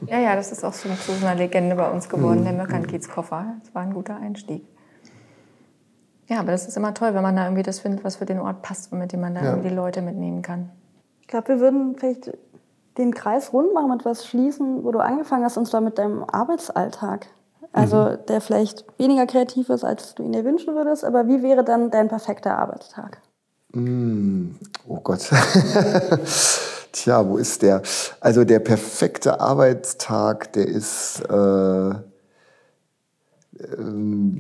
ja, 0.07 0.21
ja 0.21 0.37
das 0.37 0.53
ist 0.53 0.65
auch 0.65 0.73
so 0.73 0.89
einer 0.89 1.35
Legende 1.35 1.77
bei 1.77 1.91
uns 1.91 2.09
geworden, 2.09 2.41
mhm. 2.41 2.45
der 2.45 2.53
Möckernkiez-Koffer. 2.55 3.57
Das 3.63 3.75
war 3.75 3.83
ein 3.83 3.93
guter 3.93 4.17
Einstieg. 4.17 4.65
Ja, 6.29 6.41
aber 6.41 6.53
das 6.53 6.67
ist 6.67 6.79
immer 6.79 6.95
toll, 6.95 7.13
wenn 7.13 7.23
man 7.23 7.37
da 7.37 7.45
irgendwie 7.45 7.63
das 7.63 7.81
findet, 7.81 8.05
was 8.05 8.17
für 8.17 8.25
den 8.25 8.41
Ort 8.41 8.63
passt 8.63 8.91
und 8.91 9.01
mit 9.01 9.13
dem 9.13 9.21
man 9.21 9.35
da 9.35 9.43
ja. 9.43 9.51
irgendwie 9.51 9.69
die 9.69 9.75
Leute 9.75 10.01
mitnehmen 10.01 10.41
kann. 10.41 10.71
Ich 11.21 11.29
glaube, 11.29 11.49
wir 11.49 11.61
würden 11.61 11.95
vielleicht 11.99 12.33
den 12.97 13.13
Kreis 13.13 13.53
rund 13.53 13.75
machen 13.75 13.91
und 13.91 14.07
was 14.07 14.27
schließen, 14.27 14.83
wo 14.83 14.93
du 14.93 15.01
angefangen 15.01 15.45
hast, 15.45 15.59
und 15.59 15.67
zwar 15.67 15.83
mit 15.83 15.99
deinem 15.99 16.25
Arbeitsalltag. 16.25 17.27
Also 17.73 17.97
mhm. 17.97 18.19
der 18.29 18.41
vielleicht 18.41 18.85
weniger 18.99 19.27
kreativ 19.27 19.69
ist, 19.69 19.85
als 19.85 20.15
du 20.15 20.23
ihn 20.25 20.33
dir 20.33 20.45
wünschen 20.45 20.75
würdest. 20.75 21.05
Aber 21.05 21.29
wie 21.29 21.43
wäre 21.43 21.65
dann 21.65 21.91
dein 21.91 22.09
perfekter 22.09 22.59
Arbeitstag? 22.59 23.21
Mm, 23.73 24.57
oh 24.89 24.99
Gott. 25.03 25.21
Tja, 26.93 27.29
wo 27.29 27.37
ist 27.37 27.63
der? 27.63 27.83
Also 28.21 28.45
der 28.45 28.59
perfekte 28.59 29.41
Arbeitstag, 29.41 30.53
der 30.55 30.67
ist, 30.67 31.23
äh, 31.31 31.91
ähm, 33.79 34.35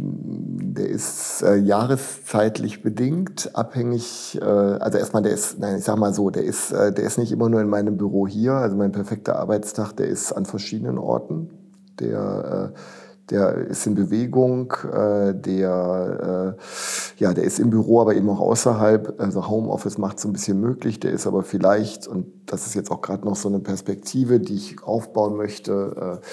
der 0.74 0.88
ist 0.88 1.42
äh, 1.42 1.54
jahreszeitlich 1.54 2.82
bedingt, 2.82 3.54
abhängig, 3.54 4.36
äh, 4.42 4.44
also 4.44 4.98
erstmal 4.98 5.22
der 5.22 5.32
ist, 5.32 5.60
nein, 5.60 5.78
ich 5.78 5.84
sag 5.84 5.96
mal 5.96 6.12
so, 6.12 6.30
der 6.30 6.42
ist, 6.42 6.72
äh, 6.72 6.92
der 6.92 7.04
ist 7.04 7.18
nicht 7.18 7.30
immer 7.30 7.48
nur 7.48 7.60
in 7.60 7.68
meinem 7.68 7.96
Büro 7.96 8.26
hier, 8.26 8.54
also 8.54 8.74
mein 8.76 8.90
perfekter 8.90 9.36
Arbeitstag, 9.36 9.92
der 9.92 10.08
ist 10.08 10.32
an 10.32 10.44
verschiedenen 10.44 10.98
Orten. 10.98 11.50
Der 12.00 12.72
äh, 12.74 12.78
der 13.30 13.54
ist 13.54 13.86
in 13.86 13.94
Bewegung, 13.94 14.72
äh, 14.92 15.34
der, 15.34 16.56
äh, 16.58 17.22
ja, 17.22 17.32
der 17.32 17.44
ist 17.44 17.58
im 17.58 17.70
Büro, 17.70 18.00
aber 18.00 18.14
eben 18.14 18.28
auch 18.28 18.40
außerhalb. 18.40 19.20
Also 19.20 19.48
Homeoffice 19.48 19.98
macht 19.98 20.18
es 20.18 20.24
ein 20.24 20.32
bisschen 20.32 20.60
möglich, 20.60 21.00
der 21.00 21.12
ist 21.12 21.26
aber 21.26 21.42
vielleicht, 21.42 22.08
und 22.08 22.26
das 22.46 22.66
ist 22.66 22.74
jetzt 22.74 22.90
auch 22.90 23.00
gerade 23.00 23.24
noch 23.24 23.36
so 23.36 23.48
eine 23.48 23.60
Perspektive, 23.60 24.40
die 24.40 24.54
ich 24.54 24.82
aufbauen 24.82 25.36
möchte, 25.36 26.20
äh, 26.22 26.26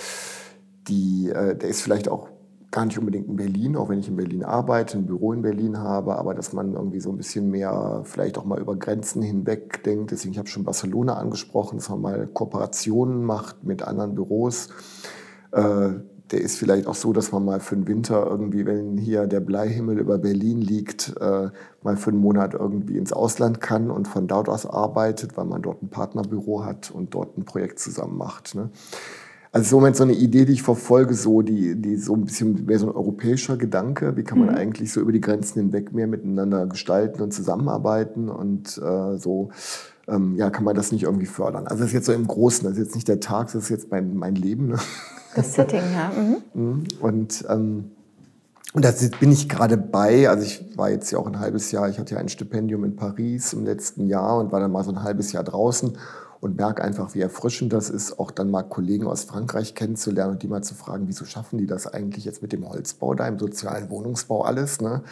die, 0.87 1.29
äh, 1.29 1.55
der 1.55 1.69
ist 1.69 1.81
vielleicht 1.81 2.09
auch 2.09 2.29
gar 2.71 2.85
nicht 2.85 2.99
unbedingt 2.99 3.27
in 3.27 3.37
Berlin, 3.37 3.75
auch 3.75 3.89
wenn 3.89 3.99
ich 3.99 4.09
in 4.09 4.17
Berlin 4.17 4.43
arbeite, 4.43 4.97
ein 4.97 5.05
Büro 5.05 5.33
in 5.33 5.41
Berlin 5.41 5.79
habe, 5.79 6.15
aber 6.17 6.33
dass 6.33 6.51
man 6.51 6.73
irgendwie 6.73 6.99
so 6.99 7.09
ein 7.09 7.17
bisschen 7.17 7.49
mehr 7.49 8.01
vielleicht 8.03 8.37
auch 8.37 8.45
mal 8.45 8.59
über 8.59 8.75
Grenzen 8.75 9.21
hinweg 9.21 9.83
denkt. 9.83 10.11
Deswegen, 10.11 10.33
ich 10.33 10.37
habe 10.37 10.49
schon 10.49 10.65
Barcelona 10.65 11.15
angesprochen, 11.15 11.77
dass 11.77 11.89
man 11.89 12.01
mal 12.01 12.27
Kooperationen 12.27 13.23
macht 13.23 13.63
mit 13.63 13.83
anderen 13.83 14.15
Büros. 14.15 14.69
Äh, 15.51 15.91
der 16.31 16.41
ist 16.41 16.57
vielleicht 16.57 16.87
auch 16.87 16.95
so, 16.95 17.13
dass 17.13 17.31
man 17.31 17.45
mal 17.45 17.59
für 17.59 17.75
den 17.75 17.87
Winter 17.87 18.25
irgendwie, 18.25 18.65
wenn 18.65 18.97
hier 18.97 19.27
der 19.27 19.39
Bleihimmel 19.39 19.99
über 19.99 20.17
Berlin 20.17 20.61
liegt, 20.61 21.15
äh, 21.19 21.49
mal 21.83 21.97
für 21.97 22.09
einen 22.09 22.19
Monat 22.19 22.53
irgendwie 22.53 22.97
ins 22.97 23.13
Ausland 23.13 23.61
kann 23.61 23.89
und 23.89 24.07
von 24.07 24.27
dort 24.27 24.49
aus 24.49 24.65
arbeitet, 24.65 25.37
weil 25.37 25.45
man 25.45 25.61
dort 25.61 25.81
ein 25.81 25.89
Partnerbüro 25.89 26.65
hat 26.65 26.91
und 26.91 27.13
dort 27.13 27.37
ein 27.37 27.45
Projekt 27.45 27.79
zusammen 27.79 28.17
macht. 28.17 28.55
Ne? 28.55 28.69
Also 29.51 29.77
im 29.77 29.81
Moment 29.81 29.95
so 29.95 30.03
eine 30.03 30.13
Idee, 30.13 30.45
die 30.45 30.53
ich 30.53 30.63
verfolge, 30.63 31.13
so 31.13 31.41
die, 31.41 31.75
die 31.75 31.95
so 31.95 32.13
ein 32.13 32.25
bisschen 32.25 32.65
mehr 32.65 32.79
so 32.79 32.87
ein 32.87 32.95
europäischer 32.95 33.57
Gedanke. 33.57 34.17
Wie 34.17 34.23
kann 34.23 34.39
man 34.39 34.49
mhm. 34.49 34.55
eigentlich 34.55 34.91
so 34.91 34.99
über 34.99 35.11
die 35.11 35.21
Grenzen 35.21 35.59
hinweg 35.59 35.93
mehr 35.93 36.07
miteinander 36.07 36.67
gestalten 36.67 37.21
und 37.21 37.33
zusammenarbeiten 37.33 38.29
und 38.29 38.77
äh, 38.77 39.17
so 39.17 39.49
ähm, 40.07 40.35
ja, 40.35 40.49
kann 40.49 40.63
man 40.63 40.75
das 40.75 40.91
nicht 40.91 41.03
irgendwie 41.03 41.25
fördern. 41.25 41.67
Also 41.67 41.79
das 41.79 41.87
ist 41.87 41.93
jetzt 41.93 42.05
so 42.05 42.13
im 42.13 42.27
Großen, 42.27 42.63
das 42.63 42.73
ist 42.73 42.85
jetzt 42.85 42.95
nicht 42.95 43.07
der 43.07 43.19
Tag, 43.19 43.47
das 43.47 43.55
ist 43.55 43.69
jetzt 43.69 43.91
mein, 43.91 44.15
mein 44.15 44.35
Leben. 44.35 44.67
Ne? 44.67 44.77
Das 45.35 45.53
Setting, 45.55 45.81
ja. 45.93 46.11
Mhm. 46.15 46.37
mhm. 46.53 46.83
Und, 47.01 47.45
ähm, 47.49 47.91
und 48.73 48.85
da 48.85 48.91
bin 49.19 49.31
ich 49.31 49.49
gerade 49.49 49.77
bei, 49.77 50.29
also 50.29 50.43
ich 50.43 50.77
war 50.77 50.89
jetzt 50.89 51.09
ja 51.11 51.19
auch 51.19 51.27
ein 51.27 51.39
halbes 51.39 51.71
Jahr, 51.71 51.89
ich 51.89 51.99
hatte 51.99 52.15
ja 52.15 52.19
ein 52.19 52.29
Stipendium 52.29 52.83
in 52.83 52.95
Paris 52.95 53.53
im 53.53 53.65
letzten 53.65 54.07
Jahr 54.07 54.37
und 54.37 54.51
war 54.51 54.59
dann 54.59 54.71
mal 54.71 54.83
so 54.83 54.91
ein 54.91 55.03
halbes 55.03 55.31
Jahr 55.31 55.43
draußen 55.43 55.97
und 56.39 56.57
merke 56.57 56.83
einfach, 56.83 57.15
wie 57.15 57.21
erfrischend 57.21 57.73
das 57.73 57.89
ist, 57.89 58.19
auch 58.19 58.31
dann 58.31 58.51
mal 58.51 58.63
Kollegen 58.63 59.07
aus 59.07 59.23
Frankreich 59.23 59.73
kennenzulernen 59.73 60.33
und 60.33 60.43
die 60.43 60.47
mal 60.47 60.63
zu 60.63 60.75
fragen, 60.75 61.07
wieso 61.07 61.25
schaffen 61.25 61.57
die 61.57 61.65
das 61.65 61.87
eigentlich 61.87 62.25
jetzt 62.25 62.41
mit 62.41 62.51
dem 62.51 62.67
Holzbau 62.69 63.15
da, 63.15 63.27
im 63.27 63.39
sozialen 63.39 63.89
Wohnungsbau 63.89 64.43
alles, 64.43 64.81
ne? 64.81 65.03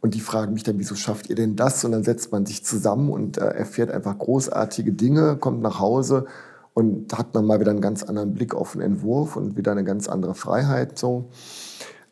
Und 0.00 0.14
die 0.14 0.20
fragen 0.20 0.52
mich 0.52 0.62
dann, 0.62 0.78
wieso 0.78 0.94
schafft 0.94 1.28
ihr 1.28 1.34
denn 1.34 1.56
das? 1.56 1.84
Und 1.84 1.90
dann 1.90 2.04
setzt 2.04 2.30
man 2.30 2.46
sich 2.46 2.64
zusammen 2.64 3.10
und 3.10 3.36
äh, 3.36 3.46
erfährt 3.46 3.90
einfach 3.90 4.16
großartige 4.16 4.92
Dinge, 4.92 5.36
kommt 5.36 5.60
nach 5.60 5.80
Hause 5.80 6.26
und 6.78 7.18
hat 7.18 7.34
dann 7.34 7.44
mal 7.44 7.58
wieder 7.58 7.72
einen 7.72 7.80
ganz 7.80 8.04
anderen 8.04 8.34
Blick 8.34 8.54
auf 8.54 8.70
den 8.70 8.82
Entwurf 8.82 9.34
und 9.34 9.56
wieder 9.56 9.72
eine 9.72 9.82
ganz 9.82 10.08
andere 10.08 10.36
Freiheit. 10.36 10.96
So. 10.96 11.24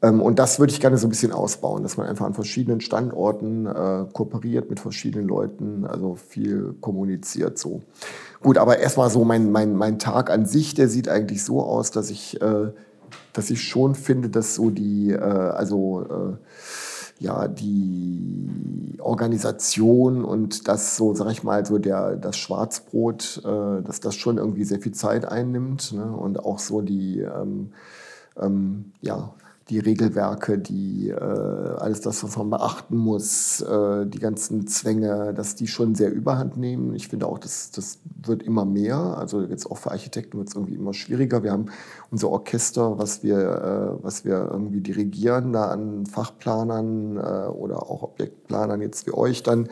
Ähm, 0.03 0.21
und 0.21 0.41
das 0.41 0.59
würde 0.59 0.73
ich 0.73 0.81
gerne 0.81 0.99
so 0.99 1.07
ein 1.07 1.11
bisschen 1.11 1.31
ausbauen, 1.31 1.85
dass 1.85 1.97
man 1.97 2.09
einfach 2.09 2.27
an 2.27 2.35
verschiedenen 2.35 2.81
Standorten 2.81 3.67
äh, 3.67 4.07
kooperiert 4.13 4.69
mit 4.69 4.81
verschiedenen 4.81 5.29
Leuten, 5.29 5.87
also 5.87 6.17
viel 6.17 6.75
kommuniziert 6.81 7.59
so. 7.59 7.83
Gut, 8.43 8.59
aber 8.59 8.81
erstmal 8.81 9.09
so 9.09 9.25
mein, 9.25 9.53
mein, 9.53 9.77
mein 9.77 10.01
Tag 10.01 10.31
an 10.31 10.47
sich, 10.47 10.75
der 10.75 10.89
sieht 10.89 11.09
eigentlich 11.09 11.45
so 11.45 11.63
aus, 11.63 11.93
dass 11.93 12.11
ich, 12.11 12.43
äh, 12.43 12.73
dass 13.35 13.51
ich 13.51 13.63
schon 13.63 13.95
finde, 13.95 14.31
dass 14.31 14.57
so 14.57 14.71
die, 14.71 15.13
äh, 15.13 15.21
also 15.21 16.03
äh, 16.03 16.37
ja, 17.19 17.49
die 17.49 18.97
Organisation 19.01 20.25
und 20.25 20.69
das 20.69 20.97
so, 20.97 21.15
sag 21.15 21.31
ich 21.31 21.43
mal, 21.43 21.65
so 21.65 21.79
der, 21.79 22.17
das 22.17 22.37
Schwarzbrot, 22.37 23.43
äh, 23.45 23.83
dass 23.83 24.01
das 24.01 24.17
schon 24.17 24.39
irgendwie 24.39 24.65
sehr 24.65 24.81
viel 24.81 24.93
Zeit 24.93 25.25
einnimmt 25.25 25.93
ne? 25.93 26.05
und 26.05 26.41
auch 26.45 26.59
so 26.59 26.83
die, 26.83 27.21
ähm, 27.21 27.73
ähm, 28.39 28.93
ja, 29.01 29.33
die 29.69 29.81
Regelwerke, 29.81 30.59
die 30.59 31.09
äh, 31.09 31.15
alles 31.15 32.01
das, 32.01 32.23
was 32.23 32.37
man 32.37 32.51
beachten 32.51 32.97
muss, 32.97 33.61
äh, 33.63 34.07
die 34.07 34.21
ganzen 34.21 34.69
Zwänge, 34.69 35.35
dass 35.35 35.57
die 35.57 35.67
schon 35.67 35.97
sehr 35.97 36.13
überhand 36.13 36.57
nehmen. 36.57 36.95
Ich 36.95 37.09
finde 37.09 37.27
auch, 37.27 37.39
das, 37.39 37.73
das 37.73 37.99
wird 38.25 38.45
immer 38.45 38.65
mehr. 38.65 38.97
Also 38.97 39.43
jetzt 39.43 39.69
auch 39.69 39.79
für 39.79 39.91
Architekten 39.91 40.39
wird 40.39 40.49
es 40.49 40.55
irgendwie 40.55 40.77
immer 40.77 40.95
schwieriger. 40.95 41.43
Wir 41.43 41.51
haben 41.51 41.67
unser 42.13 42.29
Orchester, 42.29 42.97
was 42.99 43.25
wir, 43.25 43.39
äh, 43.99 44.05
was 44.05 44.25
wir 44.25 44.49
irgendwie 44.53 44.81
dirigieren, 44.81 45.53
da 45.53 45.71
an 45.71 46.07
Fachplanern 46.07 47.17
äh, 47.17 47.49
oder 47.49 47.91
auch 47.91 48.05
Objektplanern 48.05 48.81
jetzt 48.81 49.09
wie 49.09 49.15
euch 49.15 49.43
dann. 49.43 49.69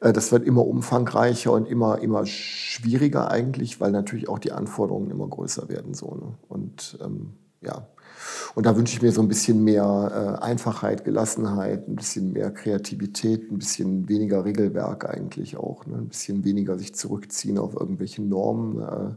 Äh, 0.00 0.14
das 0.14 0.32
wird 0.32 0.46
immer 0.46 0.66
umfangreicher 0.66 1.52
und 1.52 1.68
immer, 1.68 1.98
immer 1.98 2.24
schwieriger 2.24 3.30
eigentlich, 3.30 3.82
weil 3.82 3.92
natürlich 3.92 4.30
auch 4.30 4.38
die 4.38 4.52
Anforderungen 4.52 5.10
immer 5.10 5.28
größer 5.28 5.68
werden. 5.68 5.92
So, 5.92 6.14
ne? 6.14 6.34
Und 6.48 6.98
ähm, 7.04 7.34
ja, 7.60 7.86
und 8.54 8.66
da 8.66 8.76
wünsche 8.76 8.94
ich 8.94 9.02
mir 9.02 9.12
so 9.12 9.20
ein 9.20 9.28
bisschen 9.28 9.64
mehr 9.64 10.38
äh, 10.40 10.44
Einfachheit, 10.44 11.04
Gelassenheit, 11.04 11.88
ein 11.88 11.96
bisschen 11.96 12.32
mehr 12.32 12.50
Kreativität, 12.50 13.50
ein 13.50 13.58
bisschen 13.58 14.08
weniger 14.08 14.44
Regelwerk 14.44 15.08
eigentlich 15.08 15.56
auch, 15.56 15.86
ne? 15.86 15.96
ein 15.96 16.08
bisschen 16.08 16.44
weniger 16.44 16.78
sich 16.78 16.94
zurückziehen 16.94 17.58
auf 17.58 17.74
irgendwelche 17.74 18.22
Normen. 18.22 18.80
Äh, 18.80 19.14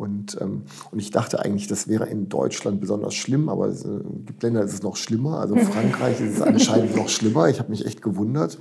und, 0.00 0.40
ähm, 0.40 0.62
und 0.90 0.98
ich 0.98 1.10
dachte 1.10 1.40
eigentlich, 1.44 1.66
das 1.66 1.86
wäre 1.86 2.06
in 2.06 2.30
Deutschland 2.30 2.80
besonders 2.80 3.14
schlimm, 3.14 3.50
aber 3.50 3.66
es 3.66 3.84
äh, 3.84 4.00
gibt 4.24 4.42
Länder, 4.42 4.62
ist 4.62 4.72
es 4.72 4.82
noch 4.82 4.96
schlimmer. 4.96 5.40
Also 5.40 5.54
in 5.54 5.66
Frankreich 5.66 6.20
ist 6.22 6.36
es 6.36 6.42
anscheinend 6.42 6.96
noch 6.96 7.10
schlimmer. 7.10 7.50
Ich 7.50 7.58
habe 7.58 7.68
mich 7.68 7.84
echt 7.84 8.00
gewundert. 8.00 8.58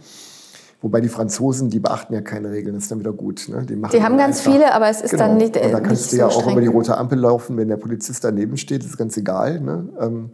Wobei 0.82 1.02
die 1.02 1.10
Franzosen, 1.10 1.70
die 1.70 1.80
beachten 1.80 2.14
ja 2.14 2.22
keine 2.22 2.52
Regeln, 2.52 2.74
das 2.74 2.84
ist 2.84 2.92
dann 2.92 3.00
wieder 3.00 3.12
gut. 3.12 3.50
Ne? 3.50 3.66
Die, 3.66 3.76
die 3.76 4.04
haben 4.04 4.18
ganz 4.18 4.40
einfach, 4.40 4.52
viele, 4.52 4.74
aber 4.74 4.88
es 4.88 5.02
ist 5.02 5.12
genau. 5.12 5.28
dann 5.28 5.38
nicht. 5.38 5.58
Äh, 5.58 5.66
und 5.66 5.72
da 5.74 5.80
kannst 5.82 6.12
du 6.12 6.18
ja 6.18 6.30
so 6.30 6.40
auch 6.40 6.52
über 6.52 6.62
die 6.62 6.68
rote 6.68 6.98
Ampel 6.98 7.20
laufen, 7.20 7.58
wenn 7.58 7.68
der 7.68 7.78
Polizist 7.78 8.24
daneben 8.24 8.56
steht, 8.56 8.86
ist 8.86 8.98
ganz 8.98 9.18
egal. 9.18 9.60
Ne? 9.60 9.90
Ähm, 10.00 10.30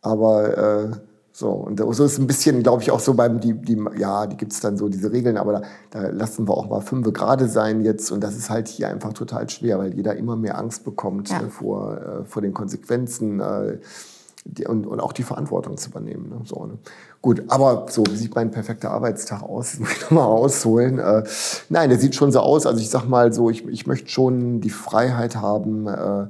aber 0.00 0.56
äh, 0.56 0.90
so, 1.32 1.50
und 1.50 1.80
so 1.94 2.04
ist 2.04 2.18
ein 2.18 2.28
bisschen, 2.28 2.62
glaube 2.62 2.82
ich, 2.82 2.92
auch 2.92 3.00
so 3.00 3.14
beim, 3.14 3.40
die, 3.40 3.54
die, 3.54 3.76
ja, 3.96 4.26
die 4.26 4.36
gibt 4.36 4.52
es 4.52 4.60
dann 4.60 4.76
so, 4.76 4.88
diese 4.88 5.10
Regeln, 5.10 5.36
aber 5.36 5.52
da, 5.52 5.62
da 5.90 6.08
lassen 6.08 6.46
wir 6.48 6.56
auch 6.56 6.68
mal 6.68 6.80
fünf 6.80 7.12
gerade 7.12 7.48
sein 7.48 7.80
jetzt. 7.80 8.12
Und 8.12 8.22
das 8.22 8.36
ist 8.36 8.50
halt 8.50 8.68
hier 8.68 8.88
einfach 8.88 9.12
total 9.12 9.48
schwer, 9.50 9.80
weil 9.80 9.94
jeder 9.94 10.14
immer 10.14 10.36
mehr 10.36 10.58
Angst 10.58 10.84
bekommt 10.84 11.30
ja. 11.30 11.42
ne, 11.42 11.50
vor, 11.50 11.96
äh, 11.96 12.24
vor 12.24 12.42
den 12.42 12.54
Konsequenzen. 12.54 13.40
Äh, 13.40 13.78
die, 14.44 14.66
und, 14.66 14.86
und 14.86 15.00
auch 15.00 15.12
die 15.12 15.22
Verantwortung 15.22 15.76
zu 15.76 15.90
übernehmen. 15.90 16.28
Ne? 16.28 16.40
So, 16.44 16.66
ne? 16.66 16.78
Gut, 17.20 17.42
aber 17.48 17.86
so, 17.90 18.04
wie 18.08 18.16
sieht 18.16 18.34
mein 18.36 18.50
perfekter 18.52 18.92
Arbeitstag 18.92 19.42
aus? 19.42 19.72
Das 19.72 19.80
muss 19.80 19.92
ich 19.92 20.02
nochmal 20.02 20.26
ausholen. 20.26 20.98
Äh, 20.98 21.24
nein, 21.68 21.88
der 21.88 21.98
sieht 21.98 22.14
schon 22.14 22.30
so 22.30 22.40
aus. 22.40 22.64
Also 22.66 22.80
ich 22.80 22.90
sag 22.90 23.06
mal 23.08 23.32
so, 23.32 23.50
ich, 23.50 23.66
ich 23.66 23.86
möchte 23.86 24.08
schon 24.08 24.60
die 24.60 24.70
Freiheit 24.70 25.36
haben, 25.36 25.88
äh, 25.88 26.28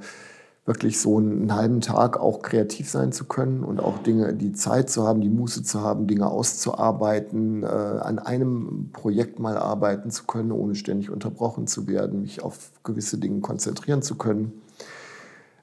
wirklich 0.65 1.01
so 1.01 1.17
einen 1.17 1.55
halben 1.55 1.81
Tag 1.81 2.21
auch 2.21 2.43
kreativ 2.43 2.91
sein 2.91 3.11
zu 3.11 3.25
können 3.25 3.65
und 3.65 3.81
auch 3.81 3.99
Dinge, 3.99 4.35
die 4.35 4.53
Zeit 4.53 4.91
zu 4.91 5.07
haben, 5.07 5.23
die 5.23 5.31
Muße 5.31 5.63
zu 5.63 5.83
haben, 5.83 6.07
Dinge 6.07 6.29
auszuarbeiten, 6.29 7.63
äh, 7.63 7.67
an 7.67 8.19
einem 8.19 8.91
Projekt 8.93 9.39
mal 9.39 9.57
arbeiten 9.57 10.11
zu 10.11 10.25
können, 10.25 10.53
ohne 10.53 10.75
ständig 10.75 11.11
unterbrochen 11.11 11.67
zu 11.67 11.87
werden, 11.87 12.23
mich 12.23 12.43
auf 12.43 12.71
gewisse 12.85 13.19
Dinge 13.19 13.41
konzentrieren 13.41 14.03
zu 14.03 14.17
können. 14.17 14.53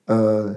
Äh, 0.07 0.55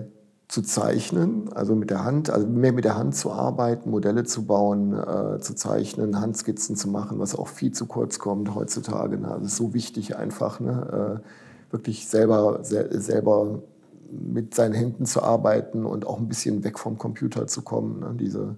zu 0.49 0.63
zeichnen, 0.63 1.53
also 1.53 1.75
mit 1.75 1.91
der 1.91 2.05
Hand, 2.05 2.31
also 2.31 2.47
mehr 2.47 2.73
mit 2.73 2.87
der 2.87 2.97
Hand 2.97 3.15
zu 3.15 3.31
arbeiten, 3.31 3.91
Modelle 3.91 4.25
zu 4.25 4.47
bauen, 4.47 4.95
äh, 4.95 5.41
zu 5.41 5.55
zeichnen, 5.55 6.21
Handskizzen 6.21 6.75
zu 6.75 6.89
machen, 6.89 7.19
was 7.19 7.35
auch 7.35 7.49
viel 7.49 7.73
zu 7.73 7.85
kurz 7.85 8.19
kommt 8.19 8.55
heutzutage. 8.55 9.19
Ne? 9.19 9.31
Also 9.31 9.45
ist 9.45 9.57
so 9.57 9.75
wichtig 9.75 10.17
einfach, 10.17 10.59
ne? 10.59 11.21
äh, 11.21 11.73
wirklich 11.73 12.09
selber, 12.09 12.61
se 12.63 12.89
selber 12.99 13.63
mit 14.11 14.55
seinen 14.55 14.73
Händen 14.73 15.05
zu 15.05 15.23
arbeiten 15.23 15.85
und 15.85 16.07
auch 16.07 16.19
ein 16.19 16.29
bisschen 16.29 16.65
weg 16.65 16.79
vom 16.79 16.97
Computer 16.97 17.47
zu 17.47 17.61
kommen. 17.61 18.01
Ne? 18.01 18.15
Diese, 18.19 18.57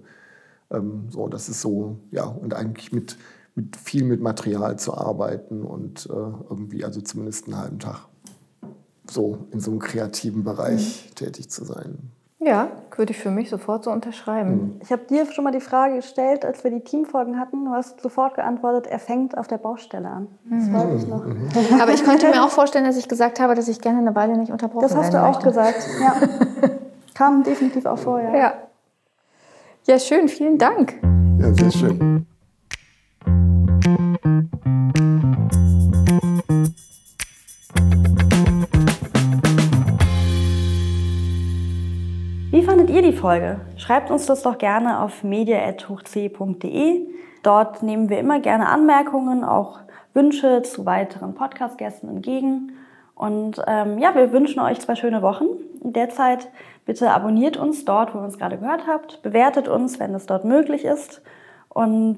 ähm, 0.69 1.07
so, 1.09 1.27
das 1.27 1.49
ist 1.49 1.59
so, 1.59 1.97
ja, 2.11 2.23
und 2.23 2.53
eigentlich 2.53 2.93
mit, 2.93 3.17
mit 3.53 3.75
viel 3.75 4.05
mit 4.05 4.21
Material 4.21 4.79
zu 4.79 4.93
arbeiten 4.93 5.63
und 5.63 6.05
äh, 6.05 6.13
irgendwie, 6.49 6.85
also 6.85 7.01
zumindest 7.01 7.47
einen 7.47 7.57
halben 7.57 7.79
Tag 7.79 8.07
so 9.11 9.39
in 9.51 9.59
so 9.59 9.71
einem 9.71 9.79
kreativen 9.79 10.43
Bereich 10.43 11.09
mhm. 11.09 11.15
tätig 11.15 11.49
zu 11.49 11.65
sein. 11.65 12.11
Ja, 12.43 12.69
würde 12.95 13.11
ich 13.11 13.19
für 13.19 13.29
mich 13.29 13.51
sofort 13.51 13.83
so 13.83 13.91
unterschreiben. 13.91 14.51
Mhm. 14.51 14.81
Ich 14.81 14.91
habe 14.91 15.03
dir 15.03 15.31
schon 15.31 15.43
mal 15.43 15.51
die 15.51 15.61
Frage 15.61 15.97
gestellt, 15.97 16.43
als 16.43 16.63
wir 16.63 16.71
die 16.71 16.79
Teamfolgen 16.79 17.39
hatten. 17.39 17.65
Du 17.65 17.71
hast 17.71 18.01
sofort 18.01 18.33
geantwortet, 18.33 18.87
er 18.87 18.97
fängt 18.97 19.37
auf 19.37 19.47
der 19.47 19.59
Baustelle 19.59 20.09
an. 20.09 20.27
Das 20.49 20.67
mhm. 20.67 20.73
freut 20.73 20.93
mich 20.93 21.07
noch. 21.07 21.23
Mhm. 21.23 21.79
Aber 21.79 21.93
ich 21.93 22.03
könnte 22.03 22.29
mir 22.29 22.43
auch 22.43 22.49
vorstellen, 22.49 22.85
dass 22.85 22.97
ich 22.97 23.07
gesagt 23.07 23.39
habe, 23.39 23.53
dass 23.53 23.67
ich 23.67 23.79
gerne 23.79 23.99
eine 23.99 24.15
Weile 24.15 24.37
nicht 24.37 24.51
unterbrochen 24.51 24.81
Das 24.81 24.95
hast 24.95 25.13
du 25.13 25.21
auch 25.21 25.33
möchte. 25.33 25.49
gesagt, 25.49 25.87
ja. 26.01 26.15
Kam 27.13 27.43
definitiv 27.43 27.85
auch 27.85 27.99
vor, 27.99 28.19
ja. 28.19 28.35
ja. 28.35 28.53
Ja, 29.85 29.99
schön, 29.99 30.27
vielen 30.27 30.57
Dank. 30.57 30.95
Ja, 31.39 31.53
sehr 31.53 31.71
schön. 31.71 32.25
Ihr 42.91 43.01
die 43.01 43.13
Folge? 43.13 43.61
Schreibt 43.77 44.11
uns 44.11 44.25
das 44.25 44.43
doch 44.43 44.57
gerne 44.57 44.99
auf 44.99 45.23
media.hochc.de. 45.23 47.07
Dort 47.41 47.83
nehmen 47.83 48.09
wir 48.09 48.19
immer 48.19 48.39
gerne 48.39 48.67
Anmerkungen, 48.67 49.43
auch 49.43 49.79
Wünsche 50.13 50.61
zu 50.63 50.85
weiteren 50.85 51.33
Podcast-Gästen 51.33 52.09
entgegen. 52.09 52.73
Und 53.15 53.61
ähm, 53.65 53.97
ja, 53.97 54.13
wir 54.13 54.33
wünschen 54.33 54.59
euch 54.59 54.79
zwei 54.81 54.95
schöne 54.95 55.21
Wochen. 55.21 55.45
In 55.83 55.93
der 55.93 56.09
Zeit 56.09 56.49
bitte 56.85 57.11
abonniert 57.11 57.55
uns 57.55 57.85
dort, 57.85 58.13
wo 58.13 58.19
ihr 58.19 58.25
uns 58.25 58.37
gerade 58.37 58.57
gehört 58.57 58.87
habt. 58.87 59.21
Bewertet 59.21 59.69
uns, 59.69 59.99
wenn 59.99 60.13
es 60.13 60.25
dort 60.25 60.43
möglich 60.43 60.83
ist. 60.83 61.21
Und 61.69 62.17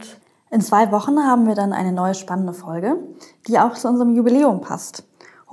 in 0.49 0.61
zwei 0.61 0.91
Wochen 0.91 1.19
haben 1.19 1.47
wir 1.47 1.55
dann 1.55 1.73
eine 1.73 1.91
neue 1.91 2.15
spannende 2.15 2.53
Folge, 2.53 2.97
die 3.47 3.59
auch 3.59 3.73
zu 3.73 3.87
unserem 3.87 4.15
Jubiläum 4.15 4.61
passt. 4.61 5.03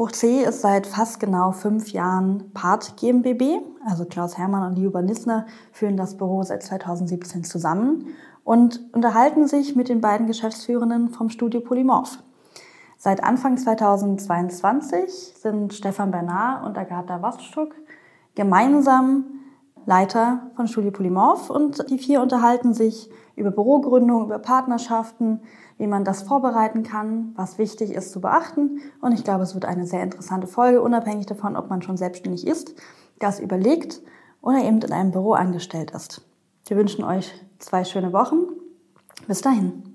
Hoch 0.01 0.13
C 0.13 0.45
ist 0.45 0.63
seit 0.63 0.87
fast 0.87 1.21
genau 1.21 1.53
fünf 1.53 1.93
Jahren 1.93 2.53
Part 2.55 2.97
GmbB. 2.97 3.59
Also 3.87 4.07
Klaus 4.07 4.39
Hermann 4.39 4.67
und 4.67 4.79
Liuba 4.79 5.03
Nissner 5.03 5.45
führen 5.73 5.99
das 5.99 6.17
Büro 6.17 6.43
seit 6.43 6.63
2017 6.63 7.45
zusammen 7.45 8.07
und 8.43 8.81
unterhalten 8.95 9.47
sich 9.47 9.77
mit 9.77 9.91
den 9.91 10.01
beiden 10.01 10.27
Geschäftsführenden 10.27 11.11
vom 11.11 11.29
Studio 11.29 11.61
Polymorph. 11.61 12.17
Seit 12.97 13.23
Anfang 13.23 13.59
2022 13.59 15.35
sind 15.39 15.75
Stefan 15.75 16.13
Bernard 16.13 16.65
und 16.65 16.79
Agatha 16.79 17.21
Woststuck 17.21 17.75
gemeinsam 18.35 19.25
Leiter 19.85 20.51
von 20.57 20.67
Studio 20.67 20.93
Polymorph 20.93 21.51
und 21.51 21.91
die 21.91 21.99
vier 21.99 22.23
unterhalten 22.23 22.73
sich 22.73 23.11
über 23.37 23.51
Bürogründung, 23.51 24.25
über 24.25 24.39
Partnerschaften, 24.39 25.41
wie 25.81 25.87
man 25.87 26.05
das 26.05 26.23
vorbereiten 26.23 26.83
kann, 26.83 27.33
was 27.37 27.57
wichtig 27.57 27.91
ist 27.93 28.13
zu 28.13 28.21
beachten. 28.21 28.83
Und 29.01 29.13
ich 29.13 29.25
glaube, 29.25 29.45
es 29.45 29.55
wird 29.55 29.65
eine 29.65 29.87
sehr 29.87 30.03
interessante 30.03 30.47
Folge, 30.47 30.83
unabhängig 30.83 31.25
davon, 31.25 31.57
ob 31.57 31.71
man 31.71 31.81
schon 31.81 31.97
selbstständig 31.97 32.47
ist, 32.47 32.75
das 33.19 33.41
überlegt 33.41 34.03
oder 34.43 34.63
eben 34.63 34.83
in 34.83 34.93
einem 34.93 35.11
Büro 35.11 35.33
angestellt 35.33 35.93
ist. 35.93 36.21
Wir 36.67 36.77
wünschen 36.77 37.03
euch 37.03 37.33
zwei 37.59 37.85
schöne 37.85 38.13
Wochen. 38.13 38.41
Bis 39.27 39.41
dahin. 39.41 39.90